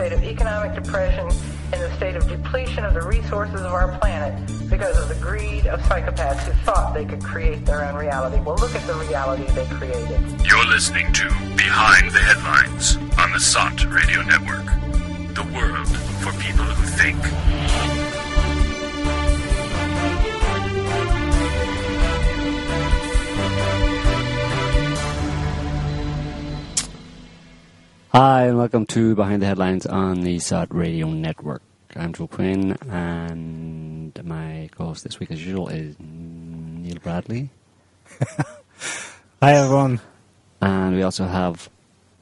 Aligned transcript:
state 0.00 0.12
of 0.14 0.24
economic 0.24 0.74
depression, 0.74 1.28
in 1.74 1.78
the 1.78 1.94
state 1.96 2.16
of 2.16 2.26
depletion 2.26 2.86
of 2.86 2.94
the 2.94 3.02
resources 3.02 3.60
of 3.60 3.74
our 3.74 3.98
planet 3.98 4.34
because 4.70 4.96
of 4.98 5.08
the 5.10 5.14
greed 5.16 5.66
of 5.66 5.78
psychopaths 5.80 6.38
who 6.38 6.52
thought 6.64 6.94
they 6.94 7.04
could 7.04 7.22
create 7.22 7.66
their 7.66 7.84
own 7.84 7.94
reality. 7.94 8.40
Well, 8.40 8.56
look 8.56 8.74
at 8.74 8.86
the 8.86 8.94
reality 8.94 9.44
they 9.52 9.66
created. 9.66 10.18
You're 10.46 10.64
listening 10.64 11.12
to 11.12 11.24
Behind 11.54 12.10
the 12.12 12.18
Headlines 12.18 12.96
on 13.18 13.30
the 13.32 13.40
SOTT 13.40 13.84
Radio 13.92 14.22
Network. 14.22 14.64
The 15.34 15.46
world 15.54 15.86
for 16.24 16.32
people 16.40 16.64
who 16.64 16.86
think. 16.96 17.59
Hi, 28.12 28.46
and 28.46 28.58
welcome 28.58 28.86
to 28.86 29.14
Behind 29.14 29.40
the 29.42 29.46
Headlines 29.46 29.86
on 29.86 30.22
the 30.22 30.38
SOTT 30.38 30.68
Radio 30.74 31.10
Network. 31.10 31.62
I'm 31.96 32.12
Joe 32.12 32.26
Quinn, 32.26 32.76
and 32.90 34.12
my 34.24 34.68
co-host 34.76 35.04
this 35.04 35.20
week, 35.20 35.30
as 35.30 35.44
usual, 35.44 35.68
is 35.68 35.96
Niall 36.00 36.98
Bradley. 37.02 37.50
Hi 39.42 39.52
everyone. 39.54 40.00
And 40.60 40.94
we 40.96 41.02
also 41.02 41.24
have 41.26 41.68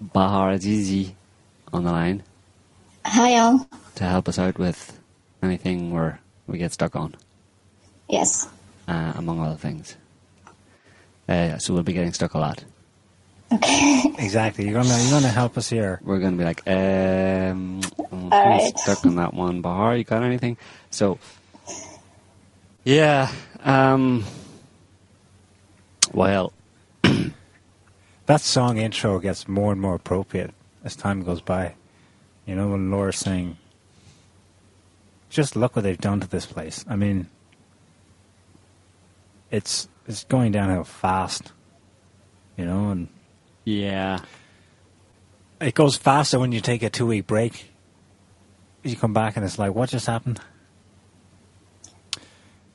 Bahar 0.00 0.52
Azizi 0.54 1.14
on 1.72 1.84
the 1.84 1.92
line 1.92 2.22
Hi, 3.04 3.38
all. 3.38 3.66
to 3.96 4.04
help 4.04 4.28
us 4.28 4.38
out 4.38 4.58
with 4.58 4.98
anything 5.42 5.90
where 5.92 6.20
we 6.46 6.58
get 6.58 6.72
stuck 6.72 6.94
on, 6.96 7.14
Yes. 8.08 8.48
uh, 8.86 9.12
among 9.16 9.40
other 9.40 9.56
things. 9.56 9.96
Uh, 11.28 11.58
so 11.58 11.74
we'll 11.74 11.82
be 11.82 11.92
getting 11.92 12.12
stuck 12.12 12.34
a 12.34 12.38
lot. 12.38 12.64
Okay. 13.52 14.02
Exactly. 14.18 14.64
You're 14.64 14.74
gonna 14.74 14.98
you're 15.00 15.10
gonna 15.10 15.28
help 15.28 15.56
us 15.56 15.70
here. 15.70 16.00
We're 16.02 16.18
going 16.18 16.32
to 16.32 16.38
be 16.38 16.44
like, 16.44 16.60
um, 16.66 17.80
I'm 18.12 18.28
right. 18.28 18.78
stuck 18.78 19.06
on 19.06 19.16
that 19.16 19.32
one. 19.32 19.62
Bahar, 19.62 19.96
you 19.96 20.04
got 20.04 20.22
anything? 20.22 20.58
So, 20.90 21.18
yeah, 22.84 23.32
um, 23.64 24.24
well, 26.12 26.52
That 28.28 28.42
song 28.42 28.76
intro 28.76 29.20
gets 29.20 29.48
more 29.48 29.72
and 29.72 29.80
more 29.80 29.94
appropriate 29.94 30.52
as 30.84 30.94
time 30.94 31.24
goes 31.24 31.40
by. 31.40 31.76
You 32.44 32.56
know 32.56 32.68
when 32.68 32.90
Laura's 32.90 33.16
saying, 33.16 33.56
"Just 35.30 35.56
look 35.56 35.74
what 35.74 35.82
they've 35.82 35.96
done 35.96 36.20
to 36.20 36.28
this 36.28 36.44
place." 36.44 36.84
I 36.86 36.94
mean, 36.94 37.26
it's 39.50 39.88
it's 40.06 40.24
going 40.24 40.52
downhill 40.52 40.84
fast. 40.84 41.52
You 42.58 42.66
know, 42.66 42.90
and 42.90 43.08
yeah, 43.68 44.20
it 45.60 45.74
goes 45.74 45.96
faster 45.96 46.38
when 46.38 46.52
you 46.52 46.60
take 46.62 46.82
a 46.82 46.88
two 46.88 47.04
week 47.04 47.26
break. 47.26 47.70
You 48.82 48.96
come 48.96 49.12
back 49.12 49.36
and 49.36 49.44
it's 49.44 49.58
like, 49.58 49.74
what 49.74 49.90
just 49.90 50.06
happened? 50.06 50.40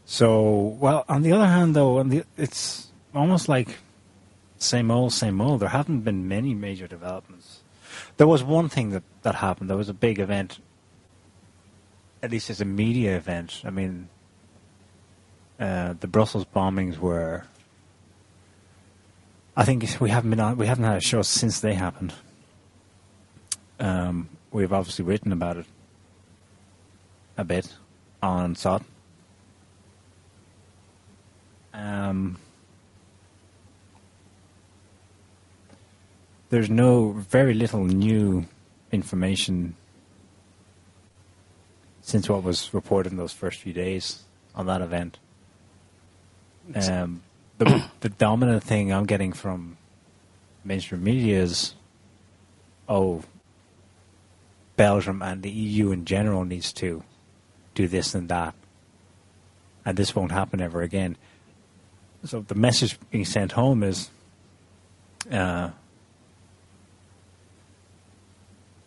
So, 0.05 0.77
well, 0.79 1.03
on 1.09 1.23
the 1.23 1.31
other 1.31 1.47
hand, 1.47 1.75
though, 1.75 1.99
it's 2.37 2.91
almost 3.15 3.49
like 3.49 3.79
same 4.59 4.91
old, 4.91 5.13
same 5.13 5.41
old. 5.41 5.61
There 5.61 5.69
haven't 5.69 6.01
been 6.01 6.27
many 6.27 6.53
major 6.53 6.87
developments. 6.87 7.61
There 8.17 8.27
was 8.27 8.43
one 8.43 8.69
thing 8.69 8.91
that, 8.91 9.03
that 9.23 9.35
happened. 9.35 9.71
There 9.71 9.77
was 9.77 9.89
a 9.89 9.95
big 9.95 10.19
event, 10.19 10.59
at 12.21 12.29
least 12.29 12.51
it's 12.51 12.61
a 12.61 12.65
media 12.65 13.15
event. 13.15 13.61
I 13.65 13.71
mean, 13.71 14.09
uh, 15.59 15.95
the 15.99 16.07
Brussels 16.07 16.45
bombings 16.45 16.99
were. 16.99 17.45
I 19.55 19.65
think 19.65 19.85
we 19.99 20.09
haven't 20.09 20.31
been 20.31 20.39
on, 20.39 20.57
we 20.57 20.65
haven't 20.65 20.85
had 20.85 20.97
a 20.97 21.01
show 21.01 21.21
since 21.21 21.59
they 21.59 21.75
happened. 21.75 22.13
Um, 23.79 24.29
we've 24.51 24.73
obviously 24.73 25.05
written 25.05 25.31
about 25.31 25.57
it 25.57 25.65
a 27.37 27.43
bit 27.43 27.71
on 28.21 28.55
SOTT. 28.55 28.83
Um, 31.73 32.37
there's 36.49 36.69
no 36.69 37.11
very 37.11 37.53
little 37.53 37.83
new 37.83 38.45
information 38.91 39.75
since 42.01 42.29
what 42.29 42.43
was 42.43 42.73
reported 42.73 43.11
in 43.11 43.17
those 43.17 43.33
first 43.33 43.59
few 43.59 43.73
days 43.73 44.23
on 44.55 44.67
that 44.67 44.81
event. 44.81 45.17
Um, 46.75 47.23
the, 47.63 47.83
the 48.01 48.09
dominant 48.09 48.63
thing 48.63 48.91
I'm 48.91 49.05
getting 49.05 49.33
from 49.33 49.77
mainstream 50.63 51.03
media 51.03 51.41
is, 51.41 51.73
oh, 52.87 53.23
Belgium 54.75 55.21
and 55.21 55.43
the 55.43 55.49
EU 55.49 55.91
in 55.91 56.05
general 56.05 56.45
needs 56.45 56.73
to 56.73 57.03
do 57.75 57.87
this 57.87 58.15
and 58.15 58.29
that, 58.29 58.55
and 59.85 59.97
this 59.97 60.15
won't 60.15 60.31
happen 60.31 60.61
ever 60.61 60.81
again. 60.81 61.17
So 62.25 62.41
the 62.41 62.55
message 62.55 62.97
being 63.11 63.25
sent 63.25 63.51
home 63.51 63.83
is, 63.83 64.09
uh, 65.31 65.69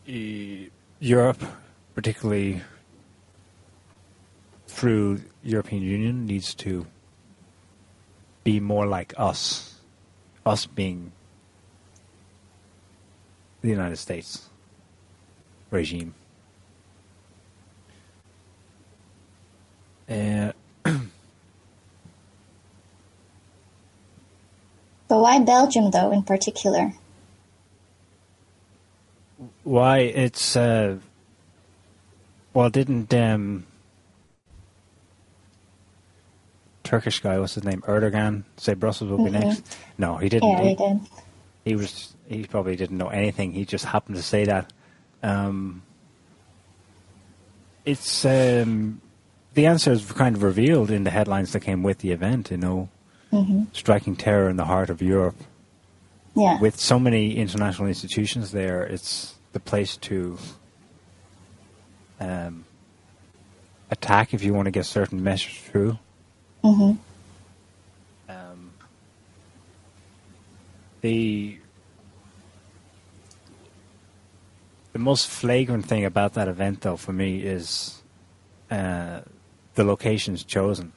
e- 0.07 0.69
Europe, 0.99 1.43
particularly 1.95 2.63
through 4.67 5.21
European 5.43 5.83
Union, 5.83 6.27
needs 6.27 6.55
to 6.55 6.87
be 8.47 8.61
more 8.61 8.87
like 8.87 9.13
us, 9.19 9.75
us 10.47 10.67
being 10.67 11.11
the 13.61 13.69
United 13.69 13.97
States 13.97 14.49
regime. 15.73 16.15
Uh, 20.09 20.53
But 25.09 25.21
why 25.21 25.41
Belgium, 25.41 25.91
though, 25.91 26.13
in 26.13 26.23
particular? 26.23 26.93
why 29.65 29.99
it's 29.99 30.57
uh, 30.57 30.99
well, 32.55 32.71
didn't 32.71 33.13
um, 33.13 33.67
Turkish 36.87 37.21
guy, 37.21 37.39
what's 37.39 37.55
his 37.55 37.65
name, 37.65 37.83
Erdogan, 37.83 38.45
say 38.57 38.75
Brussels 38.75 39.11
will 39.11 39.19
be 39.19 39.31
Mhm. 39.31 39.33
next? 39.45 39.77
No, 39.99 40.17
he 40.17 40.29
didn't. 40.29 40.49
Yeah, 40.51 40.63
he, 40.63 40.69
he 40.71 40.75
did. 40.77 41.01
he 41.65 41.77
was 41.77 42.15
he 42.29 42.45
probably 42.45 42.77
didn't 42.77 42.99
know 42.99 43.09
anything. 43.09 43.53
He 43.53 43.65
just 43.65 43.85
happened 43.85 44.17
to 44.17 44.23
say 44.23 44.45
that. 44.47 44.73
Um, 45.23 45.83
it's 47.85 48.25
um, 48.25 49.01
the 49.55 49.67
answer 49.67 49.93
is 49.93 50.11
kind 50.13 50.37
of 50.37 50.43
revealed 50.43 50.91
in 50.91 51.05
the 51.05 51.11
headlines 51.11 51.53
that 51.53 51.61
came 51.61 51.83
with 51.83 51.99
the 51.99 52.11
event. 52.13 52.51
You 52.51 52.57
know, 52.57 52.89
hmm 53.31 53.65
striking 53.73 54.17
terror 54.17 54.49
in 54.49 54.57
the 54.57 54.65
heart 54.65 54.91
of 54.91 55.03
Europe. 55.03 55.37
Yeah. 56.35 56.59
With 56.61 56.79
so 56.79 56.99
many 56.99 57.37
international 57.37 57.89
institutions 57.89 58.53
there, 58.53 58.83
it's 58.83 59.35
the 59.53 59.61
place 59.61 59.97
to 59.99 60.37
um, 62.21 62.65
attack 63.91 64.35
if 64.35 64.43
you 64.45 64.53
want 64.53 64.67
to 64.67 64.71
get 64.71 64.85
certain 64.85 65.23
message 65.23 65.61
through. 65.61 65.99
Hmm 66.75 66.93
Um, 68.29 68.73
the 71.01 71.59
the 74.93 74.99
most 74.99 75.29
flagrant 75.29 75.87
thing 75.87 76.05
about 76.05 76.35
that 76.35 76.49
event, 76.49 76.81
though, 76.81 76.97
for 76.97 77.13
me, 77.13 77.41
is 77.41 78.03
uh, 78.71 79.21
the 79.75 79.85
locations 79.85 80.43
chosen 80.43 80.93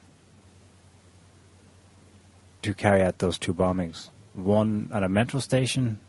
to 2.62 2.74
carry 2.74 3.02
out 3.02 3.18
those 3.18 3.38
two 3.38 3.54
bombings. 3.54 4.08
One 4.34 4.90
at 4.92 5.02
a 5.02 5.08
metro 5.08 5.38
station, 5.38 6.00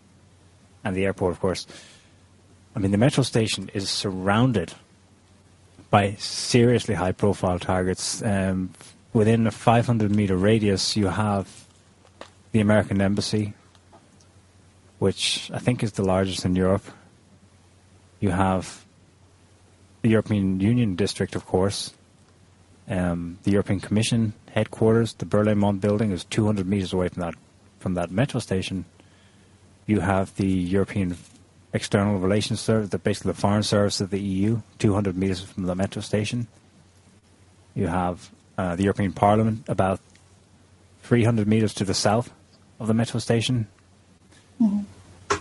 and 0.84 0.96
the 0.96 1.06
airport, 1.06 1.34
of 1.34 1.40
course. 1.40 1.68
I 2.75 2.80
mean, 2.80 2.92
the 2.92 2.98
metro 2.98 3.24
station 3.24 3.69
is 3.74 3.90
surrounded 3.90 4.74
by 5.90 6.14
seriously 6.14 6.96
high-profile 6.96 7.60
targets. 7.60 8.24
Um, 8.24 8.72
within 9.13 9.48
a 9.48 9.52
500 9.52 10.12
meter 10.12 10.36
radius, 10.38 10.96
you 10.96 11.08
have 11.08 11.68
the 12.52 12.60
American 12.60 13.02
Embassy, 13.02 13.54
which 15.00 15.50
I 15.54 15.60
think 15.60 15.84
is 15.84 15.94
the 15.94 16.04
largest 16.04 16.46
in 16.46 16.56
Europe. 16.56 16.84
You 18.19 18.30
have 18.30 18.86
the 20.02 20.10
European 20.10 20.60
Union 20.60 20.96
district, 20.96 21.36
of 21.36 21.46
course. 21.46 21.94
Um, 22.88 23.38
the 23.44 23.52
European 23.52 23.80
Commission 23.80 24.34
headquarters, 24.52 25.14
the 25.14 25.25
Berlaymont 25.25 25.80
building, 25.80 26.12
is 26.12 26.25
200 26.25 26.68
meters 26.68 26.94
away 26.94 27.07
from 27.07 27.22
that 27.22 27.36
from 27.80 27.94
that 27.96 28.12
metro 28.12 28.40
station. 28.40 28.86
You 29.88 30.02
have 30.02 30.36
the 30.36 30.48
European 30.48 31.18
External 31.74 32.19
Relations 32.19 32.60
Service, 32.60 32.90
the 32.90 33.00
basically 33.00 33.31
the 33.31 33.40
foreign 33.40 33.64
service 33.64 34.02
of 34.02 34.10
the 34.10 34.19
EU, 34.19 34.62
200 34.78 35.18
meters 35.18 35.42
from 35.42 35.64
the 35.64 35.75
metro 35.75 36.02
station. 36.02 36.48
You 37.74 37.88
have 37.88 38.30
uh, 38.57 38.75
the 38.75 38.83
European 38.83 39.12
Parliament 39.12 39.63
about 39.68 40.00
300 41.03 41.48
meters 41.48 41.74
to 41.75 41.86
the 41.86 41.94
south 41.94 42.31
of 42.80 42.88
the 42.88 42.94
metro 42.94 43.19
station. 43.19 43.68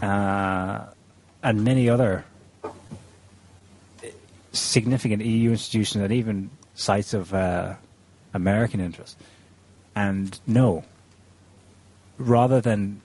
uh, 0.03 0.87
and 1.43 1.65
many 1.65 1.89
other 1.89 2.25
significant 4.53 5.25
EU 5.25 5.51
institutions 5.51 6.03
and 6.03 6.13
even 6.13 6.51
sites 6.75 7.15
of 7.15 7.33
uh, 7.35 7.75
American 8.35 8.81
interest. 8.81 9.17
And 9.95 10.39
no, 10.47 10.85
rather 12.19 12.61
than 12.61 13.01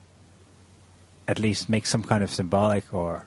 at 1.28 1.40
least 1.40 1.70
make 1.70 1.86
some 1.86 2.04
kind 2.04 2.24
of 2.24 2.30
symbolic 2.30 2.94
or 2.94 3.26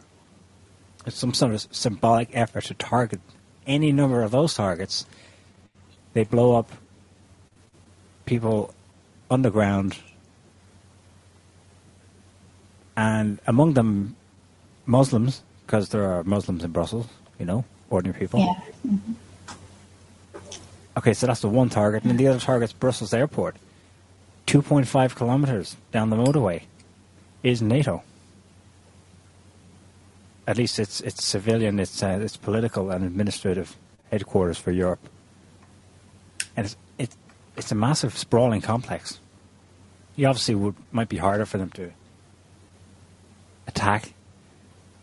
some 1.09 1.35
sort 1.35 1.55
of 1.55 1.67
symbolic 1.71 2.29
effort 2.33 2.65
to 2.65 2.75
target 2.75 3.21
any 3.67 3.93
number 3.93 4.23
of 4.23 4.31
those 4.31 4.55
targets, 4.55 5.07
they 6.19 6.25
blow 6.25 6.57
up 6.57 6.69
people 8.27 8.75
underground, 9.31 9.97
and 12.97 13.39
among 13.47 13.75
them 13.75 14.17
Muslims, 14.85 15.43
because 15.65 15.91
there 15.91 16.11
are 16.11 16.25
Muslims 16.25 16.65
in 16.65 16.73
Brussels, 16.73 17.07
you 17.39 17.47
know, 17.47 17.65
ordinary 17.89 18.19
people. 18.19 18.41
Yeah. 18.41 18.99
Okay, 20.97 21.15
so 21.15 21.29
that's 21.29 21.39
the 21.39 21.49
one 21.49 21.69
target, 21.69 22.03
and 22.03 22.11
then 22.11 22.17
the 22.17 22.27
other 22.27 22.41
target's 22.41 22.73
Brussels 22.73 23.15
Airport. 23.15 23.55
2.5 24.49 25.15
kilometers 25.15 25.77
down 25.93 26.11
the 26.11 26.17
motorway 26.17 26.63
is 27.45 27.63
NATO. 27.63 28.03
At 30.49 30.57
least 30.57 30.81
it's 30.81 31.01
it's 31.01 31.25
civilian, 31.25 31.79
it's 31.79 32.03
uh, 32.03 32.19
it's 32.21 32.37
political 32.37 32.91
and 32.91 33.05
administrative 33.05 33.77
headquarters 34.11 34.59
for 34.59 34.73
Europe, 34.73 35.09
and 36.59 36.67
it's 36.67 36.77
it, 36.99 37.17
it's 37.57 37.71
a 37.71 37.77
massive 37.77 38.19
sprawling 38.19 38.61
complex. 38.61 39.21
You 40.17 40.27
obviously 40.27 40.57
would 40.57 40.75
might 40.91 41.09
be 41.09 41.17
harder 41.17 41.47
for 41.47 41.57
them 41.57 41.71
to 41.71 41.93
attack 43.69 44.13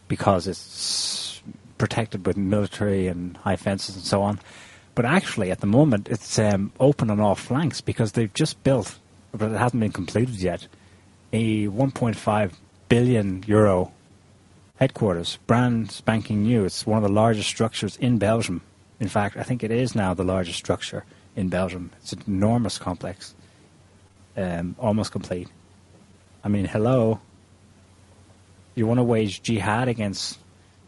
because 0.09 0.47
it's 0.47 1.41
protected 1.77 2.25
with 2.25 2.35
military 2.35 3.07
and 3.07 3.37
high 3.37 3.55
fences 3.55 3.95
and 3.95 4.03
so 4.03 4.21
on. 4.21 4.39
But 4.95 5.05
actually, 5.05 5.49
at 5.49 5.61
the 5.61 5.67
moment, 5.67 6.09
it's 6.09 6.37
um, 6.39 6.73
open 6.79 7.09
on 7.09 7.21
all 7.21 7.35
flanks 7.35 7.79
because 7.79 8.11
they've 8.11 8.33
just 8.33 8.61
built, 8.63 8.99
but 9.31 9.51
it 9.51 9.57
hasn't 9.57 9.79
been 9.79 9.91
completed 9.91 10.35
yet, 10.35 10.67
a 11.31 11.67
1.5 11.67 12.51
billion 12.89 13.43
euro 13.47 13.91
headquarters, 14.77 15.37
brand 15.47 15.91
spanking 15.91 16.43
new. 16.43 16.65
It's 16.65 16.85
one 16.85 16.97
of 16.97 17.03
the 17.03 17.15
largest 17.15 17.47
structures 17.47 17.95
in 17.97 18.17
Belgium. 18.17 18.61
In 18.99 19.07
fact, 19.07 19.37
I 19.37 19.43
think 19.43 19.63
it 19.63 19.71
is 19.71 19.95
now 19.95 20.13
the 20.13 20.23
largest 20.23 20.57
structure 20.57 21.05
in 21.35 21.49
Belgium. 21.49 21.91
It's 22.01 22.13
an 22.13 22.23
enormous 22.27 22.77
complex, 22.77 23.33
um, 24.37 24.75
almost 24.79 25.11
complete. 25.11 25.49
I 26.43 26.47
mean, 26.47 26.65
hello. 26.65 27.19
You 28.75 28.87
want 28.87 28.99
to 28.99 29.03
wage 29.03 29.41
jihad 29.41 29.87
against 29.87 30.39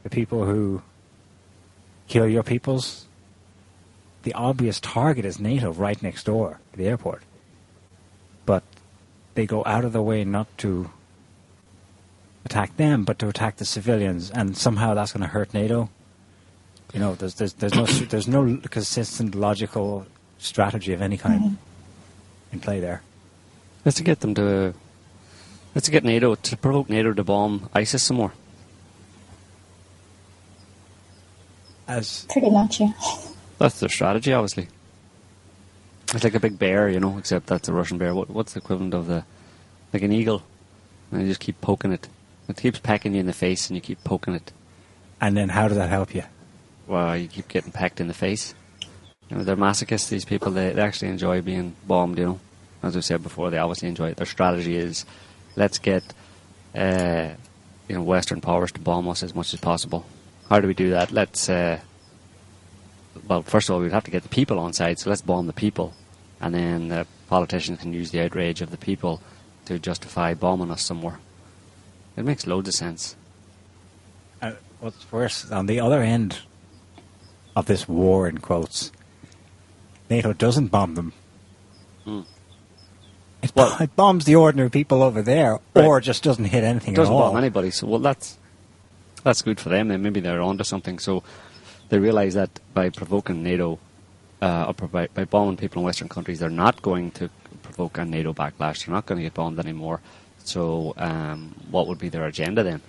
the 0.03 0.09
people 0.09 0.45
who 0.45 0.81
kill 2.07 2.27
your 2.27 2.43
peoples? 2.43 3.05
The 4.23 4.33
obvious 4.33 4.79
target 4.79 5.25
is 5.25 5.39
NATO 5.39 5.71
right 5.71 6.01
next 6.01 6.25
door 6.25 6.59
to 6.71 6.77
the 6.77 6.87
airport. 6.87 7.23
But 8.45 8.63
they 9.35 9.45
go 9.45 9.63
out 9.65 9.85
of 9.85 9.93
their 9.93 10.01
way 10.01 10.23
not 10.23 10.47
to 10.59 10.89
attack 12.45 12.77
them, 12.77 13.03
but 13.03 13.19
to 13.19 13.27
attack 13.27 13.57
the 13.57 13.65
civilians, 13.65 14.31
and 14.31 14.57
somehow 14.57 14.93
that's 14.93 15.11
going 15.11 15.21
to 15.21 15.27
hurt 15.27 15.53
NATO. 15.53 15.89
You 16.93 16.99
know, 16.99 17.15
there's 17.15 17.35
there's 17.35 17.53
there's 17.53 17.75
no 17.75 17.85
there's 17.85 18.27
no 18.27 18.57
consistent 18.69 19.35
logical 19.35 20.05
strategy 20.37 20.93
of 20.93 21.01
any 21.01 21.17
kind 21.17 21.41
mm-hmm. 21.41 21.55
in 22.53 22.59
play 22.59 22.79
there. 22.79 23.01
Let's 23.85 23.99
get 24.01 24.19
them 24.19 24.35
to. 24.35 24.73
Let's 25.75 25.89
get 25.89 26.03
NATO 26.03 26.35
to 26.35 26.57
provoke 26.57 26.89
NATO 26.89 27.13
to 27.13 27.23
bomb 27.23 27.69
ISIS 27.73 28.03
some 28.03 28.17
more. 28.17 28.33
As 31.87 32.25
Pretty 32.29 32.49
much, 32.49 32.79
yeah. 32.81 32.91
That's 33.59 33.79
their 33.79 33.89
strategy, 33.89 34.33
obviously. 34.33 34.67
It's 36.13 36.23
like 36.23 36.35
a 36.35 36.39
big 36.39 36.59
bear, 36.59 36.89
you 36.89 36.99
know, 36.99 37.17
except 37.17 37.47
that's 37.47 37.69
a 37.69 37.73
Russian 37.73 37.97
bear. 37.97 38.13
What, 38.13 38.29
what's 38.29 38.53
the 38.53 38.59
equivalent 38.59 38.93
of 38.93 39.07
the, 39.07 39.23
like 39.93 40.03
an 40.03 40.11
eagle? 40.11 40.43
And 41.11 41.21
you 41.21 41.27
just 41.27 41.39
keep 41.39 41.61
poking 41.61 41.91
it. 41.93 42.07
It 42.49 42.57
keeps 42.57 42.79
pecking 42.79 43.13
you 43.13 43.19
in 43.19 43.25
the 43.25 43.33
face, 43.33 43.69
and 43.69 43.75
you 43.75 43.81
keep 43.81 44.03
poking 44.03 44.35
it. 44.35 44.51
and 45.21 45.35
then 45.35 45.49
how 45.49 45.67
does 45.67 45.77
that 45.77 45.89
help 45.89 46.13
you? 46.15 46.23
Well, 46.87 47.17
you 47.17 47.27
keep 47.27 47.47
getting 47.47 47.71
pecked 47.71 47.99
in 47.99 48.07
the 48.07 48.13
face. 48.13 48.53
You 49.29 49.37
know, 49.37 49.43
they're 49.43 49.57
masochists. 49.57 50.09
These 50.09 50.25
people, 50.25 50.51
they, 50.51 50.71
they 50.71 50.81
actually 50.81 51.09
enjoy 51.09 51.41
being 51.41 51.75
bombed. 51.85 52.17
You 52.17 52.25
know, 52.25 52.39
as 52.83 52.95
I 52.95 53.01
said 53.01 53.23
before, 53.23 53.49
they 53.49 53.57
obviously 53.57 53.89
enjoy 53.89 54.09
it. 54.09 54.17
Their 54.17 54.25
strategy 54.25 54.77
is, 54.77 55.05
let's 55.55 55.79
get, 55.79 56.03
uh, 56.75 57.29
you 57.87 57.95
know, 57.95 58.03
Western 58.03 58.41
powers 58.41 58.71
to 58.73 58.79
bomb 58.79 59.07
us 59.09 59.23
as 59.23 59.35
much 59.35 59.53
as 59.53 59.59
possible. 59.59 60.05
How 60.49 60.59
do 60.59 60.67
we 60.67 60.73
do 60.73 60.91
that? 60.91 61.11
Let's, 61.11 61.49
uh, 61.49 61.79
well, 63.27 63.41
first 63.41 63.69
of 63.69 63.75
all, 63.75 63.81
we'd 63.81 63.91
have 63.91 64.05
to 64.05 64.11
get 64.11 64.23
the 64.23 64.29
people 64.29 64.59
on 64.59 64.73
side. 64.73 64.99
So 64.99 65.09
let's 65.09 65.21
bomb 65.21 65.47
the 65.47 65.53
people, 65.53 65.93
and 66.39 66.53
then 66.53 66.87
the 66.87 67.05
politicians 67.27 67.79
can 67.81 67.91
use 67.91 68.11
the 68.11 68.21
outrage 68.21 68.61
of 68.61 68.71
the 68.71 68.77
people 68.77 69.21
to 69.65 69.77
justify 69.77 70.33
bombing 70.33 70.71
us 70.71 70.81
somewhere. 70.81 71.19
It 72.15 72.23
makes 72.23 72.47
loads 72.47 72.69
of 72.69 72.75
sense. 72.75 73.17
Uh, 74.41 74.53
what's 74.79 75.11
worse, 75.11 75.51
on 75.51 75.65
the 75.65 75.81
other 75.81 76.01
end 76.01 76.39
of 77.55 77.65
this 77.65 77.89
war, 77.89 78.29
in 78.29 78.37
quotes, 78.37 78.91
NATO 80.09 80.33
doesn't 80.33 80.67
bomb 80.67 80.95
them. 80.95 81.13
Hmm. 82.05 82.21
It, 83.41 83.53
bo- 83.53 83.77
it 83.79 83.95
bombs 83.95 84.25
the 84.25 84.35
ordinary 84.35 84.69
people 84.69 85.03
over 85.03 85.21
there, 85.21 85.59
or 85.75 86.01
just 86.01 86.23
doesn't 86.23 86.45
hit 86.45 86.63
anything 86.63 86.93
doesn't 86.93 87.13
at 87.13 87.15
all. 87.15 87.31
bomb 87.31 87.37
anybody. 87.37 87.71
So 87.71 87.87
well, 87.87 87.99
that's 87.99 88.37
that's 89.23 89.41
good 89.41 89.59
for 89.59 89.69
them. 89.69 89.89
Then 89.89 90.01
maybe 90.01 90.19
they're 90.19 90.41
onto 90.41 90.63
something. 90.63 90.99
So 90.99 91.23
they 91.89 91.99
realise 91.99 92.33
that 92.33 92.59
by 92.73 92.89
provoking 92.89 93.43
NATO 93.43 93.79
uh, 94.41 94.73
or 94.79 94.87
by, 94.87 95.07
by 95.07 95.25
bombing 95.25 95.57
people 95.57 95.81
in 95.81 95.85
Western 95.85 96.09
countries, 96.09 96.39
they're 96.39 96.49
not 96.49 96.81
going 96.81 97.11
to 97.11 97.29
provoke 97.63 97.97
a 97.97 98.05
NATO 98.05 98.33
backlash. 98.33 98.85
They're 98.85 98.93
not 98.93 99.05
going 99.05 99.17
to 99.17 99.23
get 99.23 99.33
bombed 99.33 99.59
anymore. 99.59 100.01
So 100.43 100.93
um, 100.97 101.55
what 101.69 101.87
would 101.87 101.97
be 101.97 102.09
their 102.09 102.25
agenda 102.25 102.63
then? 102.63 102.81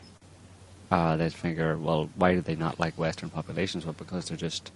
Uh, 0.90 1.16
they'd 1.16 1.32
figure, 1.32 1.76
well, 1.76 2.08
why 2.14 2.34
do 2.34 2.40
they 2.40 2.56
not 2.56 2.78
like 2.80 2.96
Western 2.96 3.30
populations? 3.30 3.84
Well, 3.84 3.94
because 3.98 4.28
they're 4.28 4.36
just 4.36 4.70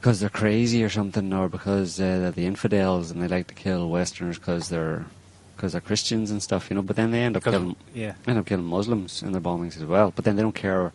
because 0.00 0.20
they're 0.20 0.30
crazy 0.30 0.82
or 0.82 0.88
something, 0.88 1.32
or 1.32 1.48
because 1.48 2.00
uh, 2.00 2.18
they're 2.18 2.30
the 2.30 2.46
infidels 2.46 3.10
and 3.10 3.22
they 3.22 3.28
like 3.28 3.48
to 3.48 3.54
kill 3.54 3.88
Westerners 3.90 4.38
because 4.38 4.68
they're 4.70 5.04
because 5.56 5.72
they're 5.72 5.80
Christians 5.82 6.30
and 6.30 6.42
stuff, 6.42 6.70
you 6.70 6.76
know. 6.76 6.82
But 6.82 6.96
then 6.96 7.10
they 7.10 7.20
end 7.20 7.36
up 7.36 7.44
killing 7.44 7.76
yeah. 7.94 8.14
end 8.26 8.38
up 8.38 8.46
killing 8.46 8.64
Muslims 8.64 9.22
in 9.22 9.32
their 9.32 9.40
bombings 9.42 9.76
as 9.76 9.84
well. 9.84 10.12
But 10.14 10.24
then 10.24 10.36
they 10.36 10.42
don't 10.42 10.54
care. 10.54 10.92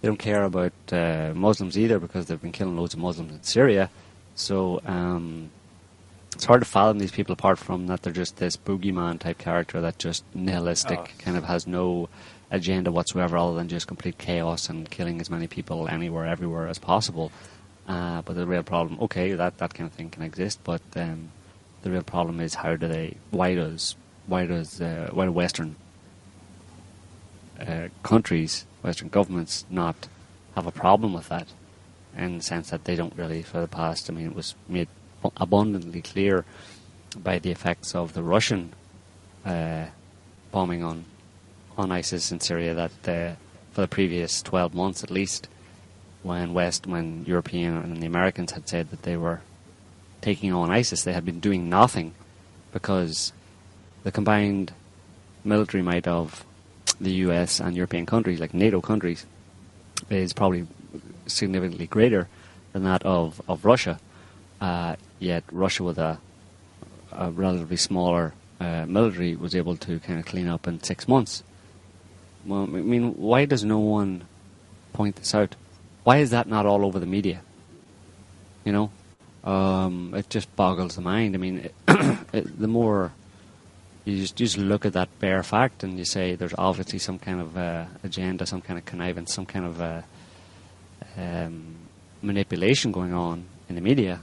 They 0.00 0.08
don't 0.08 0.18
care 0.18 0.44
about 0.44 0.72
uh, 0.90 1.32
Muslims 1.34 1.78
either 1.78 1.98
because 1.98 2.26
they've 2.26 2.40
been 2.40 2.52
killing 2.52 2.76
loads 2.76 2.94
of 2.94 3.00
Muslims 3.00 3.32
in 3.32 3.42
Syria. 3.42 3.90
So 4.34 4.80
um, 4.86 5.50
it's 6.34 6.46
hard 6.46 6.62
to 6.62 6.64
fathom 6.64 6.98
these 6.98 7.10
people 7.12 7.34
apart 7.34 7.58
from 7.58 7.86
that 7.88 8.02
they're 8.02 8.12
just 8.12 8.38
this 8.38 8.56
boogeyman 8.56 9.18
type 9.18 9.36
character 9.38 9.80
that 9.82 9.98
just 9.98 10.24
nihilistic, 10.34 10.98
Oh. 10.98 11.06
kind 11.18 11.36
of 11.36 11.44
has 11.44 11.66
no 11.66 12.08
agenda 12.50 12.90
whatsoever 12.90 13.36
other 13.36 13.54
than 13.54 13.68
just 13.68 13.86
complete 13.86 14.16
chaos 14.18 14.68
and 14.70 14.90
killing 14.90 15.20
as 15.20 15.28
many 15.30 15.46
people 15.46 15.86
anywhere, 15.86 16.26
everywhere 16.26 16.66
as 16.66 16.78
possible. 16.78 17.30
Uh, 17.90 18.22
but 18.22 18.36
the 18.36 18.46
real 18.46 18.62
problem, 18.62 19.00
okay, 19.00 19.32
that, 19.32 19.58
that 19.58 19.74
kind 19.74 19.90
of 19.90 19.92
thing 19.92 20.10
can 20.10 20.22
exist, 20.22 20.60
but 20.62 20.80
um, 20.94 21.32
the 21.82 21.90
real 21.90 22.04
problem 22.04 22.38
is 22.38 22.54
how 22.54 22.76
do 22.76 22.86
they, 22.86 23.16
why 23.32 23.52
does, 23.56 23.96
why 24.28 24.46
does, 24.46 24.80
uh, 24.80 25.10
why 25.12 25.24
do 25.24 25.32
Western 25.32 25.74
uh, 27.58 27.88
countries, 28.04 28.64
Western 28.82 29.08
governments, 29.08 29.66
not 29.68 30.06
have 30.54 30.68
a 30.68 30.70
problem 30.70 31.14
with 31.14 31.28
that? 31.30 31.48
In 32.16 32.38
the 32.38 32.44
sense 32.44 32.70
that 32.70 32.84
they 32.84 32.94
don't 32.94 33.16
really, 33.16 33.42
for 33.42 33.60
the 33.60 33.66
past, 33.66 34.08
I 34.08 34.12
mean, 34.12 34.26
it 34.26 34.36
was 34.36 34.54
made 34.68 34.86
abundantly 35.36 36.00
clear 36.00 36.44
by 37.16 37.40
the 37.40 37.50
effects 37.50 37.96
of 37.96 38.12
the 38.12 38.22
Russian 38.22 38.72
uh, 39.44 39.86
bombing 40.52 40.84
on 40.84 41.06
on 41.76 41.90
ISIS 41.90 42.30
in 42.30 42.38
Syria 42.38 42.74
that 42.74 43.08
uh, 43.08 43.34
for 43.72 43.80
the 43.80 43.88
previous 43.88 44.42
12 44.42 44.74
months 44.74 45.02
at 45.02 45.10
least, 45.10 45.48
when 46.22 46.52
West, 46.52 46.86
when 46.86 47.24
European 47.26 47.76
and 47.76 48.02
the 48.02 48.06
Americans 48.06 48.52
had 48.52 48.68
said 48.68 48.90
that 48.90 49.02
they 49.02 49.16
were 49.16 49.40
taking 50.20 50.52
on 50.52 50.70
ISIS, 50.70 51.02
they 51.02 51.12
had 51.12 51.24
been 51.24 51.40
doing 51.40 51.68
nothing 51.68 52.14
because 52.72 53.32
the 54.02 54.12
combined 54.12 54.72
military 55.44 55.82
might 55.82 56.06
of 56.06 56.44
the 57.00 57.12
US 57.26 57.60
and 57.60 57.74
European 57.74 58.06
countries, 58.06 58.40
like 58.40 58.52
NATO 58.52 58.80
countries, 58.80 59.24
is 60.10 60.32
probably 60.32 60.66
significantly 61.26 61.86
greater 61.86 62.28
than 62.72 62.84
that 62.84 63.02
of, 63.04 63.40
of 63.48 63.64
Russia. 63.64 63.98
Uh, 64.60 64.96
yet 65.18 65.42
Russia, 65.50 65.82
with 65.82 65.98
a, 65.98 66.18
a 67.12 67.30
relatively 67.30 67.76
smaller 67.76 68.34
uh, 68.60 68.84
military, 68.86 69.34
was 69.34 69.54
able 69.54 69.76
to 69.76 69.98
kind 70.00 70.18
of 70.18 70.26
clean 70.26 70.48
up 70.48 70.68
in 70.68 70.82
six 70.82 71.08
months. 71.08 71.42
Well, 72.44 72.62
I 72.62 72.66
mean, 72.66 73.14
why 73.14 73.46
does 73.46 73.64
no 73.64 73.78
one 73.78 74.24
point 74.92 75.16
this 75.16 75.34
out? 75.34 75.56
Why 76.04 76.18
is 76.18 76.30
that 76.30 76.48
not 76.48 76.66
all 76.66 76.84
over 76.84 76.98
the 76.98 77.06
media? 77.06 77.42
You 78.64 78.72
know, 78.72 78.90
um, 79.44 80.14
it 80.14 80.28
just 80.30 80.54
boggles 80.56 80.96
the 80.96 81.02
mind. 81.02 81.34
I 81.34 81.38
mean, 81.38 81.58
it, 81.58 81.74
it, 82.32 82.58
the 82.58 82.68
more 82.68 83.12
you 84.04 84.18
just, 84.18 84.36
just 84.36 84.58
look 84.58 84.86
at 84.86 84.94
that 84.94 85.08
bare 85.18 85.42
fact 85.42 85.82
and 85.82 85.98
you 85.98 86.04
say 86.04 86.34
there's 86.34 86.54
obviously 86.56 86.98
some 86.98 87.18
kind 87.18 87.40
of 87.40 87.56
uh, 87.56 87.84
agenda, 88.02 88.46
some 88.46 88.60
kind 88.60 88.78
of 88.78 88.84
connivance, 88.84 89.34
some 89.34 89.46
kind 89.46 89.66
of 89.66 89.80
uh, 89.80 90.02
um, 91.16 91.76
manipulation 92.22 92.92
going 92.92 93.12
on 93.12 93.44
in 93.68 93.74
the 93.74 93.80
media. 93.80 94.20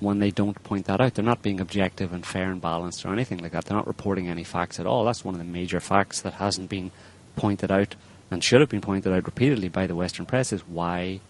When 0.00 0.18
they 0.18 0.30
don't 0.30 0.60
point 0.64 0.86
that 0.86 1.00
out, 1.00 1.14
they're 1.14 1.24
not 1.24 1.42
being 1.42 1.60
objective 1.60 2.12
and 2.12 2.26
fair 2.26 2.50
and 2.50 2.60
balanced 2.60 3.04
or 3.04 3.12
anything 3.12 3.38
like 3.38 3.52
that. 3.52 3.66
They're 3.66 3.76
not 3.76 3.86
reporting 3.86 4.28
any 4.28 4.42
facts 4.42 4.80
at 4.80 4.86
all. 4.86 5.04
That's 5.04 5.24
one 5.24 5.34
of 5.34 5.38
the 5.38 5.44
major 5.44 5.78
facts 5.78 6.22
that 6.22 6.34
hasn't 6.34 6.68
been 6.68 6.90
pointed 7.36 7.70
out 7.70 7.94
and 8.32 8.42
should 8.42 8.60
have 8.60 8.70
been 8.70 8.80
pointed 8.80 9.12
out 9.12 9.26
repeatedly 9.26 9.68
by 9.68 9.86
the 9.86 9.94
Western 9.94 10.24
press 10.24 10.54
is 10.54 10.62
why 10.66 11.20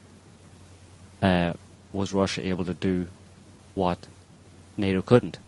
uh, 1.21 1.53
was 1.93 2.13
Russia 2.13 2.47
able 2.47 2.65
to 2.65 2.75
do 2.75 3.09
what 3.75 4.07
NATO 4.77 5.03
couldn't? 5.03 5.39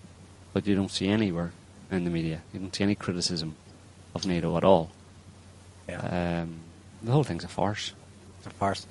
But 0.52 0.66
you 0.66 0.74
don't 0.74 0.90
see 0.90 1.08
anywhere 1.08 1.52
in 1.92 2.02
the 2.02 2.10
media. 2.10 2.42
You 2.52 2.58
don't 2.58 2.74
see 2.74 2.82
any 2.82 2.96
criticism 2.96 3.54
of 4.16 4.26
NATO 4.26 4.56
at 4.56 4.64
all. 4.64 4.90
Yeah. 5.88 6.42
Um, 6.42 6.56
the 7.04 7.12
whole 7.12 7.22
thing's 7.22 7.44
a 7.44 7.48
farce. 7.48 7.92
It's 8.38 8.48
a 8.48 8.50
farce. 8.50 8.84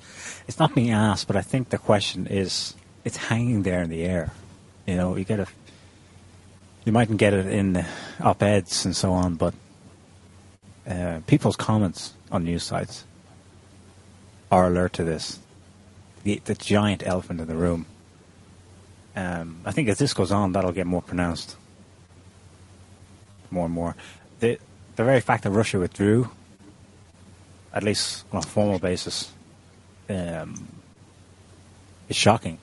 It's 0.48 0.58
not 0.58 0.74
being 0.74 0.90
asked, 0.90 1.26
but 1.26 1.36
I 1.36 1.42
think 1.42 1.68
the 1.68 1.76
question 1.76 2.26
is 2.26 2.72
it's 3.04 3.18
hanging 3.18 3.62
there 3.62 3.82
in 3.82 3.90
the 3.90 4.04
air. 4.04 4.32
You 4.86 4.96
know, 4.96 5.16
you 5.16 5.24
get 5.24 5.38
a 5.38 5.46
you 6.86 6.92
mightn't 6.92 7.18
get 7.18 7.34
it 7.34 7.46
in 7.46 7.74
the 7.74 7.86
op-eds 8.20 8.86
and 8.86 8.96
so 8.96 9.12
on, 9.12 9.34
but 9.34 9.52
uh, 10.88 11.20
people's 11.26 11.56
comments 11.56 12.14
on 12.30 12.44
news 12.44 12.62
sites 12.62 13.04
are 14.50 14.66
alert 14.66 14.92
to 14.94 15.04
this. 15.04 15.38
The, 16.22 16.40
the 16.44 16.54
giant 16.54 17.06
elephant 17.06 17.40
in 17.40 17.48
the 17.48 17.56
room. 17.56 17.86
Um, 19.16 19.60
I 19.64 19.72
think 19.72 19.88
as 19.88 19.98
this 19.98 20.14
goes 20.14 20.32
on, 20.32 20.52
that'll 20.52 20.72
get 20.72 20.86
more 20.86 21.02
pronounced, 21.02 21.56
more 23.50 23.66
and 23.66 23.74
more. 23.74 23.94
The 24.40 24.58
the 24.96 25.04
very 25.04 25.20
fact 25.20 25.44
that 25.44 25.50
Russia 25.50 25.78
withdrew, 25.78 26.30
at 27.72 27.82
least 27.82 28.24
on 28.32 28.38
a 28.38 28.42
formal 28.42 28.78
basis, 28.78 29.32
um, 30.08 30.68
is 32.08 32.16
shocking 32.16 32.58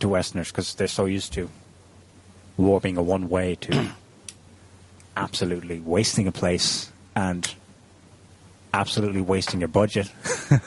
to 0.00 0.08
Westerners 0.08 0.48
because 0.48 0.74
they're 0.74 0.88
so 0.88 1.06
used 1.06 1.32
to 1.34 1.50
war 2.56 2.80
being 2.80 2.96
a 2.96 3.02
one 3.02 3.28
way 3.28 3.54
to 3.54 3.90
absolutely 5.18 5.80
wasting 5.80 6.26
a 6.28 6.32
place 6.32 6.90
and 7.16 7.54
absolutely 8.72 9.20
wasting 9.20 9.60
your 9.60 9.68
budget. 9.68 10.10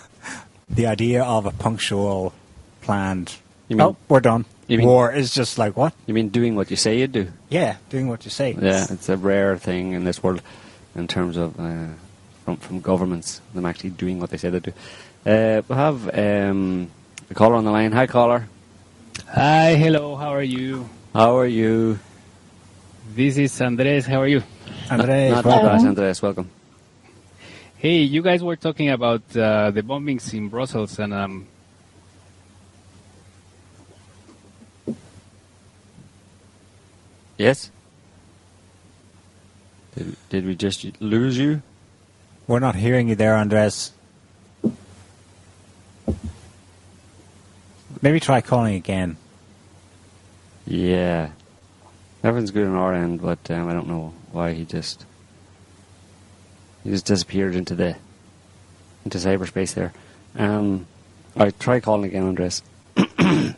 the 0.70 0.86
idea 0.88 1.24
of 1.24 1.46
a 1.46 1.52
punctual, 1.52 2.34
planned, 2.82 3.36
You 3.70 3.78
mean- 3.78 3.88
oh, 3.88 3.96
we're 4.10 4.20
done. 4.20 4.46
you 4.68 4.78
mean- 4.80 4.88
war 4.88 5.12
is 5.12 5.34
just 5.34 5.58
like 5.58 5.78
what? 5.78 5.94
You 6.06 6.14
mean 6.14 6.30
doing 6.30 6.56
what 6.56 6.70
you 6.70 6.78
say 6.78 7.00
you 7.00 7.08
do? 7.08 7.28
Yeah, 7.50 7.78
doing 7.90 8.08
what 8.08 8.26
you 8.26 8.32
say. 8.32 8.56
Yeah, 8.60 8.86
it's 8.90 9.10
a 9.10 9.18
rare 9.18 9.58
thing 9.58 9.94
in 9.94 10.04
this 10.04 10.22
world 10.22 10.42
in 10.96 11.08
terms 11.08 11.38
of 11.38 11.58
uh, 11.60 11.88
from 12.44 12.58
from 12.58 12.82
governments 12.82 13.40
them 13.54 13.66
actually 13.66 13.92
doing 13.92 14.20
what 14.20 14.30
they 14.30 14.38
say 14.38 14.50
they 14.50 14.60
do. 14.60 14.74
Uh, 15.26 15.62
we 15.68 15.76
have 15.76 16.10
um, 16.18 16.90
a 17.30 17.34
caller 17.34 17.56
on 17.56 17.64
the 17.64 17.72
line. 17.72 17.92
Hi, 17.94 18.08
caller. 18.08 18.48
Hi, 19.34 19.76
hello, 19.76 20.16
how 20.16 20.30
are 20.34 20.44
you? 20.44 20.90
How 21.14 21.38
are 21.38 21.48
you? 21.48 22.00
This 23.14 23.38
is 23.38 23.62
Andres, 23.62 24.06
how 24.06 24.22
are 24.22 24.28
you? 24.28 24.42
Andres, 24.90 25.32
Not 25.32 25.46
welcome. 25.46 25.68
bad, 25.68 25.86
Andres. 25.86 26.22
Welcome. 26.22 26.50
Hey, 27.78 27.98
you 28.04 28.22
guys 28.22 28.42
were 28.44 28.56
talking 28.56 28.90
about 28.90 29.22
uh, 29.36 29.72
the 29.72 29.82
bombings 29.82 30.34
in 30.34 30.48
Brussels, 30.50 30.98
and 30.98 31.14
um, 31.14 31.48
Yes. 37.38 37.72
Did, 39.96 40.16
did 40.30 40.46
we 40.46 40.56
just 40.56 40.86
lose 41.02 41.38
you? 41.38 41.62
We're 42.48 42.60
not 42.60 42.76
hearing 42.76 43.10
you 43.10 43.16
there, 43.16 43.36
Andres. 43.36 43.92
Maybe 48.02 48.20
try 48.20 48.42
calling 48.42 48.76
again. 48.76 49.18
Yeah. 50.66 51.30
Everything's 52.24 52.52
good 52.52 52.68
on 52.68 52.76
our 52.76 52.94
end, 52.94 53.22
but 53.22 53.50
um, 53.50 53.68
I 53.68 53.74
don't 53.74 53.88
know 53.88 54.14
why 54.32 54.54
he 54.54 54.66
just 54.66 55.06
he 56.84 56.92
just 56.92 57.06
disappeared 57.06 57.56
into 57.56 57.76
the 57.76 57.96
into 59.06 59.18
cyberspace 59.18 59.74
there. 59.74 59.92
Um, 60.36 60.86
right, 61.36 61.58
try 61.60 61.80
calling 61.80 62.06
again, 62.06 62.24
Andres. 62.24 62.62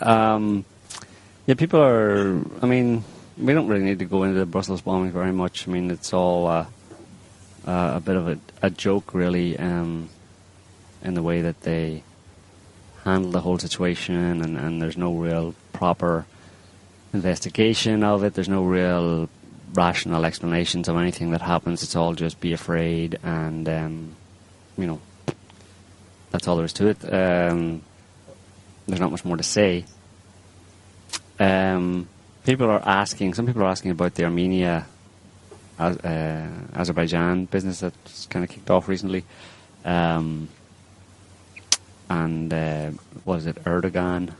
um, 0.00 0.64
yeah, 1.46 1.54
people 1.54 1.80
are. 1.80 2.40
I 2.60 2.66
mean, 2.66 3.04
we 3.38 3.54
don't 3.54 3.68
really 3.68 3.84
need 3.84 4.00
to 4.00 4.04
go 4.04 4.22
into 4.24 4.38
the 4.38 4.46
Brussels 4.46 4.82
bombing 4.82 5.12
very 5.12 5.32
much. 5.32 5.66
I 5.66 5.70
mean, 5.70 5.90
it's 5.90 6.12
all 6.12 6.46
uh, 6.46 6.66
uh, 7.66 7.92
a 7.96 8.00
bit 8.00 8.16
of 8.16 8.28
a, 8.28 8.38
a 8.62 8.70
joke, 8.70 9.14
really, 9.14 9.58
um, 9.58 10.10
in 11.02 11.14
the 11.14 11.22
way 11.22 11.42
that 11.42 11.62
they 11.62 12.02
handle 13.04 13.30
the 13.30 13.40
whole 13.40 13.58
situation, 13.58 14.42
and, 14.42 14.58
and 14.58 14.82
there's 14.82 14.98
no 14.98 15.14
real 15.14 15.54
proper 15.72 16.26
investigation 17.12 18.02
of 18.04 18.24
it. 18.24 18.34
There's 18.34 18.48
no 18.48 18.64
real 18.64 19.28
rational 19.74 20.24
explanations 20.24 20.88
of 20.88 20.96
anything 20.96 21.30
that 21.30 21.40
happens. 21.42 21.82
It's 21.82 21.96
all 21.96 22.14
just 22.14 22.40
be 22.40 22.52
afraid, 22.52 23.18
and 23.22 23.68
um, 23.68 24.16
you 24.76 24.86
know, 24.86 25.00
that's 26.30 26.48
all 26.48 26.56
there 26.56 26.64
is 26.64 26.72
to 26.74 26.88
it. 26.88 27.04
Um, 27.04 27.82
there's 28.86 29.00
not 29.00 29.10
much 29.10 29.24
more 29.24 29.36
to 29.36 29.42
say. 29.42 29.84
Um, 31.38 32.08
people 32.44 32.70
are 32.70 32.82
asking. 32.84 33.34
Some 33.34 33.46
people 33.46 33.62
are 33.62 33.68
asking 33.68 33.90
about 33.90 34.14
the 34.14 34.24
Armenia, 34.24 34.86
uh, 35.78 36.48
Azerbaijan 36.74 37.44
business 37.46 37.80
that's 37.80 38.26
kind 38.26 38.44
of 38.44 38.50
kicked 38.50 38.70
off 38.70 38.88
recently. 38.88 39.24
Um, 39.84 40.48
and 42.10 42.52
uh, 42.52 42.90
what 43.24 43.36
is 43.36 43.46
it, 43.46 43.62
Erdogan? 43.64 44.32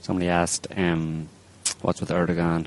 Somebody 0.00 0.28
asked, 0.28 0.66
um, 0.76 1.28
"What's 1.82 2.00
with 2.00 2.10
Erdogan 2.10 2.66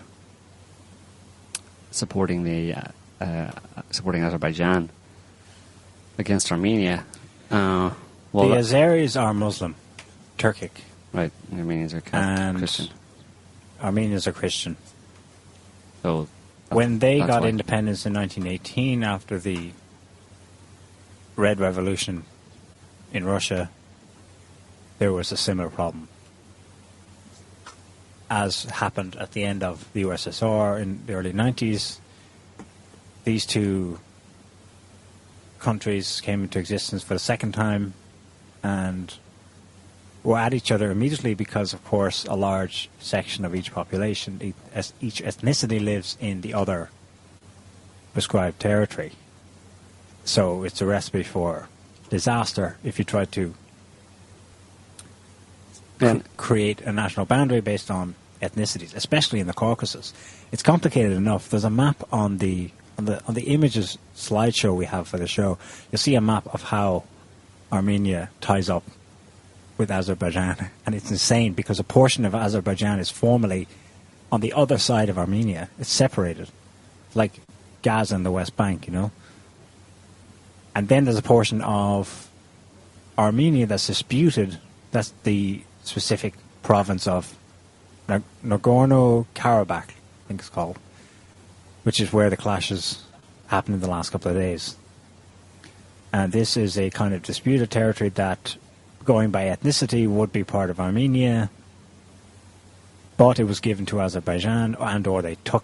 supporting 1.91 2.43
the 2.43 2.73
uh, 2.75 2.81
uh, 3.19 3.51
supporting 3.91 4.23
Azerbaijan 4.23 4.89
against 6.17 6.51
Armenia?" 6.51 7.05
Uh, 7.49 7.91
well, 8.31 8.49
the 8.49 8.55
Azeris 8.55 9.19
are 9.21 9.33
Muslim, 9.33 9.75
Turkic. 10.37 10.71
right, 11.13 11.31
Armenians 11.51 11.93
are 11.93 12.01
Catholic, 12.01 12.57
Christian, 12.59 12.87
Armenians 13.81 14.27
are 14.27 14.31
Christian. 14.31 14.77
so 16.01 16.27
that- 16.69 16.75
when 16.75 16.99
they 16.99 17.19
got 17.19 17.45
independence 17.45 18.05
in 18.05 18.13
1918 18.13 19.03
after 19.03 19.37
the 19.37 19.71
Red 21.35 21.59
Revolution 21.59 22.23
in 23.11 23.25
Russia, 23.25 23.69
there 24.99 25.11
was 25.11 25.33
a 25.33 25.37
similar 25.37 25.69
problem. 25.69 26.07
As 28.33 28.63
happened 28.63 29.17
at 29.17 29.33
the 29.33 29.43
end 29.43 29.61
of 29.61 29.91
the 29.91 30.03
USSR 30.03 30.81
in 30.81 31.05
the 31.05 31.15
early 31.15 31.33
90s, 31.33 31.97
these 33.25 33.45
two 33.45 33.99
countries 35.59 36.21
came 36.21 36.43
into 36.43 36.57
existence 36.57 37.03
for 37.03 37.13
the 37.13 37.19
second 37.19 37.51
time 37.51 37.93
and 38.63 39.13
were 40.23 40.37
at 40.37 40.53
each 40.53 40.71
other 40.71 40.91
immediately 40.91 41.33
because, 41.33 41.73
of 41.73 41.83
course, 41.83 42.23
a 42.23 42.35
large 42.35 42.89
section 42.99 43.43
of 43.43 43.53
each 43.53 43.73
population, 43.73 44.39
each 45.01 45.21
ethnicity 45.21 45.83
lives 45.83 46.17
in 46.21 46.39
the 46.39 46.53
other 46.53 46.89
prescribed 48.13 48.61
territory. 48.61 49.11
So 50.23 50.63
it's 50.63 50.79
a 50.79 50.85
recipe 50.85 51.23
for 51.23 51.67
disaster 52.09 52.77
if 52.81 52.97
you 52.97 53.03
try 53.03 53.25
to 53.25 53.55
Yeah. 55.99 56.19
create 56.37 56.79
a 56.81 56.93
national 56.93 57.25
boundary 57.25 57.59
based 57.59 57.91
on 57.91 58.15
ethnicities, 58.41 58.95
especially 58.95 59.39
in 59.39 59.47
the 59.47 59.53
Caucasus. 59.53 60.13
It's 60.51 60.63
complicated 60.63 61.13
enough. 61.13 61.49
There's 61.49 61.63
a 61.63 61.69
map 61.69 62.03
on 62.11 62.39
the 62.39 62.71
on 62.97 63.05
the 63.05 63.23
on 63.25 63.33
the 63.33 63.43
images 63.43 63.97
slideshow 64.15 64.75
we 64.75 64.85
have 64.85 65.07
for 65.07 65.17
the 65.17 65.27
show. 65.27 65.57
You'll 65.91 65.99
see 65.99 66.15
a 66.15 66.21
map 66.21 66.47
of 66.53 66.63
how 66.63 67.03
Armenia 67.71 68.29
ties 68.41 68.69
up 68.69 68.83
with 69.77 69.89
Azerbaijan, 69.89 70.69
and 70.85 70.93
it's 70.93 71.09
insane 71.09 71.53
because 71.53 71.79
a 71.79 71.83
portion 71.83 72.25
of 72.25 72.35
Azerbaijan 72.35 72.99
is 72.99 73.09
formally 73.09 73.67
on 74.31 74.41
the 74.41 74.53
other 74.53 74.77
side 74.77 75.09
of 75.09 75.17
Armenia. 75.17 75.69
It's 75.79 75.91
separated, 75.91 76.49
like 77.15 77.33
Gaza 77.81 78.15
and 78.15 78.25
the 78.25 78.31
West 78.31 78.55
Bank, 78.55 78.87
you 78.87 78.93
know. 78.93 79.11
And 80.75 80.87
then 80.87 81.05
there's 81.05 81.17
a 81.17 81.23
portion 81.23 81.61
of 81.61 82.29
Armenia 83.17 83.65
that's 83.65 83.87
disputed. 83.87 84.57
That's 84.91 85.13
the 85.23 85.61
specific 85.83 86.33
province 86.63 87.07
of 87.07 87.35
Nag- 88.11 88.23
Nagorno-Karabakh, 88.43 89.71
I 89.71 90.27
think 90.27 90.41
it's 90.41 90.49
called, 90.49 90.77
which 91.83 92.01
is 92.01 92.11
where 92.11 92.29
the 92.29 92.35
clashes 92.35 93.03
happened 93.47 93.75
in 93.75 93.81
the 93.81 93.89
last 93.89 94.09
couple 94.09 94.29
of 94.29 94.37
days. 94.37 94.75
And 96.11 96.33
this 96.33 96.57
is 96.57 96.77
a 96.77 96.89
kind 96.89 97.13
of 97.13 97.23
disputed 97.23 97.71
territory 97.71 98.09
that, 98.09 98.57
going 99.05 99.31
by 99.31 99.45
ethnicity, 99.45 100.09
would 100.09 100.33
be 100.33 100.43
part 100.43 100.69
of 100.69 100.77
Armenia, 100.77 101.49
but 103.15 103.39
it 103.39 103.45
was 103.45 103.61
given 103.61 103.85
to 103.85 104.01
Azerbaijan, 104.01 104.75
and 104.77 105.07
or 105.07 105.21
they 105.21 105.35
took 105.45 105.63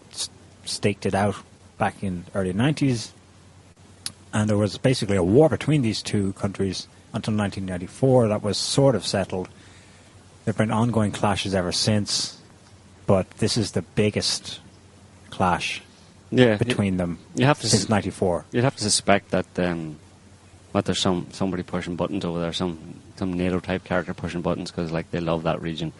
staked 0.64 1.06
it 1.06 1.16
out 1.16 1.36
back 1.78 2.02
in 2.02 2.24
early 2.34 2.54
90s, 2.54 3.10
and 4.32 4.50
there 4.50 4.58
was 4.58 4.78
basically 4.78 5.18
a 5.18 5.24
war 5.24 5.50
between 5.50 5.82
these 5.82 6.02
two 6.02 6.32
countries 6.34 6.88
until 7.14 7.34
1994. 7.34 8.30
That 8.30 8.42
was 8.42 8.58
sort 8.58 8.96
of 8.96 9.06
settled. 9.06 9.48
There 10.46 10.54
have 10.54 10.58
been 10.58 10.72
ongoing 10.72 11.12
clashes 11.12 11.54
ever 11.54 11.74
since, 11.74 12.37
but 13.08 13.28
this 13.40 13.58
is 13.58 13.72
the 13.72 13.82
biggest 13.82 14.60
clash 15.32 15.82
Yeah, 16.30 16.58
between 16.58 16.94
you, 16.94 16.98
them 16.98 17.20
you 17.36 17.46
have 17.46 17.60
to 17.62 17.68
since 17.68 17.84
s- 17.84 17.90
'94. 17.90 18.46
You'd 18.52 18.64
have 18.64 18.76
to 18.76 18.84
suspect 18.84 19.32
that 19.32 19.48
um, 19.58 19.98
what 20.74 20.86
there's 20.86 21.00
some 21.02 21.28
somebody 21.32 21.64
pushing 21.64 21.96
buttons 21.96 22.24
over 22.26 22.40
there, 22.40 22.54
some 22.54 22.78
some 23.16 23.34
NATO 23.34 23.60
type 23.60 23.84
character 23.84 24.14
pushing 24.14 24.42
buttons 24.42 24.70
because 24.72 24.92
like 24.92 25.10
they 25.12 25.20
love 25.20 25.44
that 25.44 25.62
region, 25.62 25.92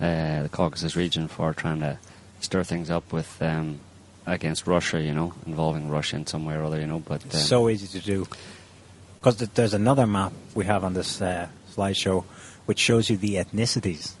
uh, 0.00 0.42
the 0.44 0.48
Caucasus 0.50 0.94
region, 0.96 1.26
for 1.28 1.52
trying 1.54 1.80
to 1.80 1.98
stir 2.40 2.62
things 2.62 2.90
up 2.90 3.12
with 3.12 3.40
um, 3.42 3.80
against 4.26 4.66
Russia, 4.66 5.00
you 5.00 5.12
know, 5.14 5.32
involving 5.46 5.88
Russia 5.90 6.16
in 6.16 6.26
some 6.26 6.44
way 6.44 6.54
or 6.54 6.64
other, 6.64 6.78
you 6.80 6.86
know. 6.86 7.00
But 7.00 7.24
um, 7.24 7.30
so 7.30 7.68
easy 7.68 7.86
to 7.98 8.04
do. 8.04 8.26
Because 9.18 9.36
th- 9.36 9.50
there's 9.54 9.74
another 9.74 10.06
map 10.06 10.32
we 10.54 10.64
have 10.66 10.82
on 10.84 10.94
this 10.94 11.20
uh, 11.20 11.48
slideshow 11.74 12.24
which 12.66 12.78
shows 12.78 13.10
you 13.10 13.16
the 13.16 13.34
ethnicities 13.34 14.12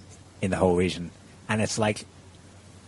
in 0.42 0.50
the 0.50 0.56
whole 0.56 0.74
region, 0.76 1.10
and 1.48 1.60
it's 1.62 1.78
like 1.78 2.04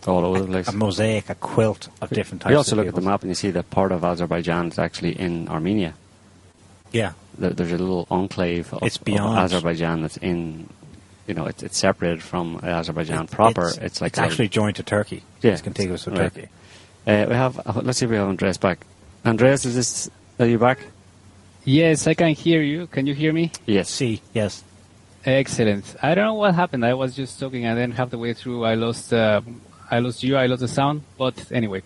all 0.07 0.25
over 0.25 0.39
the 0.39 0.47
place. 0.47 0.67
a 0.67 0.73
mosaic, 0.73 1.29
a 1.29 1.35
quilt 1.35 1.89
of 2.01 2.09
different 2.09 2.41
types. 2.41 2.51
You 2.51 2.57
also 2.57 2.73
of 2.73 2.79
look 2.79 2.87
at 2.87 2.95
the 2.95 3.01
map 3.01 3.21
and 3.21 3.29
you 3.31 3.35
see 3.35 3.51
that 3.51 3.69
part 3.69 3.91
of 3.91 4.03
Azerbaijan 4.03 4.67
is 4.67 4.79
actually 4.79 5.19
in 5.19 5.47
Armenia. 5.47 5.93
Yeah, 6.91 7.13
There's 7.37 7.71
a 7.71 7.77
little 7.77 8.07
enclave 8.11 8.71
of, 8.73 8.83
It's 8.83 8.97
of. 8.97 9.07
Azerbaijan 9.17 10.01
that's 10.03 10.17
in, 10.17 10.69
you 11.27 11.33
know, 11.33 11.47
it's, 11.47 11.63
it's 11.63 11.77
separated 11.77 12.21
from 12.21 12.59
Azerbaijan 12.63 13.27
proper. 13.27 13.69
It's, 13.69 13.77
It's, 13.77 14.01
like 14.01 14.11
it's 14.11 14.17
sort 14.19 14.29
actually 14.29 14.49
joined 14.49 14.75
to 14.75 14.83
Turkey. 14.83 15.23
Yeah, 15.41 15.53
it's 15.53 15.61
contiguous 15.61 16.05
with 16.05 16.17
right. 16.19 16.33
Turkey. 16.33 16.49
Uh, 17.07 17.25
we 17.29 17.35
have. 17.35 17.59
uh, 17.65 17.81
Let's 17.83 17.97
see 17.97 18.05
if 18.05 18.11
we 18.11 18.17
have 18.17 18.27
Andreas 18.27 18.57
back. 18.57 18.85
Andreas, 19.25 19.65
is 19.65 19.75
this? 19.75 20.09
Are 20.39 20.45
you 20.45 20.59
back? 20.59 20.79
Yes, 21.65 22.07
I 22.07 22.13
can 22.13 22.33
hear 22.33 22.61
you. 22.61 22.87
Can 22.87 23.07
you 23.07 23.13
hear 23.13 23.33
me? 23.33 23.51
Yes. 23.65 23.89
See, 23.89 24.21
yes, 24.33 24.63
Excellent. 25.25 25.95
I 26.03 26.15
don't 26.15 26.25
know 26.25 26.33
what 26.33 26.53
happened. 26.53 26.85
I 26.85 26.93
was 26.93 27.15
just 27.15 27.39
talking, 27.39 27.65
and 27.65 27.77
then 27.77 27.91
half 27.91 28.09
the 28.09 28.17
way 28.17 28.33
through, 28.33 28.65
I 28.65 28.75
lost. 28.75 29.13
Uh, 29.13 29.41
I 29.89 29.99
lost 29.99 30.23
you. 30.23 30.37
I 30.37 30.47
lost 30.47 30.61
the 30.61 30.67
sound. 30.67 31.03
But 31.17 31.51
anyway, 31.51 31.83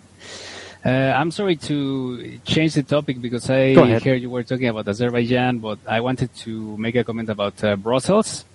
uh, 0.86 0.89
I'm 0.89 1.32
sorry 1.32 1.56
to 1.56 2.39
change 2.46 2.75
the 2.75 2.84
topic 2.84 3.22
because 3.22 3.50
I 3.50 3.74
heard 4.00 4.22
you 4.22 4.30
were 4.30 4.44
talking 4.44 4.68
about 4.68 4.88
Azerbaijan, 4.88 5.60
but 5.60 5.80
I 5.88 6.01
wanted 6.01 6.34
to 6.46 6.77
make 6.77 6.96
a 6.96 7.04
comment 7.04 7.30
about 7.30 7.63
uh, 7.63 7.75
Brussels. 7.75 8.46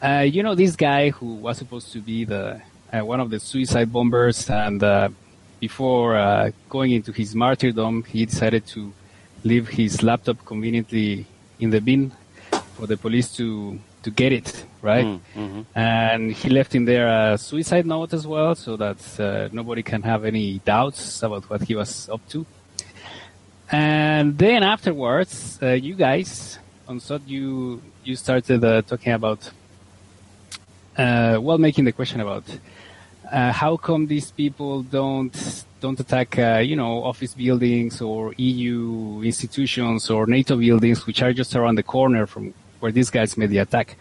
Uh, 0.00 0.26
you 0.28 0.42
know, 0.42 0.54
this 0.54 0.76
guy 0.76 1.10
who 1.10 1.34
was 1.34 1.58
supposed 1.58 1.92
to 1.92 2.00
be 2.00 2.24
the 2.24 2.60
uh, 2.92 3.00
one 3.04 3.20
of 3.20 3.30
the 3.30 3.40
suicide 3.40 3.92
bombers, 3.92 4.50
and 4.50 4.82
uh, 4.82 5.08
before 5.60 6.16
uh, 6.16 6.50
going 6.68 6.90
into 6.90 7.12
his 7.12 7.34
martyrdom, 7.34 8.02
he 8.04 8.26
decided 8.26 8.66
to 8.66 8.92
leave 9.44 9.68
his 9.68 10.02
laptop 10.02 10.44
conveniently 10.44 11.26
in 11.60 11.70
the 11.70 11.80
bin 11.80 12.12
for 12.74 12.86
the 12.86 12.96
police 12.96 13.34
to 13.36 13.78
to 14.02 14.10
get 14.10 14.32
it, 14.32 14.64
right? 14.82 15.04
Mm, 15.04 15.20
mhm. 15.34 15.64
And 15.74 16.32
he 16.32 16.48
left 16.50 16.74
in 16.74 16.84
there 16.84 17.08
a 17.08 17.38
suicide 17.38 17.86
note 17.86 18.12
as 18.12 18.26
well, 18.26 18.54
so 18.54 18.76
that 18.76 18.98
uh, 19.20 19.48
nobody 19.52 19.82
can 19.82 20.02
have 20.02 20.24
any 20.24 20.58
doubts 20.64 21.22
about 21.22 21.48
what 21.50 21.62
he 21.62 21.74
was 21.74 22.08
up 22.08 22.20
to. 22.30 22.44
And 23.70 24.36
then 24.36 24.62
afterwards, 24.62 25.58
uh, 25.62 25.68
you 25.68 25.94
guys 25.94 26.58
on 26.88 27.00
SOTT, 27.00 27.22
you 27.26 27.80
you 28.04 28.16
started 28.16 28.62
uh, 28.64 28.82
talking 28.82 29.12
about, 29.12 29.50
uh, 30.96 31.38
well, 31.40 31.58
making 31.58 31.84
the 31.84 31.92
question 31.92 32.20
about 32.20 32.44
uh, 33.32 33.52
how 33.52 33.76
come 33.76 34.06
these 34.06 34.30
people 34.30 34.82
don't 34.82 35.64
don't 35.80 35.98
attack, 35.98 36.38
uh, 36.38 36.58
you 36.58 36.76
know, 36.76 37.02
office 37.02 37.34
buildings 37.34 38.00
or 38.00 38.34
EU 38.36 39.22
institutions 39.24 40.10
or 40.10 40.26
NATO 40.26 40.56
buildings, 40.56 41.06
which 41.06 41.22
are 41.22 41.32
just 41.32 41.56
around 41.56 41.76
the 41.76 41.82
corner 41.82 42.26
from 42.26 42.54
where 42.82 42.92
these 42.92 43.10
guys 43.10 43.36
made 43.36 43.50
the 43.50 43.58
attack. 43.58 43.96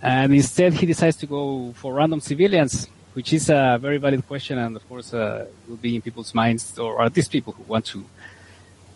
And 0.00 0.32
instead, 0.32 0.74
he 0.74 0.86
decides 0.86 1.16
to 1.16 1.26
go 1.26 1.72
for 1.74 1.94
random 1.94 2.20
civilians, 2.20 2.88
which 3.14 3.32
is 3.32 3.50
a 3.50 3.78
very 3.80 3.98
valid 3.98 4.26
question, 4.26 4.58
and 4.58 4.76
of 4.76 4.88
course, 4.88 5.12
uh, 5.12 5.46
will 5.68 5.76
be 5.76 5.96
in 5.96 6.02
people's 6.02 6.34
minds, 6.34 6.78
or 6.78 7.02
at 7.02 7.16
least 7.16 7.32
people 7.32 7.52
who 7.52 7.64
want 7.64 7.84
to 7.86 8.04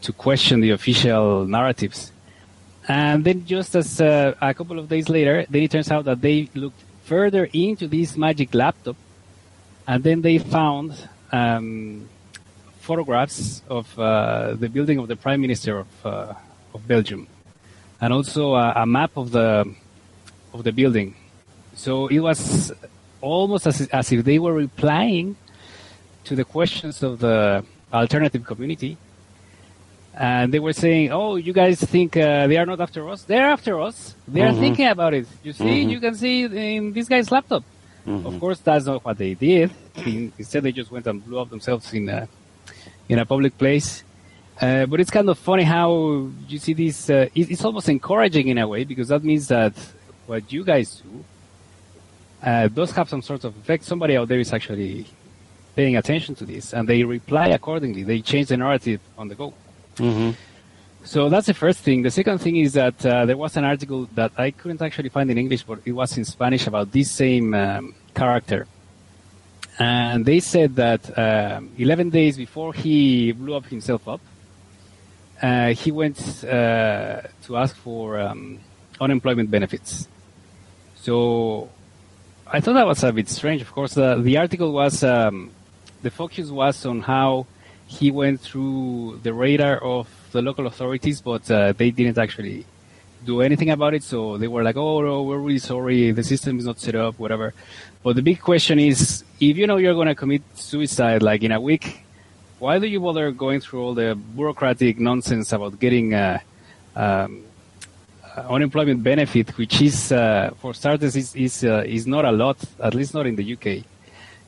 to 0.00 0.12
question 0.12 0.60
the 0.60 0.70
official 0.70 1.44
narratives. 1.46 2.12
And 2.86 3.24
then, 3.24 3.44
just 3.44 3.74
as 3.74 4.00
uh, 4.00 4.34
a 4.40 4.54
couple 4.54 4.78
of 4.78 4.88
days 4.88 5.08
later, 5.08 5.44
then 5.50 5.62
it 5.62 5.70
turns 5.70 5.90
out 5.90 6.04
that 6.04 6.20
they 6.20 6.48
looked 6.54 6.80
further 7.04 7.48
into 7.52 7.88
this 7.88 8.16
magic 8.16 8.54
laptop, 8.54 8.96
and 9.86 10.04
then 10.04 10.22
they 10.22 10.38
found 10.38 11.08
um, 11.32 12.08
photographs 12.80 13.62
of 13.68 13.86
uh, 13.98 14.54
the 14.54 14.68
building 14.68 14.98
of 14.98 15.08
the 15.08 15.16
Prime 15.16 15.40
Minister 15.40 15.78
of 15.78 16.06
uh, 16.06 16.34
of 16.74 16.86
Belgium, 16.86 17.26
and 18.00 18.12
also 18.12 18.54
a, 18.54 18.72
a 18.76 18.86
map 18.86 19.16
of 19.16 19.30
the 19.30 19.64
of 20.54 20.64
the 20.64 20.72
building. 20.72 21.14
So 21.74 22.06
it 22.08 22.18
was 22.20 22.72
almost 23.20 23.66
as, 23.66 23.86
as 23.88 24.12
if 24.12 24.24
they 24.24 24.38
were 24.38 24.52
replying 24.54 25.36
to 26.24 26.34
the 26.36 26.44
questions 26.44 27.02
of 27.02 27.18
the 27.20 27.64
alternative 27.92 28.44
community. 28.44 28.96
And 30.14 30.52
they 30.52 30.58
were 30.58 30.72
saying, 30.72 31.12
"Oh, 31.12 31.36
you 31.36 31.52
guys 31.52 31.78
think 31.80 32.16
uh, 32.16 32.46
they 32.48 32.56
are 32.56 32.66
not 32.66 32.80
after 32.80 33.08
us? 33.08 33.22
They're 33.22 33.46
after 33.46 33.80
us. 33.80 34.14
They 34.26 34.42
are 34.42 34.52
Mhm. 34.52 34.58
thinking 34.60 34.88
about 34.88 35.14
it. 35.14 35.26
You 35.44 35.52
see, 35.52 35.84
Mhm. 35.84 35.90
you 35.90 36.00
can 36.00 36.14
see 36.16 36.42
in 36.76 36.92
this 36.92 37.06
guy's 37.08 37.30
laptop. 37.30 37.62
Mhm. 38.06 38.24
Of 38.26 38.40
course, 38.40 38.58
that's 38.58 38.86
not 38.86 39.04
what 39.04 39.16
they 39.16 39.34
did. 39.34 39.70
Instead, 40.38 40.64
they 40.64 40.72
just 40.72 40.90
went 40.90 41.06
and 41.06 41.24
blew 41.24 41.38
up 41.38 41.50
themselves 41.50 41.92
in 41.94 42.08
a 42.08 42.26
in 43.08 43.18
a 43.20 43.24
public 43.26 43.56
place. 43.56 44.02
Uh, 44.60 44.86
but 44.86 45.00
it's 45.00 45.10
kind 45.10 45.28
of 45.28 45.38
funny 45.38 45.62
how 45.62 46.28
you 46.48 46.58
see 46.58 46.72
this. 46.72 47.08
Uh, 47.08 47.28
it, 47.34 47.50
it's 47.50 47.64
almost 47.64 47.88
encouraging 47.88 48.48
in 48.48 48.58
a 48.58 48.66
way 48.66 48.84
because 48.84 49.08
that 49.08 49.22
means 49.22 49.46
that 49.48 49.72
what 50.26 50.52
you 50.52 50.64
guys 50.64 50.96
do 51.02 51.24
uh, 52.42 52.66
does 52.68 52.90
have 52.92 53.08
some 53.08 53.22
sort 53.22 53.44
of 53.44 53.56
effect. 53.56 53.84
Somebody 53.84 54.16
out 54.16 54.26
there 54.28 54.40
is 54.40 54.52
actually 54.52 55.06
paying 55.76 55.96
attention 55.96 56.34
to 56.34 56.44
this, 56.44 56.72
and 56.72 56.88
they 56.88 57.04
reply 57.04 57.48
accordingly. 57.48 58.02
They 58.02 58.20
change 58.20 58.48
the 58.48 58.56
narrative 58.56 59.00
on 59.16 59.28
the 59.28 59.36
go. 59.36 59.54
Mhm. 59.96 60.34
So 61.04 61.28
that's 61.28 61.46
the 61.46 61.54
first 61.54 61.78
thing. 61.78 62.02
The 62.02 62.10
second 62.10 62.38
thing 62.38 62.56
is 62.56 62.72
that 62.72 63.06
uh, 63.06 63.24
there 63.26 63.36
was 63.36 63.56
an 63.56 63.64
article 63.64 64.08
that 64.14 64.32
I 64.36 64.50
couldn't 64.50 64.82
actually 64.82 65.08
find 65.08 65.30
in 65.30 65.38
English, 65.38 65.62
but 65.62 65.78
it 65.84 65.92
was 65.92 66.18
in 66.18 66.24
Spanish 66.24 66.66
about 66.66 66.90
this 66.90 67.10
same 67.12 67.54
um, 67.54 67.94
character. 68.12 68.66
And 69.78 70.26
they 70.26 70.40
said 70.40 70.74
that 70.76 71.16
um, 71.16 71.70
11 71.78 72.10
days 72.10 72.36
before 72.36 72.74
he 72.74 73.30
blew 73.30 73.54
up 73.54 73.66
himself 73.66 74.06
up, 74.08 74.20
uh, 75.42 75.68
he 75.68 75.90
went 75.90 76.44
uh, 76.44 77.22
to 77.44 77.56
ask 77.56 77.76
for 77.76 78.18
um, 78.18 78.58
unemployment 79.00 79.50
benefits. 79.50 80.08
So 80.96 81.68
I 82.46 82.60
thought 82.60 82.74
that 82.74 82.86
was 82.86 83.04
a 83.04 83.12
bit 83.12 83.28
strange. 83.28 83.62
Of 83.62 83.72
course, 83.72 83.96
uh, 83.96 84.16
the 84.16 84.36
article 84.38 84.72
was 84.72 85.04
um, 85.04 85.50
the 86.02 86.10
focus 86.10 86.48
was 86.50 86.84
on 86.86 87.00
how 87.00 87.46
he 87.86 88.10
went 88.10 88.40
through 88.40 89.20
the 89.22 89.32
radar 89.32 89.78
of 89.78 90.08
the 90.32 90.42
local 90.42 90.66
authorities, 90.66 91.20
but 91.20 91.50
uh, 91.50 91.72
they 91.72 91.90
didn't 91.90 92.18
actually 92.18 92.66
do 93.24 93.40
anything 93.40 93.70
about 93.70 93.94
it. 93.94 94.02
So 94.02 94.38
they 94.38 94.48
were 94.48 94.62
like, 94.62 94.76
"Oh, 94.76 95.00
no, 95.02 95.22
we're 95.22 95.38
really 95.38 95.58
sorry. 95.58 96.10
The 96.10 96.24
system 96.24 96.58
is 96.58 96.66
not 96.66 96.80
set 96.80 96.94
up, 96.94 97.18
whatever." 97.18 97.54
But 98.02 98.16
the 98.16 98.22
big 98.22 98.40
question 98.40 98.78
is, 98.78 99.24
if 99.40 99.56
you 99.56 99.66
know 99.66 99.76
you're 99.76 99.94
going 99.94 100.08
to 100.08 100.14
commit 100.14 100.42
suicide 100.54 101.22
like 101.22 101.42
in 101.42 101.52
a 101.52 101.60
week, 101.60 102.04
why 102.58 102.78
do 102.78 102.86
you 102.86 103.00
bother 103.00 103.30
going 103.30 103.60
through 103.60 103.82
all 103.82 103.94
the 103.94 104.14
bureaucratic 104.14 104.98
nonsense 104.98 105.52
about 105.52 105.78
getting 105.78 106.14
uh, 106.14 106.38
um, 106.96 107.44
uh, 108.36 108.40
unemployment 108.50 109.02
benefit, 109.02 109.56
which 109.56 109.80
is, 109.80 110.12
uh, 110.12 110.50
for 110.60 110.74
starters, 110.74 111.16
is 111.16 111.34
is, 111.34 111.64
uh, 111.64 111.84
is 111.86 112.06
not 112.06 112.24
a 112.24 112.32
lot, 112.32 112.56
at 112.82 112.94
least 112.94 113.14
not 113.14 113.26
in 113.26 113.36
the 113.36 113.52
UK. 113.54 113.84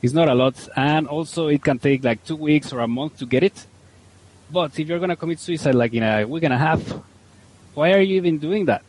It's 0.01 0.13
not 0.13 0.27
a 0.27 0.35
lot, 0.35 0.55
and 0.75 1.07
also 1.07 1.47
it 1.47 1.63
can 1.63 1.79
take 1.79 2.03
like 2.03 2.23
two 2.25 2.35
weeks 2.35 2.73
or 2.73 2.79
a 2.79 2.87
month 2.87 3.17
to 3.19 3.25
get 3.25 3.43
it. 3.43 3.65
But 4.51 4.77
if 4.79 4.87
you're 4.89 4.99
going 4.99 5.09
to 5.09 5.15
commit 5.15 5.39
suicide 5.39 5.75
like 5.75 5.93
in 5.93 6.03
a 6.03 6.25
week 6.25 6.43
and 6.43 6.53
a 6.53 6.57
half, 6.57 6.81
why 7.73 7.93
are 7.93 8.01
you 8.01 8.15
even 8.15 8.39
doing 8.39 8.65
that? 8.65 8.83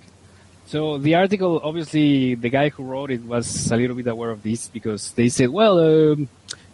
So 0.67 0.99
the 0.99 1.15
article, 1.17 1.61
obviously, 1.63 2.35
the 2.35 2.49
guy 2.49 2.71
who 2.71 2.85
wrote 2.85 3.11
it 3.11 3.23
was 3.23 3.71
a 3.71 3.77
little 3.77 3.95
bit 3.95 4.07
aware 4.07 4.31
of 4.31 4.43
this 4.43 4.69
because 4.69 5.13
they 5.13 5.29
said, 5.29 5.51
well, 5.51 5.79
um, 5.79 6.29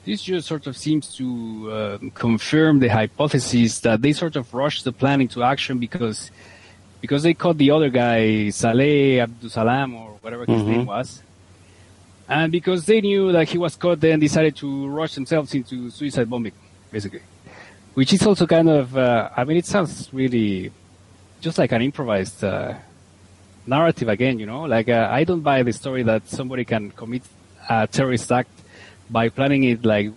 this 0.04 0.22
just 0.22 0.46
sort 0.48 0.66
of 0.66 0.76
seems 0.76 1.14
to 1.16 1.98
um, 2.00 2.10
confirm 2.12 2.78
the 2.78 2.88
hypothesis 2.88 3.80
that 3.80 4.00
they 4.02 4.12
sort 4.12 4.36
of 4.36 4.52
rushed 4.54 4.84
the 4.84 4.92
plan 4.92 5.20
into 5.20 5.42
action 5.42 5.78
because 5.78 6.30
because 7.00 7.22
they 7.22 7.32
caught 7.34 7.56
the 7.58 7.70
other 7.70 7.90
guy, 7.90 8.50
Saleh 8.50 9.20
Abdul 9.20 9.50
Salam 9.50 9.94
or 9.94 10.18
whatever 10.20 10.44
his 10.46 10.62
Mhm. 10.62 10.66
name 10.66 10.86
was, 10.86 11.22
and 12.28 12.50
because 12.50 12.84
they 12.86 13.00
knew 13.00 13.30
that 13.32 13.48
he 13.48 13.56
was 13.58 13.76
caught, 13.76 14.00
then 14.00 14.18
decided 14.18 14.56
to 14.56 14.88
rush 14.88 15.14
themselves 15.14 15.54
into 15.54 15.90
suicide 15.90 16.28
bombing, 16.28 16.52
basically. 16.90 17.22
Which 17.94 18.12
is 18.12 18.26
also 18.26 18.46
kind 18.46 18.68
of, 18.68 18.96
uh, 18.96 19.28
I 19.36 19.44
mean, 19.44 19.56
it 19.58 19.66
sounds 19.66 20.08
really 20.12 20.72
just 21.40 21.56
like 21.58 21.70
an 21.72 21.82
improvised 21.82 22.42
uh, 22.42 22.74
narrative 23.66 24.08
again, 24.08 24.38
you 24.40 24.46
know? 24.46 24.62
Like, 24.62 24.88
uh, 24.88 25.08
I 25.10 25.22
don't 25.24 25.40
buy 25.40 25.62
the 25.62 25.72
story 25.72 26.02
that 26.02 26.28
somebody 26.28 26.64
can 26.64 26.90
commit 26.90 27.22
a 27.68 27.86
terrorist 27.86 28.30
act 28.32 28.50
by 29.10 29.28
planning 29.28 29.64
it 29.64 29.84
like 29.84 30.12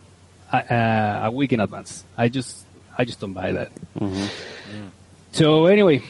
uh, 0.51 1.21
a 1.23 1.31
week 1.31 1.53
in 1.53 1.59
advance. 1.59 2.03
I 2.17 2.29
just 2.29 2.65
I 2.97 3.05
just 3.05 3.19
don't 3.19 3.33
buy 3.33 3.51
that. 3.51 3.71
Mm-hmm. 3.99 4.87
So 5.31 5.65
anyway, 5.65 6.03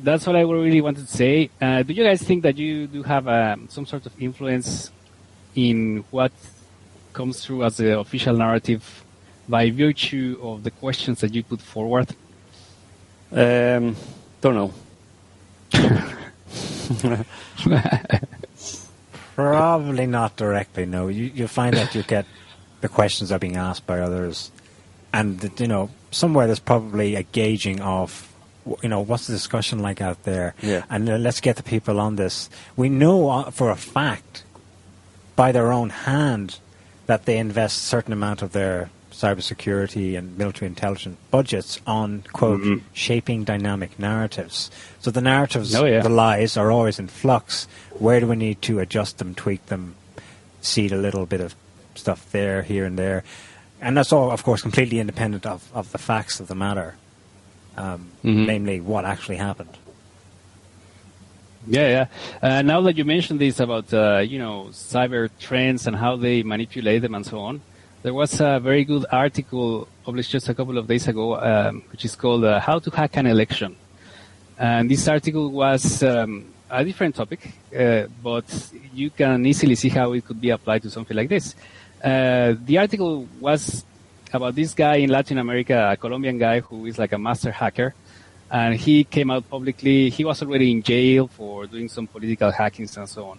that's 0.00 0.26
what 0.26 0.36
I 0.36 0.40
really 0.42 0.80
wanted 0.80 1.06
to 1.06 1.16
say. 1.16 1.50
Uh, 1.60 1.82
do 1.82 1.92
you 1.92 2.04
guys 2.04 2.22
think 2.22 2.42
that 2.42 2.56
you 2.56 2.86
do 2.86 3.02
have 3.02 3.28
um, 3.28 3.68
some 3.68 3.86
sort 3.86 4.06
of 4.06 4.12
influence 4.20 4.90
in 5.54 6.04
what 6.10 6.32
comes 7.12 7.44
through 7.44 7.64
as 7.64 7.76
the 7.78 7.98
official 7.98 8.36
narrative 8.36 9.04
by 9.48 9.70
virtue 9.70 10.38
of 10.42 10.64
the 10.64 10.70
questions 10.70 11.20
that 11.20 11.32
you 11.34 11.42
put 11.42 11.60
forward? 11.60 12.14
Um, 13.32 13.96
don't 14.40 14.54
know. 14.54 14.72
Probably 19.36 20.06
not 20.06 20.36
directly. 20.36 20.86
No, 20.86 21.08
you 21.08 21.24
you 21.34 21.46
find 21.46 21.76
that 21.76 21.94
you 21.94 22.02
get 22.02 22.24
the 22.80 22.88
questions 22.88 23.30
are 23.30 23.38
being 23.38 23.56
asked 23.56 23.86
by 23.86 24.00
others, 24.00 24.50
and 25.12 25.38
that, 25.40 25.60
you 25.60 25.68
know 25.68 25.90
somewhere 26.10 26.46
there's 26.46 26.58
probably 26.58 27.14
a 27.16 27.22
gauging 27.22 27.80
of 27.82 28.32
you 28.82 28.88
know 28.88 29.00
what's 29.00 29.26
the 29.26 29.32
discussion 29.34 29.78
like 29.80 30.00
out 30.00 30.22
there, 30.24 30.54
Yeah. 30.62 30.84
and 30.90 31.08
uh, 31.08 31.16
let's 31.16 31.40
get 31.40 31.56
the 31.56 31.62
people 31.62 32.00
on 32.00 32.16
this. 32.16 32.48
We 32.76 32.88
know 32.88 33.28
uh, 33.30 33.50
for 33.50 33.70
a 33.70 33.76
fact 33.76 34.42
by 35.36 35.52
their 35.52 35.70
own 35.70 35.90
hand 35.90 36.58
that 37.06 37.26
they 37.26 37.36
invest 37.36 37.76
a 37.76 37.86
certain 37.86 38.12
amount 38.14 38.40
of 38.42 38.52
their 38.52 38.88
cybersecurity 39.12 40.16
and 40.18 40.36
military 40.36 40.66
intelligence 40.66 41.16
budgets 41.30 41.80
on 41.86 42.22
quote 42.32 42.60
Mhm. 42.60 42.80
shaping 42.92 43.44
dynamic 43.44 43.98
narratives. 43.98 44.70
So 45.00 45.10
the 45.10 45.20
narratives, 45.22 45.74
Oh, 45.74 45.84
yeah. 45.86 46.00
the 46.02 46.08
lies, 46.10 46.56
are 46.56 46.70
always 46.70 46.98
in 46.98 47.08
flux. 47.08 47.66
Where 47.98 48.20
do 48.20 48.26
we 48.26 48.36
need 48.36 48.62
to 48.62 48.78
adjust 48.80 49.18
them, 49.18 49.34
tweak 49.34 49.66
them, 49.66 49.94
seed 50.60 50.92
a 50.92 50.96
little 50.96 51.26
bit 51.26 51.40
of 51.40 51.54
stuff 51.94 52.30
there, 52.32 52.62
here, 52.62 52.84
and 52.84 52.98
there? 52.98 53.24
And 53.80 53.96
that's 53.96 54.12
all, 54.12 54.30
of 54.30 54.42
course, 54.42 54.62
completely 54.62 54.98
independent 55.00 55.44
of, 55.46 55.70
of 55.74 55.92
the 55.92 55.98
facts 55.98 56.40
of 56.40 56.48
the 56.48 56.54
matter, 56.54 56.94
um, 57.76 58.10
Mhm. 58.24 58.46
namely 58.46 58.80
what 58.80 59.04
actually 59.04 59.36
happened. 59.36 59.76
Yeah, 61.68 61.88
yeah. 61.88 62.06
Uh, 62.48 62.62
now 62.62 62.80
that 62.82 62.96
you 62.96 63.04
mentioned 63.04 63.40
this 63.40 63.58
about 63.58 63.92
uh, 63.92 64.18
you 64.18 64.38
know 64.38 64.66
cyber 64.70 65.28
trends 65.40 65.86
and 65.88 65.96
how 65.96 66.14
they 66.16 66.42
manipulate 66.44 67.02
them 67.02 67.14
and 67.16 67.26
so 67.26 67.40
on, 67.40 67.60
there 68.02 68.14
was 68.14 68.40
a 68.40 68.60
very 68.60 68.84
good 68.84 69.04
article 69.10 69.88
published 70.04 70.30
just 70.30 70.48
a 70.48 70.54
couple 70.54 70.78
of 70.78 70.86
days 70.86 71.08
ago, 71.08 71.34
um, 71.40 71.82
which 71.90 72.04
is 72.04 72.14
called 72.14 72.44
uh, 72.44 72.60
"How 72.60 72.78
to 72.78 72.90
Hack 72.90 73.16
an 73.16 73.26
Election." 73.26 73.74
And 74.58 74.88
this 74.88 75.08
article 75.08 75.50
was 75.50 76.04
um, 76.04 76.44
a 76.70 76.84
different 76.84 77.14
topic, 77.14 77.52
uh, 77.76 78.04
but 78.22 78.44
you 78.92 79.10
can 79.10 79.44
easily 79.46 79.74
see 79.74 79.88
how 79.88 80.12
it 80.12 80.24
could 80.24 80.40
be 80.40 80.50
applied 80.50 80.82
to 80.82 80.90
something 80.90 81.16
like 81.16 81.28
this. 81.28 81.54
Uh, 82.02 82.54
the 82.64 82.78
article 82.78 83.26
was 83.40 83.84
about 84.32 84.54
this 84.54 84.74
guy 84.74 84.96
in 84.96 85.10
Latin 85.10 85.38
America, 85.38 85.90
a 85.92 85.96
Colombian 85.96 86.38
guy 86.38 86.60
who 86.60 86.86
is 86.86 86.98
like 86.98 87.12
a 87.12 87.18
master 87.18 87.50
hacker 87.50 87.94
and 88.50 88.76
he 88.76 89.04
came 89.04 89.30
out 89.30 89.48
publicly. 89.48 90.10
He 90.10 90.24
was 90.24 90.42
already 90.42 90.70
in 90.70 90.82
jail 90.82 91.26
for 91.26 91.66
doing 91.66 91.88
some 91.88 92.06
political 92.06 92.50
hackings 92.50 92.96
and 92.96 93.08
so 93.08 93.26
on. 93.26 93.38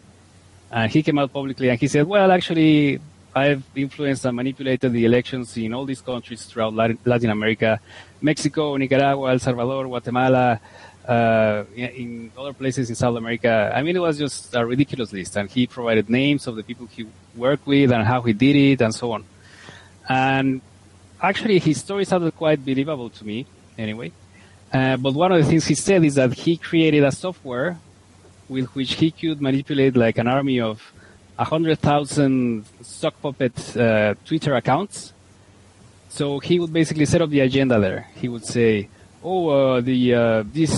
And 0.71 0.91
he 0.91 1.01
came 1.01 1.17
out 1.17 1.31
publicly 1.31 1.69
and 1.69 1.79
he 1.79 1.87
said, 1.87 2.05
"Well, 2.05 2.29
actually, 2.31 2.99
I've 3.33 3.63
influenced 3.75 4.25
and 4.25 4.35
manipulated 4.35 4.91
the 4.91 5.05
elections 5.05 5.55
in 5.57 5.73
all 5.73 5.85
these 5.85 6.01
countries 6.01 6.43
throughout 6.45 6.73
Latin 6.73 6.97
Latin 7.05 7.29
America, 7.29 7.79
Mexico, 8.21 8.75
Nicaragua, 8.75 9.31
El 9.31 9.39
Salvador, 9.39 9.85
Guatemala." 9.85 10.59
Uh, 11.07 11.63
in- 11.75 12.31
other 12.37 12.53
places 12.53 12.89
in 12.89 12.95
South 12.95 13.15
America, 13.15 13.71
I 13.73 13.81
mean, 13.81 13.95
it 13.95 13.99
was 13.99 14.17
just 14.17 14.53
a 14.53 14.65
ridiculous 14.65 15.13
list, 15.13 15.37
and 15.37 15.49
he 15.49 15.65
provided 15.65 16.09
names 16.09 16.47
of 16.47 16.55
the 16.55 16.63
people 16.63 16.87
he 16.87 17.07
worked 17.35 17.65
with 17.65 17.91
and 17.91 18.05
how 18.05 18.21
he 18.21 18.33
did 18.33 18.55
it, 18.55 18.81
and 18.81 18.93
so 18.93 19.13
on. 19.13 19.23
And 20.09 20.61
actually, 21.21 21.59
his 21.59 21.79
story 21.79 22.05
sounded 22.05 22.35
quite 22.35 22.63
believable 22.63 23.09
to 23.09 23.25
me, 23.25 23.45
anyway. 23.77 24.11
Uh, 24.73 24.97
but 24.97 25.13
one 25.13 25.31
of 25.31 25.39
the 25.41 25.49
things 25.49 25.65
he 25.65 25.75
said 25.75 26.03
is 26.03 26.15
that 26.15 26.33
he 26.33 26.57
created 26.57 27.03
a 27.03 27.11
software 27.11 27.77
with 28.49 28.67
which 28.75 28.93
he 28.95 29.11
could 29.11 29.41
manipulate 29.41 29.95
like 29.95 30.17
an 30.17 30.27
army 30.27 30.59
of 30.59 30.91
100,000 31.37 32.65
sock 32.81 33.21
puppet 33.21 33.77
uh, 33.77 34.15
Twitter 34.25 34.55
accounts. 34.55 35.13
So 36.09 36.39
he 36.39 36.59
would 36.59 36.73
basically 36.73 37.05
set 37.05 37.21
up 37.21 37.29
the 37.29 37.41
agenda 37.41 37.79
there. 37.79 38.07
He 38.15 38.27
would 38.27 38.45
say, 38.45 38.89
"Oh, 39.29 39.41
uh, 39.49 39.81
the 39.89 39.99
uh, 40.23 40.43
this 40.59 40.73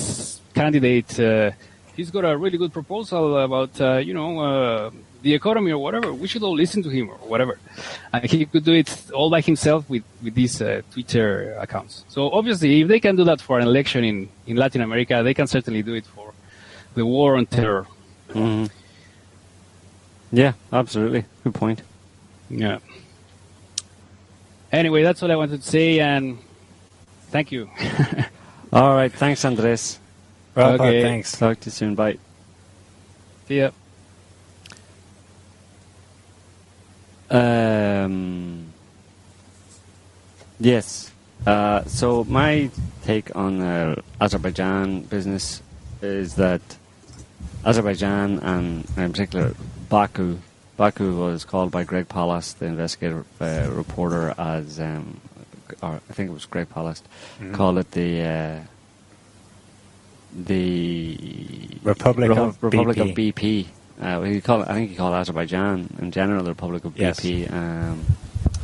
candidate, 0.60 1.12
uh, 1.20 1.52
he's 1.98 2.12
got 2.16 2.24
a 2.26 2.34
really 2.44 2.58
good 2.64 2.74
proposal 2.80 3.24
about 3.48 3.74
uh, 3.80 3.98
you 4.08 4.14
know 4.20 4.30
uh, 4.48 4.92
the 5.26 5.34
economy 5.40 5.72
or 5.72 5.82
whatever. 5.88 6.10
We 6.24 6.28
should 6.32 6.44
all 6.48 6.56
listen 6.64 6.82
to 6.84 6.90
him 6.98 7.06
or 7.14 7.20
whatever." 7.32 7.54
And 8.14 8.24
he 8.34 8.46
could 8.52 8.66
do 8.70 8.74
it 8.82 8.90
all 9.18 9.30
by 9.36 9.42
himself 9.42 9.82
with 9.94 10.04
with 10.24 10.34
these 10.42 10.56
uh, 10.62 10.82
Twitter 10.94 11.30
accounts. 11.66 11.94
So 12.10 12.20
obviously, 12.40 12.82
if 12.82 12.88
they 12.88 13.00
can 13.00 13.16
do 13.16 13.24
that 13.26 13.40
for 13.42 13.60
an 13.60 13.68
election 13.68 14.02
in 14.04 14.18
in 14.48 14.56
Latin 14.64 14.82
America, 14.82 15.22
they 15.24 15.34
can 15.40 15.48
certainly 15.48 15.84
do 15.84 15.94
it 15.94 16.06
for 16.16 16.34
the 16.96 17.06
war 17.06 17.30
on 17.38 17.46
terror. 17.46 17.86
hmm 18.34 18.66
Yeah, 20.32 20.54
absolutely. 20.72 21.24
Good 21.44 21.54
point. 21.54 21.82
Yeah. 22.50 22.80
Anyway, 24.72 25.02
that's 25.04 25.22
all 25.24 25.32
I 25.32 25.36
wanted 25.36 25.62
to 25.64 25.68
say, 25.68 26.00
and 26.00 26.38
thank 27.32 27.52
you. 27.52 27.70
All 28.72 28.94
right. 28.94 29.12
Thanks, 29.12 29.44
Andres. 29.46 30.00
Okay. 30.56 31.02
thanks. 31.02 31.38
Talk 31.38 31.60
to 31.62 31.68
you 31.68 31.72
soon. 31.72 31.96
Bye. 31.96 32.18
See 33.48 33.60
ya. 33.60 33.72
Um, 37.30 38.68
yes. 40.60 41.12
Uh, 41.48 41.84
so 41.86 42.24
my 42.26 42.70
take 43.04 43.36
on 43.36 43.62
uh, 43.62 43.96
Azerbaijan 44.20 45.02
business 45.04 45.62
is 46.02 46.36
that 46.36 46.62
Azerbaijan 47.66 48.40
and 48.40 48.86
in 48.98 49.12
particular 49.12 49.56
Baku, 49.90 50.38
Baku 50.78 51.18
was 51.18 51.44
called 51.46 51.72
by 51.72 51.84
Greg 51.84 52.08
Palast, 52.08 52.60
the 52.60 52.66
investigative 52.66 53.26
uh, 53.42 53.70
reporter, 53.72 54.34
as 54.38 54.80
um, 54.80 55.20
or 55.82 56.02
I 56.10 56.14
think 56.14 56.30
it 56.30 56.34
was 56.34 56.46
Greg 56.46 56.70
Palast, 56.70 57.04
called 57.54 57.78
it 57.80 57.92
the 57.92 58.22
uh, 58.24 58.60
the 60.34 61.78
Republic 61.84 62.30
of 62.32 62.62
Republic 62.64 62.98
BP. 62.98 63.10
of 63.10 63.16
BP. 63.16 63.68
Uh, 64.02 64.22
he 64.22 64.40
called, 64.40 64.64
I 64.68 64.74
think 64.76 64.92
he 64.92 64.96
called 64.96 65.14
Azerbaijan 65.14 65.98
in 66.00 66.12
general 66.12 66.44
the 66.44 66.52
Republic 66.52 66.86
of 66.86 66.98
Yes. 66.98 67.20
BP. 67.20 67.52
Um, 67.52 68.06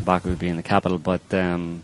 Baku 0.06 0.36
being 0.36 0.56
the 0.56 0.64
capital, 0.64 0.98
but 1.00 1.22
um, 1.34 1.84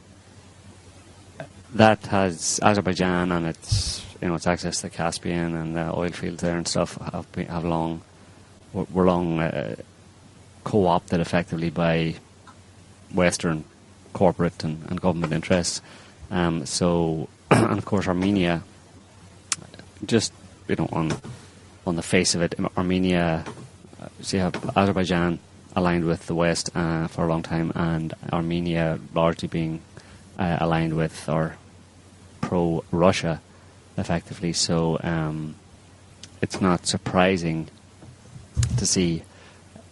that 1.73 2.05
has 2.07 2.59
Azerbaijan 2.61 3.31
and 3.31 3.47
its 3.47 4.05
you 4.21 4.27
know 4.27 4.35
its 4.35 4.45
access 4.45 4.77
to 4.77 4.83
the 4.83 4.89
Caspian 4.91 5.55
and 5.55 5.75
the 5.75 5.91
oil 5.93 6.11
fields 6.11 6.41
there 6.43 6.55
and 6.55 6.67
stuff 6.67 6.97
have 7.11 7.29
been, 7.31 7.47
have 7.47 7.65
long 7.65 8.01
were 8.73 8.85
were 8.91 9.05
long 9.05 9.39
uh, 9.39 9.75
co-opted 10.63 11.19
effectively 11.19 11.71
by 11.71 12.13
Western 13.13 13.63
corporate 14.13 14.63
and, 14.63 14.83
and 14.89 14.99
government 14.99 15.33
interests. 15.33 15.81
Um, 16.29 16.65
so, 16.65 17.27
and 17.51 17.77
of 17.77 17.85
course, 17.85 18.07
Armenia, 18.07 18.63
just 20.05 20.33
you 20.67 20.75
know, 20.75 20.89
on 20.91 21.11
on 21.85 21.95
the 21.95 22.03
face 22.03 22.35
of 22.35 22.41
it, 22.41 22.55
Armenia, 22.77 23.43
uh, 24.01 24.07
so 24.21 24.37
you 24.37 24.43
have 24.43 24.77
Azerbaijan 24.77 25.39
aligned 25.75 26.05
with 26.05 26.27
the 26.27 26.35
West 26.35 26.69
uh, 26.75 27.07
for 27.07 27.25
a 27.25 27.27
long 27.27 27.41
time, 27.41 27.71
and 27.75 28.13
Armenia 28.31 28.99
largely 29.13 29.47
being 29.47 29.81
uh, 30.37 30.57
aligned 30.59 30.95
with 30.95 31.27
or 31.27 31.55
pro 32.41 32.83
Russia, 32.91 33.41
effectively. 33.97 34.53
So 34.53 34.99
um, 35.03 35.55
it's 36.41 36.61
not 36.61 36.85
surprising 36.85 37.67
to 38.77 38.85
see 38.85 39.23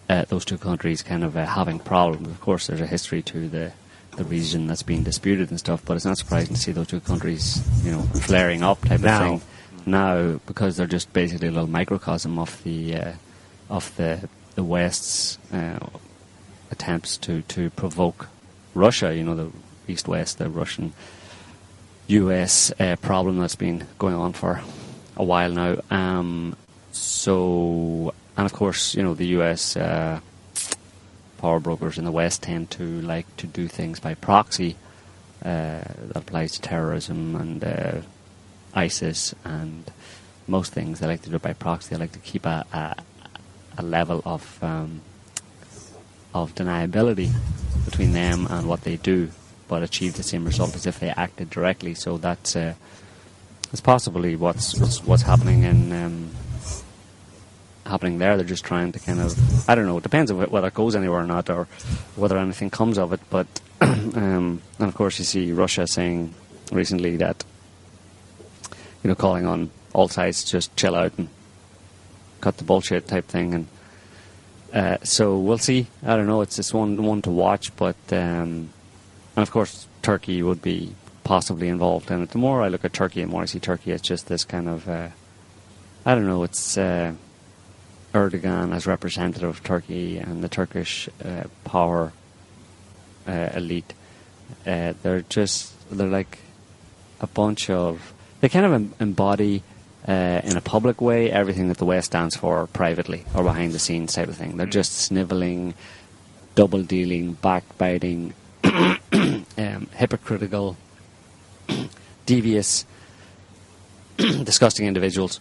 uh, 0.09 0.25
those 0.27 0.45
two 0.45 0.57
countries 0.57 1.03
kind 1.03 1.23
of 1.23 1.37
uh, 1.37 1.45
having 1.45 1.79
problems. 1.79 2.27
Of 2.27 2.41
course, 2.41 2.67
there's 2.67 2.81
a 2.81 2.87
history 2.87 3.21
to 3.23 3.47
the 3.47 3.71
the 4.19 4.25
region 4.25 4.67
that's 4.67 4.83
being 4.83 5.01
disputed 5.01 5.49
and 5.49 5.57
stuff, 5.57 5.81
but 5.85 5.95
it's 5.95 6.05
not 6.05 6.17
surprising 6.17 6.53
to 6.53 6.61
see 6.61 6.73
those 6.73 6.87
two 6.87 6.99
countries, 6.99 7.63
you 7.85 7.91
know, 7.91 8.01
flaring 8.01 8.61
up 8.63 8.81
type 8.81 8.99
Now. 8.99 9.33
of 9.33 9.41
thing 9.41 9.49
now 9.85 10.39
because 10.45 10.75
they're 10.75 10.87
just 10.87 11.11
basically 11.13 11.47
a 11.47 11.51
little 11.51 11.69
microcosm 11.69 12.37
of 12.37 12.61
the 12.63 12.95
uh, 12.95 13.11
of 13.69 13.95
the 13.95 14.27
the 14.55 14.63
West's 14.63 15.37
uh, 15.53 15.79
attempts 16.69 17.15
to 17.17 17.41
to 17.43 17.69
provoke 17.71 18.27
Russia. 18.75 19.15
You 19.15 19.23
know, 19.23 19.35
the 19.35 19.51
East-West, 19.87 20.37
the 20.37 20.49
Russian 20.49 20.91
U.S. 22.07 22.73
Uh, 22.77 22.97
problem 22.97 23.39
that's 23.39 23.55
been 23.55 23.87
going 23.97 24.15
on 24.15 24.33
for 24.33 24.61
a 25.15 25.23
while 25.23 25.51
now. 25.51 25.77
Um, 25.89 26.57
so, 26.91 28.13
and 28.35 28.45
of 28.45 28.51
course, 28.51 28.95
you 28.95 29.01
know, 29.03 29.13
the 29.13 29.27
U.S. 29.39 29.77
Uh, 29.77 30.19
power 31.39 31.59
brokers 31.59 31.97
in 31.97 32.05
the 32.05 32.11
West 32.11 32.43
tend 32.43 32.69
to 32.71 32.83
like 33.01 33.25
to 33.37 33.47
do 33.47 33.67
things 33.67 33.99
by 33.99 34.13
proxy. 34.13 34.75
Uh, 35.43 35.79
that 36.07 36.17
applies 36.17 36.51
to 36.51 36.61
terrorism 36.61 37.33
and 37.35 37.63
uh, 37.63 38.01
ISIS 38.73 39.33
and 39.45 39.89
most 40.47 40.73
things. 40.73 40.99
They 40.99 41.07
like 41.07 41.21
to 41.21 41.29
do 41.29 41.37
it 41.37 41.41
by 41.41 41.53
proxy. 41.53 41.95
They 41.95 41.99
like 41.99 42.11
to 42.11 42.19
keep 42.19 42.45
a, 42.45 42.65
a, 42.73 42.95
a 43.77 43.83
level 43.83 44.21
of 44.25 44.59
um, 44.61 45.01
of 46.33 46.53
deniability 46.55 47.31
between 47.85 48.11
them 48.11 48.47
and 48.49 48.67
what 48.67 48.81
they 48.81 48.97
do, 48.97 49.31
but 49.67 49.81
achieve 49.81 50.15
the 50.15 50.23
same 50.23 50.45
result 50.45 50.75
as 50.75 50.85
if 50.85 50.99
they 50.99 51.09
acted 51.09 51.49
directly. 51.49 51.93
So 51.93 52.17
that's 52.17 52.55
uh, 52.55 52.73
possibly 53.81 54.35
what's 54.35 54.77
what's, 54.77 55.03
what's 55.03 55.23
happening 55.23 55.63
in. 55.63 55.91
Um, 55.93 56.29
happening 57.89 58.17
there. 58.17 58.37
They're 58.37 58.45
just 58.45 58.63
trying 58.63 58.91
to 58.93 58.99
kind 58.99 59.19
of, 59.19 59.69
I 59.69 59.75
don't 59.75 59.85
know, 59.85 59.97
it 59.97 60.03
depends 60.03 60.31
on 60.31 60.37
whether 60.37 60.67
it 60.67 60.73
goes 60.73 60.95
anywhere 60.95 61.19
or 61.19 61.27
not 61.27 61.49
or 61.49 61.67
whether 62.15 62.37
anything 62.37 62.69
comes 62.69 62.97
of 62.97 63.13
it. 63.13 63.19
But, 63.29 63.47
um, 63.81 64.61
and 64.79 64.87
of 64.87 64.95
course, 64.95 65.19
you 65.19 65.25
see 65.25 65.51
Russia 65.51 65.87
saying 65.87 66.33
recently 66.71 67.17
that, 67.17 67.43
you 69.03 69.09
know, 69.09 69.15
calling 69.15 69.45
on 69.45 69.71
all 69.93 70.07
sides 70.07 70.43
to 70.43 70.51
just 70.51 70.75
chill 70.75 70.95
out 70.95 71.13
and 71.17 71.29
cut 72.41 72.57
the 72.57 72.63
bullshit 72.63 73.07
type 73.07 73.27
thing. 73.27 73.53
And 73.53 73.67
uh, 74.73 74.97
so 75.03 75.37
we'll 75.37 75.57
see. 75.57 75.87
I 76.03 76.15
don't 76.15 76.27
know. 76.27 76.41
It's 76.41 76.55
just 76.55 76.73
one 76.73 77.01
one 77.03 77.21
to 77.23 77.31
watch, 77.31 77.75
but 77.75 77.95
um, 78.11 78.69
and 79.35 79.43
of 79.43 79.51
course 79.51 79.87
Turkey 80.01 80.43
would 80.43 80.61
be 80.61 80.95
possibly 81.23 81.69
involved 81.69 82.11
in 82.11 82.21
it. 82.21 82.31
The 82.31 82.37
more 82.37 82.61
I 82.61 82.67
look 82.67 82.85
at 82.85 82.93
Turkey, 82.93 83.21
the 83.21 83.27
more 83.27 83.43
I 83.43 83.45
see 83.45 83.59
Turkey 83.59 83.91
as 83.91 84.01
just 84.01 84.27
this 84.27 84.43
kind 84.43 84.69
of 84.69 84.87
uh, 84.87 85.09
I 86.05 86.15
don't 86.15 86.27
know. 86.27 86.43
It's 86.43 86.77
uh, 86.77 87.13
Erdogan 88.13 88.73
as 88.73 88.87
representative 88.87 89.49
of 89.49 89.63
Turkey 89.63 90.17
and 90.17 90.43
the 90.43 90.49
Turkish 90.49 91.09
uh, 91.23 91.43
power 91.63 92.11
uh, 93.27 93.49
elite. 93.53 93.93
Uh, 94.65 94.93
they're 95.03 95.21
just 95.21 95.73
they're 95.91 96.07
like 96.07 96.39
a 97.19 97.27
bunch 97.27 97.69
of 97.69 98.13
they 98.41 98.49
kind 98.49 98.65
of 98.65 98.73
em- 98.73 98.93
embody 98.99 99.63
uh, 100.07 100.41
in 100.43 100.57
a 100.57 100.61
public 100.61 101.01
way 101.01 101.29
everything 101.29 101.67
that 101.67 101.77
the 101.77 101.85
West 101.85 102.07
stands 102.07 102.35
for 102.35 102.65
privately 102.67 103.25
or 103.35 103.43
behind 103.43 103.73
the 103.73 103.79
scenes 103.79 104.13
type 104.13 104.27
of 104.27 104.35
thing. 104.35 104.57
They're 104.57 104.65
just 104.65 104.93
sniveling, 104.93 105.75
double 106.55 106.81
dealing, 106.81 107.33
backbiting, 107.33 108.33
um, 108.63 109.87
hypocritical, 109.93 110.77
devious, 112.25 112.85
disgusting 114.17 114.87
individuals 114.87 115.39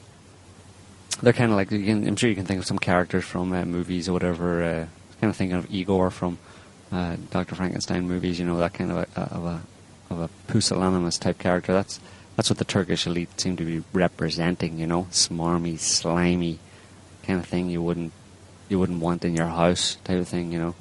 they're 1.23 1.33
kind 1.33 1.51
of 1.51 1.57
like 1.57 1.69
can, 1.69 2.07
I'm 2.07 2.17
sure 2.17 2.31
you 2.31 2.37
can 2.37 2.45
think 2.45 2.61
of 2.61 2.67
some 2.67 2.79
characters 2.79 3.25
from 3.25 3.53
uh, 3.53 3.65
movies 3.65 4.09
or 4.09 4.13
whatever. 4.13 4.63
Uh, 4.63 4.87
kind 5.21 5.31
of 5.31 5.37
thinking 5.37 5.57
of 5.57 5.73
Igor 5.73 6.11
from 6.11 6.39
uh, 6.93 7.17
Doctor 7.31 7.55
Frankenstein 7.55 8.07
movies. 8.07 8.39
You 8.39 8.47
know 8.47 8.59
that 8.59 8.75
kind 8.75 8.91
of 8.93 8.97
a, 9.17 9.21
of 9.21 9.45
a 9.45 9.63
of 10.11 10.21
a 10.21 10.29
pusillanimous 10.51 11.19
type 11.19 11.39
character. 11.39 11.73
That's 11.73 12.01
that's 12.37 12.51
what 12.51 12.59
the 12.59 12.65
Turkish 12.65 13.07
elite 13.07 13.41
seem 13.41 13.57
to 13.57 13.65
be 13.65 13.83
representing. 13.93 14.79
You 14.79 14.87
know, 14.87 15.05
smarmy, 15.11 15.79
slimy 15.79 16.59
kind 17.25 17.41
of 17.41 17.47
thing. 17.47 17.69
You 17.69 17.83
wouldn't 17.83 18.13
you 18.69 18.79
wouldn't 18.79 19.01
want 19.01 19.25
in 19.25 19.35
your 19.35 19.49
house 19.49 19.97
type 20.05 20.21
of 20.21 20.29
thing. 20.29 20.53
You 20.53 20.59
know, 20.59 20.75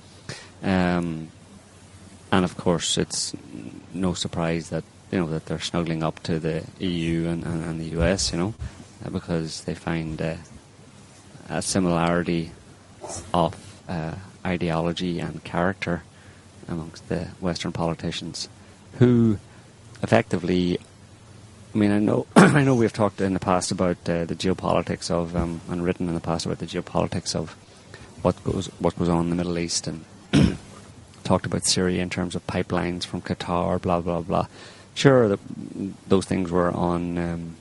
um, 0.63 1.29
and 2.31 2.45
of 2.45 2.57
course 2.57 2.97
it's 2.97 3.33
no 3.93 4.13
surprise 4.13 4.69
that 4.69 4.83
you 5.11 5.19
know 5.19 5.27
that 5.27 5.47
they're 5.47 5.59
snuggling 5.59 6.03
up 6.03 6.21
to 6.23 6.37
the 6.37 6.63
EU 6.79 7.27
and, 7.27 7.43
and, 7.43 7.63
and 7.63 7.81
the 7.81 7.99
US. 7.99 8.31
You 8.31 8.37
know 8.37 8.53
because 9.11 9.63
they 9.63 9.75
find 9.75 10.21
uh, 10.21 10.35
a 11.49 11.61
similarity 11.61 12.51
of 13.33 13.55
uh, 13.87 14.15
ideology 14.45 15.19
and 15.19 15.43
character 15.43 16.03
amongst 16.67 17.07
the 17.09 17.27
Western 17.39 17.71
politicians, 17.71 18.49
who 18.99 19.37
effectively. 20.01 20.79
I 21.73 21.77
mean, 21.77 21.91
I 21.91 21.99
know 21.99 22.25
I 22.35 22.63
know 22.63 22.75
we've 22.75 22.93
talked 22.93 23.21
in 23.21 23.33
the 23.33 23.39
past 23.39 23.71
about 23.71 23.97
uh, 24.09 24.25
the 24.25 24.35
geopolitics 24.35 25.11
of 25.11 25.35
um, 25.35 25.61
and 25.69 25.83
written 25.83 26.07
in 26.07 26.15
the 26.15 26.21
past 26.21 26.45
about 26.45 26.59
the 26.59 26.65
geopolitics 26.65 27.35
of 27.35 27.55
what 28.21 28.41
goes 28.43 28.67
what 28.79 28.97
goes 28.97 29.09
on 29.09 29.25
in 29.25 29.29
the 29.29 29.35
Middle 29.35 29.59
East 29.59 29.87
and 29.87 30.05
talked 31.23 31.45
about 31.45 31.65
Syria 31.65 32.01
in 32.01 32.09
terms 32.09 32.35
of 32.35 32.45
pipelines 32.47 33.05
from 33.05 33.21
Qatar, 33.21 33.81
blah 33.81 34.01
blah 34.01 34.21
blah. 34.21 34.47
Sure, 34.95 35.27
the, 35.27 35.39
those 36.07 36.25
things 36.25 36.49
were 36.49 36.71
on 36.71 37.17
um, 37.19 37.55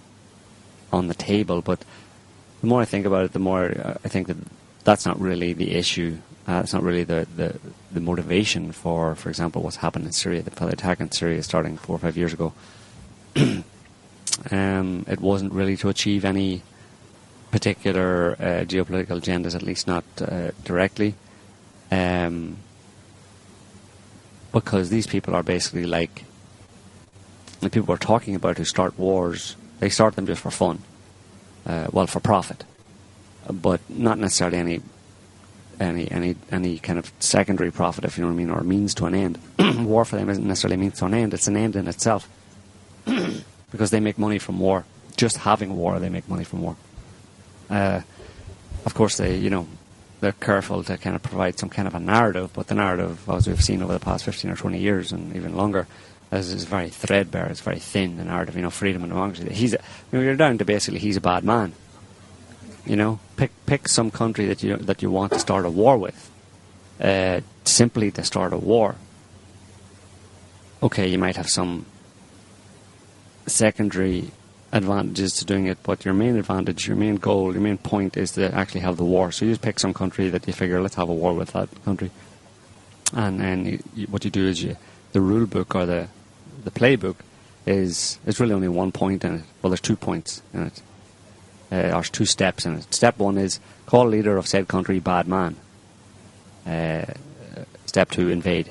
on 0.92 1.08
the 1.08 1.14
table. 1.14 1.62
But 1.62 1.84
the 2.60 2.66
more 2.66 2.80
I 2.80 2.84
think 2.84 3.06
about 3.06 3.24
it, 3.24 3.32
the 3.32 3.38
more 3.38 3.64
uh, 3.64 3.94
I 4.04 4.08
think 4.08 4.26
that 4.28 4.36
that's 4.84 5.06
not 5.06 5.20
really 5.20 5.52
the 5.52 5.72
issue. 5.72 6.18
Uh, 6.48 6.60
it's 6.62 6.72
not 6.72 6.82
really 6.82 7.02
the, 7.02 7.26
the, 7.36 7.58
the 7.90 8.00
motivation 8.00 8.70
for, 8.70 9.16
for 9.16 9.28
example, 9.28 9.62
what's 9.62 9.76
happened 9.76 10.06
in 10.06 10.12
Syria, 10.12 10.42
the 10.42 10.66
attack 10.68 11.00
in 11.00 11.10
Syria 11.10 11.42
starting 11.42 11.76
four 11.76 11.96
or 11.96 11.98
five 11.98 12.16
years 12.16 12.32
ago. 12.32 12.52
um, 14.50 15.04
it 15.08 15.20
wasn't 15.20 15.52
really 15.52 15.76
to 15.78 15.88
achieve 15.88 16.24
any 16.24 16.62
particular 17.50 18.36
uh, 18.38 18.64
geopolitical 18.64 19.20
agendas, 19.20 19.56
at 19.56 19.62
least 19.62 19.88
not 19.88 20.04
uh, 20.20 20.52
directly. 20.64 21.14
Um, 21.90 22.58
because 24.52 24.88
these 24.88 25.06
people 25.06 25.34
are 25.34 25.42
basically 25.42 25.84
like 25.84 26.24
the 27.60 27.70
people 27.70 27.92
we're 27.92 27.98
talking 27.98 28.34
about 28.34 28.58
who 28.58 28.64
start 28.64 28.98
wars 28.98 29.56
they 29.80 29.88
start 29.88 30.16
them 30.16 30.26
just 30.26 30.42
for 30.42 30.50
fun, 30.50 30.78
uh, 31.66 31.88
well, 31.92 32.06
for 32.06 32.20
profit, 32.20 32.64
but 33.50 33.80
not 33.88 34.18
necessarily 34.18 34.58
any 34.58 34.80
any 35.78 36.10
any 36.10 36.36
any 36.50 36.78
kind 36.78 36.98
of 36.98 37.12
secondary 37.20 37.70
profit, 37.70 38.04
if 38.04 38.16
you 38.16 38.22
know 38.22 38.28
what 38.28 38.34
I 38.34 38.36
mean, 38.36 38.50
or 38.50 38.62
means 38.62 38.94
to 38.94 39.06
an 39.06 39.14
end. 39.14 39.38
war 39.86 40.04
for 40.04 40.16
them 40.16 40.30
isn't 40.30 40.46
necessarily 40.46 40.76
means 40.76 40.98
to 40.98 41.06
an 41.06 41.14
end; 41.14 41.34
it's 41.34 41.46
an 41.46 41.56
end 41.56 41.76
in 41.76 41.88
itself, 41.88 42.28
because 43.70 43.90
they 43.90 44.00
make 44.00 44.18
money 44.18 44.38
from 44.38 44.58
war. 44.58 44.84
Just 45.16 45.38
having 45.38 45.76
war, 45.76 45.98
they 45.98 46.08
make 46.08 46.28
money 46.28 46.44
from 46.44 46.62
war. 46.62 46.76
Uh, 47.70 48.02
of 48.84 48.94
course, 48.94 49.16
they 49.16 49.36
you 49.36 49.50
know 49.50 49.66
they're 50.20 50.32
careful 50.32 50.82
to 50.84 50.96
kind 50.96 51.14
of 51.16 51.22
provide 51.22 51.58
some 51.58 51.68
kind 51.68 51.86
of 51.86 51.94
a 51.94 52.00
narrative, 52.00 52.50
but 52.54 52.68
the 52.68 52.74
narrative, 52.74 53.28
as 53.28 53.46
we've 53.46 53.62
seen 53.62 53.82
over 53.82 53.92
the 53.92 54.00
past 54.00 54.24
fifteen 54.24 54.50
or 54.50 54.56
twenty 54.56 54.78
years, 54.78 55.12
and 55.12 55.34
even 55.36 55.56
longer, 55.56 55.86
as 56.30 56.50
is 56.50 56.64
very 56.64 56.88
threadbare, 56.88 57.46
it's 57.46 57.60
very 57.60 57.78
thin, 57.78 58.16
the 58.16 58.24
narrative, 58.24 58.56
you 58.56 58.62
know, 58.62 58.70
freedom 58.70 59.02
and 59.02 59.12
democracy. 59.12 59.48
He's, 59.52 59.74
a, 59.74 59.78
you 60.10 60.18
know, 60.18 60.24
you're 60.24 60.36
down 60.36 60.58
to 60.58 60.64
basically 60.64 60.98
he's 60.98 61.16
a 61.16 61.20
bad 61.20 61.44
man. 61.44 61.72
You 62.84 62.96
know, 62.96 63.18
pick 63.36 63.50
pick 63.66 63.88
some 63.88 64.10
country 64.10 64.46
that 64.46 64.62
you 64.62 64.76
that 64.76 65.02
you 65.02 65.10
want 65.10 65.32
to 65.32 65.38
start 65.40 65.64
a 65.64 65.70
war 65.70 65.98
with, 65.98 66.30
uh, 67.00 67.40
simply 67.64 68.10
to 68.12 68.22
start 68.22 68.52
a 68.52 68.58
war. 68.58 68.94
Okay, 70.82 71.08
you 71.08 71.18
might 71.18 71.36
have 71.36 71.48
some 71.48 71.86
secondary 73.46 74.30
advantages 74.72 75.34
to 75.34 75.44
doing 75.44 75.66
it, 75.66 75.78
but 75.82 76.04
your 76.04 76.14
main 76.14 76.36
advantage, 76.36 76.86
your 76.86 76.96
main 76.96 77.16
goal, 77.16 77.52
your 77.52 77.62
main 77.62 77.78
point 77.78 78.16
is 78.16 78.32
to 78.32 78.54
actually 78.54 78.82
have 78.82 78.96
the 78.96 79.04
war. 79.04 79.32
So 79.32 79.44
you 79.44 79.52
just 79.52 79.62
pick 79.62 79.80
some 79.80 79.94
country 79.94 80.28
that 80.30 80.46
you 80.46 80.52
figure, 80.52 80.80
let's 80.80 80.96
have 80.96 81.08
a 81.08 81.14
war 81.14 81.34
with 81.34 81.52
that 81.52 81.68
country, 81.84 82.10
and 83.14 83.40
then 83.40 83.66
you, 83.66 83.82
you, 83.94 84.06
what 84.06 84.24
you 84.24 84.30
do 84.30 84.46
is 84.46 84.62
you 84.62 84.76
the 85.16 85.22
rule 85.22 85.46
book 85.46 85.74
or 85.74 85.86
the 85.86 86.08
the 86.64 86.70
playbook 86.70 87.16
is 87.64 88.18
is 88.26 88.38
really 88.38 88.52
only 88.52 88.68
one 88.68 88.92
point 88.92 89.24
in 89.24 89.36
it. 89.36 89.44
Well, 89.62 89.70
there's 89.70 89.80
two 89.80 89.96
points 89.96 90.42
in 90.52 90.64
it. 90.64 90.82
Uh, 91.72 91.88
there's 91.88 92.10
two 92.10 92.26
steps 92.26 92.66
in 92.66 92.74
it. 92.74 92.92
Step 92.92 93.18
one 93.18 93.38
is 93.38 93.58
call 93.86 94.06
leader 94.08 94.36
of 94.36 94.46
said 94.46 94.68
country 94.68 95.00
bad 95.00 95.26
man. 95.26 95.56
Uh, 96.66 97.06
step 97.86 98.10
two, 98.10 98.28
invade. 98.28 98.70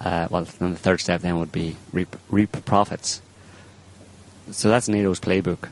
Uh, 0.00 0.26
well, 0.28 0.42
then 0.58 0.72
the 0.72 0.78
third 0.78 0.98
step 0.98 1.20
then 1.20 1.38
would 1.38 1.52
be 1.52 1.76
reap, 1.92 2.16
reap 2.28 2.64
profits. 2.64 3.22
So 4.50 4.70
that's 4.70 4.88
NATO's 4.88 5.20
playbook. 5.20 5.68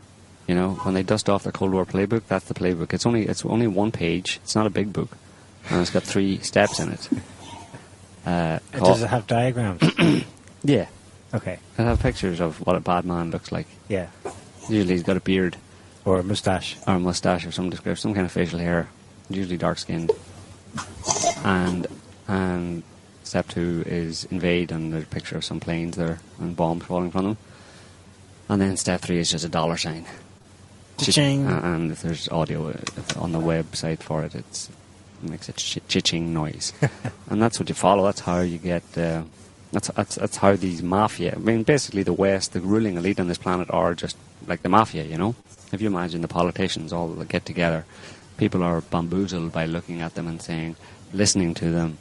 You 0.47 0.55
know, 0.55 0.75
when 0.85 0.95
they 0.95 1.03
dust 1.03 1.29
off 1.29 1.43
their 1.43 1.51
Cold 1.53 1.73
War 1.73 1.85
playbook, 1.85 2.23
that's 2.29 2.45
the 2.45 2.55
playbook. 2.55 2.93
It's 2.93 3.05
only 3.05 3.27
it's 3.27 3.45
only 3.45 3.67
one 3.67 3.91
page. 3.91 4.39
It's 4.45 4.55
not 4.55 4.67
a 4.67 4.71
big 4.71 4.93
book, 4.93 5.11
and 5.71 5.81
it's 5.81 5.91
got 5.91 6.05
three 6.05 6.39
steps 6.39 6.79
in 6.79 6.93
it. 6.93 7.09
Uh, 8.29 8.59
Does 8.73 9.03
it 9.03 9.07
have 9.07 9.27
diagrams? 9.27 9.83
yeah. 10.63 10.87
Okay. 11.33 11.59
It 11.79 11.83
have 11.83 12.01
pictures 12.01 12.41
of 12.41 12.59
what 12.67 12.77
a 12.77 12.81
bad 12.81 13.07
man 13.07 13.31
looks 13.31 13.51
like. 13.51 13.67
Yeah. 13.89 14.09
Usually 14.69 14.95
he's 14.95 15.03
got 15.03 15.17
a 15.17 15.21
beard. 15.21 15.57
Or 16.05 16.19
a 16.19 16.23
moustache. 16.23 16.77
Or 16.87 16.95
a 16.95 17.01
moustache 17.01 17.47
of 17.47 17.55
some 17.55 17.71
description, 17.71 18.03
some 18.03 18.15
kind 18.15 18.27
of 18.27 18.33
facial 18.33 18.59
hair. 18.59 18.89
Usually 19.31 19.57
dark 19.57 19.79
skinned. 19.79 20.11
And 21.43 21.87
and 22.27 22.83
step 23.25 23.49
two 23.49 23.83
is 23.87 24.25
invade 24.25 24.73
and 24.73 24.93
there's 24.93 25.05
a 25.05 25.07
picture 25.07 25.37
of 25.37 25.45
some 25.45 25.61
planes 25.61 25.97
there 25.97 26.19
and 26.39 26.55
bombs 26.55 26.85
falling 26.85 27.11
from 27.11 27.25
them. 27.25 27.37
And 28.51 28.61
then 28.61 28.77
step 28.77 29.01
three 29.01 29.19
is 29.19 29.31
just 29.31 29.45
a 29.45 29.49
dollar 29.49 29.79
sign. 29.79 30.05
Cha-ching. 30.99 31.47
And 31.47 31.93
if 31.93 32.03
there's 32.03 32.29
audio 32.29 32.69
uh, 32.69 32.75
on 33.17 33.33
the 33.33 33.39
website 33.39 34.01
for 34.01 34.25
it, 34.25 34.35
it's 34.35 34.69
makes 35.23 35.49
a 35.49 35.53
ch- 35.53 35.81
ching 35.89 36.33
noise, 36.33 36.73
and 37.31 37.41
that's 37.41 37.59
what 37.59 37.69
you 37.69 37.75
follow. 37.75 38.05
That's 38.05 38.21
how 38.21 38.41
you 38.41 38.59
get. 38.59 38.83
Uh, 38.97 39.23
that's, 39.73 39.89
that's 39.89 40.15
that's 40.15 40.37
how 40.37 40.57
these 40.57 40.83
mafia. 40.83 41.35
I 41.37 41.39
mean, 41.39 41.63
basically, 41.63 42.03
the 42.03 42.13
West, 42.13 42.53
the 42.53 42.61
ruling 42.61 42.97
elite 42.97 43.21
on 43.21 43.29
this 43.29 43.39
planet, 43.39 43.69
are 43.71 43.95
just 43.95 44.17
like 44.47 44.63
the 44.63 44.69
mafia. 44.69 45.05
You 45.05 45.19
know, 45.19 45.35
if 45.73 45.81
you 45.81 45.89
imagine 45.89 46.23
the 46.23 46.29
politicians 46.29 46.93
all 46.93 47.09
get 47.25 47.45
together, 47.45 47.85
people 48.37 48.63
are 48.63 48.81
bamboozled 48.81 49.53
by 49.53 49.67
looking 49.67 50.01
at 50.01 50.15
them 50.15 50.27
and 50.27 50.41
saying, 50.41 50.77
listening 51.13 51.55
to 51.55 51.71
them, 51.71 51.99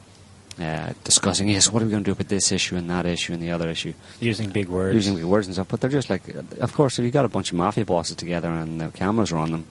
uh, 0.60 0.92
discussing, 1.04 1.48
yes, 1.48 1.70
what 1.70 1.82
are 1.82 1.86
we 1.86 1.90
going 1.90 2.02
to 2.02 2.10
do 2.10 2.14
with 2.14 2.28
this 2.28 2.50
issue 2.50 2.76
and 2.76 2.88
that 2.90 3.06
issue 3.06 3.32
and 3.32 3.42
the 3.42 3.50
other 3.50 3.68
issue? 3.68 3.92
Using 4.20 4.50
big 4.50 4.68
words. 4.68 4.94
Using 4.94 5.16
big 5.16 5.24
words 5.24 5.46
and 5.46 5.54
stuff. 5.54 5.68
But 5.68 5.80
they're 5.80 5.90
just 5.90 6.10
like, 6.10 6.22
of 6.60 6.72
course, 6.72 6.98
if 6.98 7.04
you 7.04 7.10
got 7.10 7.24
a 7.24 7.28
bunch 7.28 7.52
of 7.52 7.58
mafia 7.58 7.84
bosses 7.84 8.16
together 8.16 8.48
and 8.48 8.80
the 8.80 8.88
cameras 8.88 9.30
are 9.30 9.38
on 9.38 9.52
them, 9.52 9.66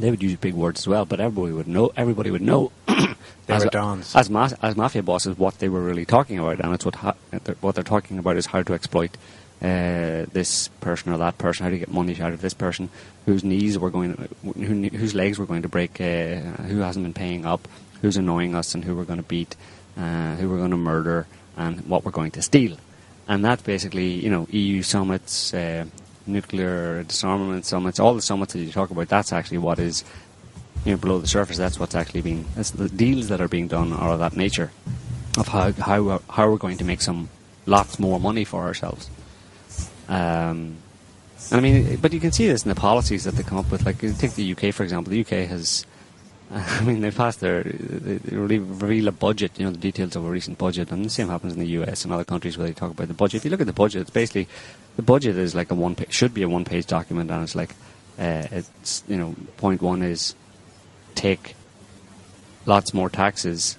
they 0.00 0.10
would 0.10 0.22
use 0.22 0.36
big 0.36 0.54
words 0.54 0.80
as 0.80 0.88
well, 0.88 1.04
but 1.04 1.20
everybody 1.20 1.52
would 1.52 1.68
know. 1.68 1.92
Everybody 1.96 2.30
would 2.30 2.42
know 2.42 2.72
They 2.86 3.54
as, 3.54 3.64
were 3.64 3.70
dons. 3.70 4.14
as, 4.16 4.30
ma- 4.30 4.50
as 4.62 4.76
mafia 4.76 5.02
bosses 5.02 5.36
what 5.38 5.58
they 5.58 5.68
were 5.68 5.80
really 5.82 6.04
talking 6.04 6.38
about, 6.38 6.60
and 6.60 6.72
it's 6.74 6.84
what 6.84 6.96
ha- 6.96 7.14
they're- 7.30 7.56
what 7.60 7.74
they're 7.74 7.84
talking 7.84 8.18
about 8.18 8.36
is 8.36 8.46
how 8.46 8.62
to 8.62 8.72
exploit 8.74 9.16
uh, 9.62 10.24
this 10.32 10.68
person 10.80 11.12
or 11.12 11.18
that 11.18 11.36
person, 11.38 11.64
how 11.64 11.70
to 11.70 11.78
get 11.78 11.92
money 11.92 12.18
out 12.20 12.32
of 12.32 12.40
this 12.40 12.54
person, 12.54 12.88
whose 13.26 13.44
knees 13.44 13.78
were 13.78 13.90
going, 13.90 14.14
to, 14.16 14.28
who, 14.52 14.88
whose 14.96 15.14
legs 15.14 15.38
were 15.38 15.46
going 15.46 15.62
to 15.62 15.68
break, 15.68 16.00
uh, 16.00 16.36
who 16.70 16.78
hasn't 16.78 17.04
been 17.04 17.12
paying 17.14 17.44
up, 17.44 17.68
who's 18.00 18.16
annoying 18.16 18.54
us, 18.54 18.74
and 18.74 18.84
who 18.84 18.96
we're 18.96 19.04
going 19.04 19.18
to 19.22 19.28
beat, 19.28 19.54
uh, 19.98 20.34
who 20.36 20.48
we're 20.48 20.56
going 20.58 20.70
to 20.70 20.76
murder, 20.78 21.26
and 21.56 21.80
what 21.86 22.04
we're 22.04 22.10
going 22.10 22.30
to 22.30 22.40
steal, 22.42 22.76
and 23.28 23.44
that's 23.44 23.62
basically 23.62 24.12
you 24.12 24.30
know 24.30 24.46
EU 24.50 24.82
summits. 24.82 25.52
Nuclear 26.26 27.02
disarmament 27.04 27.64
summits, 27.64 27.98
all 27.98 28.14
the 28.14 28.22
summits 28.22 28.52
that 28.52 28.60
you 28.60 28.72
talk 28.72 28.90
about, 28.90 29.08
that's 29.08 29.32
actually 29.32 29.58
what 29.58 29.78
is 29.78 30.04
you 30.84 30.92
know, 30.92 30.96
below 30.96 31.18
the 31.18 31.26
surface, 31.26 31.56
that's 31.56 31.78
what's 31.78 31.94
actually 31.94 32.22
being, 32.22 32.44
that's 32.54 32.70
the 32.70 32.88
deals 32.88 33.28
that 33.28 33.40
are 33.40 33.48
being 33.48 33.68
done 33.68 33.92
are 33.92 34.12
of 34.12 34.18
that 34.20 34.36
nature, 34.36 34.70
of 35.36 35.48
how 35.48 35.72
how 35.72 36.22
how 36.30 36.50
we're 36.50 36.56
going 36.56 36.78
to 36.78 36.84
make 36.84 37.00
some 37.00 37.28
lots 37.66 37.98
more 37.98 38.18
money 38.18 38.44
for 38.44 38.62
ourselves. 38.62 39.10
Um, 40.08 40.76
and 41.50 41.58
I 41.58 41.60
mean, 41.60 41.96
but 41.96 42.12
you 42.12 42.20
can 42.20 42.32
see 42.32 42.46
this 42.46 42.64
in 42.64 42.68
the 42.68 42.74
policies 42.74 43.24
that 43.24 43.34
they 43.34 43.42
come 43.42 43.58
up 43.58 43.70
with. 43.70 43.84
Like, 43.84 43.98
take 43.98 44.32
the 44.32 44.52
UK 44.52 44.74
for 44.74 44.82
example. 44.82 45.10
The 45.10 45.20
UK 45.20 45.48
has, 45.48 45.84
I 46.50 46.82
mean, 46.82 47.00
they 47.00 47.10
passed 47.10 47.40
their, 47.40 47.62
they 47.62 48.36
reveal 48.58 49.08
a 49.08 49.12
budget. 49.12 49.58
You 49.58 49.66
know, 49.66 49.72
the 49.72 49.78
details 49.78 50.16
of 50.16 50.24
a 50.24 50.30
recent 50.30 50.58
budget, 50.58 50.90
and 50.90 51.04
the 51.04 51.10
same 51.10 51.28
happens 51.28 51.54
in 51.54 51.60
the 51.60 51.68
US 51.80 52.04
and 52.04 52.12
other 52.12 52.24
countries 52.24 52.56
where 52.56 52.66
they 52.66 52.72
talk 52.72 52.92
about 52.92 53.08
the 53.08 53.14
budget. 53.14 53.38
If 53.38 53.44
you 53.44 53.50
look 53.50 53.60
at 53.60 53.66
the 53.66 53.72
budget, 53.72 54.02
it's 54.02 54.10
basically 54.10 54.48
the 55.00 55.06
budget 55.06 55.38
is 55.38 55.54
like 55.54 55.70
a 55.70 55.74
one 55.74 55.94
page, 55.94 56.12
should 56.12 56.34
be 56.34 56.42
a 56.42 56.48
one 56.48 56.66
page 56.66 56.84
document, 56.84 57.30
and 57.30 57.42
it's 57.42 57.54
like, 57.54 57.74
uh, 58.18 58.44
it's 58.50 59.02
you 59.08 59.16
know, 59.16 59.34
point 59.56 59.80
one 59.80 60.02
is 60.02 60.34
take 61.14 61.54
lots 62.66 62.92
more 62.92 63.08
taxes 63.08 63.78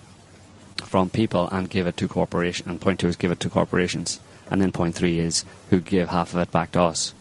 from 0.83 1.11
people 1.11 1.47
and 1.51 1.69
give 1.69 1.85
it 1.85 1.95
to 1.97 2.07
corporations, 2.07 2.67
And 2.67 2.81
point 2.81 2.99
two 2.99 3.07
is 3.07 3.15
give 3.15 3.29
it 3.29 3.39
to 3.41 3.51
corporations. 3.51 4.19
And 4.49 4.59
then 4.59 4.71
point 4.71 4.95
three 4.95 5.19
is 5.19 5.45
who 5.69 5.79
give 5.79 6.09
half 6.09 6.33
of 6.33 6.39
it 6.39 6.51
back 6.51 6.71
to 6.71 6.81
us, 6.81 7.13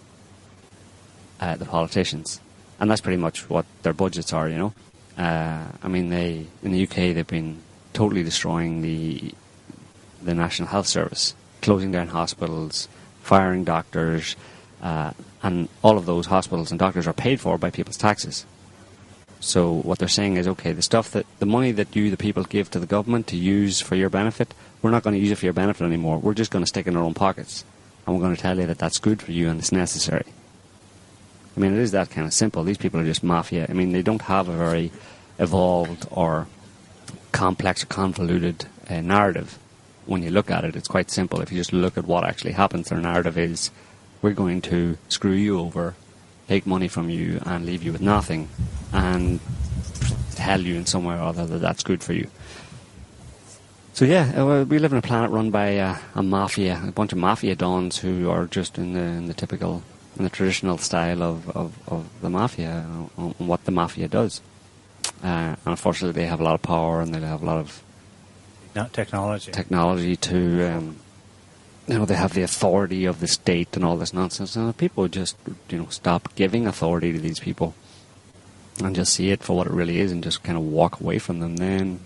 uh, 1.39 1.57
the 1.57 1.67
politicians. 1.67 2.41
And 2.81 2.91
that's 2.91 3.03
pretty 3.03 3.19
much 3.19 3.51
what 3.51 3.67
their 3.83 3.93
budgets 3.93 4.33
are, 4.33 4.49
you 4.49 4.57
know. 4.57 4.73
Uh, 5.19 5.67
I 5.83 5.89
mean, 5.89 6.09
they 6.09 6.47
in 6.63 6.73
the 6.73 6.85
UK 6.85 7.13
they've 7.13 7.27
been 7.27 7.59
totally 7.93 8.23
destroying 8.23 8.81
the 8.81 9.35
the 10.23 10.35
National 10.35 10.69
Health 10.69 10.87
Service, 10.87 11.35
closing 11.61 11.93
down 11.93 12.09
hospitals, 12.09 12.89
firing 13.21 13.65
doctors, 13.65 14.37
uh, 14.83 15.13
and 15.43 15.69
all 15.83 15.97
of 15.97 16.07
those 16.07 16.27
hospitals 16.27 16.71
and 16.71 16.79
doctors 16.79 17.07
are 17.07 17.13
paid 17.13 17.41
for 17.41 17.59
by 17.59 17.71
people's 17.71 17.97
taxes. 17.97 18.45
So 19.41 19.73
what 19.73 19.99
they're 19.99 20.09
saying 20.09 20.37
is, 20.37 20.47
okay, 20.47 20.73
the 20.73 20.83
stuff 20.83 21.11
that 21.13 21.27
the 21.39 21.47
money 21.47 21.73
that 21.73 21.97
you, 21.97 22.11
the 22.11 22.17
people, 22.17 22.45
give 22.45 22.71
to 22.73 22.79
the 22.79 22.87
government 22.87 23.27
to 23.29 23.37
use 23.37 23.81
for 23.81 23.95
your 23.95 24.11
benefit, 24.11 24.53
we're 24.83 24.91
not 24.91 25.03
going 25.03 25.15
to 25.15 25.21
use 25.21 25.31
it 25.31 25.39
for 25.39 25.47
your 25.47 25.55
benefit 25.55 25.85
anymore. 25.85 26.19
We're 26.19 26.35
just 26.35 26.51
going 26.51 26.63
to 26.63 26.69
stick 26.69 26.87
in 26.87 26.97
our 26.97 27.03
own 27.03 27.15
pockets, 27.15 27.65
and 28.07 28.15
we're 28.15 28.23
going 28.23 28.37
to 28.37 28.41
tell 28.41 28.59
you 28.59 28.67
that 28.67 28.79
that's 28.79 28.99
good 28.99 29.23
for 29.23 29.33
you 29.33 29.49
and 29.49 29.59
it's 29.59 29.73
necessary. 29.73 30.27
I 31.57 31.61
mean, 31.61 31.73
it 31.73 31.81
is 31.81 31.91
that 31.93 32.11
kind 32.11 32.27
of 32.27 32.35
simple. 32.35 32.63
These 32.65 32.79
people 32.79 33.01
are 33.01 33.05
just 33.05 33.25
mafia. 33.25 33.67
I 33.69 33.73
mean, 33.73 33.93
they 33.93 34.03
don't 34.03 34.23
have 34.23 34.49
a 34.49 34.57
very 34.57 34.93
evolved 35.39 36.07
or 36.11 36.47
complex 37.33 37.83
or 37.83 37.87
convoluted 37.87 38.67
uh, 38.89 39.01
narrative. 39.01 39.59
When 40.07 40.23
you 40.23 40.31
look 40.31 40.51
at 40.51 40.65
it, 40.65 40.77
it's 40.77 40.89
quite 40.89 41.11
simple. 41.11 41.41
If 41.41 41.53
you 41.53 41.59
just 41.59 41.73
look 41.73 41.97
at 41.97 42.07
what 42.07 42.25
actually 42.25 42.53
happens, 42.53 42.89
their 42.89 43.01
narrative 43.01 43.39
is, 43.39 43.71
we're 44.23 44.33
going 44.33 44.61
to 44.63 44.99
screw 45.09 45.33
you 45.33 45.61
over, 45.61 45.95
take 46.49 46.67
money 46.67 46.89
from 46.89 47.11
you, 47.11 47.41
and 47.47 47.65
leave 47.65 47.83
you 47.83 47.93
with 47.93 48.01
nothing, 48.01 48.49
and 48.93 49.41
tell 50.35 50.61
you 50.61 50.75
in 50.75 50.87
some 50.87 51.05
way 51.05 51.15
or 51.15 51.23
other 51.23 51.47
that 51.47 51.59
that's 51.59 51.83
good 51.83 52.03
for 52.03 52.13
you. 52.13 52.29
So 53.93 54.05
yeah, 54.05 54.33
uh, 54.35 54.65
we 54.65 54.79
live 54.79 54.93
on 54.93 54.99
a 54.99 55.03
planet 55.03 55.31
run 55.31 55.51
by 55.51 55.77
uh, 55.77 55.99
a 56.15 56.23
mafia, 56.23 56.81
a 56.87 56.93
bunch 56.93 57.13
of 57.13 57.19
mafia 57.19 57.55
dons 57.55 57.99
who 57.99 58.31
are 58.31 58.47
just 58.47 58.79
in 58.79 58.95
the, 58.95 59.01
in 59.01 59.27
the 59.27 59.35
typical, 59.35 59.83
in 60.17 60.25
the 60.25 60.31
traditional 60.31 60.79
style 60.79 61.23
of, 61.23 61.51
of, 61.51 61.79
of 61.89 62.09
the 62.23 62.31
mafia 62.31 62.87
uh, 63.19 63.23
and 63.23 63.35
what 63.39 63.65
the 63.65 63.71
mafia 63.71 64.09
does. 64.09 64.41
Uh, 65.23 65.27
and 65.27 65.59
unfortunately, 65.67 66.19
they 66.19 66.27
have 66.27 66.41
a 66.41 66.43
lot 66.43 66.55
of 66.55 66.63
power 66.63 67.01
and 67.01 67.15
they 67.15 67.21
have 67.21 67.43
a 67.43 67.45
lot 67.45 67.59
of 67.59 67.83
Not 68.75 68.93
technology. 68.93 69.51
technology 69.53 70.17
to, 70.17 70.65
um, 70.65 70.97
you 71.89 71.99
know, 71.99 72.05
they 72.05 72.15
have 72.15 72.35
the 72.35 72.43
authority 72.43 73.05
of 73.05 73.21
the 73.21 73.27
state 73.27 73.75
and 73.75 73.85
all 73.85 73.97
this 73.97 74.15
nonsense. 74.15 74.55
And 74.55 74.77
people 74.77 75.09
just, 75.09 75.37
you 75.69 75.79
know, 75.79 75.87
stop 75.89 76.35
giving 76.37 76.67
authority 76.67 77.13
to 77.13 77.19
these 77.19 77.41
people 77.41 77.75
and 78.83 78.95
just 78.95 79.13
see 79.13 79.31
it 79.31 79.43
for 79.43 79.57
what 79.57 79.67
it 79.67 79.73
really 79.73 79.99
is 79.99 80.13
and 80.13 80.23
just 80.23 80.43
kind 80.43 80.57
of 80.57 80.65
walk 80.65 81.01
away 81.01 81.19
from 81.19 81.41
them, 81.41 81.57
then 81.57 82.01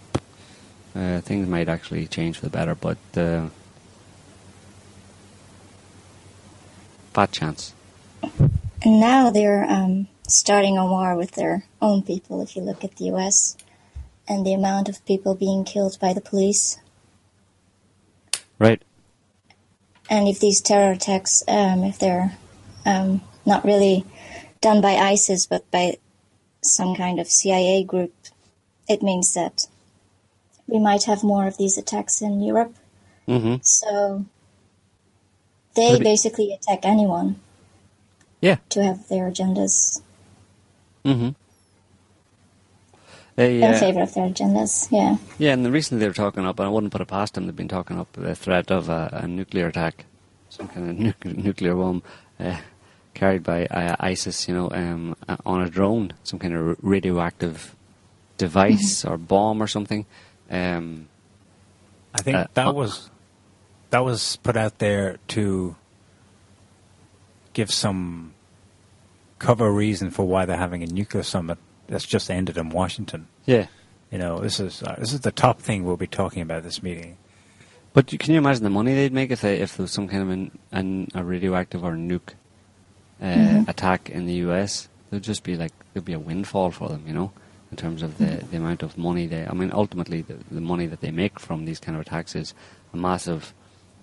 uh, 0.94 1.20
things 1.20 1.48
might 1.48 1.68
actually 1.68 2.06
change 2.06 2.38
for 2.38 2.46
the 2.46 2.50
better. 2.50 2.74
But 2.74 2.98
uh, 3.16 3.48
fat 7.12 7.32
chance. 7.32 7.74
And 8.22 9.00
now 9.00 9.30
they're 9.30 9.64
um, 9.64 10.08
starting 10.26 10.76
a 10.76 10.86
war 10.86 11.16
with 11.16 11.32
their 11.32 11.64
own 11.80 12.02
people. 12.02 12.42
If 12.42 12.56
you 12.56 12.62
look 12.62 12.84
at 12.84 12.96
the 12.96 13.06
U.S. 13.06 13.56
and 14.26 14.44
the 14.46 14.54
amount 14.54 14.88
of 14.88 15.04
people 15.06 15.34
being 15.34 15.64
killed 15.64 15.98
by 16.00 16.12
the 16.12 16.20
police, 16.20 16.78
Right. 18.58 18.82
and 20.08 20.28
if 20.28 20.38
these 20.40 20.60
terror 20.60 20.92
attacks, 20.92 21.42
um, 21.48 21.84
if 21.84 21.98
they're 21.98 22.36
um, 22.86 23.22
not 23.44 23.64
really 23.64 24.04
done 24.60 24.80
by 24.80 24.92
ISIS 24.96 25.46
but 25.46 25.68
by 25.70 25.98
some 26.62 26.94
kind 26.94 27.18
of 27.20 27.28
CIA 27.28 27.84
group, 27.84 28.12
it 28.88 29.02
means 29.02 29.34
that 29.34 29.66
we 30.66 30.78
might 30.78 31.04
have 31.04 31.22
more 31.22 31.46
of 31.46 31.56
these 31.58 31.76
attacks 31.76 32.22
in 32.22 32.40
Europe. 32.40 32.74
hmm 33.26 33.56
So 33.62 34.24
they 35.74 35.92
Maybe- 35.92 36.04
basically 36.04 36.52
attack 36.52 36.80
anyone 36.84 37.36
Yeah. 38.40 38.56
to 38.70 38.82
have 38.82 39.08
their 39.08 39.30
agendas 39.30 40.00
hmm 41.04 41.30
They, 43.36 43.62
in 43.62 43.74
uh, 43.74 43.78
favor 43.78 44.02
of 44.02 44.14
their 44.14 44.28
agendas. 44.28 44.88
Yeah. 44.92 45.16
Yeah, 45.38 45.52
and 45.52 45.64
the 45.64 45.70
reason 45.72 45.98
they 45.98 46.06
were 46.06 46.12
talking 46.14 46.46
up, 46.46 46.58
and 46.60 46.66
I 46.66 46.70
wouldn't 46.70 46.92
put 46.92 47.00
it 47.00 47.08
past 47.08 47.34
them, 47.34 47.46
they've 47.46 47.56
been 47.56 47.68
talking 47.68 47.98
up 47.98 48.12
the 48.12 48.34
threat 48.34 48.70
of 48.70 48.88
a, 48.88 49.10
a 49.24 49.26
nuclear 49.26 49.66
attack, 49.66 50.04
some 50.48 50.68
kind 50.68 50.90
of 50.90 50.98
nu- 51.24 51.42
nuclear 51.42 51.74
bomb 51.74 52.02
uh, 52.38 52.58
carried 53.12 53.42
by 53.42 53.66
uh, 53.66 53.96
ISIS, 53.98 54.46
you 54.48 54.54
know, 54.54 54.70
um, 54.70 55.16
uh, 55.28 55.36
on 55.44 55.62
a 55.62 55.68
drone, 55.68 56.12
some 56.22 56.38
kind 56.38 56.54
of 56.54 56.76
radioactive 56.82 57.74
device 58.38 59.04
or 59.04 59.16
bomb 59.18 59.60
or 59.62 59.66
something. 59.66 60.06
Um, 60.50 61.08
I 62.14 62.22
think 62.22 62.36
Uh, 62.36 62.46
that 62.54 62.68
uh, 62.68 62.72
was 62.72 63.10
that 63.90 64.04
was 64.04 64.36
put 64.36 64.56
out 64.56 64.78
there 64.78 65.18
to 65.28 65.74
give 67.52 67.70
some 67.72 68.34
cover 69.38 69.72
reason 69.72 70.10
for 70.10 70.24
why 70.24 70.44
they're 70.44 70.56
having 70.56 70.82
a 70.82 70.86
nuclear 70.86 71.22
summit 71.22 71.58
that's 71.88 72.04
just 72.06 72.30
ended 72.30 72.56
in 72.56 72.68
Washington. 72.70 73.28
yeah, 73.44 73.66
You 74.10 74.18
know, 74.18 74.38
this 74.40 74.60
is 74.60 74.82
uh, 74.82 74.96
this 74.98 75.12
is 75.12 75.20
the 75.20 75.32
top 75.32 75.60
thing 75.60 75.84
we'll 75.84 75.96
be 75.96 76.06
talking 76.06 76.42
about 76.42 76.62
this 76.62 76.82
meeting. 76.82 77.16
but 77.92 78.06
can 78.06 78.32
you 78.32 78.38
imagine 78.38 78.64
the 78.64 78.70
money 78.70 78.94
they'd 78.94 79.12
make 79.12 79.30
if 79.30 79.40
they, 79.40 79.58
if 79.60 79.76
there 79.76 79.84
was 79.84 79.92
some 79.92 80.08
kind 80.08 80.22
of 80.22 80.30
an, 80.30 80.58
an, 80.72 81.08
a 81.14 81.22
radioactive 81.22 81.84
or 81.84 81.92
nuke 81.92 82.34
uh, 83.22 83.64
attack 83.68 84.10
in 84.10 84.26
the 84.26 84.34
US? 84.48 84.88
There'd 85.10 85.22
just 85.22 85.44
be 85.44 85.56
like 85.56 85.72
there'd 85.92 86.04
be 86.04 86.12
a 86.12 86.18
windfall 86.18 86.70
for 86.70 86.88
them, 86.88 87.04
you 87.06 87.12
know, 87.14 87.32
in 87.70 87.76
terms 87.76 88.02
of 88.02 88.18
the, 88.18 88.44
the 88.50 88.56
amount 88.56 88.82
of 88.82 88.98
money 88.98 89.26
they. 89.26 89.46
I 89.46 89.52
mean, 89.52 89.70
ultimately, 89.72 90.22
the, 90.22 90.36
the 90.50 90.60
money 90.60 90.86
that 90.86 91.00
they 91.00 91.10
make 91.10 91.38
from 91.38 91.64
these 91.64 91.78
kind 91.80 91.96
of 91.96 92.02
attacks 92.02 92.34
is 92.34 92.54
a 92.92 92.96
massive 92.96 93.54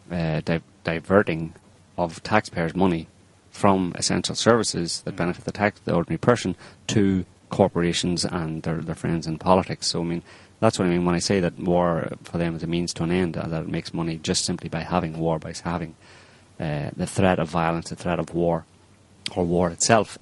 uh, 0.09 0.41
di- 0.41 0.61
diverting 0.83 1.53
of 1.97 2.21
taxpayers' 2.23 2.75
money 2.75 3.07
from 3.49 3.91
essential 3.97 4.33
services 4.35 5.01
that 5.01 5.15
benefit 5.17 5.43
the 5.43 5.51
tax 5.51 5.79
the 5.81 5.93
ordinary 5.93 6.17
person 6.17 6.55
to 6.87 7.25
corporations 7.51 8.25
and 8.25 8.63
their, 8.63 8.77
their 8.77 8.95
friends 8.95 9.27
in 9.27 9.37
politics. 9.37 9.87
So 9.87 10.01
I 10.01 10.03
mean, 10.03 10.23
that's 10.59 10.79
what 10.79 10.85
I 10.85 10.89
mean 10.89 11.05
when 11.05 11.15
I 11.15 11.19
say 11.19 11.39
that 11.41 11.59
war 11.59 12.11
for 12.23 12.37
them 12.37 12.55
is 12.55 12.63
a 12.63 12.67
means 12.67 12.93
to 12.95 13.03
an 13.03 13.11
end, 13.11 13.37
uh, 13.37 13.47
that 13.47 13.63
it 13.63 13.69
makes 13.69 13.93
money 13.93 14.17
just 14.17 14.45
simply 14.45 14.69
by 14.69 14.81
having 14.81 15.19
war, 15.19 15.37
by 15.37 15.53
having 15.63 15.95
uh, 16.59 16.89
the 16.95 17.05
threat 17.05 17.39
of 17.39 17.49
violence, 17.49 17.89
the 17.89 17.95
threat 17.95 18.19
of 18.19 18.33
war, 18.33 18.65
or 19.35 19.43
war 19.43 19.69
itself, 19.69 20.17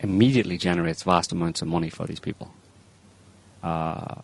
immediately 0.00 0.58
generates 0.58 1.02
vast 1.02 1.32
amounts 1.32 1.62
of 1.62 1.68
money 1.68 1.88
for 1.88 2.06
these 2.06 2.20
people. 2.20 2.52
Uh, 3.62 4.16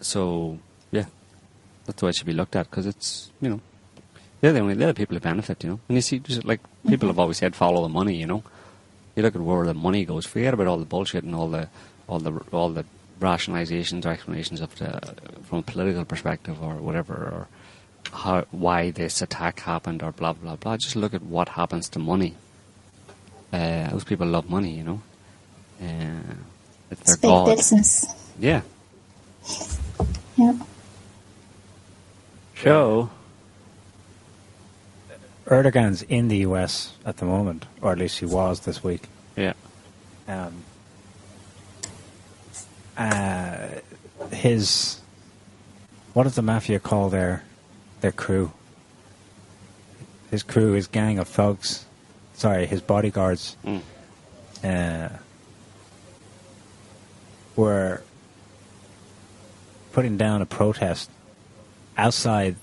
so 0.00 0.58
yeah, 0.90 1.06
that's 1.84 2.00
the 2.00 2.06
way 2.06 2.10
it 2.10 2.16
should 2.16 2.26
be 2.26 2.32
looked 2.32 2.56
at 2.56 2.68
because 2.70 2.86
it's 2.86 3.30
you 3.40 3.48
know 3.48 3.60
they're 4.40 4.52
the 4.52 4.60
only 4.60 4.74
they're 4.74 4.88
the 4.88 4.94
people 4.94 5.14
who 5.14 5.20
benefit. 5.20 5.62
You 5.62 5.70
know, 5.70 5.80
and 5.88 5.96
you 5.96 6.02
see 6.02 6.18
just 6.18 6.44
like 6.44 6.60
people 6.88 7.08
have 7.08 7.18
always 7.18 7.38
said, 7.38 7.54
follow 7.54 7.82
the 7.82 7.88
money. 7.88 8.16
You 8.16 8.26
know, 8.26 8.42
you 9.16 9.22
look 9.22 9.34
at 9.34 9.40
where 9.40 9.64
the 9.66 9.74
money 9.74 10.04
goes. 10.04 10.26
Forget 10.26 10.54
about 10.54 10.66
all 10.66 10.78
the 10.78 10.84
bullshit 10.84 11.24
and 11.24 11.34
all 11.34 11.48
the 11.48 11.68
all 12.08 12.18
the 12.18 12.32
all 12.52 12.68
the 12.70 12.84
rationalizations 13.20 14.04
or 14.04 14.08
explanations 14.10 14.60
of 14.60 14.74
the 14.78 15.00
from 15.44 15.58
a 15.58 15.62
political 15.62 16.04
perspective 16.04 16.62
or 16.62 16.74
whatever 16.76 17.14
or 17.14 17.48
how 18.12 18.44
why 18.50 18.90
this 18.90 19.22
attack 19.22 19.60
happened 19.60 20.02
or 20.02 20.12
blah 20.12 20.32
blah 20.32 20.56
blah. 20.56 20.76
Just 20.76 20.96
look 20.96 21.14
at 21.14 21.22
what 21.22 21.50
happens 21.50 21.88
to 21.90 21.98
money. 21.98 22.34
Uh, 23.52 23.88
those 23.90 24.04
people 24.04 24.26
love 24.26 24.50
money, 24.50 24.72
you 24.72 24.82
know. 24.82 25.00
Uh, 25.80 26.34
it's 26.90 27.00
their 27.02 27.14
It's 27.14 27.16
big 27.16 27.28
god. 27.30 27.56
business. 27.56 28.06
Yeah. 28.38 28.62
Yeah. 30.36 30.54
So, 32.62 33.10
Erdogan's 35.46 36.02
in 36.02 36.28
the 36.28 36.38
US 36.38 36.94
at 37.04 37.18
the 37.18 37.24
moment, 37.24 37.66
or 37.82 37.92
at 37.92 37.98
least 37.98 38.18
he 38.18 38.26
was 38.26 38.60
this 38.60 38.82
week. 38.82 39.08
yeah. 39.36 39.52
Um, 40.26 40.64
uh, 42.96 43.68
his 44.30 45.00
what 46.14 46.22
does 46.22 46.36
the 46.36 46.42
mafia 46.42 46.78
call 46.78 47.10
their 47.10 47.42
their 48.00 48.12
crew? 48.12 48.52
His 50.30 50.42
crew, 50.42 50.72
his 50.72 50.86
gang 50.86 51.18
of 51.18 51.28
thugs. 51.28 51.84
Sorry, 52.34 52.66
his 52.66 52.80
bodyguards. 52.80 53.56
Mm. 53.64 53.82
Uh, 54.62 55.08
were 57.56 58.02
putting 59.92 60.16
down 60.16 60.42
a 60.42 60.46
protest 60.46 61.10
outside 61.96 62.56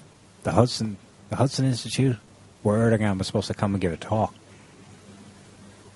the 0.43 0.51
Hudson 0.51 0.97
the 1.29 1.38
Hudson 1.38 1.65
Institute, 1.65 2.17
where 2.64 2.78
Erdogan 2.78 3.18
was 3.18 3.28
supposed 3.28 3.47
to 3.47 3.53
come 3.53 3.74
and 3.74 3.82
give 3.82 3.93
a 3.93 3.97
talk. 3.97 4.34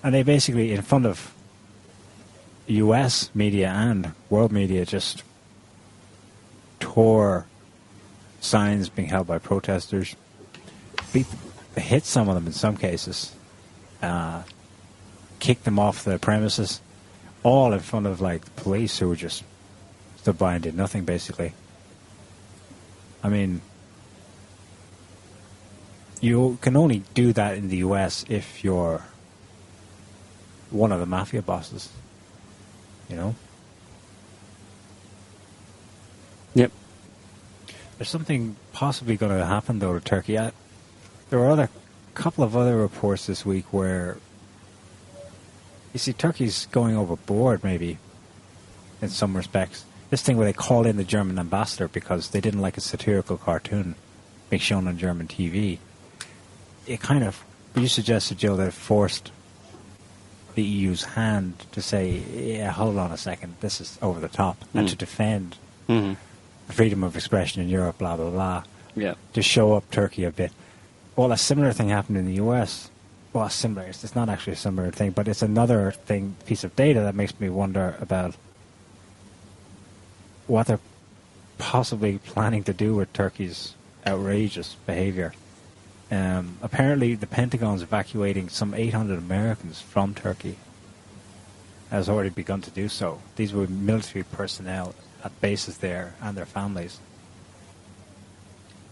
And 0.02 0.14
they 0.14 0.22
basically, 0.22 0.72
in 0.72 0.82
front 0.82 1.06
of 1.06 1.34
U.S. 2.66 3.30
media 3.34 3.68
and 3.68 4.12
world 4.30 4.52
media, 4.52 4.84
just 4.84 5.22
tore 6.80 7.46
signs 8.40 8.88
being 8.88 9.08
held 9.08 9.26
by 9.26 9.38
protesters, 9.38 10.16
beat, 11.12 11.26
hit 11.76 12.04
some 12.04 12.28
of 12.28 12.34
them 12.34 12.46
in 12.46 12.52
some 12.52 12.76
cases, 12.76 13.34
uh, 14.02 14.42
kicked 15.38 15.64
them 15.64 15.78
off 15.78 16.04
the 16.04 16.18
premises, 16.18 16.80
all 17.42 17.72
in 17.72 17.80
front 17.80 18.06
of 18.06 18.20
like 18.20 18.54
police 18.56 18.98
who 18.98 19.08
were 19.08 19.16
just 19.16 19.44
stood 20.18 20.38
by 20.38 20.54
and 20.54 20.62
did 20.62 20.76
nothing, 20.76 21.04
basically. 21.04 21.52
I 23.22 23.28
mean, 23.28 23.60
you 26.20 26.58
can 26.60 26.76
only 26.76 27.02
do 27.14 27.32
that 27.32 27.56
in 27.56 27.68
the 27.68 27.78
U.S. 27.78 28.24
if 28.28 28.64
you're 28.64 29.02
one 30.70 30.92
of 30.92 31.00
the 31.00 31.06
mafia 31.06 31.42
bosses. 31.42 31.90
You 33.08 33.16
know, 33.16 33.34
Yep. 36.54 36.72
there's 37.98 38.08
something 38.08 38.56
possibly 38.72 39.16
going 39.16 39.36
to 39.36 39.44
happen 39.44 39.78
though 39.78 39.92
to 39.94 40.00
Turkey. 40.00 40.38
I, 40.38 40.52
there 41.30 41.38
were 41.38 41.50
other 41.50 41.68
couple 42.14 42.42
of 42.42 42.56
other 42.56 42.78
reports 42.78 43.26
this 43.26 43.44
week 43.44 43.66
where 43.72 44.16
you 45.92 45.98
see 45.98 46.14
Turkey's 46.14 46.66
going 46.72 46.96
overboard, 46.96 47.62
maybe 47.62 47.98
in 49.02 49.10
some 49.10 49.36
respects. 49.36 49.84
This 50.08 50.22
thing 50.22 50.36
where 50.38 50.46
they 50.46 50.52
called 50.54 50.86
in 50.86 50.96
the 50.96 51.04
German 51.04 51.38
ambassador 51.38 51.88
because 51.88 52.30
they 52.30 52.40
didn't 52.40 52.62
like 52.62 52.76
a 52.76 52.80
satirical 52.80 53.36
cartoon 53.36 53.94
being 54.48 54.60
shown 54.60 54.88
on 54.88 54.96
German 54.96 55.28
TV. 55.28 55.78
It 56.86 57.00
kind 57.00 57.24
of, 57.24 57.42
you 57.74 57.88
suggested, 57.88 58.38
Joe, 58.38 58.56
that 58.56 58.68
it 58.68 58.72
forced 58.74 59.32
the 60.54 60.62
EU's 60.62 61.04
hand 61.04 61.54
to 61.72 61.82
say, 61.82 62.22
yeah, 62.34 62.70
hold 62.70 62.96
on 62.96 63.12
a 63.12 63.16
second, 63.18 63.56
this 63.60 63.80
is 63.80 63.98
over 64.00 64.20
the 64.20 64.28
top, 64.28 64.56
and 64.74 64.86
Mm. 64.86 64.90
to 64.90 64.96
defend 64.96 65.56
hmm 65.86 66.14
freedom 66.68 67.04
of 67.04 67.14
expression 67.14 67.62
in 67.62 67.68
Europe, 67.68 67.98
blah, 67.98 68.16
blah, 68.16 68.28
blah, 68.30 68.62
Yeah. 68.96 69.14
to 69.34 69.40
show 69.42 69.74
up 69.74 69.88
Turkey 69.92 70.24
a 70.24 70.32
bit. 70.32 70.50
Well, 71.14 71.30
a 71.30 71.36
similar 71.36 71.72
thing 71.72 71.90
happened 71.90 72.18
in 72.18 72.26
the 72.26 72.34
US. 72.42 72.90
Well, 73.32 73.48
similar, 73.50 73.86
it's 73.86 74.02
it's 74.02 74.16
not 74.16 74.28
actually 74.28 74.54
a 74.54 74.56
similar 74.56 74.90
thing, 74.90 75.10
but 75.12 75.28
it's 75.28 75.42
another 75.42 75.92
thing, 75.92 76.34
piece 76.44 76.64
of 76.64 76.74
data 76.74 77.00
that 77.02 77.14
makes 77.14 77.38
me 77.38 77.48
wonder 77.50 77.94
about 78.00 78.34
what 80.48 80.66
they're 80.66 80.80
possibly 81.58 82.18
planning 82.18 82.64
to 82.64 82.72
do 82.72 82.94
with 82.94 83.12
Turkey's 83.12 83.74
outrageous 84.06 84.76
behavior. 84.86 85.34
Um, 86.10 86.58
apparently, 86.62 87.14
the 87.14 87.26
Pentagon's 87.26 87.82
evacuating 87.82 88.48
some 88.48 88.74
800 88.74 89.18
Americans 89.18 89.80
from 89.80 90.14
Turkey. 90.14 90.56
Has 91.90 92.08
already 92.08 92.30
begun 92.30 92.62
to 92.62 92.70
do 92.70 92.88
so. 92.88 93.20
These 93.36 93.52
were 93.52 93.68
military 93.68 94.24
personnel 94.24 94.94
at 95.24 95.40
bases 95.40 95.78
there 95.78 96.14
and 96.20 96.36
their 96.36 96.46
families. 96.46 96.98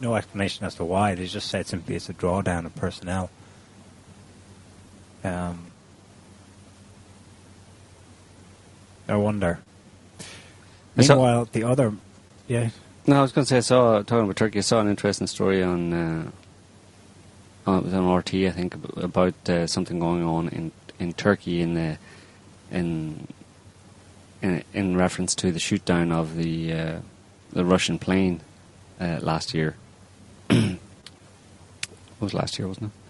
No 0.00 0.14
explanation 0.14 0.64
as 0.64 0.76
to 0.76 0.84
why. 0.84 1.14
They 1.14 1.26
just 1.26 1.48
said 1.48 1.66
simply 1.66 1.96
it's 1.96 2.08
a 2.08 2.14
drawdown 2.14 2.66
of 2.66 2.74
personnel. 2.76 3.30
Um, 5.24 5.66
I 9.08 9.16
wonder. 9.16 9.58
Meanwhile, 10.96 11.48
the 11.52 11.64
other, 11.64 11.92
yeah, 12.46 12.70
No, 13.06 13.18
I 13.18 13.22
was 13.22 13.32
going 13.32 13.44
to 13.44 13.48
say 13.48 13.56
I 13.56 13.60
saw 13.60 14.02
talking 14.02 14.24
about 14.24 14.36
Turkey. 14.36 14.58
I 14.58 14.62
saw 14.62 14.80
an 14.80 14.88
interesting 14.88 15.26
story 15.26 15.62
on. 15.62 15.92
Uh, 15.92 16.30
on 17.66 17.78
it 17.78 17.84
was 17.84 17.94
on 17.94 18.12
RT, 18.12 18.34
I 18.34 18.50
think, 18.50 18.74
about 18.96 19.48
uh, 19.48 19.66
something 19.66 19.98
going 19.98 20.22
on 20.24 20.48
in 20.48 20.72
in 20.98 21.12
Turkey 21.12 21.60
in 21.60 21.74
the 21.74 21.98
in 22.70 23.28
in, 24.42 24.62
in 24.72 24.96
reference 24.96 25.34
to 25.36 25.52
the 25.52 25.58
shoot 25.58 25.84
down 25.84 26.12
of 26.12 26.36
the 26.36 26.72
uh, 26.72 26.98
the 27.52 27.64
Russian 27.64 27.98
plane 27.98 28.40
uh, 29.00 29.18
last 29.20 29.54
year. 29.54 29.76
it 30.50 30.78
was 32.20 32.34
last 32.34 32.58
year, 32.58 32.68
wasn't 32.68 32.90
it? 32.92 33.04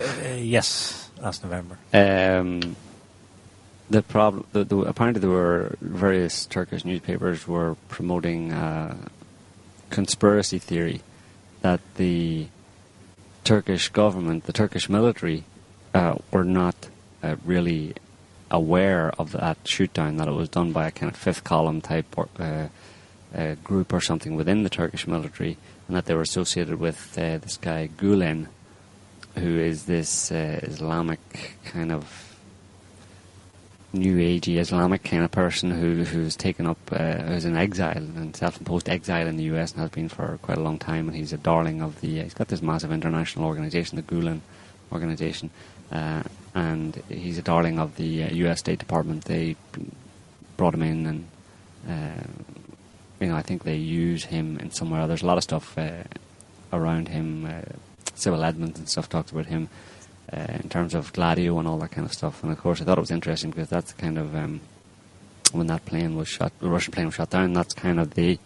uh, 0.00 0.36
yes, 0.36 1.10
last 1.20 1.42
November. 1.42 1.78
Um, 1.92 2.76
the 3.90 4.02
problem, 4.02 4.46
the, 4.52 4.64
the, 4.64 4.78
apparently, 4.78 5.20
there 5.20 5.30
were 5.30 5.76
various 5.80 6.46
Turkish 6.46 6.84
newspapers 6.84 7.46
were 7.46 7.76
promoting 7.88 8.52
a 8.52 8.96
conspiracy 9.90 10.58
theory 10.58 11.02
that 11.60 11.80
the 11.96 12.46
Turkish 13.44 13.90
government, 13.90 14.44
the 14.44 14.52
Turkish 14.52 14.88
military, 14.88 15.44
uh, 15.92 16.16
were 16.32 16.44
not 16.44 16.88
uh, 17.22 17.36
really 17.44 17.94
aware 18.50 19.12
of 19.18 19.32
that 19.32 19.58
shoot 19.64 19.92
down, 19.92 20.16
that 20.16 20.28
it 20.28 20.32
was 20.32 20.48
done 20.48 20.72
by 20.72 20.86
a 20.86 20.90
kind 20.90 21.12
of 21.12 21.16
fifth 21.16 21.44
column 21.44 21.80
type 21.80 22.06
or, 22.16 22.28
uh, 22.38 22.68
uh, 23.36 23.54
group 23.62 23.92
or 23.92 24.00
something 24.00 24.34
within 24.34 24.62
the 24.62 24.70
Turkish 24.70 25.06
military, 25.06 25.56
and 25.86 25.96
that 25.96 26.06
they 26.06 26.14
were 26.14 26.22
associated 26.22 26.78
with 26.78 27.18
uh, 27.18 27.38
this 27.38 27.56
guy 27.56 27.88
Gulen, 27.96 28.48
who 29.36 29.58
is 29.58 29.84
this 29.84 30.32
uh, 30.32 30.60
Islamic 30.62 31.56
kind 31.64 31.92
of 31.92 32.33
new 33.94 34.16
agey 34.16 34.58
Islamic 34.58 35.04
kind 35.04 35.24
of 35.24 35.30
person 35.30 35.70
who 35.70 36.04
who's 36.04 36.36
taken 36.36 36.66
up 36.66 36.78
uh, 36.92 37.16
who's 37.22 37.44
in 37.44 37.56
exile 37.56 37.96
and 37.96 38.34
self-imposed 38.36 38.88
exile 38.88 39.26
in 39.26 39.36
the 39.36 39.44
US 39.44 39.72
and 39.72 39.80
has 39.80 39.90
been 39.90 40.08
for 40.08 40.38
quite 40.42 40.58
a 40.58 40.62
long 40.62 40.78
time. 40.78 41.08
And 41.08 41.16
he's 41.16 41.32
a 41.32 41.38
darling 41.38 41.80
of 41.80 42.00
the 42.00 42.22
he's 42.22 42.34
got 42.34 42.48
this 42.48 42.62
massive 42.62 42.92
international 42.92 43.46
organization 43.46 43.96
the 43.96 44.02
Gulen 44.02 44.40
organization. 44.92 45.50
Uh, 45.92 46.22
and 46.54 47.02
he's 47.08 47.38
a 47.38 47.42
darling 47.42 47.78
of 47.78 47.96
the 47.96 48.24
uh, 48.24 48.32
US 48.32 48.60
State 48.60 48.78
Department. 48.78 49.24
They 49.24 49.56
brought 50.56 50.74
him 50.74 50.82
in 50.82 51.06
and 51.06 51.26
uh, 51.88 52.24
you 53.20 53.28
know 53.28 53.36
I 53.36 53.42
think 53.42 53.64
they 53.64 53.76
use 53.76 54.24
him 54.24 54.58
in 54.58 54.70
somewhere. 54.70 55.06
There's 55.06 55.22
a 55.22 55.26
lot 55.26 55.38
of 55.38 55.44
stuff 55.44 55.78
uh, 55.78 56.04
around 56.72 57.08
him. 57.08 57.46
Uh, 57.46 57.62
Sibel 58.16 58.46
Edmonds 58.46 58.78
and 58.78 58.88
stuff 58.88 59.08
talks 59.08 59.32
about 59.32 59.46
him 59.46 59.68
uh, 60.34 60.58
in 60.62 60.68
terms 60.68 60.94
of 60.94 61.12
Gladio 61.12 61.58
and 61.58 61.68
all 61.68 61.78
that 61.78 61.92
kind 61.92 62.06
of 62.06 62.12
stuff. 62.12 62.42
And 62.42 62.50
of 62.50 62.58
course, 62.58 62.80
I 62.80 62.84
thought 62.84 62.98
it 62.98 63.02
was 63.02 63.10
interesting 63.10 63.50
because 63.50 63.68
that's 63.68 63.92
kind 63.92 64.18
of 64.18 64.34
um, 64.34 64.60
when 65.52 65.66
that 65.68 65.84
plane 65.84 66.16
was 66.16 66.28
shot, 66.28 66.52
the 66.60 66.68
Russian 66.68 66.92
plane 66.92 67.06
was 67.06 67.14
shot 67.14 67.30
down. 67.30 67.52
That's 67.52 67.74
kind 67.74 68.00
of 68.00 68.14
the 68.14 68.38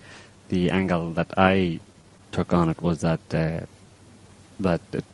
the 0.48 0.70
angle 0.70 1.12
that 1.12 1.32
I 1.36 1.80
took 2.32 2.52
on 2.52 2.68
it 2.68 2.82
was 2.82 3.00
that 3.00 3.20
uh, 3.32 3.60
that 4.60 4.80
it, 4.92 5.04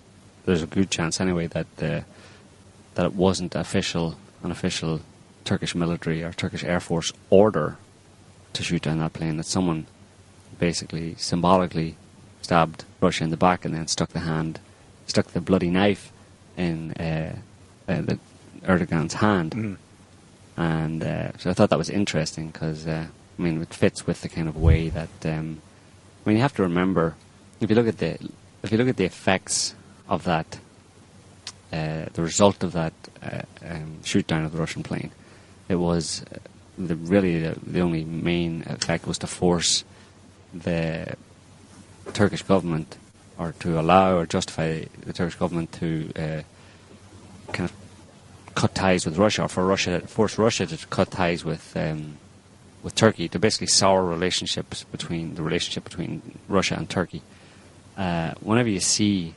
there's 0.44 0.62
a 0.62 0.66
good 0.66 0.90
chance 0.90 1.20
anyway 1.20 1.46
that 1.48 1.66
uh, 1.80 2.00
that 2.94 3.06
it 3.06 3.14
wasn't 3.14 3.54
official 3.54 4.16
an 4.42 4.50
official 4.50 5.00
Turkish 5.44 5.74
military 5.74 6.22
or 6.22 6.32
Turkish 6.32 6.64
Air 6.64 6.80
Force 6.80 7.12
order 7.30 7.76
to 8.52 8.62
shoot 8.62 8.82
down 8.82 8.98
that 8.98 9.12
plane. 9.12 9.36
That 9.36 9.46
someone 9.46 9.86
basically 10.58 11.14
symbolically 11.16 11.96
stabbed 12.42 12.84
Russia 13.00 13.24
in 13.24 13.30
the 13.30 13.36
back 13.36 13.64
and 13.64 13.74
then 13.74 13.86
stuck 13.86 14.10
the 14.10 14.20
hand, 14.20 14.60
stuck 15.06 15.28
the 15.28 15.40
bloody 15.40 15.70
knife 15.70 16.12
in 16.56 16.92
uh, 16.92 17.36
uh, 17.88 18.00
the 18.00 18.18
Erdogan's 18.62 19.14
hand. 19.14 19.78
And 20.56 21.02
uh, 21.02 21.36
so 21.38 21.50
I 21.50 21.52
thought 21.52 21.70
that 21.70 21.78
was 21.78 21.90
interesting 21.90 22.48
because 22.48 22.86
uh, 22.86 23.06
I 23.38 23.42
mean 23.42 23.60
it 23.60 23.74
fits 23.74 24.06
with 24.06 24.20
the 24.20 24.28
kind 24.28 24.48
of 24.48 24.56
way 24.56 24.88
that 24.88 25.08
um, 25.24 25.60
I 26.24 26.28
mean 26.28 26.36
you 26.36 26.42
have 26.42 26.54
to 26.56 26.62
remember 26.62 27.16
if 27.60 27.70
you 27.70 27.76
look 27.76 27.88
at 27.88 27.98
the 27.98 28.18
if 28.62 28.70
you 28.70 28.78
look 28.78 28.88
at 28.88 28.96
the 28.96 29.04
effects 29.04 29.74
of 30.08 30.24
that 30.24 30.58
uh, 31.72 32.06
the 32.12 32.22
result 32.22 32.62
of 32.62 32.72
that 32.72 32.92
uh, 33.22 33.42
um, 33.68 33.98
shoot 34.04 34.26
down 34.26 34.44
of 34.44 34.52
the 34.52 34.58
Russian 34.58 34.84
plane 34.84 35.10
it 35.68 35.76
was 35.76 36.24
uh, 36.32 36.38
the 36.78 36.94
really 36.94 37.40
the, 37.40 37.58
the 37.66 37.80
only 37.80 38.04
main 38.04 38.62
effect 38.66 39.06
was 39.06 39.18
to 39.18 39.26
force 39.26 39.84
the 40.52 41.16
Turkish 42.12 42.42
government 42.42 42.96
or 43.38 43.52
to 43.60 43.78
allow 43.78 44.16
or 44.16 44.26
justify 44.26 44.84
the 45.04 45.12
Turkish 45.12 45.36
government 45.36 45.72
to 45.72 46.10
uh, 46.16 46.42
kind 47.52 47.68
of 47.68 47.72
cut 48.54 48.74
ties 48.74 49.04
with 49.04 49.18
Russia, 49.18 49.42
or 49.42 49.48
for 49.48 49.66
Russia 49.66 50.00
force 50.00 50.38
Russia 50.38 50.66
to 50.66 50.86
cut 50.88 51.10
ties 51.10 51.44
with 51.44 51.76
um, 51.76 52.18
with 52.82 52.94
Turkey, 52.94 53.28
to 53.28 53.38
basically 53.38 53.66
sour 53.66 54.04
relationships 54.04 54.84
between 54.84 55.34
the 55.34 55.42
relationship 55.42 55.84
between 55.84 56.38
Russia 56.48 56.74
and 56.76 56.88
Turkey. 56.88 57.22
Uh, 57.96 58.34
whenever 58.40 58.68
you 58.68 58.80
see 58.80 59.34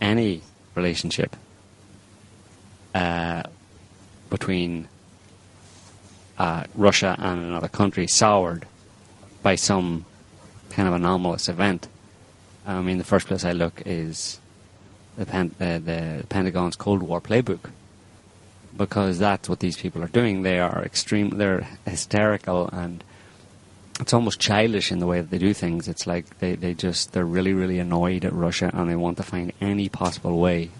any 0.00 0.42
relationship 0.74 1.36
uh, 2.94 3.42
between 4.28 4.88
uh, 6.38 6.64
Russia 6.74 7.16
and 7.18 7.42
another 7.44 7.68
country 7.68 8.06
soured 8.06 8.66
by 9.42 9.54
some 9.54 10.04
kind 10.70 10.88
of 10.88 10.94
anomalous 10.94 11.48
event, 11.48 11.88
I 12.66 12.80
mean, 12.80 12.98
the 12.98 13.04
first 13.04 13.26
place 13.26 13.44
I 13.44 13.52
look 13.52 13.82
is 13.86 14.40
the, 15.16 15.24
uh, 15.36 15.78
the 15.78 16.24
Pentagon's 16.28 16.76
Cold 16.76 17.02
War 17.02 17.20
playbook 17.20 17.70
because 18.76 19.18
that's 19.18 19.48
what 19.48 19.60
these 19.60 19.76
people 19.76 20.02
are 20.02 20.08
doing. 20.08 20.42
They 20.42 20.58
are 20.58 20.82
extreme. 20.82 21.30
They're 21.30 21.66
hysterical 21.86 22.68
and 22.68 23.02
it's 24.00 24.14
almost 24.14 24.40
childish 24.40 24.90
in 24.90 24.98
the 24.98 25.06
way 25.06 25.20
that 25.20 25.30
they 25.30 25.38
do 25.38 25.52
things. 25.52 25.88
It's 25.88 26.06
like 26.06 26.38
they, 26.38 26.54
they 26.54 26.74
just 26.74 27.12
they're 27.12 27.24
really 27.24 27.52
really 27.52 27.78
annoyed 27.78 28.24
at 28.24 28.32
Russia 28.32 28.70
and 28.72 28.88
they 28.88 28.96
want 28.96 29.16
to 29.18 29.22
find 29.22 29.52
any 29.60 29.88
possible 29.88 30.38
way 30.38 30.70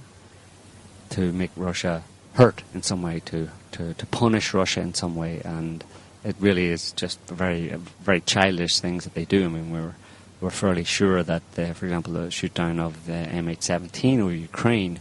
to 1.11 1.33
make 1.33 1.51
Russia 1.57 2.03
hurt 2.35 2.62
in 2.72 2.83
some 2.83 3.03
way 3.03 3.20
to 3.26 3.51
to, 3.72 3.95
to 3.95 4.07
punish 4.07 4.55
Russia 4.55 4.81
in 4.81 4.95
some 4.95 5.16
way 5.16 5.43
and 5.45 5.85
it 6.24 6.37
really 6.39 6.66
is 6.66 6.93
just 6.93 7.18
very 7.26 7.68
very 8.01 8.20
childish 8.20 8.78
things 8.78 9.05
that 9.05 9.14
they 9.14 9.24
do. 9.24 9.45
I 9.45 9.49
mean 9.49 9.70
we're 9.70 9.95
we're 10.41 10.51
fairly 10.51 10.84
sure 10.84 11.22
that, 11.22 11.43
for 11.55 11.62
example, 11.84 12.14
the 12.14 12.30
shoot 12.30 12.55
down 12.55 12.78
of 12.80 13.07
the 13.07 13.12
MH17 13.12 14.20
over 14.20 14.32
Ukraine 14.32 15.01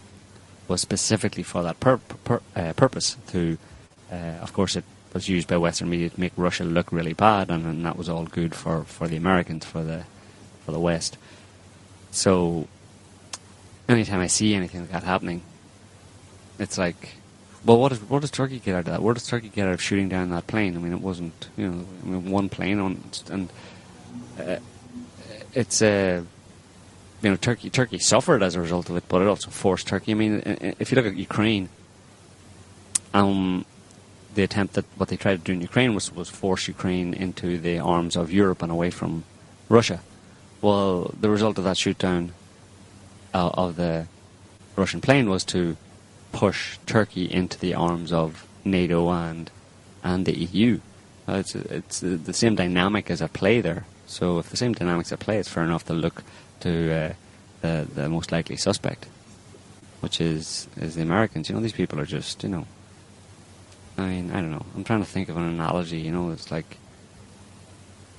was 0.68 0.82
specifically 0.82 1.44
for 1.44 1.64
that 1.64 1.80
pur- 1.80 2.02
pur- 2.24 2.42
uh, 2.56 2.74
purpose. 2.74 3.18
To, 3.28 3.58
uh, 4.12 4.16
of 4.42 4.54
course, 4.54 4.76
it 4.76 4.84
was 5.14 5.30
used 5.30 5.48
by 5.48 5.58
Western 5.58 5.90
media 5.90 6.10
to 6.10 6.20
make 6.20 6.34
Russia 6.38 6.64
look 6.64 6.92
really 6.92 7.14
bad, 7.14 7.50
and, 7.50 7.66
and 7.66 7.86
that 7.86 7.98
was 7.98 8.10
all 8.10 8.26
good 8.26 8.54
for, 8.54 8.84
for 8.84 9.08
the 9.08 9.18
Americans, 9.18 9.66
for 9.66 9.84
the 9.84 10.04
for 10.66 10.72
the 10.72 10.80
West. 10.80 11.18
So, 12.12 12.68
anytime 13.88 14.20
I 14.20 14.28
see 14.28 14.54
anything 14.54 14.82
like 14.82 14.92
that 14.92 15.04
happening, 15.04 15.42
it's 16.60 16.78
like, 16.78 17.16
well, 17.66 17.80
what, 17.80 17.92
is, 17.92 18.00
what 18.02 18.22
does 18.22 18.32
Turkey 18.32 18.60
get 18.60 18.76
out 18.76 18.80
of 18.80 18.86
that? 18.86 19.02
What 19.02 19.16
does 19.16 19.26
Turkey 19.26 19.50
get 19.50 19.68
out 19.68 19.74
of 19.74 19.82
shooting 19.82 20.10
down 20.10 20.30
that 20.30 20.46
plane? 20.48 20.76
I 20.76 20.80
mean, 20.80 20.94
it 20.94 21.02
wasn't, 21.02 21.50
you 21.58 21.68
know, 21.68 21.86
I 22.04 22.06
mean, 22.06 22.30
one 22.30 22.50
plane 22.50 22.80
on, 22.80 23.04
and 23.32 23.50
uh, 24.40 24.58
it's. 25.54 25.82
Uh, 25.82 26.24
you 27.22 27.30
know, 27.30 27.36
Turkey 27.36 27.70
Turkey 27.70 28.00
suffered 28.00 28.42
as 28.42 28.56
a 28.56 28.62
result 28.62 28.90
of 28.90 28.96
it, 28.96 29.04
but 29.10 29.22
it 29.22 29.28
also 29.28 29.50
forced 29.50 29.88
Turkey. 29.88 30.12
I 30.12 30.16
mean, 30.16 30.42
if 30.80 30.92
you 30.92 30.96
look 30.96 31.06
at 31.06 31.18
Ukraine, 31.18 31.68
um, 33.14 33.66
the 34.36 34.44
attempt 34.44 34.76
that 34.76 34.86
what 34.96 35.10
they 35.10 35.18
tried 35.18 35.40
to 35.40 35.44
do 35.44 35.54
in 35.54 35.62
Ukraine 35.62 35.94
was 35.94 36.14
was 36.14 36.30
force 36.30 36.68
Ukraine 36.68 37.14
into 37.14 37.58
the 37.58 37.80
arms 37.80 38.16
of 38.16 38.32
Europe 38.32 38.62
and 38.62 38.72
away 38.72 38.90
from 38.90 39.26
Russia. 39.68 40.00
Well, 40.62 41.14
the 41.20 41.30
result 41.30 41.58
of 41.58 41.64
that 41.66 41.78
shoot 41.78 41.98
down 41.98 42.32
uh, 43.34 43.50
of 43.54 43.76
the 43.76 44.08
Russian 44.76 45.02
plane 45.02 45.30
was 45.30 45.44
to 45.46 45.78
push 46.32 46.78
Turkey 46.86 47.26
into 47.32 47.60
the 47.60 47.74
arms 47.74 48.12
of 48.14 48.48
NATO 48.64 49.10
and 49.10 49.52
and 50.04 50.26
the 50.26 50.38
EU. 50.38 50.80
Uh, 51.28 51.34
it's 51.34 51.56
it's 51.56 52.00
the 52.00 52.34
same 52.34 52.56
dynamic 52.56 53.12
as 53.12 53.22
at 53.22 53.34
play 53.34 53.62
there. 53.62 53.86
So 54.10 54.40
if 54.40 54.50
the 54.50 54.58
same 54.58 54.74
dynamics 54.74 55.12
at 55.12 55.20
play, 55.20 55.38
it's 55.38 55.48
fair 55.48 55.64
enough 55.64 55.86
to 55.86 55.94
look 55.94 56.24
to 56.62 56.92
uh, 56.92 57.14
the 57.62 57.88
the 57.94 58.10
most 58.10 58.32
likely 58.32 58.58
suspect, 58.58 59.06
which 60.00 60.20
is 60.20 60.68
is 60.78 60.96
the 60.96 61.04
Americans. 61.04 61.48
You 61.48 61.56
know, 61.56 61.62
these 61.62 61.74
people 61.74 62.00
are 62.00 62.08
just 62.08 62.42
you 62.44 62.50
know. 62.50 62.66
I 64.00 64.08
mean, 64.08 64.32
I 64.32 64.42
don't 64.42 64.52
know. 64.52 64.66
I'm 64.76 64.84
trying 64.84 65.02
to 65.02 65.10
think 65.10 65.30
of 65.30 65.38
an 65.38 65.44
analogy. 65.44 66.00
You 66.00 66.12
know, 66.12 66.32
it's 66.32 66.52
like. 66.52 66.78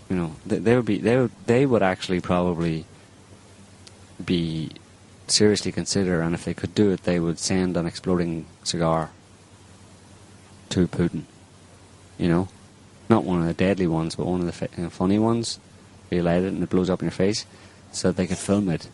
You 0.08 0.16
know, 0.16 0.34
they, 0.44 0.58
they 0.58 0.76
would 0.76 0.86
be 0.86 0.98
they 0.98 1.16
would 1.16 1.32
they 1.46 1.66
would 1.66 1.82
actually 1.82 2.20
probably 2.20 2.84
be 4.24 4.70
seriously 5.26 5.72
consider, 5.72 6.20
and 6.20 6.34
if 6.34 6.44
they 6.44 6.54
could 6.54 6.74
do 6.74 6.90
it, 6.90 7.02
they 7.02 7.18
would 7.18 7.38
send 7.38 7.76
an 7.76 7.86
exploding 7.86 8.46
cigar 8.62 9.10
to 10.70 10.86
Putin. 10.86 11.24
You 12.18 12.28
know, 12.28 12.48
not 13.08 13.24
one 13.24 13.40
of 13.40 13.46
the 13.46 13.54
deadly 13.54 13.86
ones, 13.86 14.14
but 14.14 14.26
one 14.26 14.40
of 14.40 14.46
the 14.46 14.90
funny 14.90 15.18
ones. 15.18 15.58
You 16.10 16.22
light 16.22 16.42
it 16.42 16.52
and 16.52 16.62
it 16.62 16.70
blows 16.70 16.90
up 16.90 17.00
in 17.00 17.06
your 17.06 17.12
face 17.12 17.46
so 17.92 18.08
that 18.08 18.16
they 18.16 18.26
could 18.26 18.38
film 18.38 18.68
it 18.68 18.88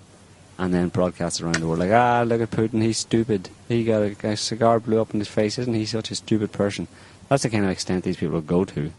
and 0.59 0.73
then 0.73 0.89
broadcast 0.89 1.41
around 1.41 1.57
the 1.57 1.67
world. 1.67 1.81
Like, 1.81 1.93
ah, 1.93 2.25
look 2.27 2.41
at 2.41 2.51
Putin, 2.51 2.83
he's 2.83 2.99
stupid. 2.99 3.51
He 3.69 3.85
got 3.85 4.03
a, 4.03 4.29
a 4.29 4.37
cigar 4.37 4.81
blew 4.81 5.01
up 5.01 5.13
in 5.13 5.21
his 5.21 5.29
face. 5.29 5.59
Isn't 5.59 5.75
he 5.75 5.87
such 5.87 6.11
a 6.11 6.15
stupid 6.15 6.53
person? 6.53 6.89
That's 7.29 7.43
the 7.43 7.51
kind 7.51 7.65
of 7.65 7.71
extent 7.71 8.05
these 8.05 8.17
people 8.17 8.41
go 8.41 8.65
to, 8.65 8.93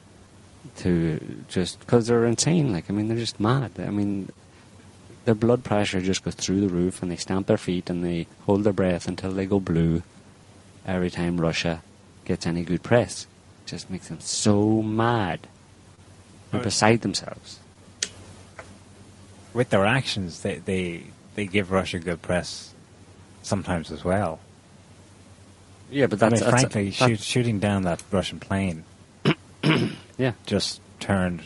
to 0.78 1.44
just 1.48 1.80
because 1.80 2.08
they're 2.08 2.26
insane. 2.26 2.72
Like, 2.72 2.90
I 2.90 2.94
mean, 2.94 3.08
they're 3.08 3.18
just 3.18 3.40
mad. 3.40 3.72
I 3.80 3.90
mean, 3.90 4.32
their 5.26 5.36
blood 5.36 5.64
pressure 5.64 6.02
just 6.02 6.24
goes 6.24 6.36
through 6.36 6.62
the 6.62 6.70
roof, 6.70 7.02
and 7.02 7.12
they 7.12 7.16
stamp 7.16 7.48
their 7.48 7.58
feet 7.58 7.90
and 7.90 8.04
they 8.04 8.28
hold 8.46 8.64
their 8.64 8.74
breath 8.74 9.08
until 9.08 9.32
they 9.32 9.46
go 9.46 9.60
blue. 9.60 10.04
Every 10.86 11.10
time 11.10 11.42
Russia 11.42 11.82
gets 12.26 12.46
any 12.46 12.64
good 12.64 12.84
press, 12.84 13.28
it 13.66 13.70
just 13.70 13.90
makes 13.90 14.10
them 14.10 14.20
so 14.20 14.82
mad 14.82 15.48
and 16.54 16.64
beside 16.64 17.02
themselves 17.02 17.60
with 19.54 19.70
their 19.70 19.86
actions, 19.86 20.42
they, 20.42 20.56
they 20.56 21.04
they 21.36 21.46
give 21.46 21.72
Russia 21.72 22.00
good 22.00 22.22
press 22.22 22.74
sometimes 23.44 23.92
as 23.92 24.04
well. 24.04 24.40
Yeah, 25.90 26.08
but 26.08 26.20
that's, 26.20 26.42
I 26.42 26.46
mean, 26.46 26.52
that's 26.52 26.62
frankly, 26.62 26.90
that's 26.90 26.98
shoot, 26.98 27.20
shooting 27.20 27.60
down 27.60 27.84
that 27.84 28.04
Russian 28.12 28.40
plane, 28.40 28.84
yeah, 30.18 30.34
just 30.46 30.82
turned 31.00 31.44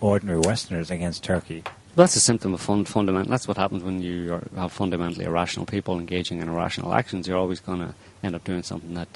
ordinary 0.00 0.40
Westerners 0.40 0.90
against 0.90 1.22
Turkey. 1.24 1.64
That's 1.96 2.16
a 2.16 2.20
symptom 2.20 2.54
of 2.54 2.60
fund, 2.60 2.88
fundamental. 2.88 3.30
That's 3.30 3.46
what 3.46 3.56
happens 3.56 3.82
when 3.82 4.02
you 4.02 4.34
are, 4.34 4.42
have 4.56 4.72
fundamentally 4.72 5.24
irrational 5.26 5.66
people 5.66 5.98
engaging 5.98 6.40
in 6.40 6.48
irrational 6.48 6.92
actions. 6.92 7.28
You're 7.28 7.38
always 7.38 7.60
going 7.60 7.80
to 7.80 7.94
end 8.22 8.34
up 8.34 8.44
doing 8.44 8.62
something 8.62 8.94
that 8.94 9.08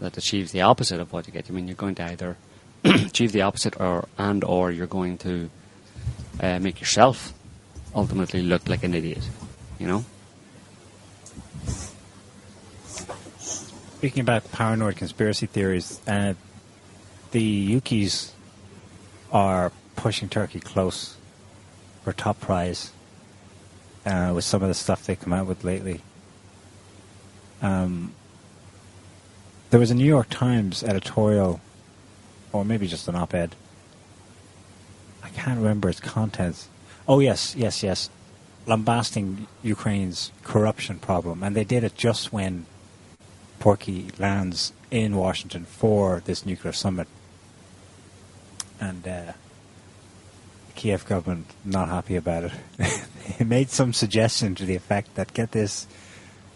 that 0.00 0.16
achieves 0.16 0.52
the 0.52 0.62
opposite 0.62 0.98
of 0.98 1.12
what 1.12 1.26
you 1.26 1.32
get. 1.32 1.50
I 1.50 1.52
mean, 1.52 1.68
you're 1.68 1.76
going 1.76 1.94
to 1.96 2.04
either 2.04 2.36
achieve 2.84 3.32
the 3.32 3.42
opposite, 3.42 3.80
or 3.80 4.08
and 4.18 4.42
or 4.44 4.70
you're 4.70 4.86
going 4.86 5.18
to 5.18 5.50
uh, 6.40 6.58
make 6.58 6.80
yourself 6.80 7.32
ultimately 7.94 8.42
look 8.42 8.68
like 8.68 8.82
an 8.82 8.94
idiot, 8.94 9.28
you 9.78 9.86
know? 9.86 10.04
Speaking 13.38 14.22
about 14.22 14.50
paranoid 14.50 14.96
conspiracy 14.96 15.46
theories, 15.46 16.00
uh, 16.08 16.34
the 17.32 17.80
Ukis 17.80 18.32
are 19.30 19.72
pushing 19.96 20.28
Turkey 20.28 20.60
close 20.60 21.16
for 22.02 22.12
top 22.12 22.40
prize 22.40 22.92
uh, 24.06 24.32
with 24.34 24.44
some 24.44 24.62
of 24.62 24.68
the 24.68 24.74
stuff 24.74 25.04
they 25.04 25.16
come 25.16 25.32
out 25.34 25.46
with 25.46 25.64
lately. 25.64 26.00
Um, 27.60 28.14
there 29.68 29.78
was 29.78 29.90
a 29.90 29.94
New 29.94 30.06
York 30.06 30.30
Times 30.30 30.82
editorial, 30.82 31.60
or 32.52 32.64
maybe 32.64 32.86
just 32.86 33.06
an 33.06 33.14
op-ed, 33.14 33.54
I 33.54 33.69
can't 35.30 35.58
remember 35.58 35.88
its 35.88 36.00
contents. 36.00 36.68
Oh 37.08 37.20
yes, 37.20 37.54
yes, 37.56 37.82
yes, 37.82 38.10
lambasting 38.66 39.46
Ukraine's 39.62 40.30
corruption 40.44 40.98
problem, 40.98 41.42
and 41.42 41.56
they 41.56 41.64
did 41.64 41.84
it 41.84 41.96
just 41.96 42.32
when 42.32 42.66
Porky 43.58 44.10
lands 44.18 44.72
in 44.90 45.16
Washington 45.16 45.64
for 45.64 46.20
this 46.24 46.46
nuclear 46.46 46.72
summit, 46.72 47.08
and 48.80 49.06
uh, 49.06 49.32
the 50.66 50.72
Kiev 50.74 51.06
government 51.06 51.46
not 51.64 51.88
happy 51.88 52.16
about 52.16 52.44
it. 52.44 52.52
they 53.38 53.44
made 53.44 53.70
some 53.70 53.92
suggestion 53.92 54.54
to 54.54 54.64
the 54.64 54.76
effect 54.76 55.14
that 55.14 55.34
get 55.34 55.52
this, 55.52 55.86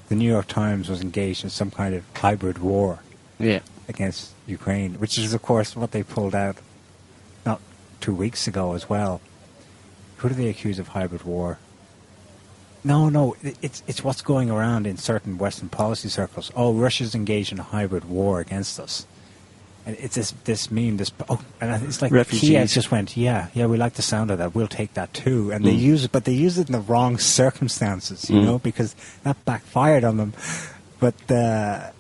the 0.09 0.15
New 0.15 0.29
York 0.29 0.47
Times 0.47 0.89
was 0.89 1.01
engaged 1.01 1.45
in 1.45 1.51
some 1.51 1.71
kind 1.71 1.95
of 1.95 2.05
hybrid 2.15 2.59
war. 2.59 3.01
Yeah. 3.39 3.61
Against 3.89 4.31
Ukraine, 4.47 4.95
which 4.95 5.19
is 5.19 5.35
of 5.35 5.43
course 5.43 5.77
what 5.77 5.91
they 5.91 6.03
pulled 6.03 6.35
out 6.35 6.57
two 8.05 8.15
weeks 8.15 8.47
ago 8.47 8.75
as 8.75 8.87
well. 8.89 9.21
Who 10.19 10.29
do 10.29 10.35
they 10.35 10.49
accuse 10.49 10.79
of 10.79 10.89
hybrid 10.89 11.23
war? 11.23 11.59
No, 12.85 13.09
no, 13.09 13.35
it's 13.63 13.83
it's 13.87 14.05
what's 14.05 14.21
going 14.21 14.51
around 14.51 14.87
in 14.87 14.99
certain 14.99 15.39
Western 15.39 15.71
policy 15.71 16.11
circles. 16.11 16.51
Oh, 16.55 16.75
Russia's 16.75 17.15
engaged 17.15 17.51
in 17.51 17.59
a 17.59 17.63
hybrid 17.63 18.05
war 18.05 18.41
against 18.41 18.79
us, 18.79 19.07
and 19.87 19.97
it's 19.99 20.17
this 20.17 20.33
this 20.45 20.71
meme. 20.71 20.99
This 20.99 21.11
oh, 21.31 21.41
and 21.63 21.83
it's 21.83 22.03
like 22.03 22.13
Refugees. 22.13 22.51
Kiev 22.51 22.69
just 22.69 22.91
went, 22.91 23.17
yeah, 23.17 23.49
yeah, 23.55 23.65
we 23.65 23.79
like 23.79 23.95
the 23.95 24.03
sound 24.03 24.31
of 24.31 24.37
that. 24.37 24.55
We'll 24.55 24.69
take 24.69 24.93
that 24.95 25.15
too. 25.15 25.51
And 25.51 25.65
they 25.65 25.75
Mm. 25.75 25.81
use 25.93 26.05
it, 26.05 26.13
but 26.13 26.27
they 26.27 26.35
use 26.35 26.59
it 26.59 26.69
in 26.69 26.73
the 26.73 26.81
wrong 26.93 27.17
circumstances, 27.17 28.29
you 28.29 28.37
Mm. 28.39 28.45
know, 28.45 28.59
because 28.59 28.95
that 29.23 29.43
backfired 29.47 30.05
on 30.05 30.19
them. 30.19 30.35
But 31.01 31.15
uh, 31.31 31.91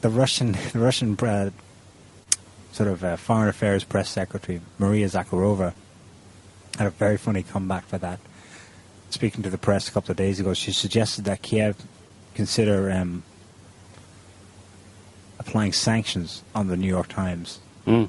the 0.00 0.08
Russian 0.08 0.52
the 0.72 0.78
Russian 0.78 1.18
uh, 1.20 1.50
sort 2.72 2.88
of 2.88 3.04
uh, 3.04 3.16
foreign 3.16 3.48
affairs 3.48 3.84
press 3.84 4.08
secretary 4.08 4.60
Maria 4.78 5.06
Zakharova 5.06 5.74
had 6.78 6.86
a 6.86 6.90
very 6.90 7.16
funny 7.18 7.42
comeback 7.42 7.84
for 7.86 7.98
that. 7.98 8.18
Speaking 9.10 9.42
to 9.42 9.50
the 9.50 9.58
press 9.58 9.88
a 9.88 9.92
couple 9.92 10.10
of 10.10 10.16
days 10.16 10.40
ago, 10.40 10.54
she 10.54 10.72
suggested 10.72 11.24
that 11.26 11.42
Kiev 11.42 11.76
consider 12.34 12.90
um, 12.90 13.22
applying 15.38 15.72
sanctions 15.72 16.42
on 16.54 16.68
the 16.68 16.76
New 16.76 16.88
York 16.88 17.08
Times 17.08 17.58
Mm. 17.86 18.08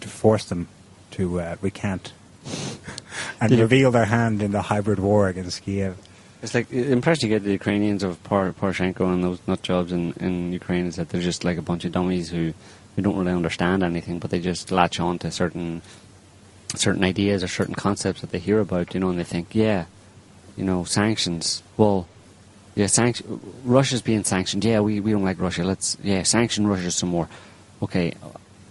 to 0.00 0.08
force 0.08 0.44
them 0.46 0.66
to 1.12 1.40
uh, 1.40 1.56
recant 1.60 2.12
and 3.40 3.52
Yeah. 3.52 3.60
reveal 3.60 3.90
their 3.92 4.06
hand 4.06 4.42
in 4.42 4.50
the 4.50 4.62
hybrid 4.62 4.98
war 4.98 5.28
against 5.28 5.62
Kiev. 5.62 5.96
It's 6.42 6.52
like 6.54 6.68
the 6.68 6.90
impression 6.90 7.30
you 7.30 7.34
get 7.36 7.44
the 7.44 7.52
Ukrainians 7.52 8.02
of 8.02 8.22
Por- 8.24 8.52
Poroshenko 8.52 9.10
and 9.12 9.22
those 9.22 9.38
nut 9.46 9.62
jobs 9.62 9.92
in, 9.92 10.12
in 10.14 10.52
Ukraine 10.52 10.86
is 10.86 10.96
that 10.96 11.08
they're 11.10 11.22
just 11.22 11.44
like 11.44 11.56
a 11.56 11.62
bunch 11.62 11.84
of 11.84 11.92
dummies 11.92 12.28
who, 12.30 12.52
who 12.96 13.02
don't 13.02 13.16
really 13.16 13.32
understand 13.32 13.82
anything, 13.82 14.18
but 14.18 14.30
they 14.30 14.40
just 14.40 14.70
latch 14.70 15.00
on 15.00 15.18
to 15.20 15.30
certain 15.30 15.82
certain 16.76 17.04
ideas 17.04 17.42
or 17.42 17.48
certain 17.48 17.74
concepts 17.74 18.20
that 18.20 18.30
they 18.30 18.38
hear 18.38 18.58
about, 18.58 18.94
you 18.94 19.00
know, 19.00 19.08
and 19.08 19.18
they 19.18 19.24
think, 19.24 19.54
yeah, 19.54 19.84
you 20.56 20.64
know, 20.64 20.82
sanctions. 20.82 21.62
Well, 21.76 22.08
yeah, 22.74 22.86
sanction. 22.86 23.40
Russia's 23.64 24.02
being 24.02 24.24
sanctioned. 24.24 24.64
Yeah, 24.64 24.80
we, 24.80 24.98
we 25.00 25.12
don't 25.12 25.22
like 25.22 25.38
Russia. 25.38 25.64
Let's 25.64 25.96
yeah, 26.02 26.22
sanction 26.24 26.66
Russia 26.66 26.90
some 26.90 27.08
more. 27.10 27.28
Okay, 27.82 28.14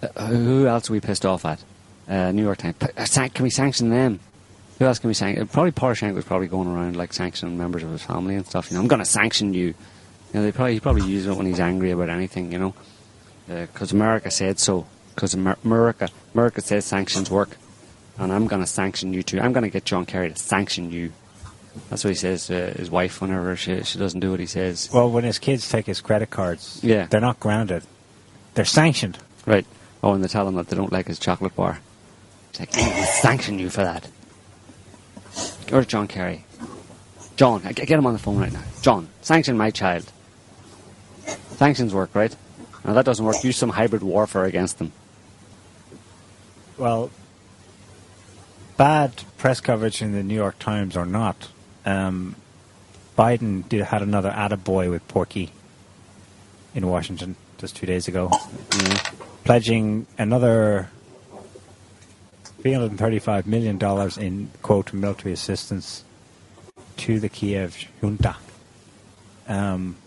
uh, 0.01 0.28
who 0.28 0.67
else 0.67 0.89
are 0.89 0.93
we 0.93 0.99
pissed 0.99 1.26
off 1.26 1.45
at? 1.45 1.63
Uh, 2.07 2.32
New 2.32 2.43
York 2.43 2.57
Times. 2.57 2.76
Uh, 2.82 3.28
Can 3.34 3.43
we 3.43 3.49
sanction 3.49 3.89
them? 3.89 4.19
Who 4.80 4.86
else 4.86 4.99
can 4.99 5.07
we 5.07 5.13
sanction? 5.13 5.47
Probably 5.47 5.71
Poroshenko 5.71 6.15
was 6.15 6.26
probably 6.26 6.47
going 6.47 6.67
around 6.67 6.97
like 6.97 7.13
sanctioning 7.13 7.57
members 7.57 7.84
of 7.84 7.91
his 7.91 8.03
family 8.03 8.36
and 8.36 8.45
stuff. 8.45 8.69
You 8.69 8.76
know, 8.76 8.82
I'm 8.82 8.88
going 8.88 8.99
to 8.99 9.05
sanction 9.05 9.53
you. 9.53 9.67
You 9.67 9.76
know, 10.34 10.43
they 10.43 10.51
probably 10.51 10.74
he 10.74 10.80
probably 10.82 11.07
uses 11.07 11.28
it 11.28 11.38
when 11.38 11.45
he's 11.45 11.59
angry 11.59 11.91
about 11.91 12.09
anything. 12.09 12.51
You 12.51 12.57
know, 12.57 12.74
Uh, 13.49 13.65
because 13.65 13.91
America 13.91 14.31
said 14.31 14.59
so. 14.59 14.85
Because 15.13 15.35
Amer- 15.35 15.57
America 15.63 16.09
America 16.33 16.61
says 16.61 16.85
sanctions 16.85 17.29
work, 17.29 17.57
and 18.17 18.31
I'm 18.31 18.47
going 18.47 18.61
to 18.61 18.67
sanction 18.67 19.13
you 19.13 19.21
too. 19.23 19.39
I'm 19.39 19.53
going 19.53 19.63
to 19.63 19.69
get 19.69 19.85
John 19.85 20.05
Kerry 20.05 20.29
to 20.31 20.35
sanction 20.35 20.91
you. 20.91 21.11
That's 21.89 22.03
what 22.03 22.09
he 22.11 22.15
says 22.15 22.47
to 22.47 22.71
his 22.71 22.89
wife 22.89 23.21
whenever 23.21 23.55
she 23.55 23.83
she 23.83 23.99
doesn't 23.99 24.19
do 24.19 24.31
what 24.31 24.39
he 24.39 24.45
says. 24.45 24.89
Well, 24.93 25.09
when 25.11 25.23
his 25.23 25.39
kids 25.39 25.67
take 25.69 25.85
his 25.85 26.01
credit 26.01 26.29
cards, 26.29 26.79
Yeah. 26.83 27.07
they're 27.07 27.19
not 27.21 27.39
grounded. 27.39 27.83
They're 28.55 28.65
sanctioned. 28.65 29.17
Right. 29.45 29.65
Oh, 30.01 30.13
and 30.13 30.23
they 30.23 30.27
tell 30.27 30.47
him 30.47 30.55
that 30.55 30.67
they 30.69 30.75
don't 30.75 30.91
like 30.91 31.07
his 31.07 31.19
chocolate 31.19 31.55
bar. 31.55 31.79
It's 32.51 32.59
like, 32.59 32.73
"Hey, 32.73 32.91
we'll 32.95 33.05
sanction 33.05 33.57
you 33.59 33.69
for 33.69 33.83
that. 33.83 34.07
Where's 35.69 35.87
John 35.87 36.07
Kerry? 36.07 36.45
John, 37.35 37.61
get 37.61 37.89
him 37.89 38.05
on 38.05 38.13
the 38.13 38.19
phone 38.19 38.37
right 38.37 38.53
now. 38.53 38.61
John, 38.81 39.09
sanction 39.21 39.57
my 39.57 39.71
child. 39.71 40.11
Sanctions 41.57 41.93
work, 41.93 42.13
right? 42.13 42.35
Now 42.84 42.93
that 42.93 43.05
doesn't 43.05 43.25
work. 43.25 43.43
Use 43.43 43.57
some 43.57 43.69
hybrid 43.69 44.03
warfare 44.03 44.45
against 44.45 44.77
them. 44.77 44.91
Well, 46.77 47.11
bad 48.77 49.23
press 49.38 49.61
coverage 49.61 50.01
in 50.01 50.11
the 50.11 50.23
New 50.23 50.36
York 50.36 50.59
Times 50.59 50.97
or 50.97 51.05
not, 51.05 51.49
um, 51.86 52.36
Biden 53.17 53.67
did 53.69 53.81
had 53.86 54.01
another 54.01 54.31
attaboy 54.31 54.89
with 54.89 55.07
Porky 55.07 55.51
in 56.73 56.88
Washington 56.88 57.36
just 57.57 57.75
two 57.75 57.86
days 57.86 58.07
ago, 58.07 58.31
pledging 59.43 60.07
another 60.17 60.89
$335 62.61 63.45
million 63.45 63.77
in, 64.19 64.49
quote, 64.61 64.93
military 64.93 65.34
assistance 65.34 66.03
to 66.97 67.19
the 67.19 67.29
Kiev 67.29 67.86
junta. 68.01 68.38
Um, 69.47 69.97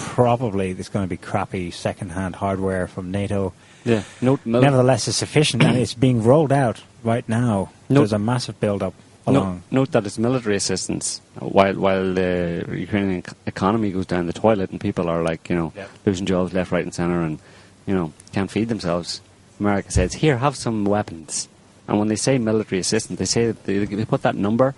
probably 0.00 0.72
there's 0.72 0.88
going 0.88 1.04
to 1.04 1.08
be 1.08 1.16
crappy 1.18 1.70
second-hand 1.70 2.34
hardware 2.36 2.86
from 2.88 3.10
NATO. 3.10 3.52
Yeah. 3.84 4.02
Note, 4.20 4.40
mil- 4.44 4.62
Nevertheless, 4.62 5.06
it's 5.08 5.18
sufficient 5.18 5.62
and 5.62 5.76
it's 5.76 5.94
being 5.94 6.22
rolled 6.22 6.52
out 6.52 6.82
right 7.04 7.26
now. 7.28 7.70
No- 7.88 8.00
There's 8.00 8.12
a 8.12 8.18
massive 8.18 8.58
build-up 8.60 8.94
note, 9.26 9.32
along. 9.36 9.62
note 9.70 9.92
that 9.92 10.06
it's 10.06 10.18
military 10.18 10.56
assistance 10.56 11.20
while 11.38 11.74
while 11.74 12.14
the 12.14 12.64
Ukrainian 12.86 13.22
economy 13.46 13.90
goes 13.96 14.06
down 14.06 14.26
the 14.26 14.32
toilet 14.32 14.70
and 14.70 14.80
people 14.80 15.08
are 15.08 15.22
like 15.22 15.48
you 15.50 15.56
know 15.56 15.72
Yeah. 15.76 15.86
losing 16.06 16.26
jobs 16.26 16.52
left, 16.52 16.72
right, 16.72 16.84
and 16.84 16.94
centre, 16.94 17.22
and 17.28 17.38
you 17.86 17.94
know 17.94 18.12
can't 18.32 18.50
feed 18.50 18.68
themselves. 18.68 19.20
America 19.60 19.90
says, 19.92 20.14
"Here, 20.24 20.38
have 20.38 20.56
some 20.56 20.78
weapons." 20.96 21.48
And 21.86 21.98
when 21.98 22.08
they 22.08 22.16
say 22.16 22.38
military 22.38 22.80
assistance, 22.80 23.18
they 23.18 23.24
say 23.36 23.46
that 23.48 23.64
they, 23.64 23.76
they 23.84 24.04
put 24.14 24.22
that 24.22 24.36
number 24.36 24.74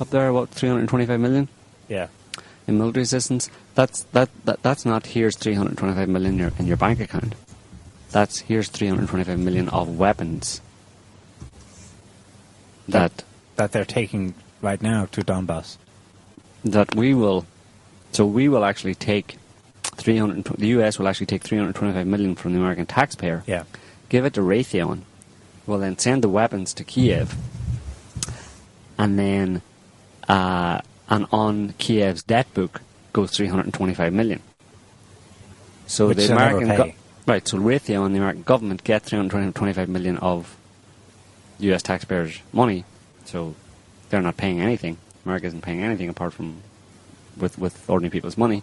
up 0.00 0.10
there 0.10 0.28
about 0.28 0.48
325 0.50 1.20
million 1.20 1.48
Yeah. 1.88 2.08
In 2.66 2.78
military 2.78 3.02
assistance. 3.02 3.48
That's 3.74 4.02
that, 4.12 4.28
that 4.44 4.62
that's 4.62 4.84
not 4.84 5.06
here's 5.06 5.36
325 5.36 6.08
million 6.08 6.34
in 6.34 6.38
your, 6.38 6.52
in 6.58 6.66
your 6.66 6.76
bank 6.76 7.00
account. 7.00 7.34
That's 8.12 8.40
here's 8.40 8.68
325 8.68 9.38
million 9.38 9.68
of 9.70 9.98
weapons 9.98 10.60
that 12.88 13.24
That 13.56 13.72
they're 13.72 13.84
taking 13.84 14.34
right 14.62 14.80
now 14.80 15.06
to 15.12 15.22
Donbass. 15.22 15.76
that 16.64 16.94
we 16.94 17.14
will, 17.14 17.46
so 18.12 18.24
we 18.26 18.48
will 18.48 18.64
actually 18.64 18.94
take 18.94 19.36
300, 19.82 20.44
the 20.58 20.68
US 20.78 20.98
will 20.98 21.08
actually 21.08 21.26
take 21.26 21.42
325 21.42 22.06
million 22.06 22.34
from 22.34 22.52
the 22.52 22.58
American 22.58 22.86
taxpayer, 22.86 23.42
Yeah. 23.46 23.64
give 24.08 24.24
it 24.24 24.34
to 24.34 24.40
Raytheon, 24.40 25.02
will 25.66 25.78
then 25.78 25.98
send 25.98 26.22
the 26.22 26.28
weapons 26.28 26.72
to 26.74 26.84
Kiev, 26.84 27.34
and 28.98 29.18
then, 29.18 29.62
uh, 30.28 30.80
and 31.08 31.26
on 31.32 31.70
Kiev's 31.78 32.22
debt 32.22 32.52
book 32.54 32.80
goes 33.12 33.30
325 33.36 34.12
million. 34.12 34.40
So 35.86 36.08
Which 36.08 36.18
the 36.18 36.32
American, 36.32 36.68
pay. 36.68 36.94
right? 37.26 37.46
So 37.46 37.58
Raytheon, 37.58 38.10
the 38.12 38.18
American 38.18 38.42
government, 38.42 38.82
get 38.84 39.02
325 39.04 39.88
million 39.88 40.16
of 40.18 40.56
U.S. 41.60 41.82
taxpayers' 41.82 42.40
money, 42.52 42.84
so 43.24 43.54
they're 44.10 44.20
not 44.22 44.36
paying 44.36 44.60
anything. 44.60 44.98
America 45.24 45.46
isn't 45.46 45.62
paying 45.62 45.82
anything 45.82 46.08
apart 46.08 46.32
from 46.32 46.56
with 47.36 47.58
with 47.58 47.88
ordinary 47.88 48.10
people's 48.10 48.36
money, 48.36 48.62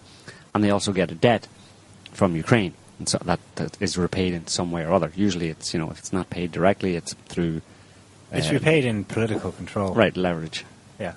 and 0.54 0.64
they 0.64 0.70
also 0.70 0.92
get 0.92 1.12
a 1.12 1.16
debt 1.16 1.48
from 2.12 2.36
Ukraine, 2.36 2.74
and 3.00 3.08
so 3.10 3.18
that, 3.26 3.40
that 3.56 3.78
is 3.82 3.98
repaid 3.98 4.34
in 4.34 4.48
some 4.48 4.72
way 4.72 4.84
or 4.84 4.92
other. 4.94 5.12
Usually, 5.16 5.48
it's 5.50 5.74
you 5.74 5.80
know 5.80 5.90
if 5.90 5.98
it's 6.00 6.14
not 6.14 6.30
paid 6.30 6.52
directly, 6.52 6.96
it's 6.96 7.14
through 7.28 7.62
It's 8.32 8.52
repaid 8.52 8.84
um, 8.84 8.90
in 8.90 9.04
political 9.06 9.52
control. 9.54 9.94
right 9.94 10.16
leverage. 10.18 10.66
Yeah. 11.00 11.14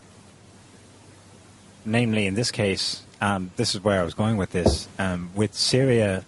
Namely, 1.87 2.27
in 2.27 2.35
this 2.35 2.51
case, 2.51 3.05
um, 3.21 3.53
this 3.55 3.77
is 3.77 3.83
where 3.83 4.01
I 4.01 4.03
was 4.03 4.13
going 4.13 4.37
with 4.37 4.51
this. 4.51 4.89
Um, 4.99 5.31
with 5.37 5.55
Syria 5.55 6.25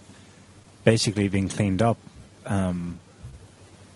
basically 0.85 1.29
being 1.29 1.49
cleaned 1.49 1.83
up, 1.83 1.99
um, 2.47 3.01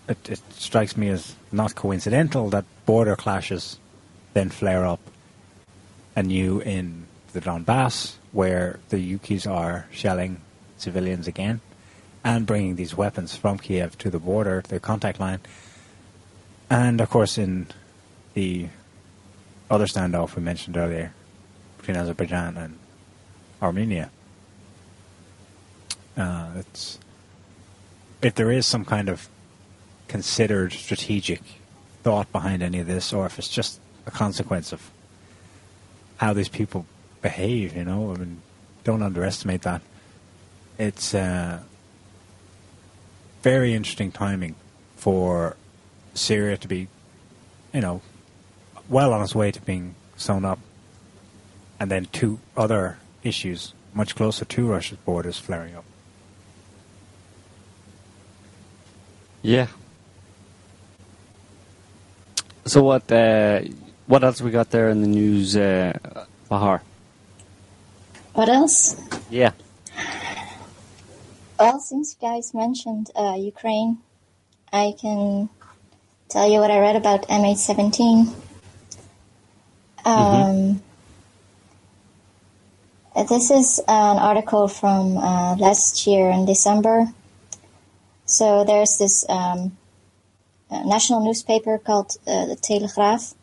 it, 0.09 0.29
it 0.29 0.41
strikes 0.51 0.97
me 0.97 1.07
as 1.07 1.35
not 1.53 1.73
coincidental 1.73 2.49
that 2.49 2.65
border 2.85 3.15
clashes 3.15 3.79
then 4.33 4.49
flare 4.49 4.85
up 4.85 4.99
anew 6.17 6.59
in 6.59 7.05
the 7.31 7.39
Donbass, 7.39 8.15
where 8.33 8.79
the 8.89 9.17
Ukis 9.17 9.49
are 9.49 9.87
shelling 9.89 10.41
civilians 10.77 11.27
again 11.29 11.61
and 12.25 12.45
bringing 12.45 12.75
these 12.75 12.95
weapons 12.95 13.37
from 13.37 13.57
Kiev 13.57 13.97
to 13.99 14.09
the 14.09 14.19
border, 14.19 14.63
the 14.67 14.81
contact 14.81 15.17
line. 15.17 15.39
And 16.69 16.99
of 16.99 17.09
course, 17.09 17.37
in 17.37 17.67
the 18.33 18.67
other 19.71 19.85
standoff 19.85 20.35
we 20.35 20.41
mentioned 20.41 20.75
earlier 20.75 21.13
between 21.83 21.97
Azerbaijan 21.97 22.55
and 22.55 22.79
Armenia. 23.61 24.09
Uh, 26.15 26.51
it's 26.55 26.97
if 28.21 28.35
there 28.35 28.49
is 28.49 28.65
some 28.65 28.85
kind 28.85 29.09
of 29.09 29.27
considered 30.07 30.71
strategic 30.71 31.41
thought 32.03 32.31
behind 32.31 32.63
any 32.63 32.79
of 32.79 32.87
this, 32.87 33.11
or 33.11 33.25
if 33.25 33.37
it's 33.37 33.49
just 33.49 33.81
a 34.05 34.11
consequence 34.11 34.71
of 34.71 34.91
how 36.17 36.31
these 36.31 36.47
people 36.47 36.85
behave. 37.21 37.75
You 37.75 37.83
know, 37.83 38.13
I 38.13 38.17
mean, 38.17 38.41
don't 38.85 39.03
underestimate 39.03 39.63
that. 39.63 39.81
It's 40.77 41.13
uh, 41.13 41.59
very 43.41 43.73
interesting 43.73 44.09
timing 44.09 44.55
for 44.95 45.57
Syria 46.13 46.55
to 46.55 46.67
be, 46.67 46.87
you 47.73 47.81
know, 47.81 48.01
well 48.87 49.11
on 49.11 49.21
its 49.21 49.35
way 49.35 49.51
to 49.51 49.61
being 49.61 49.95
sewn 50.15 50.45
up, 50.45 50.59
and 51.83 51.91
then 51.91 52.05
two 52.13 52.39
other 52.55 52.97
issues 53.23 53.73
much 53.93 54.15
closer 54.15 54.45
to 54.45 54.65
Russia's 54.65 54.97
borders 54.99 55.37
flaring 55.37 55.75
up. 55.75 55.83
Yeah. 59.41 59.67
So 62.63 62.83
what? 62.83 63.11
Uh, 63.11 63.63
what 64.07 64.23
else 64.23 64.39
we 64.39 64.49
got 64.49 64.69
there 64.69 64.87
in 64.87 65.01
the 65.01 65.09
news, 65.09 65.57
uh, 65.57 66.25
Bahar? 66.47 66.81
What 68.31 68.47
else? 68.47 68.95
Yeah. 69.29 69.51
Well, 71.59 71.79
since 71.79 72.15
you 72.15 72.29
guys 72.29 72.53
mentioned 72.53 73.11
uh, 73.13 73.35
Ukraine, 73.37 73.97
I 74.71 74.93
can 74.97 75.49
tell 76.29 76.49
you 76.49 76.59
what 76.59 76.71
I 76.71 76.79
read 76.79 76.95
about 76.95 77.27
MH17. 77.27 78.33
Um, 80.05 80.05
uh, 80.05 80.92
This 83.15 83.51
is 83.51 83.79
an 83.87 84.17
article 84.17 84.67
from 84.67 85.17
uh, 85.17 85.55
last 85.55 86.07
year 86.07 86.29
in 86.29 86.45
December. 86.45 87.07
So 88.25 88.63
there's 88.63 88.97
this 88.97 89.23
um, 89.29 89.77
uh, 90.71 90.83
national 90.83 91.23
newspaper 91.23 91.77
called 91.77 92.17
uh, 92.25 92.45
the 92.47 92.55
Telegraaf. 92.55 93.35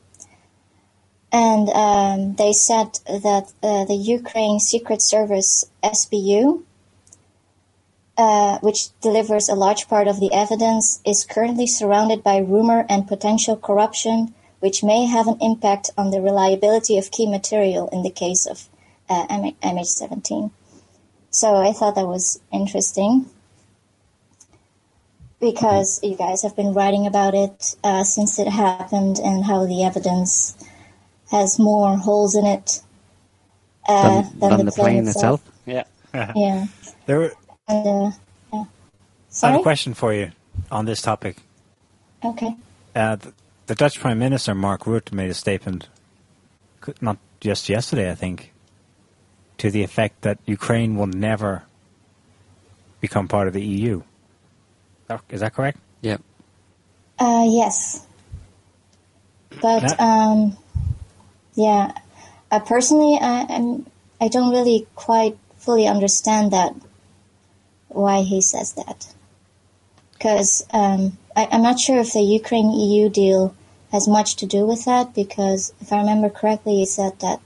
And 1.32 1.68
um, 1.70 2.34
they 2.34 2.52
said 2.52 2.98
that 3.06 3.52
uh, 3.62 3.84
the 3.84 3.94
Ukraine 3.94 4.58
Secret 4.58 5.00
Service 5.00 5.64
SBU 5.84 6.64
uh, 8.20 8.58
which 8.58 8.88
delivers 9.00 9.48
a 9.48 9.54
large 9.54 9.88
part 9.88 10.06
of 10.06 10.20
the 10.20 10.30
evidence, 10.30 11.00
is 11.06 11.24
currently 11.24 11.66
surrounded 11.66 12.22
by 12.22 12.36
rumor 12.36 12.84
and 12.86 13.08
potential 13.08 13.56
corruption, 13.56 14.34
which 14.58 14.84
may 14.84 15.06
have 15.06 15.26
an 15.26 15.38
impact 15.40 15.88
on 15.96 16.10
the 16.10 16.20
reliability 16.20 16.98
of 16.98 17.10
key 17.10 17.26
material 17.26 17.88
in 17.88 18.02
the 18.02 18.10
case 18.10 18.44
of 18.44 18.69
uh, 19.10 19.26
MH17. 19.62 20.50
So 21.30 21.56
I 21.56 21.72
thought 21.72 21.96
that 21.96 22.06
was 22.06 22.40
interesting 22.52 23.26
because 25.40 26.00
you 26.02 26.16
guys 26.16 26.42
have 26.42 26.54
been 26.54 26.72
writing 26.72 27.06
about 27.06 27.34
it 27.34 27.76
uh, 27.82 28.04
since 28.04 28.38
it 28.38 28.48
happened 28.48 29.18
and 29.18 29.44
how 29.44 29.66
the 29.66 29.84
evidence 29.84 30.56
has 31.30 31.58
more 31.58 31.96
holes 31.96 32.34
in 32.34 32.46
it 32.46 32.82
uh, 33.88 34.22
than, 34.22 34.38
than, 34.38 34.58
the, 34.58 34.64
the 34.64 34.72
plane, 34.72 34.96
plane 34.96 35.08
itself. 35.08 35.40
itself. 35.66 35.86
Yeah. 36.14 36.32
Yeah. 36.36 36.66
There 37.06 37.18
were, 37.18 37.32
And, 37.66 37.86
uh, 37.86 38.10
yeah. 38.52 38.64
I 39.42 39.50
have 39.50 39.60
a 39.60 39.62
question 39.62 39.94
for 39.94 40.12
you 40.12 40.30
on 40.70 40.84
this 40.84 41.02
topic. 41.02 41.38
Okay. 42.24 42.54
Uh, 42.94 43.16
the, 43.16 43.32
the 43.66 43.74
Dutch 43.74 43.98
Prime 43.98 44.18
Minister 44.18 44.54
Mark 44.54 44.82
Rutte 44.82 45.12
made 45.12 45.30
a 45.30 45.34
statement, 45.34 45.88
not 47.00 47.18
just 47.40 47.68
yesterday, 47.68 48.10
I 48.10 48.14
think, 48.14 48.52
to 49.60 49.70
the 49.70 49.82
effect 49.82 50.22
that 50.22 50.38
Ukraine 50.46 50.96
will 50.96 51.06
never 51.06 51.64
become 53.00 53.28
part 53.28 53.46
of 53.46 53.52
the 53.52 53.62
EU. 53.62 54.02
Is 55.28 55.40
that 55.40 55.52
correct? 55.54 55.78
Yeah. 56.00 56.16
Uh, 57.18 57.44
yes. 57.46 58.06
But, 59.60 59.82
Yeah. 59.82 59.96
um, 59.98 60.56
yeah, 61.54 61.92
uh, 62.50 62.60
personally, 62.60 63.18
I, 63.20 63.46
I'm, 63.50 63.86
I 64.18 64.28
don't 64.28 64.50
really 64.50 64.86
quite 64.94 65.36
fully 65.58 65.86
understand 65.86 66.52
that, 66.52 66.74
why 67.88 68.22
he 68.22 68.40
says 68.40 68.72
that. 68.74 69.12
Because 70.12 70.64
um, 70.72 71.18
I'm 71.36 71.62
not 71.62 71.78
sure 71.78 71.98
if 71.98 72.14
the 72.14 72.22
Ukraine 72.22 72.70
EU 72.70 73.10
deal 73.10 73.54
has 73.92 74.08
much 74.08 74.36
to 74.36 74.46
do 74.46 74.64
with 74.64 74.86
that, 74.86 75.14
because 75.14 75.74
if 75.82 75.92
I 75.92 75.98
remember 75.98 76.30
correctly, 76.30 76.76
he 76.76 76.86
said 76.86 77.20
that 77.20 77.40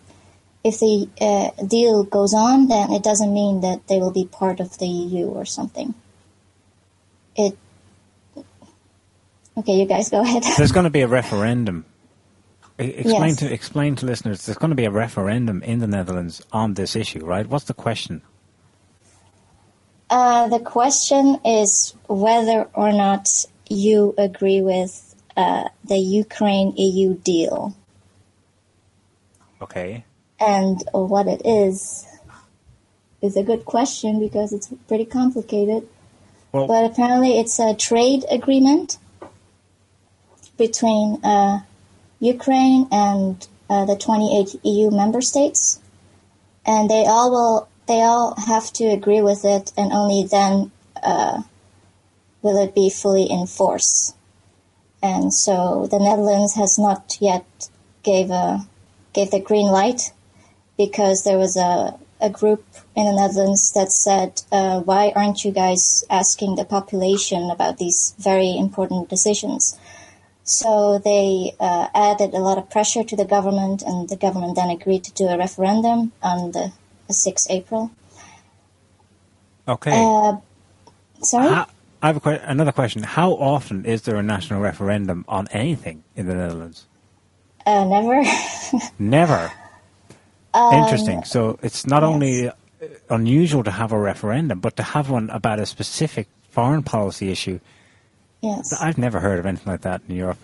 if 0.65 0.81
the 0.81 1.09
uh, 1.21 1.65
deal 1.65 2.05
goes 2.05 2.35
on, 2.35 2.69
then 2.69 2.93
it 2.93 3.03
doesn't 3.03 3.33
mean 3.33 3.61
that 3.61 3.87
they 3.87 3.99
will 3.99 4.11
be 4.11 4.25
part 4.25 4.61
of 4.61 4.79
the 4.79 4.87
EU 4.87 5.27
or 5.27 5.45
something. 5.45 5.95
It. 7.37 7.57
Okay, 9.57 9.75
you 9.75 9.87
guys 9.87 10.11
go 10.11 10.23
ahead. 10.23 10.43
There's 10.57 10.73
going 10.73 10.85
to 10.85 10.91
be 10.91 11.03
a 11.03 11.09
referendum. 11.09 11.85
Explain 12.77 13.29
Yes. 13.29 13.37
to 13.39 13.53
explain 13.53 13.95
to 13.97 14.07
listeners. 14.07 14.47
There's 14.47 14.59
going 14.59 14.71
to 14.71 14.77
be 14.77 14.85
a 14.85 14.91
referendum 14.91 15.63
in 15.63 15.79
the 15.79 15.87
Netherlands 15.87 16.43
on 16.53 16.75
this 16.75 16.97
issue, 16.97 17.25
right? 17.25 17.47
What's 17.47 17.67
the 17.67 17.75
question? 17.75 18.23
Uh, 20.11 20.49
the 20.49 20.59
question 20.59 21.39
is 21.45 21.95
whether 22.09 22.69
or 22.75 22.93
not 22.93 23.29
you 23.69 24.15
agree 24.19 24.61
with 24.61 25.15
uh, 25.37 25.69
the 25.85 25.99
Ukraine 25.99 26.73
EU 26.77 27.15
deal 27.15 27.75
Okay. 29.65 30.05
And 30.45 30.83
what 30.93 31.27
it 31.27 31.43
is. 31.45 32.07
Is 33.23 33.39
a 33.39 33.43
good 33.43 33.65
question 33.65 34.21
because 34.21 34.53
it's 34.53 34.69
pretty 34.87 35.07
complicated. 35.07 35.89
Well, 36.53 36.67
But 36.67 36.85
apparently, 36.85 37.39
it's 37.39 37.59
a 37.59 37.75
trade 37.75 38.27
agreement 38.31 38.99
between 40.59 41.25
uh, 41.25 41.61
Ukraine 42.21 42.87
and 42.93 43.49
uh, 43.71 43.87
the 43.87 43.97
28 43.97 44.61
EU 44.63 44.91
member 44.91 45.23
states, 45.23 45.81
and 46.67 46.91
they 46.91 47.07
all 47.07 47.31
will 47.31 47.69
they 47.87 48.03
all 48.03 48.35
have 48.37 48.71
to 48.75 48.85
agree 48.85 49.23
with 49.23 49.43
it, 49.45 49.73
and 49.75 49.91
only 49.91 50.25
then 50.25 50.71
uh, 51.03 51.43
will 52.43 52.63
it 52.63 52.75
be 52.75 52.91
fully 52.91 53.25
in 53.25 53.47
force. 53.47 54.13
And 55.03 55.33
so 55.33 55.87
the 55.91 55.99
Netherlands 55.99 56.55
has 56.57 56.79
not 56.79 57.17
yet 57.21 57.47
gave 58.03 58.31
a 58.31 58.67
gave 59.15 59.31
the 59.31 59.41
green 59.41 59.69
light 59.69 60.13
because 60.77 61.25
there 61.25 61.39
was 61.39 61.57
a 61.57 61.99
a 62.21 62.31
group 62.31 62.65
in 62.97 63.05
the 63.05 63.13
Netherlands 63.13 63.73
that 63.73 63.93
said, 63.93 64.43
uh, 64.51 64.81
"Why 64.81 65.13
aren't 65.15 65.45
you 65.45 65.51
guys 65.53 66.05
asking 66.09 66.55
the 66.57 66.65
population 66.65 67.51
about 67.51 67.79
these 67.79 68.15
very 68.19 68.57
important 68.57 69.09
decisions?" 69.09 69.77
So 70.45 70.99
they 70.99 71.55
uh, 71.59 71.89
added 71.95 72.35
a 72.35 72.39
lot 72.39 72.59
of 72.59 72.69
pressure 72.71 73.03
to 73.03 73.17
the 73.17 73.25
government, 73.25 73.83
and 73.83 74.09
the 74.09 74.17
government 74.17 74.57
then 74.57 74.69
agreed 74.71 75.05
to 75.05 75.13
do 75.13 75.27
a 75.29 75.39
referendum 75.39 76.13
on 76.23 76.53
the, 76.53 76.73
the 77.09 77.15
6th 77.15 77.47
April. 77.51 77.91
okay. 79.67 79.91
Uh, 79.93 80.37
sorry. 81.23 81.49
Ha- 81.49 81.69
I 82.03 82.07
have 82.09 82.17
a 82.19 82.21
que- 82.21 82.41
another 82.45 82.73
question. 82.73 83.03
How 83.03 83.33
often 83.33 83.87
is 83.87 84.03
there 84.03 84.17
a 84.17 84.23
national 84.23 84.61
referendum 84.61 85.25
on 85.27 85.49
anything 85.53 86.05
in 86.15 86.27
the 86.27 86.35
Netherlands? 86.35 86.87
Uh, 87.65 87.85
never. 87.87 88.23
Never. 88.99 89.51
Um, 90.55 90.75
Interesting. 90.75 91.25
So 91.25 91.59
it's 91.63 91.85
not 91.85 92.05
only 92.05 92.49
uh, 92.49 92.53
unusual 93.11 93.65
to 93.65 93.73
have 93.73 93.93
a 93.93 93.99
referendum, 93.99 94.61
but 94.61 94.77
to 94.77 94.83
have 94.83 95.11
one 95.11 95.29
about 95.31 95.59
a 95.59 95.67
specific 95.67 96.29
foreign 96.51 96.85
policy 96.85 97.31
issue. 97.31 97.59
yes. 98.41 98.73
I've 98.73 98.97
never 98.99 99.19
heard 99.19 99.41
of 99.41 99.47
anything 99.47 99.71
like 99.73 99.83
that 99.83 100.03
in 100.09 100.15
Europe. 100.15 100.39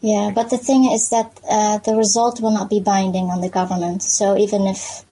Yeah, 0.00 0.32
but 0.34 0.50
the 0.50 0.58
thing 0.58 0.90
is 0.90 1.10
that 1.10 1.38
uh, 1.48 1.78
the 1.78 1.94
result 1.94 2.40
will 2.40 2.50
not 2.50 2.68
be 2.68 2.80
binding 2.80 3.26
on 3.26 3.40
the 3.40 3.48
government. 3.48 4.02
So 4.02 4.36
even 4.36 4.66
if 4.66 5.04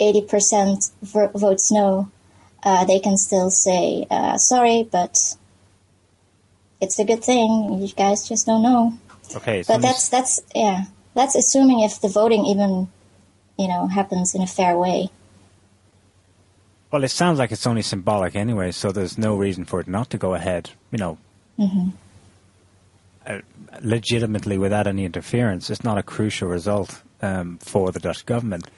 80% 0.00 0.90
vo- 1.02 1.30
votes 1.38 1.70
no, 1.70 2.10
uh, 2.64 2.84
they 2.84 2.98
can 2.98 3.16
still 3.16 3.50
say, 3.50 4.06
uh, 4.10 4.36
sorry, 4.38 4.88
but 4.90 5.16
it's 6.80 6.98
a 6.98 7.04
good 7.04 7.22
thing. 7.22 7.78
You 7.80 7.86
guys 7.94 8.28
just 8.28 8.46
don't 8.46 8.62
know. 8.62 8.98
Okay. 9.36 9.62
So 9.62 9.74
But 9.74 9.82
that's, 9.82 10.08
that's, 10.08 10.40
yeah, 10.52 10.86
that's 11.14 11.36
assuming 11.36 11.80
if 11.80 12.00
the 12.00 12.08
voting 12.08 12.44
even, 12.46 12.88
you 13.58 13.68
know, 13.68 13.86
happens 13.86 14.34
in 14.34 14.42
a 14.42 14.46
fair 14.46 14.76
way. 14.76 15.08
well, 16.90 17.04
it 17.04 17.10
sounds 17.10 17.38
like 17.38 17.52
it's 17.52 17.66
only 17.66 17.82
symbolic 17.82 18.36
anyway, 18.36 18.70
so 18.70 18.92
there's 18.92 19.18
no 19.18 19.36
reason 19.36 19.64
for 19.64 19.80
it 19.80 19.88
not 19.88 20.10
to 20.10 20.18
go 20.18 20.34
ahead. 20.34 20.70
You 20.90 20.98
know, 20.98 21.18
uh, 23.26 23.40
legitimately 23.82 24.58
without 24.58 24.86
any 24.86 25.04
interference. 25.04 25.70
It's 25.70 25.84
not 25.84 25.98
a 25.98 26.02
crucial 26.02 26.48
result 26.48 27.02
um, 27.22 27.58
for 27.58 27.90
the 27.90 28.00
Dutch 28.00 28.26
government. 28.26 28.68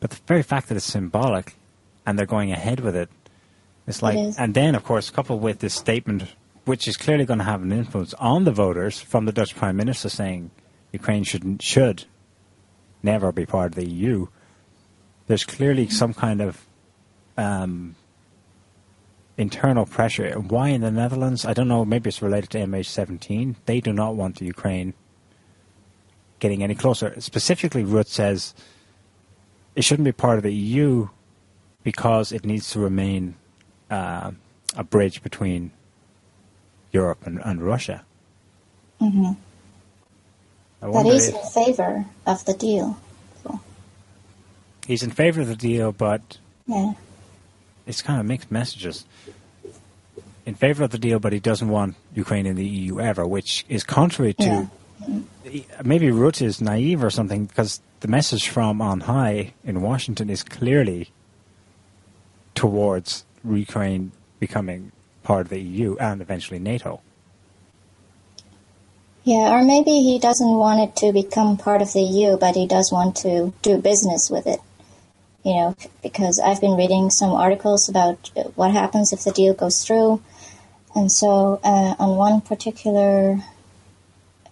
But 0.00 0.10
the 0.10 0.20
very 0.26 0.42
fact 0.42 0.68
that 0.68 0.76
it's 0.76 0.84
symbolic 0.84 1.54
and 2.04 2.18
they're 2.18 2.26
going 2.26 2.52
ahead 2.52 2.80
with 2.80 2.94
it, 2.94 3.08
it's 3.86 4.02
like, 4.02 4.18
is. 4.18 4.38
and 4.38 4.54
then 4.54 4.74
of 4.74 4.84
course 4.84 5.10
coupled 5.10 5.40
with 5.40 5.60
this 5.60 5.74
statement, 5.74 6.24
which 6.64 6.86
is 6.86 6.96
clearly 6.96 7.24
going 7.24 7.38
to 7.38 7.44
have 7.44 7.62
an 7.62 7.72
influence 7.72 8.14
on 8.14 8.44
the 8.44 8.52
voters 8.52 9.00
from 9.00 9.24
the 9.24 9.32
Dutch 9.32 9.56
Prime 9.56 9.76
Minister 9.76 10.08
saying 10.08 10.50
Ukraine 10.92 11.24
should 11.24 11.62
should 11.62 12.04
never 13.06 13.32
be 13.32 13.46
part 13.46 13.68
of 13.72 13.74
the 13.76 13.88
EU. 13.88 14.26
There's 15.28 15.44
clearly 15.44 15.88
some 15.88 16.12
kind 16.12 16.42
of 16.42 16.66
um, 17.38 17.96
internal 19.38 19.86
pressure. 19.86 20.32
Why 20.38 20.68
in 20.68 20.82
the 20.82 20.90
Netherlands? 20.90 21.46
I 21.46 21.54
don't 21.54 21.68
know. 21.68 21.84
Maybe 21.84 22.08
it's 22.08 22.20
related 22.20 22.50
to 22.50 22.58
MH17. 22.58 23.56
They 23.64 23.80
do 23.80 23.92
not 23.92 24.14
want 24.14 24.38
the 24.38 24.44
Ukraine 24.44 24.92
getting 26.38 26.62
any 26.62 26.74
closer. 26.74 27.18
Specifically, 27.20 27.84
Rutte 27.84 28.08
says 28.08 28.54
it 29.74 29.84
shouldn't 29.84 30.04
be 30.04 30.12
part 30.12 30.36
of 30.36 30.42
the 30.42 30.54
EU 30.54 31.08
because 31.82 32.32
it 32.32 32.44
needs 32.44 32.68
to 32.70 32.80
remain 32.80 33.36
uh, 33.90 34.32
a 34.76 34.84
bridge 34.84 35.22
between 35.22 35.70
Europe 36.92 37.26
and, 37.26 37.40
and 37.44 37.62
Russia. 37.62 38.04
hmm 38.98 39.32
But 40.80 41.04
he's 41.04 41.28
in 41.28 41.36
favor 41.52 42.04
of 42.26 42.44
the 42.44 42.54
deal. 42.54 42.98
So, 43.42 43.60
he's 44.86 45.02
in 45.02 45.10
favor 45.10 45.40
of 45.40 45.48
the 45.48 45.56
deal, 45.56 45.92
but 45.92 46.38
yeah. 46.66 46.92
it's 47.86 48.02
kind 48.02 48.20
of 48.20 48.26
mixed 48.26 48.50
messages. 48.50 49.04
In 50.44 50.54
favor 50.54 50.84
of 50.84 50.90
the 50.90 50.98
deal, 50.98 51.18
but 51.18 51.32
he 51.32 51.40
doesn't 51.40 51.68
want 51.68 51.96
Ukraine 52.14 52.46
in 52.46 52.54
the 52.54 52.66
EU 52.66 53.00
ever, 53.00 53.26
which 53.26 53.64
is 53.68 53.82
contrary 53.82 54.32
to 54.34 54.70
maybe 55.84 56.06
Rutte 56.08 56.42
is 56.42 56.60
naive 56.60 57.02
or 57.02 57.10
something 57.10 57.46
because 57.46 57.80
the 58.00 58.08
message 58.08 58.48
from 58.48 58.80
on 58.80 59.00
high 59.00 59.54
in 59.64 59.82
Washington 59.82 60.30
is 60.30 60.42
clearly 60.42 61.10
towards 62.54 63.24
Ukraine 63.44 64.12
becoming 64.40 64.92
part 65.22 65.42
of 65.42 65.48
the 65.48 65.60
EU 65.60 65.96
and 65.96 66.20
eventually 66.20 66.58
NATO. 66.58 67.00
Yeah, 69.26 69.58
or 69.58 69.64
maybe 69.64 69.90
he 69.90 70.20
doesn't 70.20 70.56
want 70.56 70.78
it 70.78 70.94
to 71.04 71.12
become 71.12 71.56
part 71.56 71.82
of 71.82 71.92
the 71.92 72.00
EU, 72.00 72.36
but 72.36 72.54
he 72.54 72.64
does 72.64 72.92
want 72.92 73.16
to 73.16 73.52
do 73.60 73.76
business 73.76 74.30
with 74.30 74.46
it. 74.46 74.60
You 75.42 75.54
know, 75.54 75.76
because 76.00 76.38
I've 76.38 76.60
been 76.60 76.76
reading 76.76 77.10
some 77.10 77.32
articles 77.32 77.88
about 77.88 78.30
what 78.54 78.70
happens 78.70 79.12
if 79.12 79.24
the 79.24 79.32
deal 79.32 79.52
goes 79.52 79.84
through. 79.84 80.22
And 80.94 81.10
so, 81.10 81.58
uh, 81.64 81.96
on 81.98 82.16
one 82.16 82.40
particular 82.40 83.42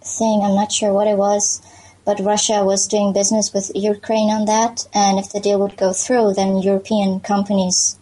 thing, 0.03 0.41
I'm 0.43 0.55
not 0.55 0.73
sure 0.73 0.91
what 0.91 1.07
it 1.07 1.17
was, 1.17 1.61
but 2.03 2.19
Russia 2.19 2.65
was 2.65 2.85
doing 2.85 3.13
business 3.13 3.53
with 3.53 3.71
Ukraine 3.75 4.29
on 4.29 4.43
that. 4.43 4.89
And 4.93 5.17
if 5.17 5.31
the 5.31 5.39
deal 5.39 5.59
would 5.61 5.77
go 5.77 5.93
through, 5.93 6.33
then 6.33 6.57
European 6.57 7.21
companies 7.21 7.97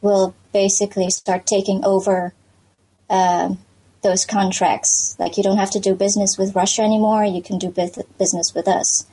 will 0.00 0.32
basically 0.52 1.10
start 1.10 1.44
taking 1.44 1.84
over 1.84 2.34
uh, 3.10 3.56
those 4.04 4.24
contracts. 4.24 5.16
Like 5.18 5.36
you 5.36 5.42
don't 5.42 5.58
have 5.58 5.72
to 5.72 5.80
do 5.80 5.96
business 5.96 6.38
with 6.38 6.54
Russia 6.54 6.82
anymore; 6.82 7.24
you 7.24 7.42
can 7.42 7.58
do 7.58 7.70
business 7.70 8.54
with 8.54 8.68
us. 8.68 9.06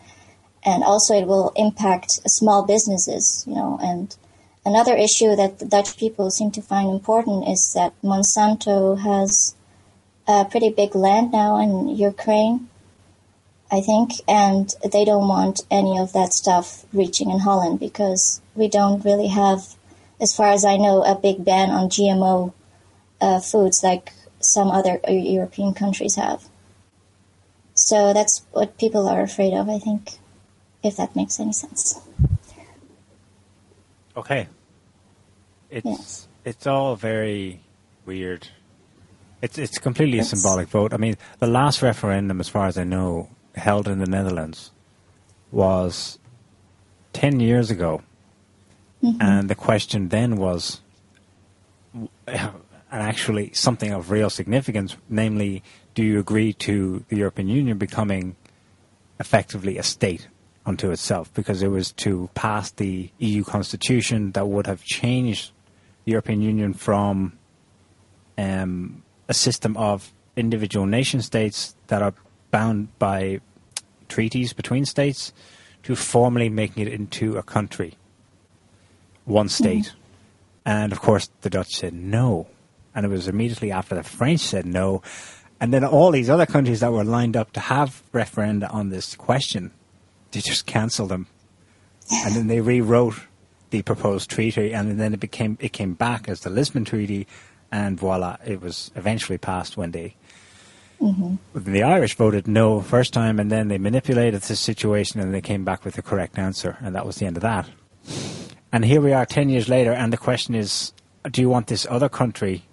And 0.64 0.84
also, 0.84 1.16
it 1.16 1.26
will 1.26 1.52
impact 1.56 2.22
small 2.30 2.64
businesses, 2.64 3.44
you 3.48 3.56
know. 3.56 3.80
And 3.82 4.16
another 4.64 4.96
issue 4.96 5.36
that 5.36 5.58
the 5.58 5.66
Dutch 5.66 5.98
people 5.98 6.30
seem 6.30 6.52
to 6.52 6.62
find 6.62 6.88
important 6.90 7.48
is 7.48 7.74
that 7.74 8.00
Monsanto 8.04 9.00
has 9.00 9.56
a 10.28 10.46
pretty 10.46 10.70
big 10.70 10.94
land 10.94 11.32
now 11.32 11.58
in 11.58 11.88
Ukraine, 11.88 12.70
I 13.72 13.82
think, 13.82 14.12
and 14.28 14.74
they 14.92 15.04
don't 15.04 15.28
want 15.28 15.66
any 15.72 15.98
of 15.98 16.14
that 16.14 16.34
stuff 16.34 16.86
reaching 16.94 17.32
in 17.32 17.40
Holland 17.40 17.80
because 17.80 18.42
we 18.54 18.68
don't 18.68 19.04
really 19.04 19.28
have, 19.30 19.76
as 20.20 20.36
far 20.36 20.50
as 20.52 20.64
I 20.64 20.78
know, 20.78 21.04
a 21.04 21.16
big 21.16 21.44
ban 21.44 21.72
on 21.72 21.90
GMO 21.90 22.54
uh, 23.20 23.40
foods 23.40 23.84
like 23.84 24.14
some 24.54 24.70
other 24.70 25.00
European 25.08 25.74
countries 25.74 26.16
have. 26.16 26.44
So 27.74 28.14
that's 28.14 28.46
what 28.52 28.78
people 28.78 29.08
are 29.08 29.22
afraid 29.22 29.54
of, 29.54 29.70
I 29.70 29.80
think, 29.80 30.12
if 30.84 30.98
that 30.98 31.16
makes 31.16 31.40
any 31.40 31.54
sense. 31.54 32.00
Okay. 34.16 34.48
It's 35.70 35.86
yes. 35.86 36.28
it's 36.44 36.68
all 36.68 36.98
very 36.98 37.62
weird. 38.06 38.50
It's 39.42 39.58
it's 39.58 39.78
completely 39.80 40.20
it's, 40.20 40.34
a 40.34 40.36
symbolic 40.36 40.68
vote. 40.68 40.94
I 40.94 40.98
mean, 40.98 41.16
the 41.40 41.48
last 41.48 41.82
referendum, 41.82 42.42
as 42.42 42.50
far 42.50 42.68
as 42.68 42.78
I 42.78 42.84
know, 42.84 43.30
held 43.56 43.88
in 43.88 44.00
the 44.00 44.06
Netherlands, 44.06 44.72
was 45.50 46.20
ten 47.14 47.40
years 47.40 47.72
ago, 47.72 48.02
mm-hmm. 49.02 49.22
and 49.22 49.50
the 49.50 49.56
question 49.56 50.10
then 50.10 50.36
was, 50.36 50.82
and 52.92 53.02
actually 53.02 53.52
something 53.54 53.94
of 53.94 54.12
real 54.12 54.30
significance, 54.30 54.98
namely, 55.10 55.64
do 55.96 56.04
you 56.04 56.20
agree 56.20 56.52
to 56.54 57.06
the 57.08 57.16
European 57.16 57.48
Union 57.48 57.78
becoming 57.78 58.36
effectively 59.20 59.78
a 59.78 59.84
state 59.84 60.28
unto 60.66 60.92
itself? 60.92 61.34
Because 61.34 61.64
it 61.64 61.70
was 61.70 61.94
to 61.94 62.30
pass 62.34 62.72
the 62.72 63.10
EU 63.20 63.46
constitution 63.46 64.32
that 64.34 64.48
would 64.48 64.68
have 64.68 64.84
changed 64.84 65.52
the 66.04 66.12
European 66.12 66.42
Union 66.42 66.74
from 66.74 67.38
um, 68.38 69.04
a 69.30 69.34
system 69.34 69.78
of 69.78 70.12
individual 70.36 70.86
nation 70.86 71.22
states 71.22 71.76
that 71.88 72.02
are 72.02 72.14
bound 72.52 72.88
by 73.00 73.40
treaties 74.10 74.52
between 74.52 74.86
states 74.86 75.32
to 75.84 75.96
formally 75.96 76.50
making 76.50 76.86
it 76.86 76.92
into 76.92 77.38
a 77.38 77.44
country, 77.44 77.94
one 79.24 79.48
state. 79.48 79.86
Mm-hmm. 79.86 79.98
And 80.64 80.92
of 80.92 81.00
course, 81.00 81.30
the 81.42 81.50
Dutch 81.50 81.76
said 81.76 81.94
no 81.94 82.48
and 82.94 83.06
it 83.06 83.10
was 83.10 83.28
immediately 83.28 83.72
after 83.72 83.96
the 83.96 84.04
French 84.04 84.42
said 84.42 84.66
no. 84.66 85.02
And 85.60 85.74
then 85.74 85.86
all 85.86 86.12
these 86.12 86.30
other 86.30 86.46
countries 86.46 86.80
that 86.80 86.92
were 86.92 87.04
lined 87.04 87.38
up 87.38 87.52
to 87.54 87.60
have 87.60 88.04
referenda 88.14 88.74
on 88.74 88.90
this 88.90 89.16
question, 89.16 89.72
they 90.32 90.42
just 90.42 90.66
cancelled 90.66 91.10
them. 91.10 91.28
And 92.26 92.36
then 92.36 92.48
they 92.48 92.62
rewrote 92.62 93.16
the 93.70 93.82
proposed 93.82 94.30
treaty, 94.30 94.74
and 94.74 95.00
then 95.00 95.14
it 95.14 95.20
became 95.20 95.58
it 95.60 95.74
came 95.74 95.94
back 95.94 96.28
as 96.30 96.42
the 96.42 96.50
Lisbon 96.50 96.86
Treaty, 96.86 97.26
and 97.72 97.98
voila, 97.98 98.38
it 98.46 98.62
was 98.62 98.92
eventually 98.96 99.38
passed 99.38 99.78
when 99.78 99.92
they 99.92 100.16
mm-hmm. 101.00 101.36
the 101.56 101.84
Irish 101.84 102.16
voted 102.16 102.48
no 102.48 102.82
first 102.82 103.14
time, 103.14 103.40
and 103.40 103.52
then 103.52 103.70
they 103.70 103.78
manipulated 103.78 104.42
the 104.42 104.56
situation, 104.56 105.20
and 105.20 105.34
they 105.34 105.42
came 105.42 105.64
back 105.64 105.84
with 105.84 105.96
the 105.96 106.02
correct 106.02 106.38
answer, 106.38 106.78
and 106.82 106.94
that 106.96 107.06
was 107.06 107.16
the 107.16 107.26
end 107.26 107.38
of 107.38 107.44
that. 107.44 107.68
And 108.74 108.86
here 108.86 109.02
we 109.02 109.14
are, 109.14 109.26
ten 109.26 109.50
years 109.50 109.70
later, 109.70 109.94
and 109.94 110.12
the 110.12 110.18
question 110.18 110.54
is: 110.54 110.92
Do 111.30 111.42
you 111.42 111.50
want 111.50 111.68
this 111.68 111.88
other 111.90 112.10
country 112.10 112.66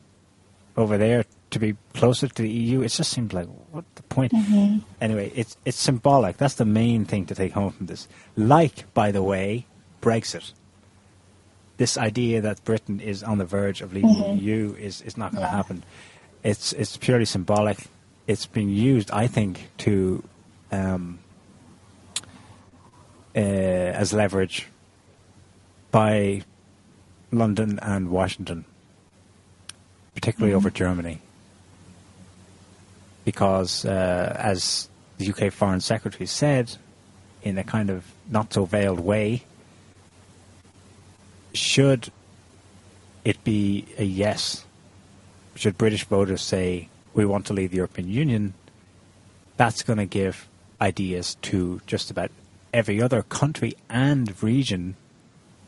over 0.79 0.97
there 0.97 1.25
to 1.51 1.59
be 1.59 1.77
closer 1.93 2.29
to 2.29 2.43
the 2.43 2.49
EU. 2.49 2.81
It 2.83 2.89
just 2.89 3.11
seems 3.11 3.33
like 3.33 3.49
what 3.73 3.85
the 3.97 4.03
point. 4.05 4.33
Mm-hmm. 4.33 4.79
Anyway, 5.01 5.33
it's 5.35 5.57
it's 5.65 5.77
symbolic. 5.77 6.39
That's 6.39 6.55
the 6.55 6.65
main 6.65 7.05
thing 7.05 7.27
to 7.27 7.35
take 7.35 7.53
home 7.53 7.73
from 7.73 7.87
this. 7.87 8.09
Like, 8.37 8.93
by 8.95 9.11
the 9.11 9.23
way, 9.23 9.67
Brexit. 10.01 10.53
This 11.77 11.97
idea 11.97 12.41
that 12.41 12.65
Britain 12.65 12.99
is 13.01 13.23
on 13.23 13.39
the 13.39 13.45
verge 13.45 13.83
of 13.83 13.93
leaving 13.93 14.11
mm-hmm. 14.11 14.37
the 14.37 14.43
EU 14.43 14.75
is, 14.79 15.01
is 15.03 15.17
not 15.17 15.31
going 15.31 15.45
to 15.45 15.51
yeah. 15.51 15.57
happen. 15.57 15.85
It's 16.43 16.73
it's 16.73 16.97
purely 16.97 17.25
symbolic. 17.25 17.79
It's 18.27 18.47
been 18.47 18.69
used, 18.69 19.11
I 19.11 19.27
think, 19.27 19.71
to 19.79 20.23
um, 20.71 21.19
uh, 23.35 23.39
as 23.39 24.13
leverage 24.13 24.67
by 25.91 26.43
London 27.33 27.79
and 27.81 28.11
Washington 28.11 28.65
particularly 30.19 30.51
mm-hmm. 30.51 30.67
over 30.67 30.71
Germany, 30.71 31.21
because 33.25 33.85
uh, 33.85 34.35
as 34.37 34.89
the 35.19 35.31
UK 35.31 35.53
Foreign 35.53 35.81
Secretary 35.81 36.27
said, 36.27 36.77
in 37.45 37.57
a 37.57 37.63
kind 37.63 37.89
of 37.89 38.05
not 38.29 38.53
so 38.53 38.65
veiled 38.65 38.99
way, 38.99 39.45
should 41.55 42.11
it 43.25 43.43
be 43.45 43.87
a 43.97 44.05
yes, 44.05 44.65
should 45.55 45.79
British 45.79 46.05
voters 46.05 46.43
say 46.43 46.89
we 47.15 47.25
want 47.25 47.47
to 47.47 47.53
leave 47.53 47.71
the 47.71 47.77
European 47.77 48.09
Union, 48.09 48.55
that's 49.57 49.83
going 49.83 49.99
to 49.99 50.07
give 50.07 50.49
ideas 50.81 51.37
to 51.43 51.81
just 51.87 52.11
about 52.11 52.33
every 52.75 53.01
other 53.01 53.23
country 53.23 53.75
and 53.89 54.43
region 54.43 54.97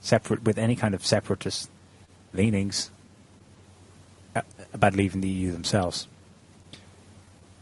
separate 0.01 0.43
with 0.43 0.59
any 0.59 0.75
kind 0.75 0.95
of 0.95 1.07
separatist 1.07 1.71
leanings 2.33 2.91
about 4.73 4.95
leaving 4.95 5.21
the 5.21 5.29
EU 5.29 5.53
themselves. 5.53 6.07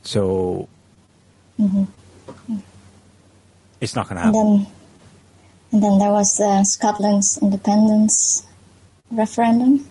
So 0.03 0.69
mm-hmm. 1.59 1.85
it's 3.81 3.95
not 3.95 4.09
going 4.09 4.17
to 4.17 4.23
happen. 4.23 4.41
And 4.41 4.61
then, 4.61 4.67
and 5.73 5.83
then 5.83 5.99
there 5.99 6.11
was 6.11 6.41
uh, 6.41 6.65
Scotland's 6.65 7.39
independence 7.43 8.47
referendum, 9.11 9.87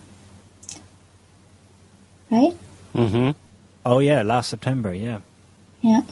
right? 2.30 2.56
Mm-hmm. 2.94 3.30
Oh 3.86 3.98
yeah, 4.00 4.22
last 4.22 4.50
September. 4.50 4.92
Yeah. 4.92 5.20
Yeah. 5.80 6.02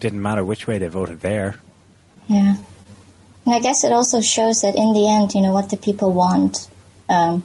Didn't 0.00 0.22
matter 0.22 0.44
which 0.44 0.66
way 0.66 0.78
they 0.78 0.88
voted 0.88 1.20
there. 1.20 1.60
Yeah. 2.26 2.56
And 3.46 3.54
I 3.54 3.60
guess 3.60 3.84
it 3.84 3.92
also 3.92 4.20
shows 4.20 4.62
that 4.62 4.74
in 4.74 4.92
the 4.92 5.08
end, 5.08 5.34
you 5.34 5.42
know, 5.42 5.52
what 5.52 5.70
the 5.70 5.76
people 5.76 6.12
want, 6.12 6.68
um, 7.08 7.44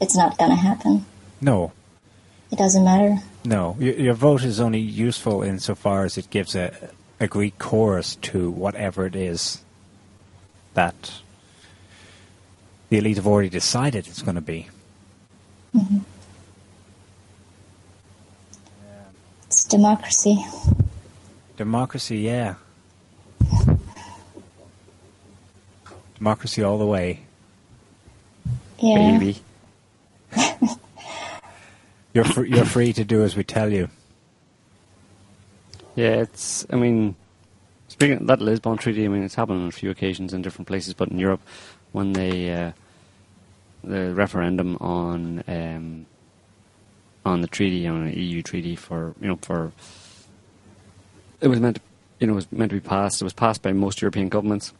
it's 0.00 0.16
not 0.16 0.38
going 0.38 0.50
to 0.50 0.56
happen. 0.56 1.04
No. 1.40 1.72
It 2.50 2.56
doesn't 2.56 2.84
matter. 2.84 3.16
No, 3.44 3.76
your, 3.78 3.94
your 3.94 4.14
vote 4.14 4.44
is 4.44 4.60
only 4.60 4.80
useful 4.80 5.42
insofar 5.42 6.04
as 6.04 6.16
it 6.16 6.30
gives 6.30 6.54
a, 6.54 6.90
a 7.20 7.26
Greek 7.26 7.58
chorus 7.58 8.16
to 8.16 8.50
whatever 8.50 9.06
it 9.06 9.14
is 9.14 9.62
that 10.74 11.20
the 12.88 12.98
elite 12.98 13.16
have 13.16 13.26
already 13.26 13.48
decided 13.48 14.06
it's 14.06 14.22
going 14.22 14.36
to 14.36 14.40
be. 14.40 14.68
Mm-hmm. 15.76 15.98
It's 19.46 19.64
democracy. 19.64 20.44
Democracy, 21.56 22.18
yeah. 22.18 22.54
Democracy 26.16 26.62
all 26.62 26.78
the 26.78 26.86
way. 26.86 27.20
Yeah. 28.78 29.18
Baby. 29.18 29.40
You're 32.14 32.24
fr- 32.24 32.44
you're 32.44 32.64
free 32.64 32.92
to 32.94 33.04
do 33.04 33.22
as 33.22 33.36
we 33.36 33.44
tell 33.44 33.72
you. 33.72 33.88
Yeah, 35.94 36.22
it's. 36.22 36.66
I 36.70 36.76
mean, 36.76 37.16
speaking 37.88 38.26
that 38.26 38.40
Lisbon 38.40 38.78
Treaty, 38.78 39.04
I 39.04 39.08
mean, 39.08 39.22
it's 39.22 39.34
happened 39.34 39.62
on 39.62 39.68
a 39.68 39.72
few 39.72 39.90
occasions 39.90 40.32
in 40.32 40.42
different 40.42 40.68
places, 40.68 40.94
but 40.94 41.08
in 41.08 41.18
Europe, 41.18 41.40
when 41.92 42.12
they 42.12 42.52
uh, 42.52 42.72
the 43.84 44.14
referendum 44.14 44.76
on 44.80 45.42
um, 45.46 46.06
on 47.24 47.40
the 47.40 47.48
treaty 47.48 47.86
on 47.86 48.06
an 48.06 48.12
EU 48.12 48.42
treaty 48.42 48.76
for 48.76 49.14
you 49.20 49.28
know 49.28 49.38
for 49.42 49.72
it 51.40 51.48
was 51.48 51.60
meant 51.60 51.76
to, 51.76 51.82
you 52.20 52.26
know 52.26 52.34
it 52.34 52.36
was 52.36 52.52
meant 52.52 52.70
to 52.70 52.76
be 52.76 52.88
passed. 52.88 53.20
It 53.20 53.24
was 53.24 53.32
passed 53.32 53.62
by 53.62 53.72
most 53.72 54.00
European 54.00 54.28
governments, 54.28 54.72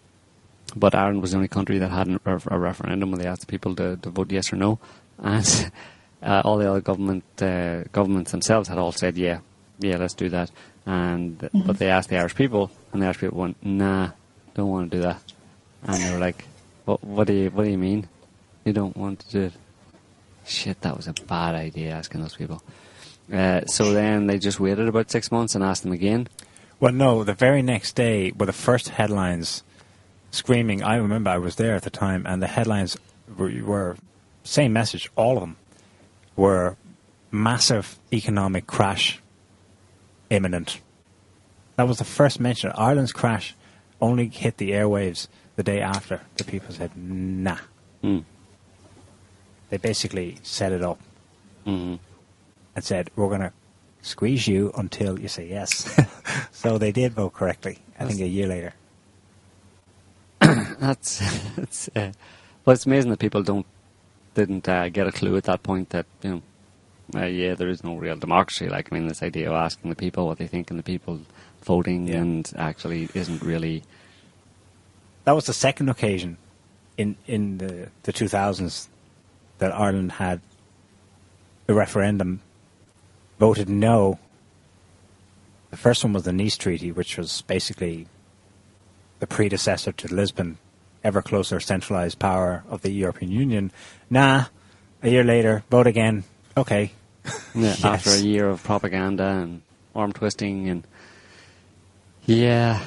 but 0.74 0.94
Ireland 0.94 1.22
was 1.22 1.32
the 1.32 1.36
only 1.36 1.48
country 1.48 1.78
that 1.78 1.90
had 1.90 2.08
a, 2.08 2.40
a 2.48 2.58
referendum 2.58 3.10
where 3.10 3.18
they 3.18 3.28
asked 3.28 3.42
the 3.42 3.46
people 3.46 3.74
to, 3.76 3.96
to 3.96 4.10
vote 4.10 4.30
yes 4.30 4.52
or 4.52 4.56
no, 4.56 4.78
and 5.18 5.70
uh, 6.22 6.42
all 6.44 6.58
the 6.58 6.68
other 6.68 6.80
government 6.80 7.24
uh, 7.40 7.84
governments 7.92 8.32
themselves 8.32 8.68
had 8.68 8.78
all 8.78 8.92
said, 8.92 9.16
yeah, 9.16 9.40
yeah, 9.78 9.96
let's 9.96 10.14
do 10.14 10.28
that. 10.30 10.50
And 10.86 11.38
mm-hmm. 11.38 11.66
but 11.66 11.78
they 11.78 11.88
asked 11.88 12.08
the 12.08 12.18
Irish 12.18 12.34
people, 12.34 12.70
and 12.92 13.02
the 13.02 13.06
Irish 13.06 13.18
people 13.18 13.38
went, 13.38 13.56
nah, 13.64 14.10
don't 14.54 14.70
want 14.70 14.90
to 14.90 14.96
do 14.96 15.02
that. 15.02 15.22
And 15.84 16.02
they 16.02 16.12
were 16.12 16.18
like, 16.18 16.44
what, 16.84 17.04
what 17.04 17.26
do 17.26 17.34
you 17.34 17.50
what 17.50 17.64
do 17.64 17.70
you 17.70 17.78
mean? 17.78 18.08
You 18.64 18.72
don't 18.72 18.96
want 18.96 19.20
to 19.20 19.30
do 19.30 19.40
it? 19.42 19.52
Shit, 20.46 20.80
that 20.80 20.96
was 20.96 21.06
a 21.06 21.12
bad 21.12 21.54
idea 21.54 21.90
asking 21.90 22.22
those 22.22 22.36
people. 22.36 22.62
Uh, 23.32 23.66
so 23.66 23.92
then 23.92 24.26
they 24.26 24.38
just 24.38 24.58
waited 24.58 24.88
about 24.88 25.10
six 25.10 25.30
months 25.30 25.54
and 25.54 25.62
asked 25.62 25.82
them 25.82 25.92
again. 25.92 26.26
Well, 26.80 26.92
no, 26.92 27.24
the 27.24 27.34
very 27.34 27.60
next 27.60 27.94
day 27.96 28.32
were 28.32 28.46
the 28.46 28.52
first 28.52 28.88
headlines 28.88 29.62
screaming. 30.30 30.82
I 30.82 30.96
remember 30.96 31.30
I 31.30 31.38
was 31.38 31.56
there 31.56 31.74
at 31.74 31.82
the 31.82 31.90
time, 31.90 32.24
and 32.26 32.42
the 32.42 32.46
headlines 32.46 32.96
were, 33.36 33.52
were 33.62 33.96
same 34.44 34.72
message. 34.72 35.10
All 35.16 35.36
of 35.36 35.40
them 35.40 35.56
were 36.38 36.76
massive 37.32 37.98
economic 38.12 38.66
crash 38.66 39.20
imminent. 40.30 40.80
That 41.76 41.88
was 41.88 41.98
the 41.98 42.04
first 42.04 42.40
mention. 42.40 42.70
Ireland's 42.74 43.12
crash 43.12 43.54
only 44.00 44.28
hit 44.28 44.56
the 44.56 44.70
airwaves 44.70 45.26
the 45.56 45.64
day 45.64 45.80
after. 45.80 46.20
The 46.36 46.44
people 46.44 46.72
said, 46.72 46.96
"Nah." 46.96 47.58
Mm. 48.02 48.24
They 49.70 49.76
basically 49.76 50.38
set 50.42 50.72
it 50.72 50.82
up 50.82 51.00
hmm 51.64 51.96
and 52.74 52.84
said, 52.84 53.10
"We're 53.16 53.28
going 53.28 53.40
to 53.40 53.52
squeeze 54.02 54.46
you 54.46 54.72
until 54.76 55.18
you 55.18 55.26
say 55.26 55.48
yes." 55.48 55.90
so 56.52 56.78
they 56.78 56.92
did 56.92 57.12
vote 57.12 57.34
correctly. 57.34 57.78
I 57.98 58.06
think 58.06 58.20
a 58.20 58.28
year 58.28 58.46
later. 58.46 58.74
That's, 60.78 61.18
that's 61.56 61.88
uh, 61.96 62.12
well, 62.64 62.74
it's 62.74 62.86
amazing 62.86 63.10
that 63.10 63.18
people 63.18 63.42
don't 63.42 63.66
didn't 64.38 64.68
uh, 64.68 64.88
get 64.88 65.06
a 65.06 65.12
clue 65.12 65.36
at 65.36 65.44
that 65.44 65.62
point 65.62 65.90
that 65.90 66.06
you 66.22 66.30
know, 66.30 66.42
uh, 67.20 67.26
yeah, 67.26 67.54
there 67.54 67.68
is 67.68 67.82
no 67.84 67.96
real 67.96 68.16
democracy. 68.16 68.68
Like 68.68 68.88
I 68.90 68.94
mean, 68.94 69.08
this 69.08 69.22
idea 69.22 69.48
of 69.50 69.56
asking 69.56 69.90
the 69.90 69.96
people 69.96 70.26
what 70.26 70.38
they 70.38 70.46
think 70.46 70.70
and 70.70 70.78
the 70.78 70.90
people 70.94 71.20
voting 71.62 72.06
Yeah. 72.08 72.16
and 72.22 72.52
actually 72.56 73.08
isn't 73.14 73.42
really. 73.42 73.82
That 75.24 75.34
was 75.34 75.46
the 75.46 75.52
second 75.66 75.88
occasion 75.88 76.36
in 76.96 77.16
in 77.26 77.58
the 77.58 77.88
the 78.04 78.12
2000s 78.12 78.88
that 79.58 79.72
Ireland 79.74 80.12
had 80.12 80.40
a 81.68 81.74
referendum 81.74 82.40
voted 83.38 83.68
no. 83.68 84.18
The 85.70 85.76
first 85.76 86.02
one 86.04 86.12
was 86.14 86.22
the 86.24 86.32
Nice 86.32 86.56
Treaty, 86.56 86.90
which 86.92 87.18
was 87.18 87.42
basically 87.42 88.06
the 89.18 89.26
predecessor 89.26 89.92
to 89.92 90.14
Lisbon, 90.14 90.56
ever 91.04 91.22
closer 91.22 91.60
centralized 91.60 92.18
power 92.18 92.64
of 92.68 92.82
the 92.82 92.90
European 92.90 93.30
Union. 93.30 93.72
Nah, 94.10 94.46
a 95.02 95.08
year 95.08 95.24
later, 95.24 95.62
vote 95.70 95.86
again. 95.86 96.24
Okay. 96.56 96.92
Yeah, 97.24 97.32
Yes. 97.54 97.84
After 97.84 98.10
a 98.10 98.18
year 98.18 98.48
of 98.48 98.62
propaganda 98.62 99.24
and 99.24 99.62
arm 99.94 100.12
twisting 100.12 100.68
and 100.68 100.86
yeah. 102.26 102.84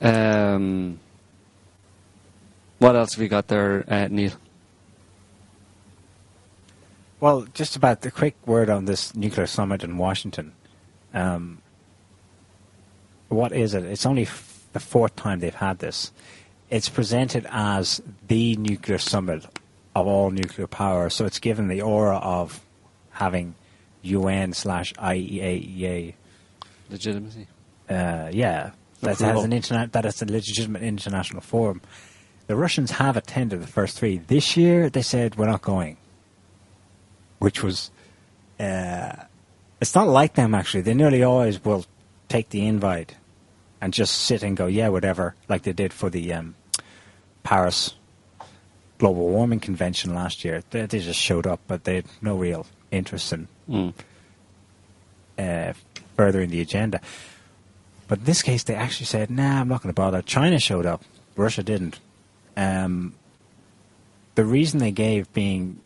Um, 0.00 0.98
what 2.78 2.96
else 2.96 3.12
have 3.12 3.20
we 3.20 3.28
got 3.28 3.48
there, 3.48 3.84
uh, 3.86 4.08
Niall? 4.08 4.32
Well, 7.20 7.46
just 7.52 7.76
about 7.76 8.00
the 8.00 8.10
quick 8.10 8.34
word 8.46 8.70
on 8.70 8.86
this 8.86 9.14
nuclear 9.14 9.46
summit 9.46 9.84
in 9.84 9.98
Washington. 9.98 10.52
Um, 11.12 11.60
what 13.28 13.52
is 13.52 13.74
it? 13.74 13.84
It's 13.84 14.06
only 14.06 14.24
the 14.72 14.80
fourth 14.80 15.16
time 15.16 15.40
they've 15.40 15.54
had 15.54 15.78
this. 15.78 16.12
It's 16.68 16.88
presented 16.88 17.46
as 17.50 18.00
the 18.28 18.56
nuclear 18.56 18.98
summit 18.98 19.44
of 19.94 20.06
all 20.06 20.30
nuclear 20.30 20.66
power, 20.66 21.10
so 21.10 21.24
it's 21.24 21.40
given 21.40 21.68
the 21.68 21.82
aura 21.82 22.16
of 22.16 22.60
having 23.10 23.54
UN 24.02 24.52
slash 24.52 24.92
IAEA. 24.94 26.14
Legitimacy. 26.88 27.46
Uh, 27.88 28.30
yeah, 28.32 28.70
that 29.00 29.18
has 29.18 29.44
an 29.44 29.52
internet 29.52 29.92
that 29.92 30.04
it's 30.04 30.22
a 30.22 30.26
legitimate 30.26 30.82
international 30.82 31.40
forum. 31.40 31.80
The 32.46 32.56
Russians 32.56 32.92
have 32.92 33.16
attended 33.16 33.62
the 33.62 33.66
first 33.66 33.98
three. 33.98 34.18
This 34.18 34.56
year, 34.56 34.88
they 34.90 35.02
said 35.02 35.36
we're 35.36 35.46
not 35.46 35.62
going, 35.62 35.96
which 37.38 37.62
was. 37.62 37.90
Uh, 38.58 39.12
it's 39.80 39.94
not 39.94 40.06
like 40.06 40.34
them 40.34 40.54
actually. 40.54 40.82
They 40.82 40.94
nearly 40.94 41.22
always 41.22 41.64
will 41.64 41.86
take 42.28 42.50
the 42.50 42.66
invite 42.66 43.14
and 43.80 43.92
just 43.92 44.14
sit 44.14 44.42
and 44.42 44.56
go, 44.56 44.66
yeah, 44.66 44.88
whatever, 44.88 45.34
like 45.48 45.62
they 45.62 45.72
did 45.72 45.92
for 45.92 46.10
the 46.10 46.32
um, 46.32 46.54
Paris 47.42 47.94
Global 48.98 49.28
Warming 49.28 49.60
Convention 49.60 50.14
last 50.14 50.44
year. 50.44 50.62
They, 50.70 50.86
they 50.86 50.98
just 51.00 51.18
showed 51.18 51.46
up, 51.46 51.60
but 51.66 51.84
they 51.84 51.96
had 51.96 52.04
no 52.20 52.36
real 52.36 52.66
interest 52.90 53.32
in 53.32 53.48
Mm. 53.68 53.94
uh, 55.38 55.72
furthering 56.16 56.50
the 56.50 56.60
agenda. 56.60 57.00
But 58.08 58.18
in 58.18 58.24
this 58.24 58.42
case, 58.42 58.64
they 58.64 58.74
actually 58.74 59.06
said, 59.06 59.30
"Nah, 59.30 59.60
I'm 59.60 59.68
not 59.68 59.80
going 59.82 59.94
to 59.94 59.98
bother." 60.00 60.20
China 60.22 60.58
showed 60.58 60.84
up, 60.86 61.02
Russia 61.36 61.62
didn't. 61.62 62.00
Um, 62.56 63.14
the 64.34 64.44
reason 64.44 64.80
they 64.80 64.90
gave 64.90 65.32
being 65.32 65.78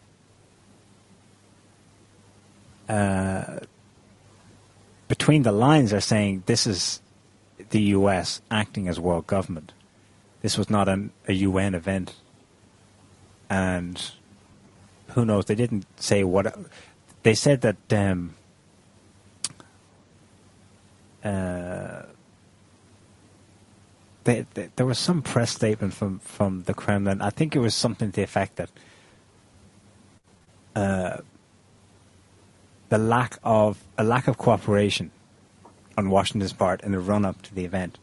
uh, 2.89 3.59
between 5.09 5.43
the 5.43 5.53
lines 5.53 5.91
they're 5.91 6.01
saying 6.01 6.43
this 6.47 6.67
is 6.67 7.01
the 7.71 7.81
U.S. 7.83 8.41
acting 8.51 8.89
as 8.89 8.99
world 9.01 9.27
government. 9.27 9.73
This 10.43 10.59
was 10.59 10.69
not 10.69 10.89
an, 10.89 11.11
a 11.27 11.33
UN 11.33 11.75
event, 11.75 12.15
and 13.49 14.11
who 15.09 15.25
knows? 15.25 15.47
They 15.47 15.55
didn't 15.55 15.87
say 16.01 16.25
what. 16.25 16.55
They 17.23 17.35
said 17.35 17.63
that 17.63 17.93
um, 17.93 18.35
uh, 21.25 22.03
they, 24.25 24.47
they, 24.55 24.71
there 24.77 24.87
was 24.87 24.99
some 24.99 25.23
press 25.23 25.53
statement 25.53 25.95
from, 25.95 26.19
from 26.19 26.65
the 26.65 26.75
Kremlin. 26.75 27.23
I 27.23 27.31
think 27.31 27.55
it 27.55 27.61
was 27.61 27.75
something 27.75 28.11
to 28.11 28.17
the 28.17 28.23
effect 28.23 28.57
that 28.57 28.71
uh, 30.75 31.19
the 32.89 32.99
lack 32.99 33.39
of 33.43 33.83
a 33.97 34.05
lack 34.05 34.29
of 34.29 34.37
cooperation 34.37 35.11
on 35.97 36.11
Washington's 36.11 36.53
part 36.53 36.83
in 36.83 36.93
the 36.93 36.99
run 36.99 37.25
up 37.25 37.43
to 37.43 37.55
the 37.55 37.65
event 37.65 37.99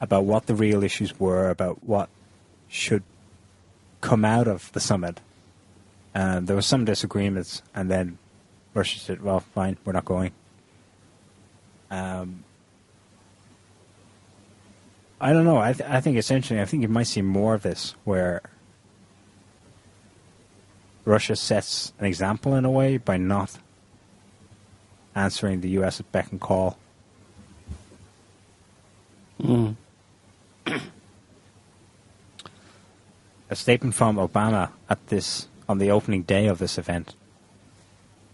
about 0.00 0.24
what 0.24 0.46
the 0.46 0.54
real 0.54 0.82
issues 0.82 1.18
were, 1.18 1.48
about 1.50 1.84
what 1.84 2.08
should 2.68 3.02
come 4.00 4.24
out 4.24 4.48
of 4.48 4.72
the 4.72 4.80
summit. 4.80 5.20
And 6.14 6.46
there 6.46 6.56
were 6.56 6.62
some 6.62 6.84
disagreements, 6.84 7.62
and 7.74 7.90
then 7.90 8.18
Russia 8.74 8.98
said, 8.98 9.22
"Well, 9.22 9.40
fine, 9.40 9.78
we're 9.84 9.92
not 9.92 10.04
going." 10.04 10.32
Um, 11.90 12.44
I 15.20 15.32
don't 15.32 15.44
know. 15.44 15.58
I, 15.58 15.72
th- 15.72 15.88
I 15.88 16.00
think 16.00 16.16
interesting. 16.16 16.58
I 16.58 16.64
think 16.64 16.82
you 16.82 16.88
might 16.88 17.06
see 17.06 17.22
more 17.22 17.54
of 17.54 17.62
this 17.62 17.94
where 18.04 18.42
Russia 21.04 21.36
sets 21.36 21.92
an 21.98 22.06
example 22.06 22.54
in 22.54 22.64
a 22.64 22.70
way 22.70 22.96
by 22.96 23.16
not 23.16 23.56
answering 25.14 25.60
the 25.60 25.70
U.S. 25.70 26.00
beck 26.00 26.30
and 26.32 26.40
call. 26.40 26.76
Mm. 29.42 29.76
A 33.50 33.56
statement 33.56 33.94
from 33.94 34.16
Obama 34.16 34.70
at 34.88 35.06
this 35.08 35.48
on 35.68 35.78
the 35.78 35.90
opening 35.90 36.22
day 36.22 36.46
of 36.46 36.58
this 36.58 36.78
event. 36.78 37.14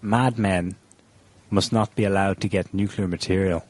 Madmen 0.02 0.76
must 1.50 1.72
not 1.72 1.94
be 1.96 2.04
allowed 2.04 2.40
to 2.40 2.48
get 2.48 2.74
nuclear 2.74 3.08
material. 3.08 3.64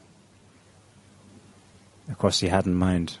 Of 2.09 2.17
course, 2.17 2.39
he 2.39 2.47
had 2.47 2.65
in 2.65 2.75
mind 2.75 3.17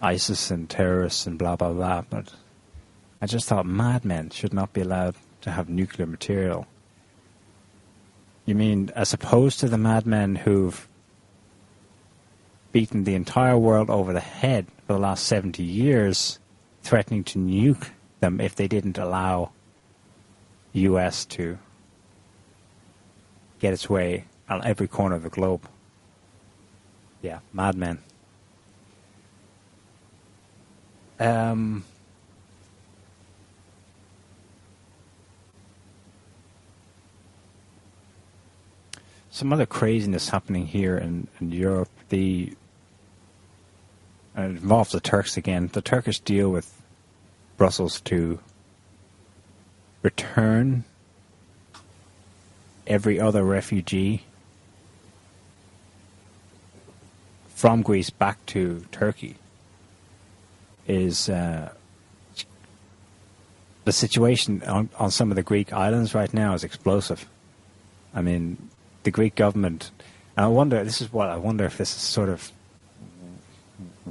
ISIS 0.00 0.50
and 0.50 0.68
terrorists 0.68 1.26
and 1.26 1.38
blah 1.38 1.56
blah 1.56 1.72
blah, 1.72 2.02
but 2.08 2.32
I 3.20 3.26
just 3.26 3.48
thought 3.48 3.66
madmen 3.66 4.30
should 4.30 4.52
not 4.52 4.72
be 4.72 4.80
allowed 4.80 5.16
to 5.40 5.50
have 5.50 5.68
nuclear 5.68 6.06
material. 6.06 6.66
You 8.44 8.54
mean 8.54 8.90
as 8.94 9.12
opposed 9.12 9.60
to 9.60 9.68
the 9.68 9.78
madmen 9.78 10.36
who've 10.36 10.88
beaten 12.78 13.02
the 13.02 13.16
entire 13.16 13.58
world 13.58 13.90
over 13.90 14.12
the 14.12 14.20
head 14.20 14.64
for 14.86 14.92
the 14.92 14.98
last 15.00 15.26
70 15.26 15.64
years, 15.64 16.38
threatening 16.80 17.24
to 17.24 17.36
nuke 17.36 17.90
them 18.20 18.40
if 18.40 18.54
they 18.54 18.68
didn't 18.68 18.96
allow 18.96 19.50
US 20.74 21.24
to 21.24 21.58
get 23.58 23.72
its 23.72 23.90
way 23.90 24.26
on 24.48 24.64
every 24.64 24.86
corner 24.86 25.16
of 25.16 25.24
the 25.24 25.28
globe. 25.28 25.68
Yeah, 27.20 27.40
madmen. 27.52 27.98
Um, 31.18 31.82
some 39.30 39.52
other 39.52 39.66
craziness 39.66 40.28
happening 40.28 40.68
here 40.68 40.96
in, 40.96 41.26
in 41.40 41.50
Europe. 41.50 41.90
The 42.10 42.52
involves 44.44 44.92
the 44.92 45.00
Turks 45.00 45.36
again. 45.36 45.70
The 45.72 45.82
Turkish 45.82 46.20
deal 46.20 46.50
with 46.50 46.80
Brussels 47.56 48.00
to 48.02 48.38
return 50.02 50.84
every 52.86 53.20
other 53.20 53.42
refugee 53.44 54.24
from 57.48 57.82
Greece 57.82 58.10
back 58.10 58.44
to 58.46 58.84
Turkey 58.92 59.36
is 60.86 61.28
uh, 61.28 61.72
the 63.84 63.92
situation 63.92 64.62
on, 64.62 64.88
on 64.98 65.10
some 65.10 65.30
of 65.30 65.36
the 65.36 65.42
Greek 65.42 65.72
islands 65.72 66.14
right 66.14 66.32
now 66.32 66.54
is 66.54 66.62
explosive. 66.62 67.28
I 68.14 68.22
mean, 68.22 68.70
the 69.02 69.10
Greek 69.10 69.34
government, 69.34 69.90
I 70.36 70.46
wonder, 70.46 70.82
this 70.84 71.00
is 71.02 71.12
what 71.12 71.28
I 71.28 71.36
wonder 71.36 71.64
if 71.64 71.76
this 71.76 71.94
is 71.94 72.00
sort 72.00 72.28
of 72.28 72.52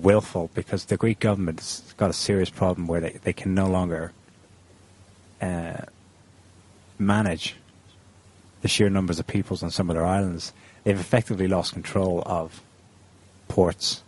willful 0.03 0.49
because 0.53 0.85
the 0.85 0.97
Greek 0.97 1.19
government's 1.19 1.93
got 1.97 2.09
a 2.09 2.13
serious 2.13 2.49
problem 2.49 2.87
where 2.87 3.01
they, 3.01 3.19
they 3.23 3.33
can 3.33 3.53
no 3.53 3.67
longer 3.67 4.11
uh, 5.41 5.77
manage 6.97 7.55
the 8.61 8.67
sheer 8.67 8.89
numbers 8.89 9.19
of 9.19 9.27
peoples 9.27 9.63
on 9.63 9.71
some 9.71 9.89
of 9.89 9.95
their 9.95 10.05
islands. 10.05 10.53
They've 10.83 10.99
effectively 10.99 11.47
lost 11.47 11.73
control 11.73 12.23
of 12.25 12.61
ports 13.47 14.03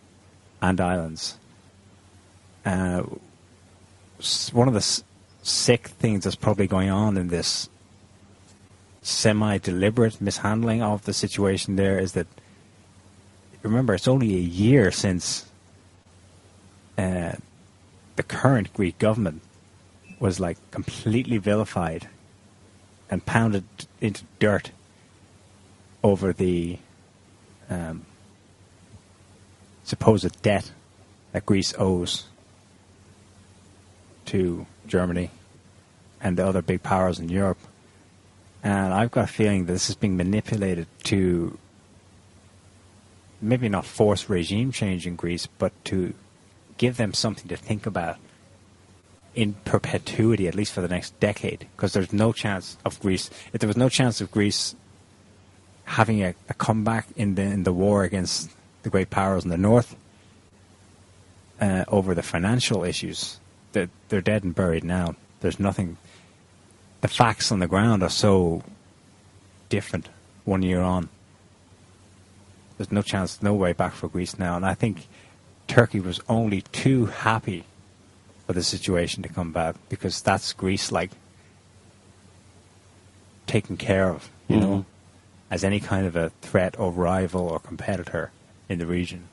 and 0.62 0.80
islands. 0.82 1.38
Uh, 2.66 3.04
one 4.52 4.68
of 4.68 4.74
the 4.74 4.80
s- 4.80 5.04
sick 5.44 5.88
things 5.88 6.24
that's 6.24 6.36
probably 6.36 6.68
going 6.68 6.90
on 6.90 7.18
in 7.18 7.30
this 7.30 7.70
semi-deliberate 9.02 10.20
mishandling 10.20 10.82
of 10.82 11.06
the 11.06 11.14
situation 11.14 11.76
there 11.78 11.98
is 11.98 12.14
that 12.14 12.28
remember 13.64 13.94
it's 13.94 14.08
only 14.08 14.36
a 14.36 14.40
year 14.40 14.92
since 14.92 15.49
uh, 17.00 17.32
the 18.18 18.24
current 18.24 18.74
Greek 18.74 18.97
government 19.00 19.41
was 20.20 20.38
like 20.38 20.58
completely 20.70 21.38
vilified 21.38 22.10
and 23.10 23.26
pounded 23.26 23.64
into 24.02 24.26
dirt 24.39 24.72
over 26.04 26.34
the 26.34 26.78
um, 27.70 28.06
supposed 29.84 30.41
debt 30.41 30.72
that 31.32 31.45
Greece 31.45 31.74
owes 31.78 32.26
to 34.26 34.66
Germany 34.86 35.32
and 36.20 36.36
the 36.36 36.45
other 36.45 36.62
big 36.62 36.84
powers 36.84 37.18
in 37.18 37.30
Europe. 37.30 37.60
And 38.62 38.93
I've 38.93 39.12
got 39.12 39.24
a 39.24 39.32
feeling 39.32 39.66
that 39.66 39.74
this 39.74 39.89
is 39.89 39.95
being 39.95 40.18
manipulated 40.18 40.88
to 41.06 41.58
maybe 43.41 43.70
not 43.70 43.86
force 43.86 44.30
regime 44.30 44.74
change 44.74 45.08
in 45.08 45.16
Greece, 45.16 45.47
but 45.47 45.72
to 45.86 46.14
give 46.80 46.98
them 46.98 47.14
something 47.14 47.48
to 47.48 47.56
think 47.56 47.86
about 47.86 48.18
in 49.36 49.54
perpetuity, 49.66 50.48
at 50.48 50.56
least 50.56 50.74
for 50.74 50.82
the 50.82 50.88
next 50.88 51.18
decade, 51.20 51.68
because 51.76 51.94
there's 51.94 52.12
no 52.12 52.34
chance 52.34 52.78
of 52.84 53.00
Greece. 53.00 53.30
If 53.54 53.60
there 53.60 53.68
was 53.68 53.78
no 53.78 53.90
chance 53.90 54.22
of 54.22 54.32
Greece 54.32 54.76
having 55.84 56.24
a, 56.24 56.34
a 56.50 56.54
comeback 56.56 57.08
in 57.16 57.36
the 57.36 57.44
in 57.44 57.64
the 57.64 57.74
war 57.74 58.04
against 58.04 58.50
the 58.82 58.90
great 58.90 59.10
powers 59.10 59.44
in 59.44 59.52
the 59.52 59.58
north 59.58 59.96
uh, 61.62 61.86
over 61.88 62.16
the 62.16 62.24
financial 62.24 62.84
issues, 62.84 63.40
they're, 63.74 63.90
they're 64.08 64.22
dead 64.22 64.44
and 64.44 64.56
buried 64.56 64.84
now. 64.84 65.16
There's 65.42 65.60
nothing. 65.60 65.98
The 67.02 67.08
facts 67.08 67.52
on 67.52 67.60
the 67.60 67.68
ground 67.68 68.04
are 68.04 68.10
so 68.10 68.64
different 69.70 70.10
one 70.44 70.64
year 70.64 70.82
on. 70.82 71.10
There's 72.78 72.92
no 72.92 73.02
chance, 73.02 73.42
no 73.44 73.54
way 73.54 73.74
back 73.74 73.94
for 73.94 74.08
Greece 74.08 74.40
now, 74.40 74.56
and 74.56 74.66
I 74.66 74.74
think 74.74 75.08
Turkey 75.70 76.00
was 76.00 76.20
only 76.28 76.64
too 76.74 77.06
happy 77.06 77.64
for 78.48 78.54
the 78.54 78.64
situation 78.64 79.22
to 79.22 79.30
come 79.30 79.54
back 79.54 79.76
because 79.88 80.20
that's 80.20 80.52
Greece 80.52 80.92
like 80.92 81.12
taken 83.46 83.78
care 83.78 84.10
of, 84.10 84.30
you 84.48 84.58
Mhm. 84.58 84.62
know, 84.62 84.86
as 85.52 85.64
any 85.64 85.80
kind 85.80 86.08
of 86.08 86.16
a 86.16 86.32
threat 86.42 86.78
or 86.80 86.92
rival 86.92 87.48
or 87.48 87.60
competitor 87.60 88.32
in 88.68 88.80
the 88.80 88.88
region. 88.88 89.30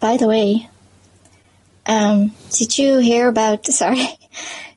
By 0.00 0.16
the 0.16 0.26
way, 0.26 0.70
um, 1.84 2.32
did 2.50 2.78
you 2.78 2.98
hear 2.98 3.28
about? 3.28 3.66
Sorry, 3.82 4.08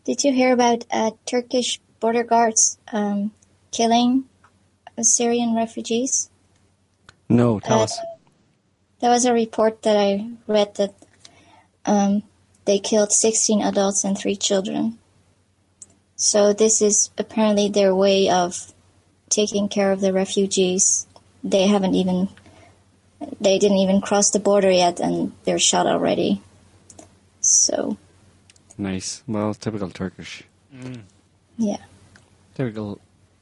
did 0.03 0.25
you 0.25 0.33
hear 0.33 0.51
about 0.51 0.83
uh, 0.91 1.11
Turkish 1.25 1.79
border 2.01 2.23
guards 2.23 2.77
um, 2.91 3.31
killing 3.71 4.25
Syrian 5.01 5.55
refugees? 5.55 6.29
No, 7.29 7.59
tell 7.59 7.79
Uh, 7.79 7.83
us. 7.83 7.99
There 8.99 9.09
was 9.09 9.25
a 9.25 9.33
report 9.33 9.81
that 9.83 9.97
I 9.97 10.29
read 10.47 10.75
that 10.75 10.93
um, 11.85 12.23
they 12.65 12.79
killed 12.79 13.11
16 13.11 13.61
adults 13.61 14.03
and 14.03 14.17
three 14.17 14.35
children. 14.35 14.97
So 16.15 16.53
this 16.53 16.81
is 16.81 17.09
apparently 17.17 17.67
their 17.69 17.93
way 17.93 18.29
of 18.29 18.71
taking 19.29 19.67
care 19.67 19.91
of 19.91 19.99
the 19.99 20.13
refugees. 20.13 21.05
They 21.43 21.67
haven't 21.67 21.95
even, 21.95 22.29
they 23.41 23.59
didn't 23.59 23.79
even 23.79 23.99
cross 23.99 24.29
the 24.29 24.39
border 24.39 24.71
yet, 24.71 24.99
and 25.01 25.33
they're 25.43 25.59
shot 25.59 25.87
already. 25.87 26.41
So 27.41 27.97
Nice. 28.77 29.21
Well, 29.27 29.53
typical 29.53 29.89
Turkish. 29.89 30.43
yeah, 31.57 31.77
Typical 32.55 32.99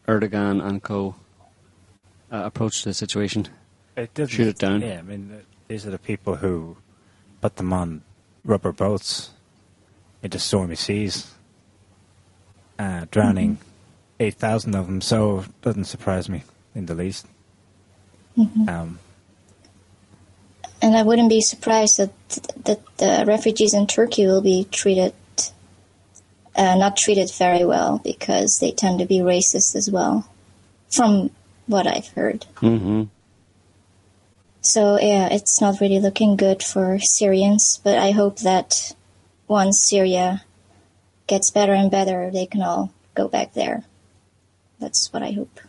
Erdogan 0.08 0.62
and 0.66 0.82
co. 0.82 1.16
Uh, 2.32 2.44
approach 2.46 2.84
to 2.84 2.90
the 2.90 2.94
situation. 2.94 3.48
It 3.98 4.14
doesn't, 4.14 4.30
Shoot 4.30 4.48
it 4.48 4.58
down. 4.58 4.82
Yeah, 4.82 5.00
I 5.00 5.02
mean, 5.02 5.42
these 5.68 5.86
are 5.86 5.92
the 5.92 6.00
people 6.00 6.38
who 6.38 6.78
put 7.42 7.58
them 7.58 7.74
on 7.74 8.04
rubber 8.46 8.72
boats 8.72 9.32
into 10.24 10.40
stormy 10.40 10.76
seas, 10.76 11.34
uh, 12.80 13.06
drowning 13.12 13.58
8,000 14.20 14.76
of 14.76 14.86
them, 14.86 15.02
so 15.02 15.40
it 15.40 15.62
doesn't 15.62 15.86
surprise 15.86 16.30
me 16.30 16.44
in 16.74 16.86
the 16.86 16.96
least. 16.96 17.26
Um, 18.38 19.00
and 20.82 20.96
I 20.96 21.04
wouldn't 21.04 21.30
be 21.30 21.42
surprised 21.42 21.98
that 21.98 22.14
that 22.64 22.80
the 22.98 23.26
refugees 23.28 23.74
in 23.74 23.88
Turkey 23.88 24.26
will 24.26 24.42
be 24.42 24.68
treated. 24.72 25.14
Uh, 26.56 26.76
not 26.76 26.98
treated 26.98 27.32
very 27.32 27.64
well 27.66 28.00
because 28.04 28.60
they 28.60 28.72
tend 28.72 29.00
to 29.00 29.06
be 29.06 29.20
racist 29.20 29.76
as 29.76 29.90
well, 29.90 30.30
from 30.90 31.30
what 31.68 31.88
I've 31.88 32.08
heard. 32.10 32.46
Mm-hmm. 32.58 33.04
So 34.62 35.00
yeah, 35.00 35.28
it's 35.32 35.60
not 35.60 35.80
really 35.82 36.00
looking 36.00 36.36
good 36.36 36.62
for 36.62 37.00
Syrians, 37.00 37.80
but 37.84 37.98
I 37.98 38.12
hope 38.12 38.40
that 38.40 38.96
once 39.48 39.80
Syria 39.80 40.44
gets 41.28 41.50
better 41.50 41.74
and 41.74 41.90
better, 41.90 42.30
they 42.32 42.46
can 42.46 42.62
all 42.62 42.94
go 43.16 43.28
back 43.28 43.54
there. 43.54 43.84
That's 44.80 45.12
what 45.12 45.24
I 45.24 45.32
hope. 45.32 45.60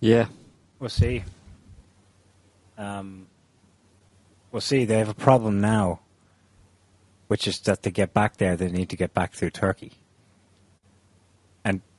Yeah. 0.00 0.26
we'll 0.78 0.90
see. 0.90 1.24
Um, 2.76 3.26
we'll 4.52 4.60
see. 4.60 4.84
They 4.84 4.98
have 4.98 5.08
a 5.08 5.14
problem 5.14 5.60
now, 5.60 6.00
which 7.28 7.46
is 7.46 7.58
that 7.60 7.82
to 7.82 7.90
get 7.90 8.12
back 8.12 8.36
there, 8.36 8.56
they 8.56 8.70
need 8.70 8.90
to 8.90 8.96
get 8.96 9.14
back 9.14 9.32
through 9.32 9.50
Turkey. 9.50 9.92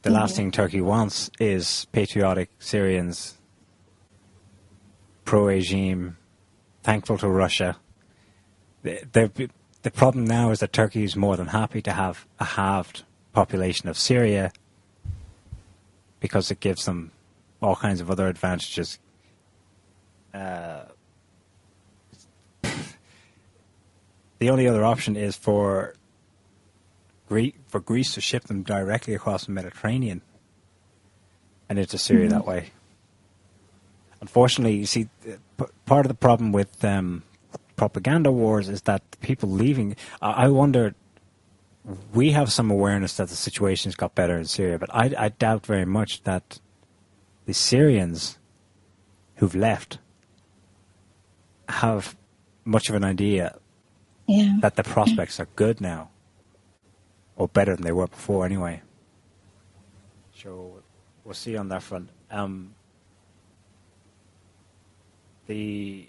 The 0.05 0.11
last 0.11 0.33
Mhm. 0.33 0.35
thing 0.35 0.51
Turkey 0.51 0.81
wants 0.81 1.31
is 1.39 1.87
patriotic 1.91 2.51
Syrians, 2.59 3.39
pro 5.23 5.47
regime, 5.47 6.17
thankful 6.83 7.17
to 7.17 7.27
Russia. 7.27 7.77
The, 8.83 8.99
the, 9.13 9.49
the 9.81 9.89
problem 9.89 10.25
now 10.25 10.51
is 10.51 10.59
that 10.59 10.71
Turkey 10.71 11.03
is 11.05 11.15
more 11.15 11.35
than 11.35 11.47
happy 11.47 11.81
to 11.81 11.91
have 11.91 12.27
a 12.39 12.45
halved 12.45 13.01
population 13.33 13.89
of 13.89 13.97
Syria 13.97 14.51
because 16.19 16.51
it 16.51 16.59
gives 16.59 16.85
them 16.85 17.11
all 17.59 17.75
kinds 17.75 17.99
of 17.99 18.11
other 18.11 18.27
advantages. 18.27 18.99
Uh, 20.35 20.83
the 24.37 24.51
only 24.51 24.67
other 24.67 24.85
option 24.85 25.15
is 25.15 25.35
for 25.35 25.95
Gre- 27.27 27.55
for 27.67 27.79
Greece 27.79 28.13
to 28.13 28.21
ship 28.21 28.43
them 28.45 28.63
directly 28.63 29.13
across 29.13 29.45
the 29.45 29.51
Mediterranean 29.51 30.21
and 31.69 31.79
into 31.79 31.97
Syria 31.97 32.29
that 32.29 32.45
way. 32.45 32.71
Unfortunately, 34.21 34.75
you 34.77 34.85
see, 34.85 35.09
p- 35.57 35.65
part 35.85 36.05
of 36.05 36.09
the 36.09 36.15
problem 36.15 36.51
with 36.51 36.83
um, 36.85 37.23
propaganda 37.75 38.31
wars 38.31 38.69
is 38.69 38.83
that 38.83 39.01
people 39.21 39.49
leaving. 39.49 39.95
I 40.21 40.45
I 40.45 40.47
wonder. 40.49 40.95
We 42.15 42.31
have 42.31 42.51
some 42.51 42.71
awareness 42.71 43.17
that 43.17 43.29
the 43.29 43.35
situation's 43.35 43.93
got 43.95 44.15
better 44.15 44.35
in 44.37 44.45
Syria, 44.45 44.79
but 44.79 44.89
I, 44.91 45.13
I 45.25 45.29
doubt 45.29 45.67
very 45.67 45.85
much 45.85 46.23
that 46.23 46.59
the 47.45 47.53
Syrians 47.53 48.39
who've 49.35 49.53
left 49.53 49.99
have 51.69 52.15
much 52.63 52.89
of 52.89 52.95
an 52.95 53.03
idea 53.03 53.59
Yeah. 54.27 54.57
that 54.61 54.77
the 54.77 54.83
prospects 54.83 55.39
are 55.39 55.47
good 55.55 55.79
now, 55.79 56.09
or 57.35 57.47
better 57.47 57.75
than 57.75 57.83
they 57.83 57.91
were 57.91 58.07
before, 58.07 58.45
anyway. 58.45 58.81
So 60.35 60.81
we'll 61.23 61.33
see 61.33 61.57
on 61.57 61.69
that 61.69 61.83
front. 61.83 62.09
Um, 62.31 62.73
the 65.47 66.07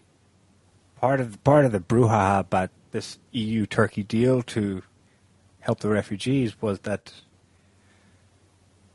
part 0.97 1.21
of 1.21 1.43
part 1.45 1.65
of 1.65 1.73
the 1.73 1.81
brouhaha 1.81 2.41
about 2.41 2.71
this 2.91 3.19
EU 3.33 3.67
Turkey 3.67 4.03
deal 4.03 4.43
to 4.43 4.83
help 5.61 5.81
the 5.81 5.89
refugees 5.89 6.61
was 6.63 6.81
that 6.81 7.13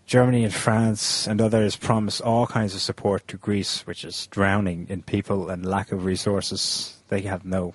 Germany 0.06 0.44
and 0.44 0.54
France 0.54 1.28
and 1.28 1.40
others 1.40 1.78
promised 1.78 2.22
all 2.22 2.48
kinds 2.48 2.76
of 2.76 2.82
support 2.82 3.28
to 3.30 3.38
Greece, 3.38 3.88
which 3.88 4.04
is 4.04 4.28
drowning 4.28 4.88
in 4.90 5.04
people 5.04 5.50
and 5.50 5.66
lack 5.66 5.92
of 5.92 6.04
resources. 6.04 6.98
They 7.08 7.22
have 7.22 7.46
no 7.46 7.74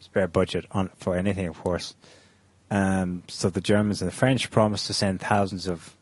spare 0.00 0.28
budget 0.28 0.66
on 0.70 0.90
for 0.96 1.16
anything, 1.16 1.46
of 1.48 1.58
course. 1.58 1.94
Um, 2.72 3.22
so 3.28 3.50
the 3.50 3.60
Germans 3.60 4.00
and 4.00 4.10
the 4.10 4.14
French 4.16 4.50
promised 4.50 4.86
to 4.86 4.94
send 4.94 5.20
thousands 5.20 5.66
of 5.66 5.94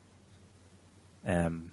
um, 1.27 1.73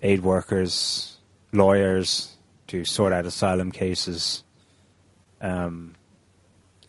aid 0.00 0.22
workers, 0.22 1.18
lawyers 1.52 2.34
to 2.68 2.86
sort 2.86 3.12
out 3.12 3.26
asylum 3.26 3.70
cases, 3.70 4.44
um, 5.42 5.96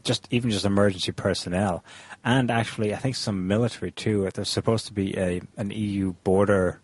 just 0.06 0.26
even 0.31 0.52
just 0.52 0.64
emergency 0.64 1.11
personnel, 1.11 1.84
and 2.23 2.49
actually 2.49 2.94
I 2.94 2.98
think 2.98 3.18
some 3.18 3.45
military 3.45 3.91
too. 3.91 4.30
There's 4.34 4.48
supposed 4.48 4.88
to 4.88 4.94
be 4.94 5.18
a 5.18 5.41
an 5.57 5.72
EU 5.72 6.14
border 6.23 6.80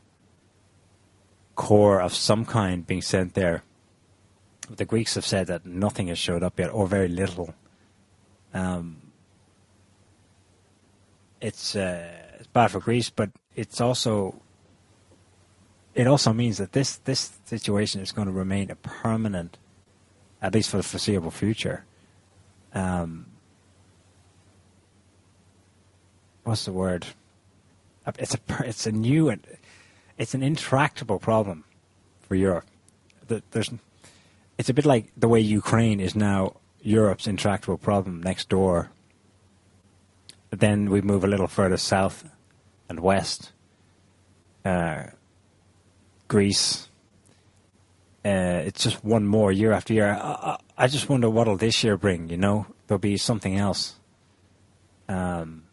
corps 1.56 2.02
of 2.02 2.14
some 2.14 2.44
kind 2.44 2.86
being 2.86 3.02
sent 3.02 3.34
there. 3.34 3.64
The 4.70 4.84
Greeks 4.84 5.16
have 5.16 5.26
said 5.26 5.48
that 5.48 5.66
nothing 5.66 6.10
has 6.10 6.20
showed 6.20 6.44
up 6.44 6.60
yet, 6.60 6.70
or 6.70 6.86
very 6.86 7.08
little. 7.08 7.56
Um, 8.54 9.05
it's, 11.46 11.76
uh, 11.76 12.08
it's 12.40 12.48
bad 12.48 12.72
for 12.72 12.80
Greece, 12.80 13.10
but 13.10 13.30
it's 13.56 13.80
also 13.80 14.42
it 15.96 16.08
also 16.08 16.34
means 16.34 16.58
that 16.58 16.74
this 16.74 16.98
this 16.98 17.40
situation 17.46 18.02
is 18.02 18.12
going 18.12 18.28
to 18.28 18.34
remain 18.34 18.70
a 18.70 18.76
permanent, 18.76 19.58
at 20.42 20.54
least 20.54 20.70
for 20.70 20.78
the 20.78 20.84
foreseeable 20.84 21.32
future. 21.32 21.86
Um, 22.74 23.28
what's 26.44 26.66
the 26.66 26.74
word? 26.74 27.08
It's 28.20 28.36
a 28.36 28.40
it's 28.66 28.86
a 28.86 28.92
new 28.92 29.30
and 29.30 29.48
it's 30.18 30.34
an 30.34 30.44
intractable 30.44 31.18
problem 31.18 31.64
for 32.20 32.36
Europe. 32.36 32.66
There's, 33.28 33.72
it's 34.58 34.70
a 34.70 34.74
bit 34.74 34.86
like 34.86 35.12
the 35.18 35.28
way 35.28 35.40
Ukraine 35.40 36.00
is 36.00 36.16
now 36.16 36.58
Europe's 36.82 37.26
intractable 37.26 37.78
problem 37.78 38.22
next 38.22 38.50
door. 38.50 38.92
But 40.56 40.61
then 40.61 40.90
we 40.90 41.02
move 41.02 41.26
a 41.26 41.27
little 41.27 41.48
further 41.48 41.76
south 41.76 42.23
and 42.88 43.02
west. 43.02 43.52
Uh, 44.64 45.07
Greece. 46.30 46.88
Uh, 48.23 48.64
it's 48.64 48.82
just 48.82 49.03
one 49.03 49.27
more 49.27 49.52
year 49.52 49.73
after 49.73 49.94
year. 49.94 50.14
I, 50.14 50.56
I, 50.77 50.88
just 50.88 51.10
wonder 51.10 51.30
what'll 51.30 51.57
this 51.57 51.84
year 51.84 51.98
bring. 51.98 52.30
You 52.30 52.38
know, 52.38 52.68
there'll 52.88 52.99
be 52.99 53.18
something 53.18 53.57
else. 53.57 53.95
Um, 55.10 55.64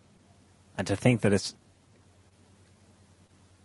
and 0.76 0.84
to 0.88 0.96
think 0.96 1.20
that 1.20 1.32
it's 1.32 1.54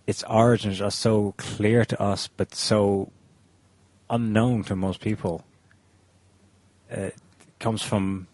its 0.06 0.23
origins 0.30 0.81
are 0.81 0.91
so 0.91 1.34
clear 1.38 1.84
to 1.84 1.99
us, 1.99 2.27
but 2.27 2.53
so 2.53 3.11
unknown 4.07 4.65
to 4.65 4.76
most 4.76 5.02
people. 5.02 5.44
Uh, 6.95 7.06
it 7.06 7.15
comes 7.57 7.81
from 7.81 8.27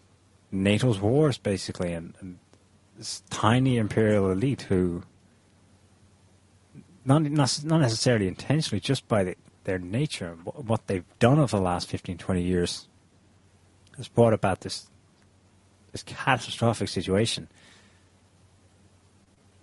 NATO's 0.52 1.00
wars, 1.00 1.38
basically, 1.38 1.94
and, 1.94 2.12
and 2.20 2.38
this 2.96 3.22
tiny 3.30 3.76
imperial 3.76 4.30
elite 4.30 4.62
who, 4.62 5.02
not 7.04 7.22
not, 7.22 7.62
necessarily 7.64 8.28
intentionally, 8.28 8.80
just 8.80 9.06
by 9.08 9.24
the, 9.24 9.36
their 9.64 9.78
nature, 9.78 10.36
what 10.44 10.86
they've 10.86 11.04
done 11.18 11.38
over 11.38 11.56
the 11.56 11.62
last 11.62 11.88
15, 11.88 12.18
20 12.18 12.42
years, 12.42 12.88
has 13.96 14.08
brought 14.08 14.32
about 14.32 14.60
this 14.60 14.88
this 15.92 16.02
catastrophic 16.02 16.88
situation. 16.88 17.48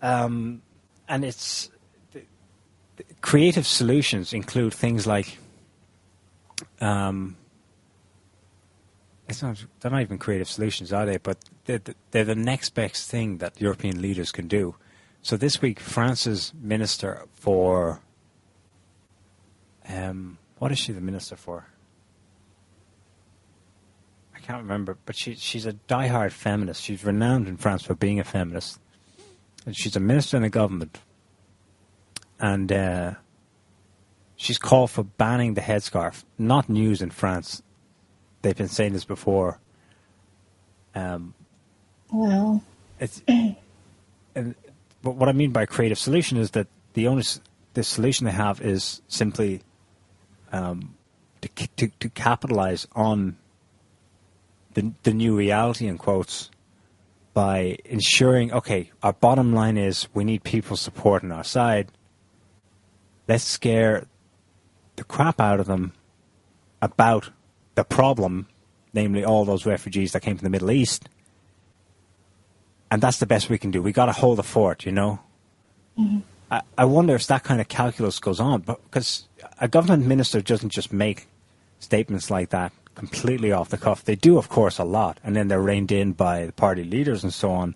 Um, 0.02 0.62
and 1.08 1.26
it's 1.26 1.70
creative 3.22 3.68
solutions 3.68 4.34
include 4.34 4.74
things 4.74 5.06
like 5.06 5.38
um, 6.80 7.36
it's 9.32 9.41
not 9.41 9.66
they're 9.80 9.91
not 9.91 10.02
even 10.02 10.18
creative 10.18 10.48
solutions, 10.48 10.94
are 10.94 11.06
they? 11.06 11.18
But 11.18 11.38
they're, 11.66 11.82
they're 12.12 12.26
the 12.26 12.36
next 12.36 12.72
best 12.72 13.10
thing 13.10 13.38
that 13.38 13.60
European 13.60 14.02
leaders 14.02 14.32
can 14.32 14.48
do. 14.48 14.76
So 15.22 15.38
this 15.38 15.62
week, 15.62 15.80
France's 15.80 16.53
minister 16.60 17.26
for 17.34 18.02
um, 19.88 20.38
what 20.60 20.72
is 20.72 20.80
she 20.80 20.91
the 20.91 21.02
minister 21.02 21.36
for? 21.36 21.68
I 24.36 24.40
can't 24.40 24.62
remember, 24.62 24.98
but 25.06 25.16
she 25.16 25.36
she's 25.36 25.66
a 25.66 25.74
diehard 25.74 26.32
feminist. 26.32 26.84
She's 26.84 27.03
renowned 27.03 27.48
in 27.48 27.58
France 27.58 27.84
for 27.84 27.95
being 27.95 28.20
a 28.20 28.24
feminist, 28.24 28.80
and 29.66 29.76
she's 29.76 29.95
a 29.95 29.99
minister 29.99 30.38
in 30.38 30.44
the 30.44 30.49
government 30.49 30.99
and 32.41 32.72
uh, 32.72 33.14
she's 34.36 34.58
called 34.58 34.90
for 34.90 35.03
banning 35.03 35.53
the 35.53 35.62
headscarf. 35.62 36.24
Not 36.38 36.68
news 36.68 37.02
in 37.02 37.12
France. 37.12 37.62
They've 38.42 38.56
been 38.56 38.68
saying 38.68 38.94
this 38.94 39.06
before. 39.06 39.60
Um, 40.96 41.34
well, 42.12 42.64
it's 43.00 43.22
and 43.28 44.56
but 45.02 45.16
what 45.16 45.30
I 45.30 45.32
mean 45.32 45.52
by 45.52 45.66
creative 45.66 45.98
solution 45.98 46.38
is 46.38 46.52
that 46.52 46.68
the 46.94 47.08
only 47.08 47.24
the 47.74 47.84
solution 47.84 48.26
they 48.26 48.32
have 48.32 48.62
is 48.62 49.02
simply 49.08 49.62
um, 50.52 50.96
to, 51.42 51.50
to 51.78 51.88
to 51.88 52.10
capitalize 52.10 52.88
on 52.94 53.38
the 54.74 54.92
the 55.04 55.14
new 55.14 55.36
reality 55.36 55.88
in 55.88 55.98
quotes 55.98 56.50
by 57.34 57.78
ensuring 57.86 58.52
okay 58.52 58.92
our 59.02 59.14
bottom 59.14 59.54
line 59.54 59.78
is 59.78 60.08
we 60.14 60.24
need 60.24 60.44
people 60.44 60.76
supporting 60.76 61.32
our 61.32 61.44
side 61.44 61.90
let's 63.28 63.44
scare 63.44 64.06
the 64.98 65.04
crap 65.04 65.40
out 65.40 65.60
of 65.60 65.66
them 65.66 65.94
about 66.82 67.30
the 67.76 67.84
problem, 67.84 68.48
namely 68.93 69.23
all 69.23 69.45
those 69.45 69.65
refugees 69.65 70.11
that 70.11 70.22
came 70.22 70.38
from 70.38 70.43
the 70.43 70.49
Middle 70.49 70.72
East. 70.72 71.10
And 72.89 73.02
that's 73.02 73.19
the 73.19 73.26
best 73.26 73.49
we 73.49 73.57
can 73.57 73.72
do. 73.72 73.81
We 73.81 73.93
got 73.93 74.07
to 74.07 74.11
hold 74.11 74.38
the 74.38 74.43
fort, 74.43 74.85
you 74.85 74.91
know. 74.91 75.19
Mm-hmm. 75.98 76.19
I, 76.52 76.61
I 76.77 76.85
wonder 76.85 77.15
if 77.15 77.27
that 77.27 77.43
kind 77.43 77.61
of 77.61 77.69
calculus 77.69 78.19
goes 78.19 78.39
on, 78.39 78.61
because 78.61 79.27
a 79.60 79.68
government 79.68 80.06
minister 80.06 80.41
doesn't 80.41 80.72
just 80.72 80.91
make 80.91 81.27
statements 81.80 82.30
like 82.30 82.49
that 82.49 82.73
completely 82.93 83.53
off 83.53 83.69
the 83.69 83.77
cuff. 83.77 84.03
They 84.03 84.15
do, 84.15 84.38
of 84.38 84.49
course, 84.49 84.77
a 84.77 84.84
lot, 84.84 85.19
and 85.23 85.35
then 85.35 85.48
they're 85.48 85.61
reined 85.61 85.91
in 85.91 86.11
by 86.11 86.48
the 86.48 86.52
party 86.52 86.84
leaders 86.84 87.23
and 87.23 87.34
so 87.34 87.52
on. 87.52 87.76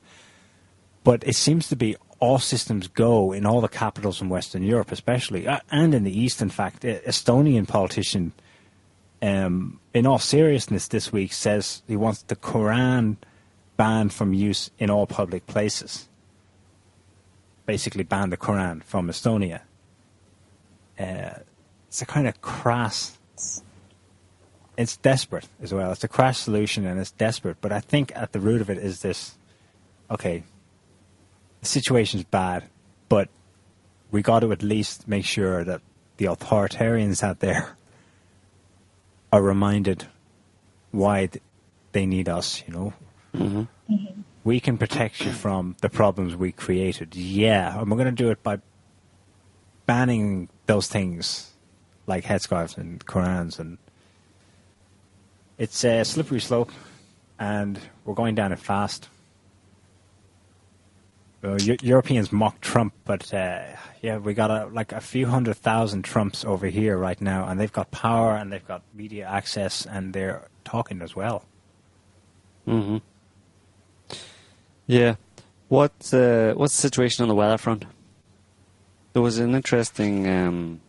But 1.06 1.26
it 1.26 1.36
seems 1.36 1.70
to 1.70 1.76
be 1.78 1.96
all 2.20 2.40
systems 2.40 2.88
go 2.88 3.32
in 3.32 3.46
all 3.46 3.62
the 3.62 3.70
capitals 3.70 4.22
in 4.22 4.28
Western 4.28 4.64
Europe, 4.64 4.92
especially, 4.92 5.48
uh, 5.48 5.60
and 5.72 5.94
in 5.94 6.04
the 6.04 6.20
East, 6.20 6.42
in 6.42 6.50
fact. 6.50 6.82
Estonian 6.82 7.68
politician, 7.68 8.34
um, 9.22 9.80
in 9.96 10.06
all 10.06 10.20
seriousness, 10.20 10.90
this 10.90 11.14
week 11.14 11.32
says 11.32 11.82
he 11.88 11.96
wants 11.96 12.22
the 12.24 12.36
Quran 12.36 13.16
banned 13.78 14.14
from 14.14 14.34
use 14.34 14.70
in 14.78 14.90
all 14.90 15.08
public 15.08 15.48
places. 15.48 16.10
Basically, 17.66 18.04
ban 18.04 18.30
the 18.30 18.36
Quran 18.38 18.84
from 18.84 19.08
Estonia. 19.08 19.62
Uh, 21.00 21.40
it's 21.88 22.02
a 22.02 22.06
kind 22.06 22.28
of 22.28 22.42
crass. 22.42 23.18
It's 24.78 24.98
desperate 24.98 25.48
as 25.62 25.74
well. 25.74 25.94
It's 25.94 26.04
a 26.04 26.10
crash 26.10 26.40
solution 26.40 26.86
and 26.86 27.00
it's 27.00 27.12
desperate. 27.12 27.56
But 27.62 27.72
I 27.72 27.80
think 27.80 28.12
at 28.16 28.34
the 28.34 28.42
root 28.42 28.60
of 28.60 28.70
it 28.70 28.78
is 28.78 29.02
this 29.02 29.38
okay, 30.12 30.44
the 31.62 31.66
situation's 31.66 32.26
bad, 32.26 32.66
but 33.08 33.30
we 34.12 34.22
got 34.22 34.42
to 34.42 34.52
at 34.52 34.62
least 34.62 35.08
make 35.08 35.24
sure 35.24 35.64
that 35.64 35.80
the 36.18 36.26
authoritarians 36.26 37.24
out 37.24 37.40
there 37.40 37.78
are 39.36 39.42
reminded 39.42 40.06
why 40.92 41.30
they 41.92 42.06
need 42.06 42.30
us, 42.30 42.64
you 42.66 42.74
know. 42.74 42.94
Mm-hmm. 43.36 43.94
Mm-hmm. 43.94 44.22
We 44.46 44.62
can 44.62 44.78
protect 44.78 45.26
you 45.26 45.34
from 45.34 45.76
the 45.82 45.90
problems 45.90 46.38
we 46.38 46.54
created. 46.54 47.16
Yeah, 47.16 47.78
and 47.78 47.92
we're 47.92 47.98
going 47.98 48.16
to 48.16 48.24
do 48.24 48.32
it 48.32 48.42
by 48.44 48.60
banning 49.86 50.48
those 50.68 50.88
things 50.88 51.52
like 52.08 52.24
headscarves 52.24 52.78
and 52.78 53.06
Korans, 53.06 53.60
and 53.60 53.78
it's 55.58 55.84
a 55.84 56.06
slippery 56.06 56.40
slope, 56.40 56.72
and 57.38 57.78
we're 58.06 58.14
going 58.14 58.36
down 58.36 58.54
it 58.54 58.60
fast. 58.60 59.10
Uh, 61.46 61.58
Europeans 61.84 62.32
mock 62.32 62.60
Trump, 62.60 62.92
but 63.04 63.32
uh, 63.32 63.62
yeah, 64.02 64.18
we 64.18 64.34
got 64.34 64.50
a, 64.50 64.66
like 64.74 64.92
a 64.92 65.00
few 65.02 65.28
hundred 65.28 65.58
thousand 65.58 66.02
Trumps 66.02 66.44
over 66.44 66.66
here 66.66 66.98
right 66.98 67.22
now, 67.22 67.48
and 67.48 67.60
they've 67.60 67.72
got 67.72 67.92
power 67.92 68.36
and 68.36 68.52
they've 68.52 68.68
got 68.68 68.82
media 68.96 69.28
access, 69.28 69.86
and 69.86 70.12
they're 70.12 70.48
talking 70.64 71.04
as 71.04 71.16
well. 71.16 71.46
Hmm. 72.66 72.98
Yeah. 74.88 75.16
What's 75.68 76.14
uh, 76.14 76.54
what's 76.56 76.76
the 76.76 76.82
situation 76.82 77.24
on 77.24 77.30
the 77.30 77.36
weather 77.36 77.60
front? 77.60 77.86
There 79.14 79.22
was 79.22 79.38
an 79.38 79.54
interesting 79.54 80.28
um, 80.28 80.82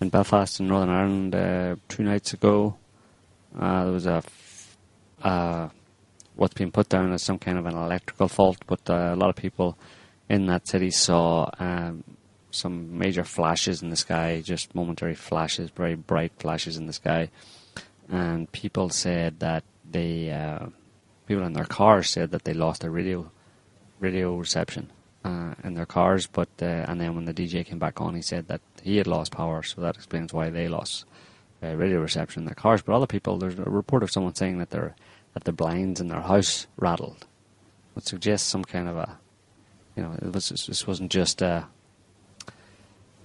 in 0.00 0.08
Belfast 0.08 0.58
in 0.58 0.66
Northern 0.66 0.90
Ireland 0.90 1.34
uh, 1.34 1.76
two 1.88 2.02
nights 2.02 2.32
ago. 2.32 2.76
Uh, 3.56 3.84
there 3.84 3.92
was 3.92 4.06
a 4.06 4.16
f- 4.16 4.76
uh, 5.22 5.68
what's 6.36 6.54
being 6.54 6.72
put 6.72 6.88
down 6.88 7.12
as 7.12 7.22
some 7.22 7.38
kind 7.38 7.58
of 7.58 7.66
an 7.66 7.76
electrical 7.76 8.28
fault, 8.28 8.58
but 8.66 8.88
uh, 8.88 9.12
a 9.12 9.16
lot 9.16 9.30
of 9.30 9.36
people 9.36 9.76
in 10.28 10.46
that 10.46 10.66
city 10.66 10.90
saw 10.90 11.48
um, 11.58 12.02
some 12.50 12.98
major 12.98 13.24
flashes 13.24 13.82
in 13.82 13.90
the 13.90 13.96
sky, 13.96 14.40
just 14.44 14.74
momentary 14.74 15.14
flashes, 15.14 15.70
very 15.70 15.94
bright 15.94 16.32
flashes 16.38 16.76
in 16.76 16.86
the 16.86 16.92
sky, 16.92 17.30
and 18.08 18.50
people 18.52 18.88
said 18.88 19.40
that 19.40 19.64
they, 19.90 20.30
uh, 20.30 20.66
people 21.26 21.44
in 21.44 21.52
their 21.52 21.64
cars 21.64 22.10
said 22.10 22.30
that 22.30 22.44
they 22.44 22.54
lost 22.54 22.80
their 22.80 22.90
radio, 22.90 23.30
radio 24.00 24.34
reception. 24.36 24.90
uh, 25.24 25.54
in 25.64 25.74
their 25.74 25.86
cars. 25.86 26.26
But 26.26 26.48
uh, 26.60 26.84
and 26.86 27.00
then 27.00 27.14
when 27.14 27.24
the 27.24 27.34
DJ 27.34 27.64
came 27.64 27.78
back 27.78 28.00
on, 28.00 28.14
he 28.14 28.22
said 28.22 28.48
that 28.48 28.60
he 28.82 28.98
had 28.98 29.06
lost 29.06 29.32
power, 29.32 29.62
so 29.62 29.80
that 29.80 29.96
explains 29.96 30.32
why 30.32 30.50
they 30.50 30.68
lost 30.68 31.04
uh, 31.62 31.74
radio 31.74 32.00
reception 32.00 32.42
in 32.42 32.46
their 32.46 32.54
cars. 32.54 32.82
But 32.82 32.94
other 32.94 33.06
people, 33.06 33.38
there's 33.38 33.58
a 33.58 33.62
report 33.62 34.02
of 34.02 34.10
someone 34.10 34.34
saying 34.34 34.58
that 34.58 34.70
their 34.70 34.94
that 35.34 35.44
the 35.44 35.52
blinds 35.52 36.00
in 36.00 36.08
their 36.08 36.22
house 36.22 36.66
rattled, 36.76 37.26
would 37.94 38.06
suggest 38.06 38.48
some 38.48 38.64
kind 38.64 38.88
of 38.88 38.96
a, 38.96 39.18
you 39.96 40.02
know, 40.02 40.16
was 40.32 40.48
this 40.48 40.86
wasn't 40.86 41.10
just 41.10 41.42
a. 41.42 41.66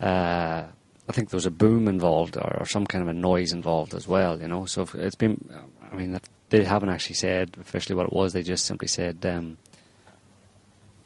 Uh, 0.01 0.65
I 1.07 1.11
think 1.11 1.29
there 1.29 1.37
was 1.37 1.45
a 1.45 1.51
boom 1.51 1.87
involved 1.87 2.37
or, 2.37 2.57
or, 2.59 2.65
some 2.65 2.85
kind 2.85 3.01
of 3.01 3.07
a 3.07 3.13
noise 3.13 3.51
involved 3.51 3.93
as 3.93 4.07
well, 4.07 4.39
you 4.39 4.47
know. 4.47 4.65
So 4.65 4.87
it's 4.93 5.15
been, 5.15 5.49
I 5.91 5.95
mean, 5.95 6.17
they 6.49 6.63
haven't 6.63 6.89
actually 6.89 7.15
said 7.15 7.57
officially 7.59 7.95
what 7.95 8.05
it 8.05 8.13
was. 8.13 8.31
They 8.31 8.43
just 8.43 8.65
simply 8.65 8.87
said 8.87 9.25
um, 9.25 9.57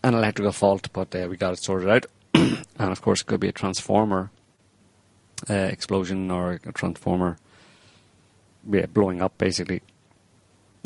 an 0.04 0.14
electrical 0.14 0.52
fault, 0.52 0.90
but 0.94 1.16
uh, 1.16 1.28
we 1.30 1.38
got 1.38 1.54
it 1.54 1.64
sorted 1.64 1.90
out. 1.90 2.06
and 2.34 2.92
of 2.92 3.02
course, 3.02 3.22
it 3.22 3.28
could 3.28 3.40
be 3.40 3.48
a 3.48 3.54
transformer 3.54 4.30
uh, 5.50 5.54
explosion 5.54 6.30
or 6.30 6.60
a 6.66 6.72
transformer 6.74 7.38
yeah, 8.70 8.86
blowing 8.86 9.22
up, 9.22 9.38
basically. 9.38 9.82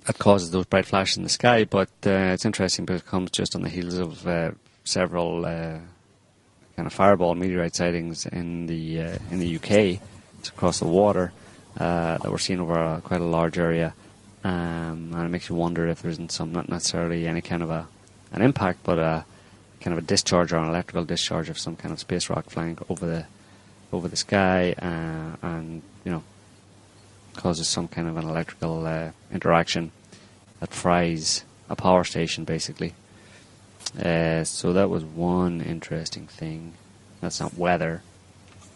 That 0.07 0.19
causes 0.19 0.51
those 0.51 0.65
bright 0.65 0.85
flashes 0.85 1.17
in 1.17 1.23
the 1.23 1.29
sky, 1.29 1.65
but 1.65 1.89
uh, 2.05 2.31
it's 2.31 2.45
interesting 2.45 2.85
because 2.85 3.01
it 3.01 3.07
comes 3.07 3.29
just 3.29 3.57
on 3.57 3.61
the 3.61 3.67
heels 3.67 3.97
of 3.97 4.25
uh, 4.25 4.51
several 4.85 5.45
uh, 5.45 5.79
kind 6.77 6.85
of 6.85 6.93
fireball 6.93 7.35
meteorite 7.35 7.75
sightings 7.75 8.25
in 8.25 8.67
the 8.67 9.01
uh, 9.01 9.17
in 9.31 9.39
the 9.39 9.57
UK, 9.57 10.01
it's 10.39 10.47
across 10.47 10.79
the 10.79 10.87
water 10.87 11.33
that 11.75 12.23
we're 12.31 12.37
seeing 12.37 12.61
over 12.61 12.79
a, 12.79 13.01
quite 13.01 13.19
a 13.19 13.25
large 13.25 13.57
area. 13.57 13.93
Um, 14.45 15.11
and 15.13 15.25
it 15.25 15.29
makes 15.29 15.49
you 15.49 15.55
wonder 15.55 15.85
if 15.87 16.01
there 16.01 16.11
isn't 16.11 16.31
some, 16.31 16.53
not 16.53 16.69
necessarily 16.69 17.27
any 17.27 17.41
kind 17.41 17.61
of 17.61 17.69
a 17.69 17.85
an 18.31 18.41
impact, 18.41 18.79
but 18.83 18.99
a 18.99 19.25
kind 19.81 19.91
of 19.91 20.01
a 20.01 20.07
discharge 20.07 20.53
or 20.53 20.57
an 20.59 20.69
electrical 20.69 21.03
discharge 21.03 21.49
of 21.49 21.59
some 21.59 21.75
kind 21.75 21.91
of 21.91 21.99
space 21.99 22.29
rock 22.29 22.49
flying 22.49 22.77
over 22.87 23.05
the 23.05 23.25
over 23.91 24.07
the 24.07 24.15
sky, 24.15 24.73
uh, 24.81 25.35
and 25.45 25.81
you 26.05 26.13
know 26.13 26.23
causes 27.35 27.67
some 27.67 27.89
kind 27.89 28.07
of 28.07 28.15
an 28.15 28.23
electrical 28.23 28.85
uh, 28.85 29.11
interaction 29.33 29.91
that 30.59 30.73
fries 30.73 31.43
a 31.69 31.75
power 31.75 32.03
station, 32.03 32.43
basically. 32.43 32.93
Uh, 33.99 34.43
so 34.43 34.73
that 34.73 34.89
was 34.89 35.03
one 35.03 35.61
interesting 35.61 36.27
thing. 36.27 36.73
That's 37.21 37.39
not 37.39 37.57
weather, 37.57 38.01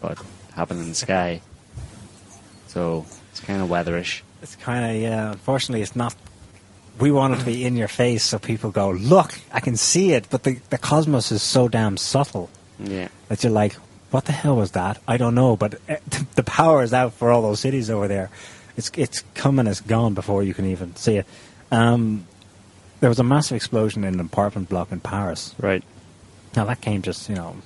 but 0.00 0.18
happened 0.54 0.80
in 0.80 0.88
the 0.88 0.94
sky. 0.94 1.42
So 2.68 3.06
it's 3.30 3.40
kind 3.40 3.62
of 3.62 3.68
weatherish. 3.68 4.22
It's 4.42 4.56
kind 4.56 4.96
of 4.96 5.00
yeah. 5.00 5.32
Unfortunately, 5.32 5.82
it's 5.82 5.94
not 5.94 6.14
we 6.98 7.10
want 7.10 7.34
it 7.34 7.38
to 7.38 7.44
be 7.44 7.64
in 7.64 7.76
your 7.76 7.88
face 7.88 8.22
so 8.22 8.38
people 8.38 8.70
go, 8.70 8.90
look, 8.90 9.32
I 9.52 9.60
can 9.60 9.76
see 9.76 10.12
it, 10.12 10.28
but 10.30 10.42
the, 10.42 10.58
the 10.70 10.78
cosmos 10.78 11.32
is 11.32 11.42
so 11.42 11.68
damn 11.68 11.96
subtle 11.96 12.50
yeah. 12.78 13.08
that 13.28 13.42
you're 13.42 13.52
like, 13.52 13.74
what 14.10 14.26
the 14.26 14.32
hell 14.32 14.56
was 14.56 14.72
that? 14.72 15.00
I 15.08 15.16
don't 15.16 15.34
know, 15.34 15.56
but 15.56 15.74
uh, 15.88 15.96
the 16.34 16.42
power 16.42 16.82
is 16.82 16.92
out 16.92 17.14
for 17.14 17.30
all 17.30 17.42
those 17.42 17.60
cities 17.60 17.90
over 17.90 18.08
there. 18.08 18.30
It's 18.76 18.90
it's 18.96 19.22
coming, 19.34 19.66
it's 19.66 19.80
gone 19.80 20.14
before 20.14 20.42
you 20.42 20.54
can 20.54 20.66
even 20.66 20.96
see 20.96 21.16
it. 21.16 21.26
Um, 21.72 22.26
there 23.00 23.08
was 23.08 23.18
a 23.18 23.24
massive 23.24 23.56
explosion 23.56 24.04
in 24.04 24.14
an 24.14 24.20
apartment 24.20 24.68
block 24.68 24.92
in 24.92 25.00
Paris. 25.00 25.54
Right. 25.58 25.82
Now 26.54 26.66
that 26.66 26.80
came 26.80 27.02
just 27.02 27.28
you 27.28 27.34
know 27.34 27.56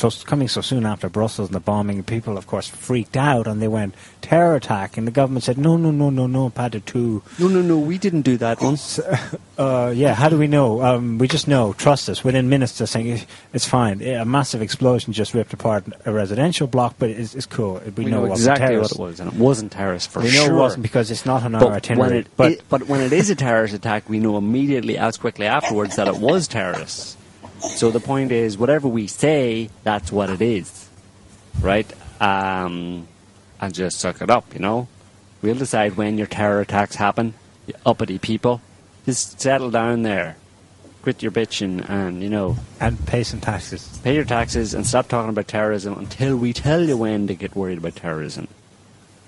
so 0.00 0.24
coming 0.24 0.48
so 0.48 0.62
soon 0.62 0.86
after 0.86 1.08
Brussels 1.08 1.48
and 1.48 1.54
the 1.54 1.60
bombing, 1.60 2.02
people, 2.02 2.38
of 2.38 2.46
course, 2.46 2.68
freaked 2.68 3.16
out 3.16 3.46
and 3.46 3.60
they 3.60 3.68
went 3.68 3.94
terror 4.22 4.56
attack. 4.56 4.96
And 4.96 5.06
the 5.06 5.10
government 5.10 5.44
said, 5.44 5.58
no, 5.58 5.76
no, 5.76 5.90
no, 5.90 6.08
no, 6.08 6.26
no, 6.26 6.48
Paddy 6.48 6.80
two. 6.80 7.22
No, 7.38 7.48
no, 7.48 7.60
no, 7.60 7.78
we 7.78 7.98
didn't 7.98 8.22
do 8.22 8.36
that 8.38 8.60
once. 8.60 8.98
Uh, 9.58 9.92
yeah, 9.94 10.14
how 10.14 10.30
do 10.30 10.38
we 10.38 10.46
know? 10.46 10.82
Um, 10.82 11.18
we 11.18 11.28
just 11.28 11.46
know. 11.46 11.74
Trust 11.74 12.08
us. 12.08 12.24
Within 12.24 12.48
minutes, 12.48 12.78
they're 12.78 12.86
saying 12.86 13.26
it's 13.52 13.66
fine. 13.66 14.00
A 14.00 14.24
massive 14.24 14.62
explosion 14.62 15.12
just 15.12 15.34
ripped 15.34 15.52
apart 15.52 15.84
a 16.06 16.12
residential 16.12 16.66
block, 16.66 16.94
but 16.98 17.10
it's, 17.10 17.34
it's 17.34 17.46
cool. 17.46 17.80
We, 17.84 18.04
we 18.04 18.10
know, 18.10 18.24
know 18.24 18.32
exactly 18.32 18.78
what 18.78 18.90
it 18.92 18.98
was, 18.98 19.20
and 19.20 19.30
it 19.30 19.38
wasn't 19.38 19.72
terrorist 19.72 20.10
for 20.10 20.20
we 20.22 20.30
sure. 20.30 20.44
We 20.44 20.48
know 20.48 20.56
it 20.56 20.58
wasn't 20.58 20.82
because 20.82 21.10
it's 21.10 21.26
not 21.26 21.42
on 21.42 21.52
but 21.52 21.62
our 21.62 21.72
itinerary. 21.74 22.10
When 22.10 22.18
it, 22.18 22.26
but, 22.36 22.52
it, 22.52 22.62
but 22.70 22.88
when 22.88 23.00
it 23.02 23.12
is 23.12 23.28
a 23.28 23.34
terrorist 23.34 23.74
attack, 23.74 24.08
we 24.08 24.18
know 24.18 24.38
immediately, 24.38 24.96
as 24.96 25.18
quickly 25.18 25.46
afterwards, 25.46 25.96
that 25.96 26.08
it 26.08 26.16
was 26.16 26.48
terrorists. 26.48 27.18
So 27.60 27.90
the 27.90 28.00
point 28.00 28.32
is, 28.32 28.56
whatever 28.56 28.88
we 28.88 29.06
say, 29.06 29.70
that's 29.84 30.10
what 30.10 30.30
it 30.30 30.40
is, 30.40 30.88
right? 31.60 31.90
Um, 32.20 33.06
and 33.60 33.74
just 33.74 33.98
suck 33.98 34.22
it 34.22 34.30
up, 34.30 34.52
you 34.54 34.60
know. 34.60 34.88
We'll 35.42 35.54
decide 35.54 35.96
when 35.96 36.18
your 36.18 36.26
terror 36.26 36.60
attacks 36.60 36.96
happen, 36.96 37.34
you 37.66 37.74
uppity 37.84 38.18
people. 38.18 38.60
Just 39.06 39.40
settle 39.40 39.70
down 39.70 40.02
there, 40.02 40.36
quit 41.02 41.22
your 41.22 41.32
bitching, 41.32 41.88
and 41.88 42.22
you 42.22 42.28
know, 42.28 42.56
and 42.80 43.04
pay 43.06 43.22
some 43.22 43.40
taxes. 43.40 43.98
Pay 44.02 44.14
your 44.14 44.24
taxes 44.24 44.74
and 44.74 44.86
stop 44.86 45.08
talking 45.08 45.30
about 45.30 45.48
terrorism 45.48 45.98
until 45.98 46.36
we 46.36 46.52
tell 46.52 46.82
you 46.82 46.96
when 46.96 47.26
to 47.26 47.34
get 47.34 47.56
worried 47.56 47.78
about 47.78 47.96
terrorism. 47.96 48.48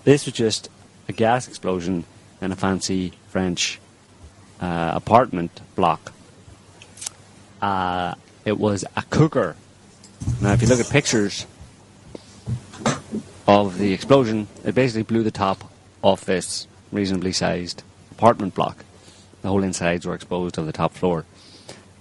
This 0.04 0.26
was 0.26 0.34
just 0.34 0.68
a 1.08 1.12
gas 1.12 1.48
explosion 1.48 2.04
in 2.40 2.52
a 2.52 2.56
fancy 2.56 3.12
French 3.28 3.80
uh, 4.60 4.92
apartment 4.94 5.60
block 5.74 6.12
uh, 7.62 8.14
it 8.44 8.58
was 8.58 8.84
a 8.96 9.02
cooker. 9.02 9.56
Now, 10.40 10.52
if 10.52 10.62
you 10.62 10.68
look 10.68 10.80
at 10.80 10.88
pictures 10.90 11.46
of 13.46 13.78
the 13.78 13.92
explosion, 13.92 14.48
it 14.64 14.74
basically 14.74 15.02
blew 15.02 15.22
the 15.22 15.30
top 15.30 15.70
off 16.02 16.24
this 16.24 16.66
reasonably 16.90 17.32
sized 17.32 17.82
apartment 18.10 18.54
block. 18.54 18.84
The 19.42 19.48
whole 19.48 19.62
insides 19.62 20.06
were 20.06 20.14
exposed 20.14 20.58
on 20.58 20.66
the 20.66 20.72
top 20.72 20.92
floor. 20.92 21.24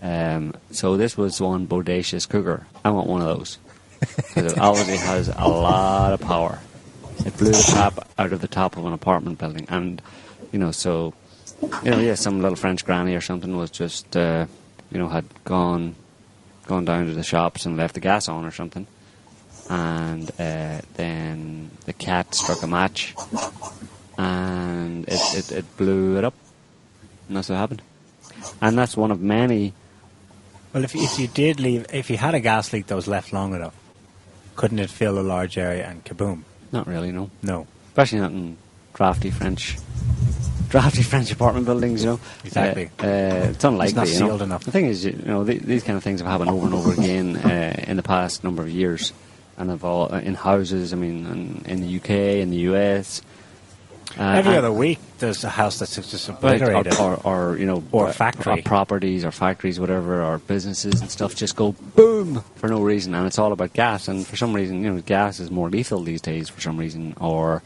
Um, 0.02 0.54
so 0.72 0.98
this 0.98 1.16
was 1.16 1.40
one 1.40 1.68
bodacious 1.68 2.28
cooker. 2.28 2.66
I 2.84 2.90
want 2.90 3.08
one 3.08 3.22
of 3.22 3.28
those 3.28 3.58
because 4.00 4.54
it 4.54 4.58
obviously 4.60 4.98
has 4.98 5.28
a 5.30 5.48
lot 5.48 6.14
of 6.14 6.22
power. 6.22 6.60
It 7.26 7.38
blew 7.38 7.52
the 7.52 7.72
top 7.74 8.08
out 8.18 8.34
of 8.34 8.42
the 8.42 8.48
top 8.48 8.78
of 8.78 8.86
an 8.86 8.94
apartment 8.94 9.38
building, 9.38 9.68
and 9.70 10.02
you 10.52 10.58
know, 10.58 10.72
so 10.72 11.14
you 11.84 11.92
know, 11.92 12.00
yeah, 12.00 12.16
some 12.16 12.42
little 12.42 12.56
French 12.56 12.84
granny 12.84 13.16
or 13.16 13.22
something 13.22 13.56
was 13.56 13.70
just 13.70 14.18
uh, 14.18 14.48
you 14.92 14.98
know, 14.98 15.08
had 15.08 15.26
gone 15.44 15.96
gone 16.66 16.86
down 16.86 17.08
to 17.08 17.14
the 17.14 17.24
shops 17.24 17.66
and 17.66 17.78
left 17.78 17.94
the 17.94 18.00
gas 18.00 18.28
on 18.28 18.46
or 18.46 18.52
something. 18.52 18.88
And 19.70 20.30
uh, 20.40 20.82
then 20.96 21.72
the 21.86 21.94
cat 21.94 22.34
struck 22.36 22.62
a 22.64 22.68
match 22.68 23.16
and 24.18 25.08
it, 25.08 25.20
it, 25.36 25.52
it 25.52 25.78
blew 25.78 26.18
it 26.18 26.24
up. 26.24 26.34
And 27.28 27.38
that's 27.38 27.50
what 27.50 27.58
happened. 27.58 27.82
And 28.62 28.78
that's 28.78 28.98
one 28.98 29.12
of 29.12 29.22
many. 29.22 29.74
Well, 30.74 30.84
if, 30.84 30.96
if 30.96 31.20
you 31.20 31.28
did 31.28 31.60
leave, 31.60 31.86
if 31.94 32.10
you 32.10 32.18
had 32.18 32.36
a 32.36 32.40
gas 32.40 32.74
leak 32.74 32.88
that 32.88 32.96
was 32.96 33.08
left 33.08 33.34
long 33.34 33.54
enough, 33.54 33.76
couldn't 34.56 34.80
it 34.80 34.90
fill 34.90 35.20
a 35.20 35.22
large 35.22 35.58
area 35.58 35.88
and 35.88 36.04
kaboom? 36.04 36.44
Not 36.72 36.88
really, 36.88 37.12
no. 37.12 37.30
No. 37.42 37.68
Especially 37.90 38.20
not 38.20 38.32
in 38.32 38.58
drafty 38.94 39.32
French 39.32 39.78
drafty 40.72 41.04
French 41.04 41.32
apartment 41.32 41.66
buildings, 41.66 42.04
you 42.04 42.12
know. 42.12 42.20
Exactly. 42.44 42.90
Uh, 43.00 43.06
uh, 43.06 43.50
it's 43.52 43.64
unlikely. 43.64 43.88
It's 43.88 43.96
not 43.96 44.08
sealed 44.08 44.40
know? 44.40 44.46
enough. 44.46 44.64
The 44.64 44.72
thing 44.72 44.86
is, 44.86 45.06
you 45.06 45.12
know, 45.12 45.46
th- 45.46 45.62
these 45.62 45.84
kind 45.84 45.98
of 45.98 46.04
things 46.04 46.22
have 46.22 46.30
happened 46.30 46.50
over 46.50 46.66
and 46.66 46.74
over 46.74 46.94
again 46.94 47.38
uh, 47.38 47.84
in 47.88 47.98
the 47.98 48.04
past 48.04 48.44
number 48.44 48.64
of 48.64 48.70
years, 48.70 49.14
and 49.58 49.70
have 49.70 49.84
all 49.84 50.12
uh, 50.12 50.20
in 50.20 50.34
houses. 50.34 50.94
I 50.94 50.96
mean, 50.96 51.28
in, 51.28 51.66
in 51.66 51.82
the 51.82 51.98
UK, 51.98 52.10
in 52.42 52.50
the 52.50 52.58
US. 52.72 53.22
Uh, 54.18 54.24
Every 54.24 54.58
other 54.58 54.74
week, 54.74 55.00
there's 55.20 55.46
a 55.46 55.50
house 55.50 55.80
that's 55.80 55.96
just 55.96 56.28
obliterated, 56.28 57.00
or, 57.00 57.16
or, 57.24 57.52
or, 57.52 57.58
you 57.58 57.66
know, 57.66 57.82
or 57.94 58.12
factory, 58.12 58.60
or 58.60 58.62
properties, 58.62 59.24
or 59.24 59.32
factories, 59.32 59.80
whatever, 59.80 60.22
or 60.22 60.38
businesses 60.38 61.00
and 61.00 61.10
stuff 61.10 61.34
just 61.34 61.56
go 61.56 61.72
boom 61.96 62.44
for 62.56 62.68
no 62.68 62.82
reason, 62.82 63.16
and 63.16 63.26
it's 63.26 63.40
all 63.40 63.54
about 63.54 63.72
gas. 63.72 64.10
And 64.10 64.28
for 64.28 64.36
some 64.36 64.54
reason, 64.54 64.84
you 64.84 64.92
know, 64.92 65.02
gas 65.02 65.40
is 65.40 65.50
more 65.50 65.70
lethal 65.70 66.04
these 66.04 66.20
days 66.20 66.50
for 66.50 66.60
some 66.60 66.76
reason, 66.76 67.14
or 67.22 67.64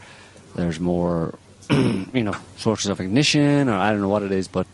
there's 0.54 0.78
more 0.78 1.36
you 1.70 2.22
know, 2.22 2.36
sources 2.56 2.90
of 2.90 3.00
ignition, 3.00 3.68
or 3.68 3.74
I 3.74 3.90
don't 3.90 4.00
know 4.00 4.08
what 4.08 4.22
it 4.22 4.32
is, 4.32 4.48
but 4.48 4.66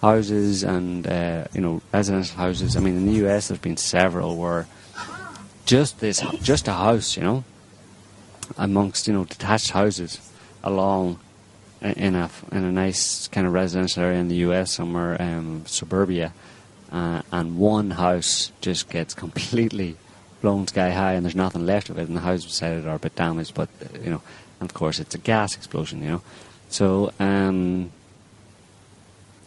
houses 0.00 0.62
and 0.62 1.06
uh, 1.06 1.44
you 1.52 1.60
know 1.60 1.82
residential 1.92 2.36
houses. 2.36 2.76
I 2.76 2.80
mean, 2.80 2.96
in 2.96 3.06
the 3.06 3.26
US, 3.26 3.48
there's 3.48 3.60
been 3.60 3.76
several 3.76 4.36
where 4.36 4.66
just 5.66 6.00
this, 6.00 6.20
just 6.42 6.68
a 6.68 6.72
house, 6.72 7.16
you 7.16 7.22
know, 7.22 7.44
amongst 8.56 9.06
you 9.06 9.14
know 9.14 9.24
detached 9.24 9.70
houses 9.70 10.20
along 10.62 11.20
in 11.80 12.14
a 12.14 12.30
in 12.52 12.64
a 12.64 12.72
nice 12.72 13.28
kind 13.28 13.46
of 13.46 13.52
residential 13.52 14.02
area 14.02 14.18
in 14.18 14.28
the 14.28 14.36
US 14.36 14.72
somewhere, 14.72 15.20
um, 15.20 15.64
suburbia, 15.66 16.32
uh, 16.90 17.22
and 17.32 17.58
one 17.58 17.92
house 17.92 18.52
just 18.60 18.90
gets 18.90 19.14
completely 19.14 19.96
blown 20.40 20.66
sky 20.66 20.90
high, 20.90 21.12
and 21.12 21.24
there's 21.24 21.34
nothing 21.34 21.66
left 21.66 21.90
of 21.90 21.98
it, 21.98 22.08
and 22.08 22.16
the 22.16 22.20
houses 22.20 22.46
beside 22.46 22.78
it 22.78 22.86
are 22.86 22.96
a 22.96 22.98
bit 22.98 23.14
damaged, 23.14 23.54
but 23.54 23.68
uh, 23.82 23.98
you 23.98 24.10
know 24.10 24.22
and 24.60 24.68
of 24.68 24.74
course, 24.74 25.00
it's 25.00 25.14
a 25.14 25.18
gas 25.18 25.56
explosion, 25.56 26.02
you 26.02 26.08
know. 26.08 26.22
So, 26.68 27.12
um, 27.18 27.90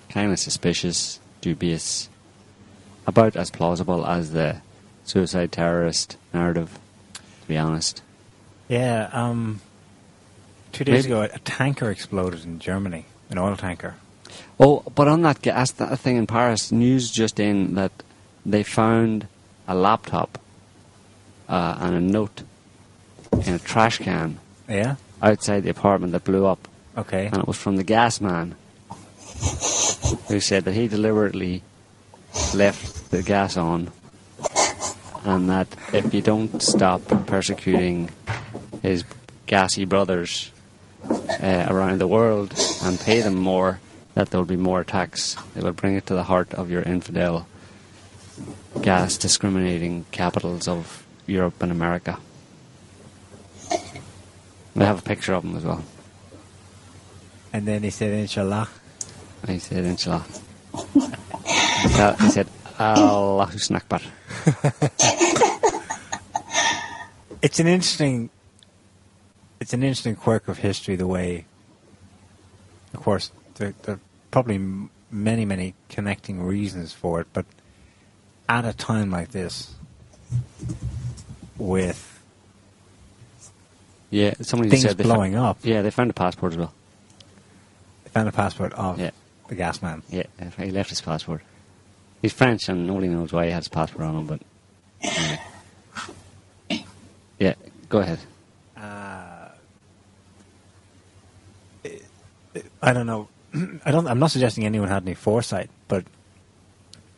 kind 0.09 0.31
of 0.31 0.39
suspicious, 0.39 1.19
dubious, 1.39 2.09
about 3.05 3.35
as 3.35 3.51
plausible 3.51 4.05
as 4.05 4.31
the 4.31 4.61
suicide 5.05 5.51
terrorist 5.51 6.17
narrative, 6.33 6.79
to 7.13 7.47
be 7.47 7.57
honest. 7.57 8.01
Yeah, 8.67 9.09
um, 9.13 9.61
two 10.71 10.83
days 10.83 11.05
Maybe. 11.05 11.13
ago, 11.13 11.29
a 11.31 11.39
tanker 11.39 11.91
exploded 11.91 12.43
in 12.43 12.59
Germany, 12.59 13.05
an 13.29 13.37
oil 13.37 13.55
tanker. 13.55 13.95
Oh, 14.59 14.83
but 14.95 15.07
on 15.07 15.21
that 15.21 15.41
gas 15.43 15.71
that 15.71 15.99
thing 15.99 16.17
in 16.17 16.25
Paris, 16.25 16.71
news 16.71 17.11
just 17.11 17.39
in 17.39 17.75
that 17.75 17.91
they 18.45 18.63
found 18.63 19.27
a 19.67 19.75
laptop 19.75 20.39
uh, 21.49 21.77
and 21.81 21.95
a 21.95 21.99
note 21.99 22.43
in 23.45 23.53
a 23.53 23.59
trash 23.59 23.97
can 23.97 24.39
Yeah. 24.67 24.95
outside 25.21 25.61
the 25.63 25.69
apartment 25.69 26.11
that 26.13 26.23
blew 26.23 26.45
up, 26.45 26.67
Okay. 26.97 27.27
and 27.27 27.37
it 27.37 27.47
was 27.47 27.57
from 27.57 27.75
the 27.77 27.83
gas 27.83 28.21
man, 28.21 28.55
who 30.27 30.39
said 30.39 30.65
that 30.65 30.73
he 30.73 30.87
deliberately 30.87 31.63
left 32.53 33.11
the 33.11 33.21
gas 33.21 33.57
on, 33.57 33.91
and 35.23 35.49
that 35.49 35.67
if 35.91 36.13
you 36.13 36.21
don't 36.21 36.61
stop 36.61 37.01
persecuting 37.27 38.09
his 38.81 39.03
gassy 39.45 39.85
brothers 39.85 40.51
uh, 41.09 41.65
around 41.69 41.99
the 41.99 42.07
world 42.07 42.53
and 42.83 42.99
pay 42.99 43.21
them 43.21 43.35
more, 43.35 43.79
that 44.13 44.29
there 44.29 44.39
will 44.39 44.45
be 44.45 44.55
more 44.55 44.81
attacks. 44.81 45.35
It 45.55 45.63
will 45.63 45.71
bring 45.73 45.95
it 45.95 46.05
to 46.07 46.13
the 46.13 46.23
heart 46.23 46.53
of 46.53 46.69
your 46.69 46.81
infidel, 46.83 47.47
gas 48.81 49.17
discriminating 49.17 50.05
capitals 50.11 50.67
of 50.67 51.02
Europe 51.25 51.61
and 51.61 51.71
America. 51.71 52.17
I 54.75 54.85
have 54.85 54.99
a 54.99 55.01
picture 55.01 55.33
of 55.33 55.43
him 55.43 55.55
as 55.55 55.63
well. 55.63 55.83
And 57.51 57.67
then 57.67 57.83
he 57.83 57.89
said, 57.89 58.11
Inshallah. 58.11 58.67
And 59.41 59.51
he 59.51 59.59
said, 59.59 59.85
Inshallah. 59.85 60.25
Uh, 60.73 62.15
he 62.15 62.29
said, 62.29 62.47
Allahu 62.79 63.57
Snakbar. 63.57 64.01
It's 67.43 67.59
an 67.59 67.67
interesting. 67.67 68.29
It's 69.59 69.73
an 69.73 69.83
interesting 69.83 70.15
quirk 70.15 70.47
of 70.47 70.59
history. 70.59 70.95
The 70.95 71.05
way, 71.05 71.43
of 72.93 73.01
course, 73.01 73.31
there, 73.55 73.73
there 73.83 73.95
are 73.95 73.99
probably 74.31 74.59
many, 75.11 75.43
many 75.43 75.75
connecting 75.89 76.41
reasons 76.41 76.93
for 76.93 77.19
it, 77.19 77.27
but 77.33 77.45
at 78.47 78.63
a 78.63 78.71
time 78.71 79.11
like 79.11 79.31
this, 79.31 79.75
with 81.57 82.21
Yeah, 84.09 84.33
somebody 84.41 84.69
things 84.69 84.83
said 84.83 84.97
they 84.97 85.03
blowing 85.03 85.33
found, 85.33 85.45
up, 85.45 85.57
Yeah, 85.63 85.81
they 85.81 85.91
found 85.91 86.09
a 86.09 86.13
passport 86.13 86.53
as 86.53 86.57
well. 86.57 86.73
they 88.03 88.09
found 88.11 88.27
a 88.29 88.31
passport 88.31 88.73
of 88.73 88.99
Yeah. 88.99 89.11
the 89.47 89.55
gas 89.55 89.81
man. 89.81 90.03
Yeah, 90.09 90.23
he 90.57 90.71
left 90.71 90.89
his 90.89 91.01
passport. 91.01 91.41
He's 92.21 92.33
French 92.33 92.69
and 92.69 92.87
nobody 92.87 93.07
knows 93.09 93.33
why 93.33 93.45
he 93.45 93.51
has 93.51 93.65
his 93.65 93.69
passport 93.69 94.03
on 94.05 94.15
him, 94.15 94.25
but. 94.27 94.41
Anyway. 95.01 95.39
Yeah, 97.39 97.55
go 97.89 97.99
ahead. 97.99 98.19
Uh, 98.77 99.49
I 102.81 102.93
don't 102.93 103.05
know. 103.07 103.27
I 103.85 103.91
don't. 103.91 104.07
I'm 104.07 104.19
not 104.19 104.31
suggesting 104.31 104.65
anyone 104.65 104.87
had 104.87 105.03
any 105.03 105.13
foresight, 105.15 105.69
but 105.87 106.05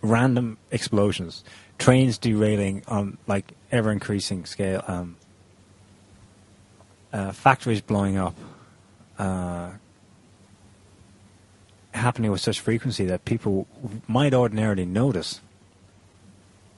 random 0.01 0.57
explosions, 0.71 1.43
trains 1.77 2.17
derailing 2.17 2.83
on 2.87 3.17
like 3.27 3.51
ever 3.75 3.91
increasing 3.91 4.45
scale, 4.45 4.83
um, 4.87 5.17
uh, 7.13 7.31
factories 7.31 7.81
blowing 7.81 8.17
up, 8.17 8.35
uh, 9.19 9.71
happening 11.93 12.31
with 12.31 12.41
such 12.41 12.59
frequency 12.59 13.05
that 13.05 13.25
people 13.25 13.67
might 14.07 14.33
ordinarily 14.33 14.85
notice, 14.85 15.41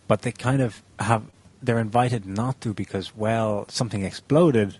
but 0.08 0.22
they 0.22 0.32
kind 0.32 0.62
of 0.62 0.82
have. 1.00 1.24
They're 1.62 1.80
invited 1.80 2.26
not 2.28 2.62
to 2.62 2.74
because 2.74 3.16
well, 3.16 3.66
something 3.70 4.04
exploded. 4.04 4.78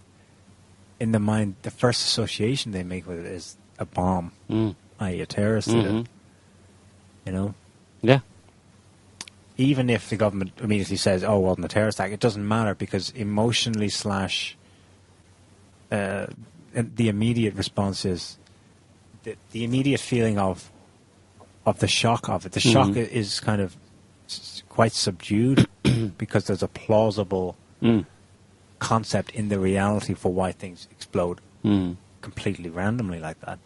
In 1.00 1.12
the 1.12 1.20
mind, 1.20 1.56
the 1.62 1.72
first 1.72 2.02
association 2.02 2.72
they 2.72 2.84
make 2.84 3.08
with 3.08 3.20
it 3.20 3.26
is 3.26 3.58
a 3.80 3.86
bomb, 3.86 4.32
Mm. 4.50 4.76
i.e., 5.00 5.22
a 5.22 5.26
terrorist 5.28 5.70
Mhm. 5.70 6.06
You 7.26 7.32
know, 7.32 7.54
Yeah. 8.02 8.20
Even 9.58 9.90
if 9.90 10.10
the 10.10 10.16
government 10.18 10.52
immediately 10.60 10.98
says, 10.98 11.24
"Oh, 11.24 11.40
well, 11.40 11.56
the 11.56 11.68
terrorist 11.68 12.00
attack," 12.00 12.12
it 12.12 12.20
doesn't 12.20 12.48
matter 12.48 12.76
because 12.76 13.10
emotionally 13.12 13.90
slash 13.90 14.56
uh, 15.92 16.28
the 16.74 17.10
immediate 17.10 17.56
response 17.56 18.06
is 18.06 18.38
the, 19.24 19.36
the 19.52 19.64
immediate 19.64 20.00
feeling 20.00 20.38
of 20.38 20.72
of 21.66 21.80
the 21.80 21.88
shock 21.88 22.30
of 22.30 22.46
it. 22.46 22.54
The 22.54 22.60
shock 22.62 22.90
Mhm. 22.90 22.98
i- 22.98 23.10
is 23.12 23.40
kind 23.40 23.62
of 23.62 23.76
quite 24.70 24.94
subdued 24.94 25.68
because 26.18 26.46
there's 26.46 26.64
a 26.64 26.68
plausible 26.68 27.56
Mm. 27.82 28.06
concept 28.80 29.32
in 29.32 29.50
the 29.50 29.60
reality 29.60 30.14
for 30.14 30.32
why 30.34 30.52
things 30.52 30.88
explode 30.92 31.40
Mm. 31.64 31.98
completely 32.22 32.70
randomly 32.70 33.20
like 33.20 33.40
that. 33.42 33.60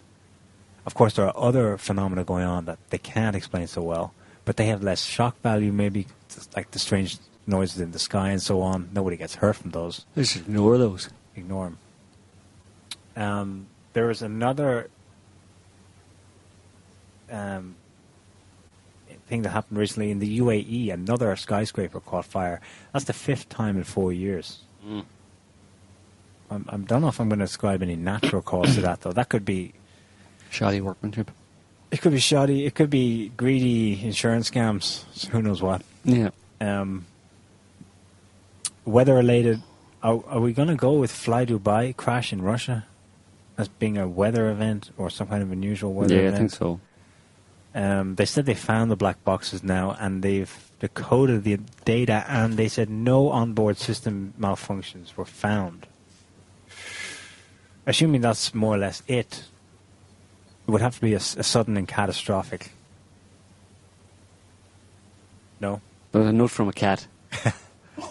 Of 0.86 0.96
course, 0.96 1.16
there 1.16 1.26
are 1.28 1.38
other 1.38 1.78
phenomena 1.78 2.24
going 2.24 2.46
on 2.46 2.66
that 2.66 2.80
they 2.90 2.98
can't 2.98 3.36
explain 3.36 3.68
so 3.68 3.82
well, 3.82 4.14
but 4.52 4.58
they 4.58 4.66
have 4.66 4.84
less 4.84 5.02
shock 5.02 5.40
value, 5.40 5.72
maybe 5.72 6.06
like 6.58 6.72
the 6.72 6.78
strange 6.78 7.20
noises 7.48 7.80
in 7.80 7.92
the 7.92 8.00
sky 8.00 8.32
and 8.32 8.42
so 8.42 8.60
on. 8.62 8.90
Nobody 8.92 9.16
gets 9.16 9.36
hurt 9.36 9.56
from 9.56 9.72
those. 9.72 10.06
Just 10.14 10.36
ignore 10.36 10.78
those. 10.78 11.10
Ignore 11.38 11.72
them. 13.16 13.24
Um, 13.24 13.68
there 13.94 14.08
was 14.08 14.22
another 14.22 14.90
um, 17.32 17.76
thing 19.28 19.44
that 19.44 19.52
happened 19.52 19.80
recently 19.80 20.12
in 20.12 20.20
the 20.20 20.40
UAE. 20.40 20.92
Another 20.92 21.34
skyscraper 21.38 22.02
caught 22.02 22.26
fire. 22.26 22.60
That's 22.92 23.06
the 23.06 23.14
fifth 23.14 23.48
time 23.48 23.78
in 23.78 23.86
four 23.86 24.12
years. 24.12 24.60
Mm. 24.86 25.06
I'm, 26.50 26.66
I 26.68 26.76
don't 26.76 27.02
know 27.02 27.08
if 27.08 27.22
I'm 27.22 27.30
going 27.30 27.40
to 27.40 27.46
ascribe 27.46 27.82
any 27.82 27.96
natural 27.96 28.42
cause 28.42 28.76
to 28.76 28.82
that, 28.82 29.00
though. 29.00 29.14
That 29.14 29.30
could 29.30 29.46
be 29.46 29.72
Shoddy 30.50 30.82
workmanship. 30.82 31.32
It 31.92 32.02
could 32.02 32.14
be 32.14 32.20
shoddy. 32.20 32.66
It 32.66 32.74
could 32.74 32.90
be 32.90 33.30
greedy 33.36 34.04
insurance 34.04 34.50
scams. 34.50 35.04
So 35.14 35.30
who 35.30 35.42
knows 35.42 35.62
what? 35.62 35.82
Yeah. 36.06 36.30
Um, 36.62 37.06
weather 38.86 39.16
related. 39.16 39.62
Are, 40.02 40.24
are 40.28 40.40
we 40.40 40.54
going 40.54 40.70
to 40.70 40.76
go 40.76 40.94
with 40.94 41.12
Fly 41.12 41.46
Dubai 41.46 41.96
crash 41.96 42.32
in 42.32 42.42
Russia 42.42 42.86
as 43.58 43.68
being 43.68 43.98
a 43.98 44.08
weather 44.08 44.50
event 44.50 44.90
or 44.98 45.10
some 45.10 45.28
kind 45.28 45.44
of 45.44 45.52
unusual 45.52 45.94
weather 45.94 46.16
yeah, 46.16 46.22
I 46.22 46.26
event? 46.26 46.38
think 46.38 46.52
so. 46.52 46.80
Um, 47.74 48.16
they 48.16 48.26
said 48.26 48.46
they 48.46 48.54
found 48.54 48.90
the 48.92 48.96
black 48.96 49.24
boxes 49.24 49.64
now 49.64 49.96
and 50.00 50.24
they've 50.24 50.72
decoded 50.80 51.44
the 51.44 51.58
data 51.86 52.26
and 52.28 52.58
they 52.58 52.68
said 52.68 52.90
no 52.90 53.30
onboard 53.30 53.78
system 53.78 54.34
malfunctions 54.40 55.16
were 55.16 55.26
found. 55.26 55.88
Assuming 57.86 58.22
that's 58.22 58.54
more 58.54 58.76
or 58.76 58.78
less 58.78 59.04
it, 59.08 59.46
it 60.68 60.72
would 60.72 60.82
have 60.82 60.96
to 60.96 61.02
be 61.02 61.14
a 61.14 61.20
sudden 61.20 61.78
and 61.78 61.88
catastrophic. 61.88 62.72
No, 65.60 65.82
There's 66.12 66.28
a 66.28 66.34
note 66.34 66.50
from 66.52 66.70
a 66.70 66.74
cat. 66.74 67.06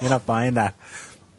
you're 0.00 0.10
not 0.10 0.24
buying 0.26 0.54
that. 0.54 0.74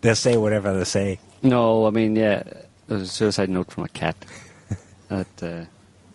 They'll 0.01 0.15
say 0.15 0.35
whatever 0.35 0.77
they 0.77 0.83
say. 0.83 1.19
No, 1.41 1.87
I 1.87 1.89
mean, 1.91 2.15
yeah, 2.15 2.43
there's 2.87 3.03
a 3.03 3.07
suicide 3.07 3.49
note 3.49 3.71
from 3.71 3.85
a 3.85 3.89
cat 3.89 4.15
that 5.07 5.27
uh, 5.43 5.65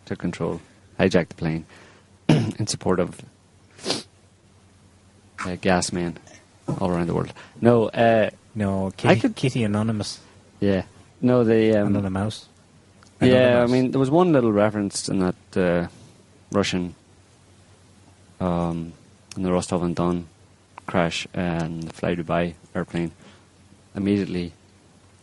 took 0.05 0.18
control, 0.18 0.60
hijacked 1.01 1.28
the 1.31 1.35
plane 1.35 1.66
in 2.28 2.66
support 2.66 3.01
of 3.01 3.20
uh, 5.47 5.56
gas 5.60 5.93
men 5.93 6.18
all 6.81 6.90
around 6.90 7.06
the 7.06 7.14
world. 7.14 7.32
No, 7.60 7.89
uh, 7.89 8.31
No, 8.55 8.89
I 8.89 8.90
Kitty, 8.90 9.20
could- 9.20 9.36
Kitty 9.36 9.64
Anonymous, 9.64 10.20
yeah, 10.60 10.82
no, 11.20 11.43
the 11.44 11.81
um, 11.81 11.89
another 11.89 12.10
mouse. 12.10 12.48
Yeah, 13.20 13.62
I 13.62 13.66
mean, 13.66 13.90
there 13.90 14.01
was 14.01 14.10
one 14.10 14.32
little 14.32 14.52
reference 14.52 15.09
in 15.09 15.20
that 15.20 15.56
uh, 15.56 15.88
Russian, 16.52 16.94
um, 18.40 18.93
in 19.36 19.43
the 19.43 19.52
Rostov-on-Don 19.52 20.28
crash 20.86 21.26
and 21.32 21.84
the 21.84 21.93
Fly 21.93 22.14
Dubai 22.14 22.55
airplane. 22.74 23.12
Immediately, 23.94 24.52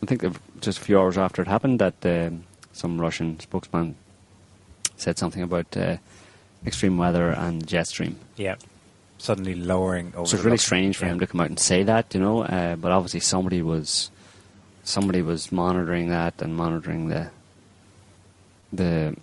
I 0.02 0.06
think 0.08 0.24
just 0.60 0.80
a 0.80 0.82
few 0.82 1.00
hours 1.00 1.18
after 1.18 1.42
it 1.42 1.48
happened, 1.48 1.80
that 1.80 1.94
um, 2.04 2.46
some 2.72 3.00
Russian 3.00 3.40
spokesman 3.40 3.96
said 4.98 5.18
something 5.18 5.44
about 5.44 5.78
uh, 5.78 5.98
extreme 6.66 6.98
weather 6.98 7.30
and 7.30 7.66
jet 7.68 7.88
stream. 7.88 8.18
yeah, 8.36 8.56
suddenly 9.24 9.56
lowering 9.56 10.12
over. 10.16 10.28
So 10.28 10.36
it's 10.36 10.44
really 10.44 10.58
strange 10.58 10.98
for 10.98 11.06
yeah. 11.06 11.14
him 11.14 11.20
to 11.20 11.28
come 11.28 11.42
out 11.42 11.48
and 11.48 11.60
say 11.60 11.84
that, 11.84 12.14
you 12.14 12.20
know. 12.20 12.44
Uh, 12.44 12.76
but 12.76 12.92
obviously, 12.92 13.22
somebody 13.22 13.62
was 13.62 14.12
somebody 14.84 15.22
was 15.22 15.52
monitoring 15.52 16.10
that 16.10 16.42
and 16.42 16.56
monitoring 16.56 17.08
the 17.08 17.30
the 18.74 19.16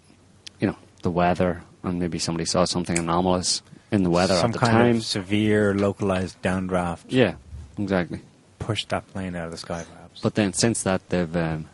you 0.61 0.67
know 0.69 0.77
the 1.03 1.11
weather, 1.11 1.63
and 1.83 1.99
maybe 1.99 2.19
somebody 2.19 2.45
saw 2.45 2.65
something 2.65 2.99
anomalous 2.99 3.63
in 3.91 4.03
the 4.05 4.11
weather 4.11 4.37
Some 4.37 4.51
at 4.51 4.53
the 4.55 4.59
kind 4.61 4.73
time. 4.73 4.97
of 4.97 5.05
severe 5.05 5.75
localized 5.75 6.41
downdraft 6.43 7.05
Yeah, 7.09 7.35
exactly. 7.77 8.21
pushed 8.61 8.89
that 8.91 9.07
plane 9.13 9.35
out 9.35 9.47
of 9.47 9.51
the 9.51 9.57
sky, 9.59 9.85
perhaps. 9.93 10.21
But 10.21 10.35
then 10.37 10.53
since 10.53 10.83
that, 10.85 11.09
they've 11.09 11.37
um, 11.37 11.67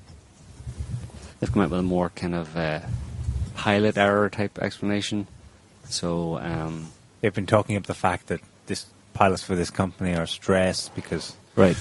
they've 1.40 1.52
come 1.52 1.62
out 1.62 1.70
with 1.70 1.80
a 1.80 1.82
more 1.82 2.10
kind 2.10 2.34
of 2.34 2.56
uh, 2.56 2.80
pilot 3.54 3.96
error 3.98 4.28
type 4.30 4.58
explanation. 4.58 5.26
So 5.88 6.38
um, 6.38 6.88
they've 7.20 7.34
been 7.34 7.46
talking 7.46 7.76
up 7.76 7.84
the 7.84 7.94
fact 7.94 8.28
that 8.28 8.40
this 8.66 8.86
pilots 9.14 9.42
for 9.42 9.54
this 9.54 9.70
company 9.70 10.14
are 10.14 10.26
stressed 10.26 10.94
because 10.94 11.36
right, 11.54 11.76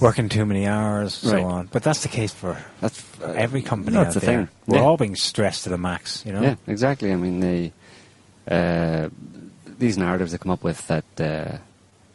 working 0.00 0.28
too 0.28 0.44
many 0.46 0.66
hours, 0.66 1.14
so 1.14 1.32
Right. 1.34 1.44
on. 1.44 1.68
But 1.72 1.82
that's 1.82 2.02
the 2.02 2.08
case 2.08 2.32
for 2.32 2.56
that's 2.80 3.02
uh, 3.22 3.32
every 3.36 3.62
company 3.62 3.96
That's 3.96 4.16
out 4.16 4.20
the 4.20 4.26
there. 4.26 4.36
thing. 4.46 4.48
We're 4.66 4.78
Yeah. 4.78 4.84
all 4.84 4.96
being 4.96 5.16
stressed 5.16 5.64
to 5.64 5.70
the 5.70 5.78
max, 5.78 6.22
you 6.26 6.32
know. 6.32 6.42
Yeah, 6.42 6.54
exactly. 6.66 7.12
I 7.12 7.16
mean, 7.16 7.40
they 7.40 7.72
uh, 8.50 9.08
these 9.78 9.96
narratives 9.98 10.32
they 10.32 10.38
come 10.38 10.52
up 10.52 10.62
with 10.64 10.86
that 10.88 11.04
uh, 11.20 11.58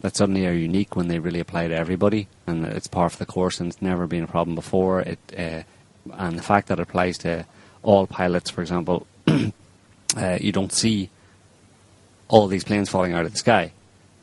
that 0.02 0.16
suddenly 0.16 0.46
are 0.46 0.52
unique 0.54 0.96
when 0.96 1.08
they 1.08 1.20
really 1.20 1.40
apply 1.40 1.68
to 1.68 1.76
everybody, 1.76 2.28
and 2.48 2.66
it's 2.66 2.88
part 2.88 3.14
of 3.14 3.20
the 3.20 3.26
course, 3.26 3.60
and 3.60 3.72
it's 3.72 3.82
never 3.82 4.06
been 4.08 4.24
a 4.24 4.28
problem 4.28 4.56
before. 4.56 5.02
It 5.02 5.20
uh, 5.38 5.64
and 6.18 6.38
the 6.38 6.44
fact 6.44 6.68
that 6.68 6.80
it 6.80 6.84
applies 6.84 7.18
to 7.20 7.46
all 7.82 8.06
pilots, 8.08 8.50
for 8.52 8.62
example, 8.62 9.08
uh, 9.28 10.38
you 10.40 10.52
don't 10.52 10.72
see 10.72 11.10
all 12.28 12.48
these 12.48 12.64
planes 12.64 12.90
falling 12.90 13.14
out 13.14 13.26
of 13.26 13.32
the 13.32 13.38
sky. 13.38 13.72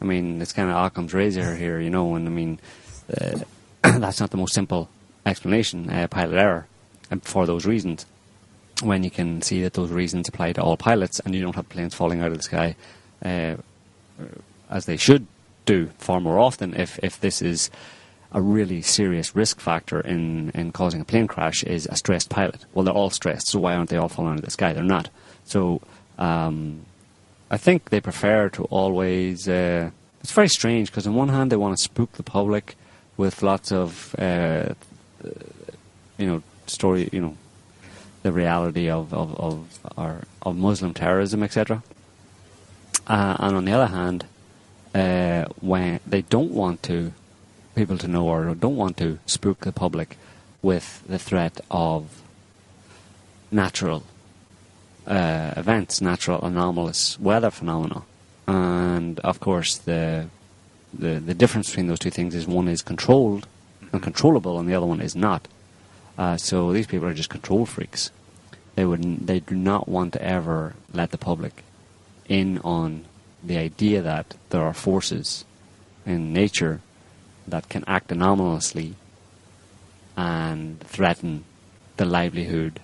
I 0.00 0.04
mean, 0.04 0.40
it's 0.42 0.52
kind 0.52 0.68
of 0.70 0.76
Occam's 0.76 1.14
razor 1.14 1.54
here, 1.56 1.78
you 1.80 1.90
know, 1.90 2.14
and 2.16 2.26
I 2.26 2.30
mean, 2.30 2.58
that's 3.82 4.20
not 4.20 4.30
the 4.30 4.36
most 4.36 4.54
simple 4.54 4.88
explanation, 5.26 5.90
uh, 5.90 6.08
pilot 6.08 6.38
error, 6.38 6.66
and 7.10 7.22
for 7.22 7.46
those 7.46 7.66
reasons. 7.66 8.06
When 8.82 9.04
you 9.04 9.10
can 9.10 9.42
see 9.42 9.62
that 9.62 9.74
those 9.74 9.90
reasons 9.90 10.28
apply 10.28 10.54
to 10.54 10.62
all 10.62 10.76
pilots 10.76 11.20
and 11.20 11.34
you 11.34 11.42
don't 11.42 11.54
have 11.54 11.68
planes 11.68 11.94
falling 11.94 12.20
out 12.20 12.32
of 12.32 12.36
the 12.36 12.42
sky 12.42 12.74
uh, 13.24 13.56
as 14.68 14.86
they 14.86 14.96
should 14.96 15.26
do 15.66 15.90
far 15.98 16.20
more 16.20 16.40
often 16.40 16.74
if, 16.74 16.98
if 17.00 17.20
this 17.20 17.40
is 17.42 17.70
a 18.32 18.40
really 18.40 18.82
serious 18.82 19.36
risk 19.36 19.60
factor 19.60 20.00
in, 20.00 20.50
in 20.50 20.72
causing 20.72 21.00
a 21.00 21.04
plane 21.04 21.28
crash 21.28 21.62
is 21.62 21.86
a 21.86 21.96
stressed 21.96 22.30
pilot. 22.30 22.64
Well, 22.72 22.84
they're 22.84 22.94
all 22.94 23.10
stressed, 23.10 23.48
so 23.48 23.60
why 23.60 23.74
aren't 23.74 23.90
they 23.90 23.98
all 23.98 24.08
falling 24.08 24.32
out 24.32 24.38
of 24.38 24.44
the 24.44 24.50
sky? 24.50 24.72
They're 24.72 24.82
not. 24.82 25.10
So 25.44 25.82
um, 26.18 26.80
I 27.50 27.58
think 27.58 27.90
they 27.90 28.00
prefer 28.00 28.48
to 28.50 28.64
always. 28.64 29.48
Uh, 29.48 29.90
it's 30.22 30.32
very 30.32 30.48
strange 30.48 30.90
because 30.90 31.06
on 31.06 31.14
one 31.14 31.28
hand 31.28 31.52
they 31.52 31.56
want 31.56 31.76
to 31.76 31.82
spook 31.82 32.12
the 32.12 32.22
public 32.22 32.74
with 33.16 33.42
lots 33.42 33.72
of, 33.72 34.14
uh, 34.18 34.74
you 36.18 36.26
know, 36.26 36.42
story, 36.66 37.08
you 37.12 37.20
know, 37.20 37.36
the 38.22 38.32
reality 38.32 38.88
of 38.88 39.12
of 39.12 39.34
of, 39.36 39.78
our, 39.96 40.22
of 40.42 40.56
Muslim 40.56 40.94
terrorism, 40.94 41.42
etc. 41.42 41.82
Uh, 43.06 43.36
and 43.40 43.56
on 43.56 43.64
the 43.64 43.72
other 43.72 43.88
hand, 43.88 44.26
uh, 44.94 45.44
when 45.60 46.00
they 46.06 46.22
don't 46.22 46.52
want 46.52 46.82
to 46.84 47.12
people 47.74 47.98
to 47.98 48.08
know 48.08 48.28
or 48.28 48.54
don't 48.54 48.76
want 48.76 48.96
to 48.98 49.18
spook 49.26 49.60
the 49.60 49.72
public 49.72 50.16
with 50.60 51.02
the 51.08 51.18
threat 51.18 51.60
of 51.70 52.22
natural 53.50 54.04
uh, 55.06 55.52
events, 55.56 56.00
natural 56.00 56.42
anomalous 56.42 57.18
weather 57.18 57.50
phenomena. 57.50 58.02
And 58.46 59.18
of 59.20 59.40
course, 59.40 59.78
the, 59.78 60.28
the 60.92 61.20
the 61.20 61.34
difference 61.34 61.70
between 61.70 61.86
those 61.86 61.98
two 61.98 62.10
things 62.10 62.34
is 62.34 62.46
one 62.46 62.68
is 62.68 62.82
controlled 62.82 63.46
and 63.92 64.02
controllable, 64.02 64.58
and 64.58 64.68
the 64.68 64.74
other 64.74 64.86
one 64.86 65.00
is 65.00 65.14
not. 65.14 65.48
Uh, 66.16 66.36
so 66.36 66.72
these 66.72 66.86
people 66.86 67.06
are 67.06 67.14
just 67.14 67.30
control 67.30 67.66
freaks. 67.66 68.10
They 68.74 68.84
would 68.84 69.26
they 69.26 69.40
do 69.40 69.54
not 69.54 69.88
want 69.88 70.12
to 70.14 70.22
ever 70.22 70.74
let 70.92 71.10
the 71.10 71.18
public 71.18 71.62
in 72.28 72.58
on 72.58 73.04
the 73.42 73.58
idea 73.58 74.02
that 74.02 74.34
there 74.50 74.62
are 74.62 74.74
forces 74.74 75.44
in 76.06 76.32
nature 76.32 76.80
that 77.46 77.68
can 77.68 77.84
act 77.86 78.12
anomalously 78.12 78.94
and 80.16 80.80
threaten 80.80 81.44
the 81.96 82.04
livelihood 82.04 82.80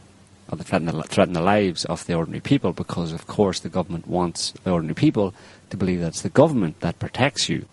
or 0.51 0.59
the 0.59 0.64
threaten 0.64 0.86
the, 0.86 1.02
threaten 1.05 1.35
the 1.35 1.40
lives 1.40 1.85
of 1.85 2.06
the 2.06 2.14
ordinary 2.14 2.40
people 2.40 2.72
because, 2.72 3.12
of 3.12 3.26
course, 3.26 3.60
the 3.60 3.68
government 3.68 4.06
wants 4.06 4.52
the 4.64 4.70
ordinary 4.70 4.94
people 4.94 5.35
to 5.70 5.76
believe 5.76 6.01
that 6.01 6.09
it's 6.09 6.22
the 6.22 6.28
government 6.28 6.80
that 6.80 6.98
protects 6.98 7.48
you 7.48 7.66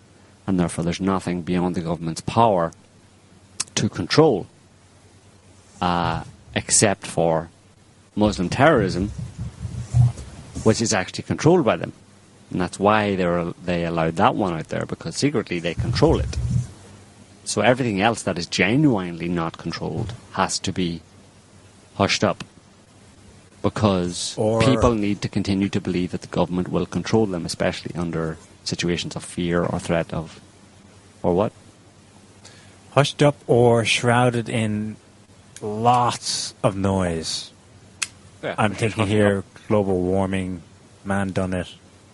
and 0.46 0.58
therefore 0.58 0.84
there's 0.84 1.00
nothing 1.00 1.42
beyond 1.42 1.74
the 1.74 1.80
government's 1.80 2.20
power 2.20 2.72
to 3.74 3.88
control 3.88 4.46
uh, 5.80 6.24
except 6.54 7.06
for 7.06 7.50
Muslim 8.14 8.48
terrorism, 8.48 9.10
which 10.62 10.80
is 10.80 10.94
actually 10.94 11.24
controlled 11.24 11.64
by 11.64 11.76
them. 11.76 11.92
And 12.50 12.60
that's 12.60 12.78
why 12.78 13.16
they 13.16 13.52
they 13.64 13.84
allowed 13.84 14.16
that 14.16 14.34
one 14.34 14.54
out 14.54 14.68
there 14.68 14.86
because 14.86 15.16
secretly 15.16 15.58
they 15.58 15.74
control 15.74 16.18
it. 16.20 16.36
So 17.44 17.60
everything 17.60 18.00
else 18.00 18.22
that 18.22 18.38
is 18.38 18.46
genuinely 18.46 19.28
not 19.28 19.58
controlled 19.58 20.14
has 20.32 20.58
to 20.60 20.72
be 20.72 21.00
hushed 21.94 22.24
up 22.24 22.42
because 23.62 24.36
Or- 24.38 24.60
people 24.62 24.94
need 24.94 25.20
to 25.22 25.28
continue 25.28 25.68
to 25.68 25.80
believe 25.80 26.12
that 26.12 26.22
the 26.22 26.28
government 26.28 26.68
will 26.68 26.86
control 26.86 27.26
them, 27.26 27.44
especially 27.44 27.94
under 27.94 28.36
situations 28.66 29.16
of 29.16 29.24
fear 29.24 29.62
or 29.62 29.78
threat 29.78 30.12
of, 30.12 30.40
or 31.22 31.34
what? 31.34 31.52
Hushed 32.90 33.22
up 33.22 33.36
or 33.46 33.84
shrouded 33.84 34.48
in 34.48 34.96
lots 35.60 36.54
of 36.62 36.76
noise. 36.76 37.52
I'm 38.42 38.74
thinking 38.74 39.06
here 39.06 39.44
global 39.68 40.00
warming, 40.00 40.62
man 41.04 41.32
done 41.32 41.52
it, 41.52 41.68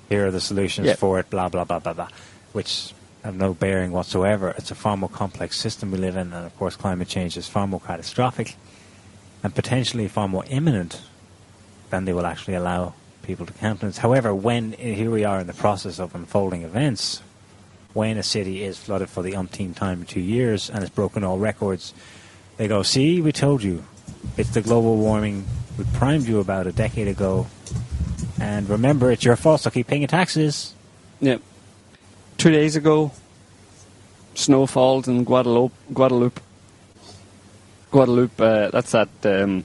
here 0.09 0.27
are 0.27 0.31
the 0.31 0.41
solutions 0.41 0.87
Yeah. 0.87 0.95
for 0.97 1.19
it, 1.19 1.29
blah, 1.31 1.49
blah, 1.49 1.65
blah, 1.65 1.79
blah, 1.79 1.93
blah, 1.93 2.09
which 2.53 2.95
have 3.23 3.37
no 3.37 3.55
bearing 3.55 3.93
whatsoever. 3.93 4.55
It's 4.57 4.71
a 4.71 4.75
far 4.75 4.97
more 4.97 5.09
complex 5.09 5.59
system 5.59 5.91
we 5.91 5.99
live 5.99 6.17
in, 6.17 6.33
and 6.33 6.47
of 6.47 6.57
course, 6.59 6.77
climate 6.77 7.09
change 7.09 7.37
is 7.37 7.49
far 7.49 7.67
more 7.67 7.81
catastrophic 7.81 8.57
and 9.43 9.55
potentially 9.55 10.09
far 10.09 10.29
more 10.29 10.45
imminent 10.49 11.03
than 11.91 12.05
they 12.05 12.13
will 12.13 12.27
actually 12.27 12.55
allow 12.55 12.95
people 13.23 13.47
to 13.47 13.53
countenance. 13.55 13.99
However, 13.99 14.35
when 14.35 14.73
here 14.73 15.11
we 15.11 15.25
are 15.25 15.41
in 15.41 15.47
the 15.47 15.53
process 15.53 15.99
of 15.99 16.15
unfolding 16.15 16.63
events, 16.63 17.23
when 17.95 18.17
a 18.17 18.23
city 18.23 18.63
is 18.65 18.79
flooded 18.79 19.09
for 19.09 19.23
the 19.23 19.37
umpteenth 19.37 19.77
time 19.77 20.01
in 20.01 20.07
two 20.07 20.21
years 20.21 20.71
and 20.71 20.81
has 20.81 20.91
broken 20.91 21.25
all 21.25 21.39
records, 21.39 21.95
they 22.57 22.69
go, 22.69 22.83
see, 22.83 23.21
we 23.21 23.33
told 23.33 23.63
you. 23.63 23.85
It's 24.37 24.51
the 24.51 24.61
global 24.61 24.97
warming 24.97 25.45
we 25.79 25.85
primed 25.95 26.27
you 26.27 26.41
about 26.41 26.67
a 26.67 26.73
decade 26.73 27.09
ago. 27.09 27.47
And 28.41 28.69
remember, 28.69 29.11
it's 29.11 29.25
your 29.25 29.37
fault, 29.37 29.61
so 29.61 29.71
keep 29.71 29.87
paying 29.87 30.03
your 30.03 30.09
taxes. 30.09 30.75
Yeah. 31.21 31.39
Two 32.39 32.51
days 32.51 32.77
ago, 32.77 33.13
snow 34.35 34.67
falls 34.67 35.09
in 35.09 35.25
Guadeloupe. 35.25 35.73
Guadeloupe. 35.93 36.41
Guadeloupe. 37.91 38.41
Uh, 38.41 38.71
that's 38.71 38.93
that 38.93 39.09
um, 39.25 39.65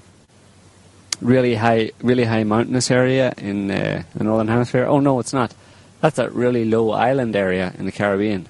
really 1.21 1.55
high, 1.55 1.91
really 2.01 2.25
high 2.25 2.43
mountainous 2.43 2.91
area 2.91 3.33
in 3.37 3.69
uh, 3.71 4.03
the 4.15 4.23
northern 4.23 4.47
hemisphere. 4.47 4.85
Oh 4.85 4.99
no, 4.99 5.19
it's 5.19 5.33
not. 5.33 5.53
That's 6.01 6.19
a 6.19 6.29
really 6.29 6.65
low 6.65 6.91
island 6.91 7.35
area 7.35 7.73
in 7.77 7.85
the 7.85 7.91
Caribbean, 7.91 8.47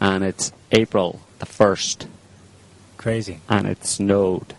and 0.00 0.22
it's 0.24 0.52
April 0.72 1.20
the 1.38 1.46
first, 1.46 2.06
Crazy. 2.98 3.40
and 3.48 3.66
it 3.66 3.84
snowed 3.86 4.54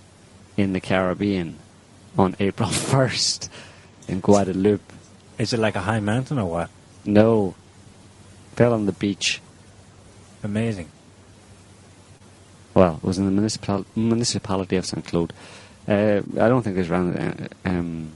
in 0.58 0.74
the 0.74 0.82
Caribbean 0.82 1.58
on 2.18 2.36
April 2.40 2.70
first 2.94 3.50
in 4.08 4.20
Guadeloupe. 4.20 4.92
Is 5.38 5.54
it 5.54 5.60
like 5.60 5.76
a 5.76 5.82
high 5.82 6.00
mountain 6.00 6.40
or 6.40 6.50
what? 6.50 6.70
No, 7.06 7.56
fell 8.56 8.74
on 8.74 8.86
the 8.88 8.92
beach. 8.92 9.42
Amazing. 10.44 10.90
Well, 12.74 12.96
it 12.98 13.04
was 13.04 13.18
in 13.18 13.26
the 13.26 13.32
municipal- 13.32 13.86
municipality 13.96 14.76
of 14.76 14.86
St. 14.86 15.06
Claude. 15.06 15.34
Uh, 15.92 16.22
I 16.40 16.48
don't 16.48 16.62
think 16.62 16.76
there's 16.76 16.90
around, 16.90 17.18
uh, 17.18 17.48
um, 17.70 18.12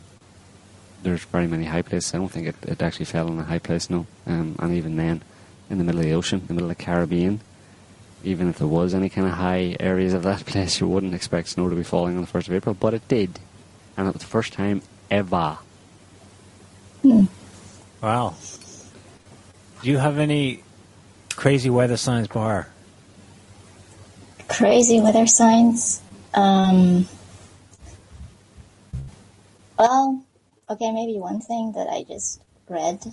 there's 1.04 1.26
very 1.26 1.46
many 1.46 1.66
high 1.66 1.82
places. 1.82 2.14
I 2.14 2.18
don't 2.20 2.32
think 2.32 2.48
it, 2.48 2.56
it 2.64 2.82
actually 2.82 3.06
fell 3.06 3.28
in 3.28 3.38
a 3.38 3.44
high 3.44 3.60
place, 3.60 3.90
no. 3.90 4.06
Um, 4.26 4.56
and 4.60 4.74
even 4.74 4.96
then, 4.96 5.24
in 5.70 5.78
the 5.78 5.84
middle 5.84 6.00
of 6.00 6.06
the 6.06 6.14
ocean, 6.14 6.40
in 6.40 6.48
the 6.48 6.54
middle 6.54 6.72
of 6.72 6.78
the 6.78 6.84
Caribbean, 6.84 7.42
even 8.24 8.48
if 8.50 8.60
there 8.60 8.68
was 8.68 8.94
any 8.94 9.10
kind 9.10 9.28
of 9.28 9.34
high 9.34 9.76
areas 9.80 10.14
of 10.14 10.24
that 10.24 10.46
place, 10.52 10.80
you 10.80 10.88
wouldn't 10.88 11.14
expect 11.14 11.50
snow 11.50 11.70
to 11.70 11.76
be 11.76 11.84
falling 11.84 12.16
on 12.16 12.22
the 12.22 12.32
1st 12.32 12.48
of 12.48 12.54
April, 12.54 12.76
but 12.76 12.94
it 12.94 13.06
did. 13.10 13.40
And 13.98 14.08
it 14.08 14.14
was 14.14 14.22
the 14.22 14.30
first 14.30 14.54
time 14.54 14.82
ever. 15.12 15.58
Wow. 18.02 18.36
Do 19.82 19.90
you 19.90 19.98
have 19.98 20.18
any 20.18 20.64
crazy 21.36 21.70
weather 21.70 21.98
signs, 21.98 22.30
Bar? 22.30 22.70
Crazy 24.48 25.02
weather 25.02 25.28
signs. 25.28 26.02
Um, 26.34 27.08
well, 29.78 30.24
okay, 30.70 30.92
maybe 30.92 31.20
one 31.20 31.40
thing 31.42 31.74
that 31.74 31.88
I 31.90 32.04
just 32.04 32.42
read. 32.70 33.06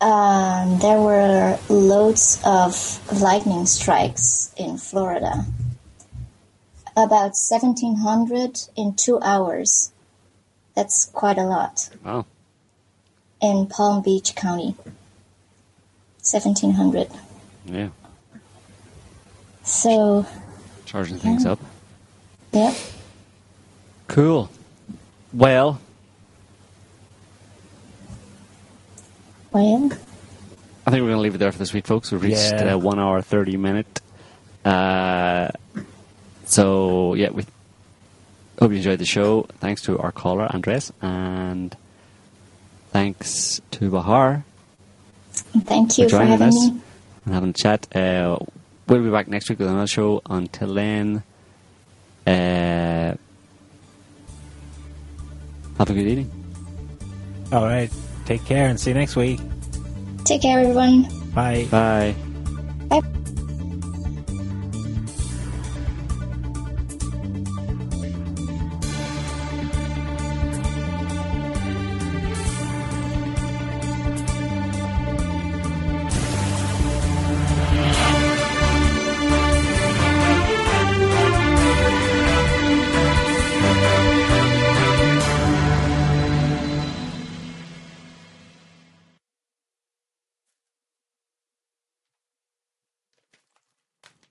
Um, 0.00 0.78
there 0.78 1.00
were 1.00 1.58
loads 1.68 2.40
of 2.44 3.20
lightning 3.20 3.66
strikes 3.66 4.52
in 4.56 4.78
Florida. 4.78 5.44
About 6.92 7.34
1,700 7.34 8.60
in 8.76 8.94
two 8.94 9.20
hours. 9.20 9.92
That's 10.74 11.04
quite 11.06 11.38
a 11.38 11.42
lot. 11.44 11.90
Wow. 12.04 12.26
In 13.42 13.66
Palm 13.66 14.02
Beach 14.02 14.34
County. 14.36 14.76
1,700. 16.22 17.08
Yeah. 17.66 17.88
So, 19.62 20.26
Charging 20.84 21.18
things 21.18 21.44
up. 21.44 21.58
yep. 22.52 22.74
Cool. 24.06 24.50
Well, 25.38 25.80
Well, 29.52 29.84
I 30.86 30.90
think 30.90 31.02
we're 31.02 31.08
going 31.08 31.12
to 31.12 31.20
leave 31.20 31.36
it 31.36 31.38
there 31.38 31.52
for 31.52 31.58
this 31.58 31.72
week, 31.72 31.86
folks. 31.86 32.10
We've 32.10 32.22
reached 32.22 32.52
Yeah. 32.52 32.74
uh, 32.74 32.78
one 32.78 32.98
hour 32.98 33.22
thirty 33.22 33.56
minute. 33.56 34.00
Uh, 34.64 35.48
so 36.44 37.14
yeah, 37.14 37.30
we 37.30 37.44
hope 38.60 38.72
you 38.72 38.78
enjoyed 38.78 38.98
the 38.98 39.06
show. 39.06 39.42
Thanks 39.60 39.82
to 39.82 39.96
our 40.00 40.10
caller 40.12 40.48
Andres, 40.52 40.92
and 41.00 41.74
thanks 42.90 43.60
to 43.72 43.90
Bahar 43.90 44.44
Thank 45.32 45.98
you 45.98 46.04
for 46.04 46.10
for, 46.10 46.16
joining 46.18 46.28
having 46.32 46.48
us 46.48 46.54
me. 46.70 46.80
and 47.26 47.34
having 47.34 47.50
a 47.50 47.52
chat. 47.54 47.86
Uh, 47.96 48.38
we'll 48.88 49.02
be 49.04 49.10
back 49.10 49.28
next 49.28 49.48
week 49.48 49.60
with 49.60 49.68
another 49.68 49.86
show. 49.86 50.20
Until 50.28 50.74
then, 50.74 51.22
uh, 52.26 53.14
have 55.78 55.90
a 55.90 55.94
good 55.94 56.06
evening. 56.06 56.30
All 57.52 57.64
right. 57.64 57.90
Take 58.26 58.44
care 58.44 58.68
and 58.68 58.78
see 58.78 58.90
you 58.90 58.94
next 58.94 59.16
week. 59.16 59.40
Take 60.24 60.42
care, 60.42 60.60
everyone. 60.60 61.08
Bye. 61.34 61.66
Bye. 61.70 62.14